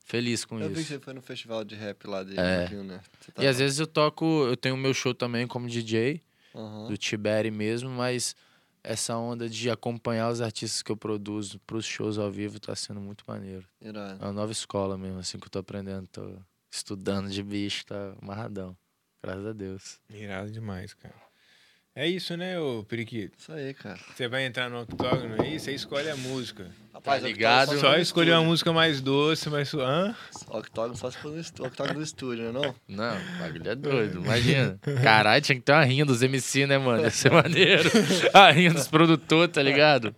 feliz 0.03 0.45
com 0.45 0.59
Eu 0.59 0.69
vi 0.69 0.75
que 0.75 0.81
isso. 0.81 0.89
você 0.93 0.99
foi 0.99 1.13
no 1.13 1.21
festival 1.21 1.63
de 1.63 1.75
rap 1.75 2.05
lá 2.07 2.23
de 2.23 2.37
É. 2.39 2.65
Rio, 2.65 2.83
né? 2.83 3.01
Você 3.19 3.31
E 3.31 3.33
tava- 3.33 3.49
às 3.49 3.57
vezes 3.59 3.79
eu 3.79 3.87
toco, 3.87 4.25
eu 4.45 4.55
tenho 4.57 4.75
o 4.75 4.77
meu 4.77 4.93
show 4.93 5.13
também 5.13 5.47
como 5.47 5.67
DJ, 5.67 6.21
Aham. 6.53 6.87
do 6.87 6.97
Tiberi 6.97 7.49
mesmo, 7.51 7.89
mas 7.89 8.35
essa 8.83 9.15
onda 9.17 9.47
de 9.49 9.69
acompanhar 9.69 10.29
os 10.29 10.41
artistas 10.41 10.81
que 10.81 10.91
eu 10.91 10.97
produzo 10.97 11.59
pros 11.65 11.85
shows 11.85 12.17
ao 12.17 12.29
vivo 12.31 12.59
tá 12.59 12.75
sendo 12.75 12.99
muito 12.99 13.23
maneiro. 13.27 13.65
Irado. 13.81 14.21
É 14.21 14.25
uma 14.27 14.33
nova 14.33 14.51
escola 14.51 14.97
mesmo, 14.97 15.19
assim, 15.19 15.39
que 15.39 15.45
eu 15.47 15.49
tô 15.51 15.59
aprendendo, 15.59 16.05
tô 16.07 16.35
estudando 16.69 17.29
de 17.29 17.41
bicho, 17.41 17.85
tá 17.85 18.13
amarradão. 18.21 18.75
Graças 19.23 19.45
a 19.45 19.53
Deus. 19.53 19.99
Irado 20.09 20.51
demais, 20.51 20.93
cara. 20.93 21.15
É 21.95 22.07
isso, 22.07 22.35
né, 22.35 22.59
ô 22.59 22.83
Periquito? 22.83 23.37
Isso 23.39 23.51
aí, 23.53 23.73
cara. 23.73 23.99
Você 24.15 24.27
vai 24.27 24.43
entrar 24.45 24.69
no 24.69 24.81
octógono 24.81 25.41
aí, 25.41 25.59
você 25.59 25.73
escolhe 25.73 26.09
a 26.09 26.15
música. 26.17 26.69
Rapaz, 26.93 27.21
Tá 27.21 27.27
ligado? 27.27 27.77
Só 27.79 27.91
no 27.93 27.97
escolher 27.97 28.31
uma 28.33 28.43
música 28.43 28.71
mais 28.71 29.01
doce, 29.01 29.49
mais. 29.49 29.73
Hã? 29.73 30.15
Octógono 30.47 30.95
só 30.95 31.09
se 31.09 31.17
for 31.17 31.31
no 31.31 31.39
estúdio. 31.39 31.65
Octógono 31.65 31.95
do 31.99 32.03
estúdio, 32.03 32.45
né? 32.45 32.51
Não? 32.51 32.75
Não, 32.87 33.15
o 33.17 33.39
bagulho 33.39 33.69
é 33.71 33.75
doido, 33.75 34.19
imagina. 34.23 34.77
Caralho, 35.01 35.41
tinha 35.41 35.55
que 35.55 35.61
ter 35.61 35.71
uma 35.71 35.83
rinha 35.83 36.05
dos 36.05 36.21
MC, 36.21 36.67
né, 36.67 36.77
mano? 36.77 37.01
Ia 37.03 37.09
ser 37.09 37.31
maneiro. 37.31 37.89
A 38.33 38.51
rinha 38.51 38.71
dos 38.71 38.87
produtores, 38.87 39.53
tá 39.53 39.61
ligado? 39.63 40.15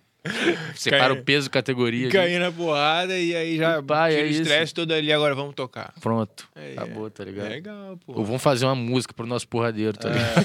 Separa 0.76 1.14
o 1.14 1.24
peso, 1.24 1.50
categoria. 1.52 2.10
Cair 2.10 2.40
na 2.40 2.52
porrada 2.52 3.16
e 3.18 3.36
aí 3.36 3.58
já 3.58 3.82
Pai, 3.84 4.10
tira 4.12 4.22
é 4.24 4.26
o 4.26 4.30
isso. 4.32 4.42
estresse 4.42 4.74
todo 4.74 4.92
ali, 4.92 5.14
agora 5.14 5.36
vamos 5.36 5.54
tocar. 5.54 5.94
Pronto. 6.02 6.48
É, 6.56 6.72
Acabou, 6.74 7.10
tá 7.12 7.22
É 7.22 7.26
ligado? 7.28 7.48
legal, 7.50 8.00
pô. 8.06 8.14
Ou 8.18 8.26
vamos 8.26 8.42
fazer 8.42 8.66
uma 8.66 8.74
música 8.74 9.14
pro 9.14 9.28
nosso 9.28 9.48
porradeiro, 9.48 9.94
É. 9.98 10.02
tá 10.02 10.10
ligado? 10.10 10.36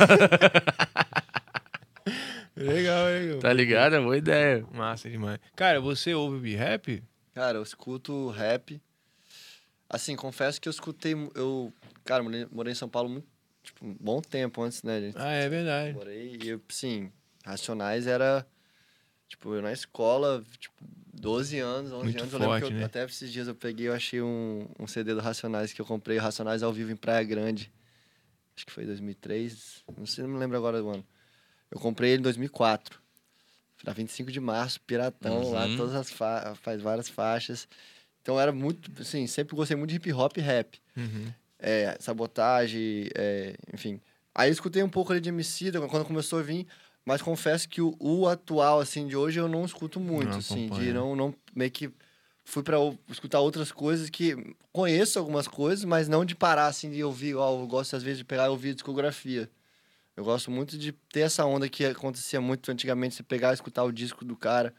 Legal, 2.61 3.07
legal. 3.07 3.39
Tá 3.41 3.53
ligado? 3.53 3.97
É 3.97 4.01
boa 4.01 4.17
ideia. 4.17 4.67
Massa 4.73 5.09
demais. 5.09 5.39
Cara, 5.57 5.81
você 5.81 6.15
ouve 6.15 6.55
rap? 6.55 7.03
Cara, 7.35 7.59
eu 7.59 7.63
escuto 7.63 8.29
rap. 8.31 8.81
Assim, 9.89 10.15
confesso 10.15 10.61
que 10.61 10.69
eu 10.69 10.71
escutei. 10.71 11.15
Eu, 11.35 11.73
cara, 12.05 12.23
morei, 12.23 12.47
morei 12.51 12.73
em 12.73 12.77
São 12.77 12.89
Paulo 12.89 13.09
muito, 13.09 13.27
tipo, 13.63 13.85
um 13.85 13.97
bom 14.01 14.21
tempo 14.21 14.63
antes, 14.63 14.83
né, 14.83 15.01
gente? 15.01 15.17
Ah, 15.19 15.33
é 15.33 15.49
verdade. 15.49 15.95
Morei 15.95 16.39
e 16.41 16.49
eu, 16.49 16.61
sim, 16.69 17.11
Racionais 17.45 18.07
era. 18.07 18.47
Tipo, 19.29 19.55
eu 19.55 19.63
na 19.63 19.73
escola, 19.73 20.45
tipo, 20.59 20.75
12 21.13 21.59
anos, 21.59 21.93
11 21.93 22.05
Muito 22.05 22.21
anos. 22.21 22.33
eu 22.33 22.39
lembro 22.39 22.53
forte, 22.53 22.67
que 22.67 22.73
eu, 22.73 22.79
né? 22.79 22.85
até 22.85 23.05
esses 23.05 23.33
dias 23.33 23.47
eu 23.47 23.55
peguei, 23.55 23.89
eu 23.89 23.95
achei 23.95 24.21
um, 24.21 24.67
um 24.79 24.87
CD 24.87 25.15
do 25.15 25.21
Racionais 25.21 25.73
que 25.73 25.81
eu 25.81 25.87
comprei, 25.87 26.19
Racionais 26.19 26.63
ao 26.63 26.73
vivo 26.73 26.91
em 26.91 26.97
Praia 26.97 27.23
Grande. 27.23 27.73
Acho 28.57 28.67
que 28.67 28.73
foi 28.73 28.85
2003, 28.85 29.85
não 29.97 30.07
sei, 30.07 30.25
não 30.25 30.31
me 30.33 30.39
lembro 30.39 30.57
agora 30.57 30.81
do 30.81 30.89
ano. 30.89 31.07
Eu 31.71 31.79
comprei 31.79 32.11
ele 32.13 32.21
em 32.21 32.23
2004. 32.23 32.99
Na 33.85 33.93
25 33.93 34.31
de 34.31 34.41
março, 34.41 34.81
Piratão, 34.83 35.53
lá, 35.53 35.65
Uhum. 35.67 35.77
todas 35.77 35.95
as 35.95 36.11
fa 36.11 36.55
faz 36.61 36.83
várias 36.83 37.09
faixas. 37.09 37.67
Então 38.23 38.39
era 38.39 38.53
muito, 38.53 38.91
assim, 39.01 39.27
sempre 39.27 39.57
gostei 39.57 39.77
muito 39.77 39.91
de 39.91 39.97
hip 39.97 40.13
hop 40.13 40.37
e 40.37 40.41
rap 40.41 40.79
Uhum. 40.97 41.33
é, 41.59 41.97
sabotagem, 41.99 43.09
é, 43.15 43.55
enfim. 43.73 44.01
Aí 44.35 44.49
eu 44.49 44.53
escutei 44.53 44.83
um 44.83 44.89
pouco 44.89 45.13
ali 45.13 45.21
de 45.21 45.31
MC 45.31 45.73
quando 45.89 46.05
começou 46.05 46.39
a 46.41 46.43
vir, 46.43 46.67
mas 47.05 47.23
confesso 47.23 47.69
que 47.69 47.81
o, 47.81 47.97
o 47.99 48.29
atual, 48.29 48.81
assim, 48.81 49.07
de 49.07 49.17
hoje 49.17 49.41
eu 49.41 49.49
não 49.49 49.65
escuto 49.65 49.99
muito, 49.99 50.29
Não 50.31 50.39
assim, 50.39 50.69
de 50.69 50.93
não, 50.93 51.17
não, 51.17 51.35
meio 51.55 51.71
que 51.71 51.91
fui 52.45 52.63
ou- 52.75 52.99
escutar 53.09 53.41
outras 53.41 53.73
coisas 53.73 54.11
que 54.11 54.55
conheço 54.73 55.19
algumas 55.19 55.49
coisas, 55.49 55.85
mas 55.85 56.09
não 56.09 56.25
de 56.25 56.35
parar, 56.35 56.67
assim, 56.67 56.91
de 56.91 57.03
ouvir, 57.03 57.35
ó, 57.35 57.61
eu 57.61 57.67
gosto 57.67 57.97
às 57.97 58.03
vezes 58.03 58.19
de 58.19 58.25
pegar 58.25 58.47
e 58.47 58.49
ouvir 58.51 58.75
discografia. 58.75 59.49
Eu 60.21 60.25
gosto 60.25 60.51
muito 60.51 60.77
de 60.77 60.93
ter 60.93 61.21
essa 61.21 61.47
onda 61.47 61.67
que 61.67 61.83
acontecia 61.83 62.43
muito 62.43 62.71
antigamente, 62.71 63.15
você 63.15 63.23
pegar 63.23 63.53
e 63.53 63.55
escutar 63.55 63.85
o 63.85 63.91
disco 63.91 64.23
do 64.23 64.37
cara. 64.37 64.75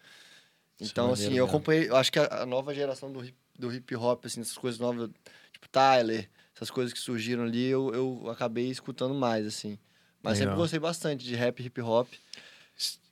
É 0.79 0.85
Então, 0.85 1.09
maneiro 1.09 1.31
assim, 1.31 1.37
eu 1.39 1.45
acompanhei, 1.45 1.89
eu 1.89 1.95
acho 1.95 2.11
que 2.11 2.19
a, 2.19 2.43
a 2.43 2.45
nova 2.45 2.75
geração 2.75 3.11
do 3.11 3.25
hip, 3.25 3.35
do 3.57 3.73
hip 3.73 3.95
hop, 3.95 4.23
assim, 4.23 4.41
essas 4.41 4.55
coisas 4.55 4.79
novas, 4.79 5.09
tipo 5.51 5.67
Tyler, 5.69 6.29
essas 6.55 6.69
coisas 6.69 6.93
que 6.93 6.99
surgiram 6.99 7.41
ali, 7.41 7.65
eu, 7.65 7.91
eu 7.91 8.29
acabei 8.29 8.69
escutando 8.69 9.15
mais, 9.15 9.47
assim. 9.47 9.79
Mas 10.21 10.37
sempre 10.37 10.51
Legal. 10.51 10.61
gostei 10.61 10.79
bastante 10.79 11.25
de 11.25 11.33
rap 11.33 11.59
e 11.59 11.65
hip 11.65 11.81
hop. 11.81 12.07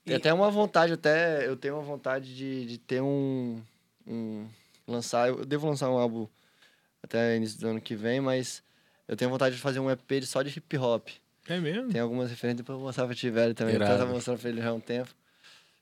Tem 0.05 0.15
até 0.15 0.31
uma 0.31 0.51
vontade, 0.51 0.93
até 0.93 1.47
eu 1.47 1.57
tenho 1.57 1.77
uma 1.77 1.83
vontade 1.83 2.35
de, 2.35 2.63
de 2.67 2.77
ter 2.77 3.01
um, 3.01 3.59
um. 4.05 4.47
lançar. 4.87 5.29
Eu 5.29 5.43
devo 5.45 5.67
lançar 5.67 5.89
um 5.89 5.97
álbum 5.97 6.27
até 7.01 7.35
início 7.35 7.59
do 7.59 7.69
ano 7.69 7.81
que 7.81 7.95
vem, 7.95 8.21
mas 8.21 8.61
eu 9.07 9.17
tenho 9.17 9.31
vontade 9.31 9.55
de 9.55 9.61
fazer 9.61 9.79
um 9.79 9.89
EP 9.89 10.19
de- 10.19 10.27
só 10.27 10.43
de 10.43 10.55
hip 10.55 10.77
hop. 10.77 11.09
É 11.49 11.59
mesmo? 11.59 11.91
Tem 11.91 11.99
algumas 12.01 12.29
referências, 12.29 12.57
depois 12.57 12.75
eu 12.75 12.79
vou 12.79 12.87
mostrar 12.87 13.05
pra 13.05 13.15
Tivelli 13.15 13.53
também. 13.53 13.73
Eu 13.75 13.81
Irado. 13.81 13.97
tava 13.97 14.11
mostrando 14.11 14.39
pra 14.39 14.49
ele 14.49 14.61
já 14.61 14.69
há 14.69 14.73
um 14.73 14.79
tempo. 14.79 15.09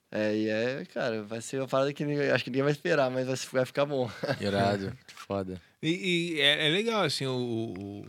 É, 0.10 0.36
e 0.36 0.48
é, 0.48 0.86
cara, 0.86 1.22
vai 1.24 1.42
ser 1.42 1.60
uma 1.60 1.68
parada 1.68 1.92
que 1.94 2.06
ninguém- 2.06 2.30
acho 2.32 2.44
que 2.44 2.50
ninguém 2.50 2.64
vai 2.64 2.72
esperar, 2.72 3.12
mas 3.12 3.28
vai, 3.28 3.36
vai 3.52 3.66
ficar 3.66 3.86
bom. 3.86 4.10
Irado. 4.40 4.98
Foda. 5.14 5.62
E, 5.84 6.36
e 6.38 6.42
é, 6.42 6.68
é 6.68 6.70
legal, 6.70 7.04
assim, 7.04 7.26
o, 7.26 7.36
o- 7.78 8.06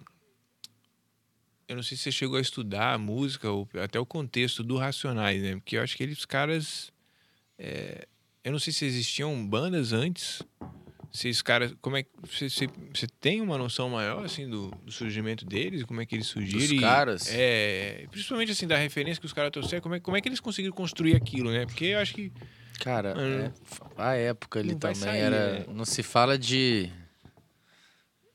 Eu 1.69 1.75
não 1.77 1.83
sei 1.83 1.97
se 1.97 2.05
você 2.05 2.13
chegou 2.13 2.39
a 2.39 2.41
estudar 2.41 2.95
a 2.95 2.99
música, 2.99 3.51
ou 3.51 3.69
até 3.83 3.99
o 3.99 4.07
contexto 4.07 4.63
do 4.63 4.77
Racionais, 4.77 5.43
né? 5.43 5.57
Porque 5.57 5.77
eu 5.77 5.83
acho 5.83 5.97
que 5.97 6.03
eles, 6.03 6.25
caras. 6.25 6.91
é, 7.59 8.07
Eu 8.45 8.53
não 8.53 8.59
sei 8.61 8.73
se 8.73 8.85
existiam 8.87 9.47
bandas 9.47 9.93
antes. 9.93 10.41
Se 11.11 11.29
esses 11.29 11.43
caras. 11.43 11.75
Como 11.81 11.97
é 11.97 12.03
que. 12.03 12.11
Você, 12.23 12.69
tem 13.21 13.41
uma 13.41 13.57
noção 13.57 13.89
maior, 13.89 14.25
assim, 14.25 14.49
do, 14.49 14.71
do 14.85 14.93
surgimento 14.93 15.45
deles? 15.45 15.83
Como 15.85 16.01
é 16.01 16.07
que 16.07 16.15
eles 16.15 16.27
surgiram? 16.27 16.61
Dos 16.61 16.71
e- 16.71 16.81
caras? 16.81 17.29
É. 17.33 18.07
Principalmente, 18.11 18.53
assim, 18.53 18.67
da 18.67 18.77
referência 18.77 19.21
que 19.21 19.27
os 19.27 19.33
caras 19.33 19.51
trouxeram. 19.51 19.83
Como 19.83 19.95
é, 19.95 20.01
como 20.01 20.17
é 20.17 20.21
que 20.21 20.29
eles 20.29 20.41
conseguiram 20.41 20.75
construir 20.75 21.17
aquilo, 21.17 21.51
né? 21.51 21.65
Porque 21.67 21.87
eu 21.87 21.99
acho 21.99 22.15
que. 22.15 22.33
Cara, 22.81 23.15
Mano, 23.15 23.45
é, 23.45 23.53
a 23.97 24.15
época 24.15 24.61
ali 24.61 24.77
também 24.77 24.95
sair, 24.95 25.21
era. 25.21 25.59
né? 25.61 25.65
Não 25.69 25.85
se 25.85 26.03
fala 26.03 26.39
de. 26.39 26.91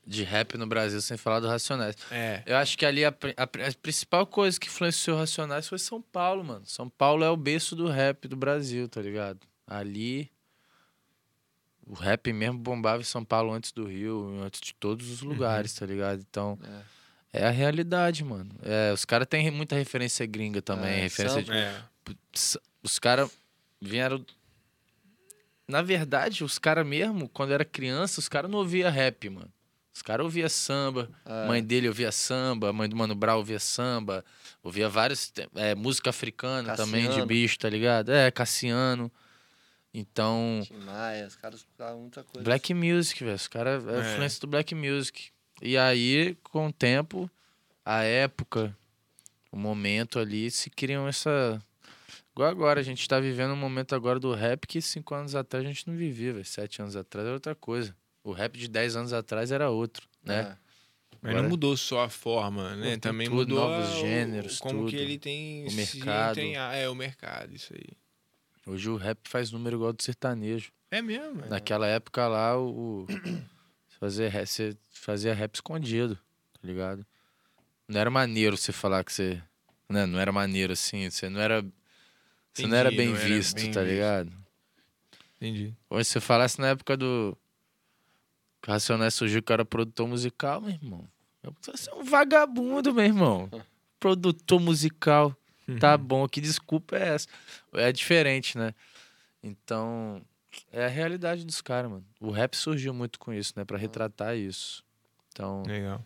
De 0.06 0.22
rap 0.22 0.58
no 0.58 0.66
Brasil 0.66 1.00
sem 1.00 1.16
falar 1.16 1.40
do 1.40 1.48
Racionais. 1.48 1.96
É. 2.10 2.42
Eu 2.44 2.58
acho 2.58 2.76
que 2.76 2.84
ali 2.84 3.06
a, 3.06 3.08
a 3.08 3.42
a 3.44 3.72
principal 3.80 4.26
coisa 4.26 4.60
que 4.60 4.66
influenciou 4.66 5.16
o 5.16 5.20
Racionais 5.20 5.66
foi 5.66 5.78
São 5.78 6.02
Paulo, 6.02 6.44
mano. 6.44 6.66
São 6.66 6.90
Paulo 6.90 7.24
é 7.24 7.30
o 7.30 7.36
berço 7.38 7.74
do 7.74 7.88
rap 7.88 8.28
do 8.28 8.36
Brasil, 8.36 8.86
tá 8.86 9.00
ligado? 9.00 9.40
Ali. 9.66 10.30
O 11.86 11.94
rap 11.94 12.32
mesmo 12.32 12.58
bombava 12.58 13.00
em 13.02 13.04
São 13.04 13.24
Paulo 13.24 13.52
antes 13.52 13.70
do 13.72 13.86
Rio, 13.86 14.40
antes 14.42 14.60
de 14.60 14.74
todos 14.74 15.10
os 15.10 15.20
lugares, 15.22 15.72
tá 15.74 15.84
ligado? 15.86 16.20
Então. 16.28 16.58
É 17.32 17.46
a 17.46 17.50
realidade, 17.50 18.22
mano. 18.24 18.50
É, 18.62 18.92
os 18.92 19.04
caras 19.04 19.26
têm 19.28 19.50
muita 19.50 19.74
referência 19.74 20.24
gringa 20.24 20.62
também. 20.62 20.92
É, 20.92 21.00
referência 21.02 21.44
são- 21.44 21.54
de 21.54 21.58
É. 21.60 21.82
Os 22.82 22.98
caras 22.98 23.30
vieram. 23.80 24.24
Na 25.66 25.82
verdade, 25.82 26.44
os 26.44 26.58
caras 26.58 26.86
mesmo, 26.86 27.28
quando 27.28 27.52
era 27.52 27.64
criança, 27.64 28.20
os 28.20 28.28
caras 28.28 28.50
não 28.50 28.58
ouviam 28.58 28.90
rap, 28.90 29.28
mano. 29.30 29.50
Os 29.94 30.02
caras 30.02 30.24
ouviam 30.24 30.48
samba, 30.48 31.08
É. 31.24 31.46
mãe 31.46 31.62
dele 31.62 31.88
ouvia 31.88 32.10
samba, 32.12 32.68
a 32.70 32.72
mãe 32.72 32.88
do 32.88 32.96
Mano 32.96 33.14
Brown 33.14 33.38
ouvia 33.38 33.58
samba, 33.60 34.24
ouvia 34.62 34.88
vários. 34.88 35.32
é, 35.54 35.74
música 35.74 36.10
africana 36.10 36.74
também 36.76 37.02
de 37.02 37.08
Cassiano. 37.08 37.26
bicho, 37.26 37.58
tá 37.58 37.68
ligado? 37.70 38.10
É, 38.12 38.30
Cassiano. 38.30 39.10
Então. 39.94 40.60
Tim 40.64 40.74
Maia, 40.78 41.26
os 41.26 41.36
caras 41.36 41.60
escutavam 41.60 42.00
muita 42.00 42.24
coisa. 42.24 42.44
Black 42.44 42.74
Music, 42.74 43.22
velho. 43.22 43.36
Os 43.36 43.46
caras 43.46 43.86
é 43.86 43.96
É. 43.96 44.12
influência 44.12 44.40
do 44.40 44.46
Black 44.48 44.74
Music. 44.74 45.30
E 45.62 45.78
aí, 45.78 46.36
com 46.42 46.66
o 46.66 46.72
tempo, 46.72 47.30
a 47.84 48.02
época, 48.02 48.76
o 49.52 49.56
momento 49.56 50.18
ali, 50.18 50.50
se 50.50 50.68
criam 50.68 51.06
essa. 51.06 51.62
Igual 52.32 52.50
agora, 52.50 52.80
a 52.80 52.82
gente 52.82 53.08
tá 53.08 53.20
vivendo 53.20 53.52
um 53.52 53.56
momento 53.56 53.94
agora 53.94 54.18
do 54.18 54.34
rap 54.34 54.66
que 54.66 54.82
cinco 54.82 55.14
anos 55.14 55.36
atrás 55.36 55.64
a 55.64 55.68
gente 55.68 55.86
não 55.86 55.94
vivia, 55.96 56.32
velho. 56.32 56.44
Sete 56.44 56.82
anos 56.82 56.96
atrás 56.96 57.24
era 57.24 57.34
outra 57.34 57.54
coisa. 57.54 57.94
O 58.24 58.32
rap 58.32 58.58
de 58.58 58.66
dez 58.66 58.96
anos 58.96 59.12
atrás 59.12 59.52
era 59.52 59.70
outro, 59.70 60.08
né? 60.24 60.40
É. 60.40 60.64
Mas 61.22 61.30
Agora- 61.30 61.42
não 61.42 61.48
mudou 61.50 61.76
só 61.76 62.02
a 62.02 62.08
forma, 62.10 62.74
né? 62.76 62.96
Também 62.98 63.28
tudo, 63.28 63.36
mudou 63.54 63.60
novos 63.70 63.86
a- 63.88 63.96
o- 63.96 64.00
gêneros, 64.00 64.58
como 64.58 64.86
que 64.86 64.90
tudo. 64.96 65.00
ele 65.02 65.18
tem 65.18 65.64
O 65.66 65.70
se 65.70 65.76
mercado. 65.76 66.32
entranhar. 66.32 66.74
É, 66.74 66.88
o 66.88 66.94
mercado, 66.94 67.54
isso 67.54 67.72
aí. 67.72 67.96
Hoje 68.66 68.88
o 68.88 68.96
rap 68.96 69.18
faz 69.28 69.50
número 69.50 69.76
igual 69.76 69.92
do 69.92 70.02
sertanejo. 70.02 70.72
É 70.90 71.02
mesmo? 71.02 71.44
é. 71.44 71.48
Naquela 71.48 71.86
época 71.86 72.26
lá, 72.28 72.56
o. 72.58 73.02
o- 73.04 73.06
Fazer 74.00 74.28
rap, 74.28 74.46
você 74.46 74.76
fazia 74.90 75.32
rap 75.32 75.54
escondido, 75.54 76.16
tá 76.52 76.60
ligado? 76.62 77.06
Não 77.88 77.98
era 78.00 78.10
maneiro 78.10 78.56
você 78.56 78.72
falar 78.72 79.02
que 79.04 79.12
você. 79.12 79.40
Né? 79.88 80.04
Não 80.04 80.18
era 80.18 80.30
maneiro 80.32 80.72
assim. 80.72 81.08
Você 81.08 81.28
não 81.30 81.40
era. 81.40 81.64
Você 82.52 82.66
não 82.66 82.76
era 82.76 82.88
Entendi, 82.88 82.96
bem 82.98 83.08
não 83.12 83.16
era 83.20 83.28
visto, 83.34 83.56
bem 83.56 83.70
tá 83.70 83.80
visto. 83.82 83.92
ligado? 83.94 84.32
Entendi. 85.36 85.74
Hoje 85.88 86.08
você 86.08 86.20
falasse 86.20 86.60
na 86.60 86.68
época 86.68 86.96
do. 86.96 87.36
Que 88.60 88.68
o 88.68 88.72
Racionais 88.72 89.14
surgiu 89.14 89.42
que 89.42 89.52
era 89.52 89.64
produtor 89.64 90.06
musical, 90.08 90.60
meu 90.60 90.70
irmão. 90.70 91.08
Você 91.62 91.90
é 91.90 91.94
um 91.94 92.02
vagabundo, 92.04 92.92
meu 92.94 93.04
irmão. 93.04 93.50
Produtor 94.00 94.60
musical. 94.60 95.34
Tá 95.80 95.96
bom, 95.96 96.28
que 96.28 96.40
desculpa 96.40 96.96
é 96.96 97.08
essa? 97.14 97.28
É 97.72 97.90
diferente, 97.92 98.58
né? 98.58 98.74
Então, 99.42 100.22
é 100.72 100.84
a 100.84 100.88
realidade 100.88 101.44
dos 101.44 101.60
caras, 101.60 101.90
mano. 101.90 102.04
O 102.20 102.30
rap 102.30 102.54
surgiu 102.56 102.92
muito 102.94 103.18
com 103.18 103.32
isso, 103.32 103.52
né? 103.56 103.64
Pra 103.64 103.78
retratar 103.78 104.36
isso. 104.36 104.84
Então, 105.32 105.62
Legal. 105.66 106.04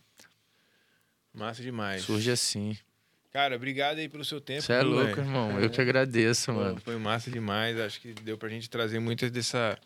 Massa 1.33 1.61
demais. 1.61 2.03
surge 2.03 2.31
assim. 2.31 2.77
Cara, 3.31 3.55
obrigado 3.55 3.99
aí 3.99 4.09
pelo 4.09 4.25
seu 4.25 4.41
tempo. 4.41 4.63
Você 4.63 4.73
é 4.73 4.81
louco, 4.81 5.19
irmão. 5.19 5.59
Eu 5.59 5.69
que 5.69 5.79
agradeço, 5.79 6.51
mano. 6.51 6.81
Foi 6.81 6.97
massa 6.97 7.29
demais. 7.29 7.79
Acho 7.79 8.01
que 8.01 8.13
deu 8.13 8.37
pra 8.37 8.49
gente 8.49 8.67
trazer 8.69 8.99
muitas 8.99 9.29
dessa, 9.29 9.77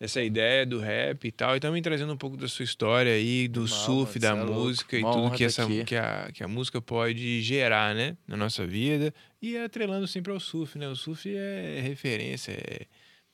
dessa 0.00 0.22
ideia 0.22 0.64
do 0.64 0.78
rap 0.80 1.28
e 1.28 1.30
tal. 1.30 1.54
E 1.56 1.60
também 1.60 1.82
trazendo 1.82 2.12
um 2.12 2.16
pouco 2.16 2.36
da 2.36 2.48
sua 2.48 2.64
história 2.64 3.12
aí, 3.12 3.46
do 3.46 3.60
Mal, 3.60 3.68
surf, 3.68 4.18
da 4.18 4.28
é 4.30 4.32
louco. 4.32 4.52
música 4.54 4.96
e 4.98 5.02
Uma 5.02 5.12
tudo 5.12 5.30
que, 5.32 5.38
tá 5.38 5.44
essa, 5.44 5.66
que, 5.84 5.94
a, 5.96 6.30
que 6.32 6.42
a 6.42 6.48
música 6.48 6.80
pode 6.80 7.42
gerar, 7.42 7.94
né? 7.94 8.16
Na 8.26 8.36
nossa 8.36 8.66
vida. 8.66 9.12
E 9.42 9.58
atrelando 9.58 10.06
sempre 10.08 10.32
ao 10.32 10.40
surf, 10.40 10.78
né? 10.78 10.88
O 10.88 10.96
surf 10.96 11.28
é 11.36 11.80
referência. 11.82 12.52
É, 12.52 12.86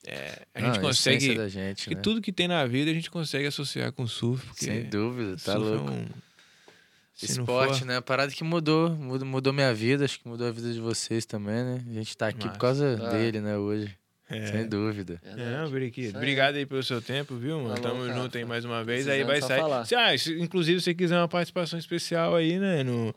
é- 0.09 0.43
a 0.55 0.61
gente 0.61 0.75
Não, 0.77 0.83
consegue. 0.83 1.35
da 1.37 1.49
gente, 1.49 1.89
né? 1.95 2.01
tudo 2.03 2.21
que 2.21 2.33
tem 2.33 2.49
na 2.49 2.67
vida 2.67 2.91
a 2.91 2.95
gente 2.95 3.11
consegue 3.11 3.47
associar 3.47 3.93
com 3.93 4.07
surf. 4.07 4.45
Porque 4.47 4.65
Sem 4.65 4.85
dúvida, 4.85 5.37
tá 5.37 5.53
surf 5.53 5.57
é 5.69 5.75
louco. 5.77 5.91
um- 5.93 6.07
se 7.15 7.35
não 7.37 7.45
Esporte, 7.45 7.79
for- 7.79 7.85
né? 7.87 7.97
A 7.97 8.03
parada 8.03 8.31
que 8.31 8.45
mudou, 8.45 8.91
mudou, 8.91 9.27
mudou 9.27 9.53
minha 9.53 9.73
vida, 9.73 10.05
acho 10.05 10.21
que 10.21 10.29
mudou 10.29 10.47
a 10.47 10.51
vida 10.51 10.71
de 10.73 10.81
vocês 10.81 11.25
também, 11.25 11.65
né? 11.65 11.83
A 11.89 11.93
gente 11.95 12.15
tá 12.17 12.27
aqui 12.29 12.41
Massa. 12.45 12.51
por 12.53 12.59
causa 12.61 12.99
Ah. 13.03 13.11
dele, 13.11 13.41
né, 13.41 13.57
hoje. 13.57 13.97
É. 14.29 14.47
Sem 14.47 14.67
dúvida. 14.69 15.21
Verdade. 15.23 15.71
Briquito. 15.71 16.01
Isso 16.09 16.17
aí. 16.17 16.23
Obrigado 16.23 16.57
aí 16.57 16.67
pelo 16.67 16.83
seu 16.83 17.01
tempo, 17.01 17.37
viu, 17.37 17.61
mano? 17.61 17.77
Falou, 17.77 17.91
Tamo 17.93 18.07
cara. 18.09 18.21
junto 18.23 18.37
aí 18.39 18.45
mais 18.45 18.65
uma 18.65 18.83
vez. 18.83 19.07
Aí 19.07 19.23
vai 19.23 19.41
sair. 19.41 19.61
falar. 19.61 19.85
Se, 19.85 19.95
ah, 19.95 20.19
se- 20.19 20.39
inclusive, 20.41 20.81
se 20.81 20.85
você 20.87 20.95
quiser 20.95 21.17
uma 21.17 21.29
participação 21.29 21.79
especial 21.79 22.35
aí, 22.35 22.59
né? 22.59 22.83
No, 22.83 23.15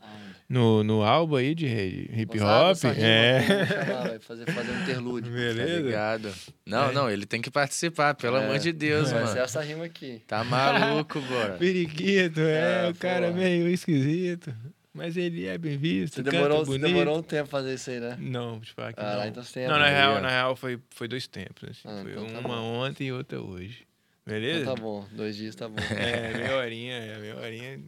no, 0.48 0.84
no 0.84 1.02
álbum 1.02 1.34
aí 1.36 1.52
de 1.54 1.66
hip 1.66 2.38
hop. 2.40 2.76
É. 2.96 3.40
vai 4.08 4.18
fazer, 4.20 4.46
fazer 4.52 4.70
um 4.70 4.82
interlúdio. 4.82 5.30
Tá 5.32 5.36
Beleza? 5.36 5.80
ligado? 5.82 6.32
Não, 6.64 6.90
É. 6.90 6.92
não, 6.92 7.10
ele 7.10 7.26
tem 7.26 7.40
que 7.42 7.50
participar, 7.50 8.14
pelo 8.14 8.36
É. 8.36 8.44
amor 8.44 8.58
de 8.60 8.72
Deus, 8.72 9.10
Vai 9.10 9.22
ser 9.22 9.28
mano. 9.30 9.40
essa 9.40 9.60
rima 9.62 9.84
aqui. 9.86 10.22
Tá 10.28 10.44
maluco, 10.44 11.20
bora. 11.22 11.54
Periquito, 11.58 12.40
é, 12.40 12.86
É, 12.86 12.90
o 12.90 12.94
cara 12.94 13.32
meio 13.32 13.66
esquisito. 13.68 14.54
Mas 14.92 15.16
ele 15.16 15.46
é 15.46 15.56
bem 15.56 15.76
visto. 15.78 16.14
Você 16.16 16.22
canta 16.22 16.32
demorou, 16.32 16.58
você 16.64 16.70
bonito. 16.72 16.86
demorou 16.88 17.18
um 17.18 17.22
tempo 17.22 17.48
fazer 17.48 17.74
isso 17.74 17.90
aí, 17.90 18.00
né? 18.00 18.16
Não, 18.18 18.52
vou 18.54 18.60
te 18.60 18.72
falar 18.72 18.92
que 18.92 19.00
Ah, 19.00 19.16
não. 19.18 19.26
então 19.26 19.42
você 19.42 19.52
tem 19.60 19.68
não, 19.68 19.78
na 19.78 19.88
real, 19.88 20.20
na 20.20 20.28
real 20.28 20.56
foi, 20.56 20.80
foi 20.90 21.06
dois 21.06 21.26
tempos. 21.28 21.68
assim. 21.68 21.82
Ah, 21.84 22.00
foi 22.02 22.10
então 22.12 22.26
tá 22.26 22.38
uma 22.40 22.48
bom. 22.56 22.62
ontem 22.88 23.04
e 23.08 23.12
outra 23.12 23.40
hoje. 23.40 23.86
Beleza? 24.26 24.60
Então 24.62 24.74
tá 24.74 24.80
bom, 24.82 25.06
dois 25.12 25.36
dias 25.36 25.54
tá 25.54 25.68
bom. 25.68 25.76
É, 25.96 26.36
meia 26.36 26.56
horinha, 26.56 26.94
é, 26.94 27.18
meia 27.18 27.36
horinha. 27.36 27.80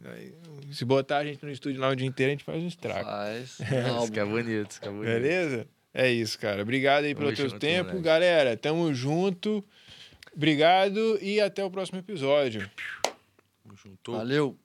Se 0.71 0.83
botar 0.85 1.17
a 1.19 1.25
gente 1.25 1.43
no 1.45 1.51
estúdio 1.51 1.79
lá 1.81 1.89
o 1.89 1.95
dia 1.95 2.07
inteiro, 2.07 2.31
a 2.31 2.33
gente 2.35 2.43
faz 2.43 2.61
um 2.63 2.67
estrago. 2.67 3.03
Faz. 3.03 3.59
Isso 3.59 4.11
que 4.11 4.19
é 4.19 4.25
bonito, 4.25 4.71
isso 4.71 4.81
que 4.81 4.87
é 4.87 4.91
bonito. 4.91 5.05
Beleza? 5.05 5.67
É 5.93 6.09
isso, 6.09 6.39
cara. 6.39 6.61
Obrigado 6.63 7.03
aí 7.03 7.13
pelo 7.13 7.33
Tamo 7.35 7.49
teu 7.49 7.59
tempo. 7.59 7.99
Galera, 8.01 8.55
tamo 8.57 8.93
junto. 8.93 9.63
Obrigado 10.35 11.19
e 11.21 11.39
até 11.39 11.63
o 11.63 11.69
próximo 11.69 11.99
episódio. 11.99 12.67
Juntou. 13.75 14.15
Valeu. 14.17 14.57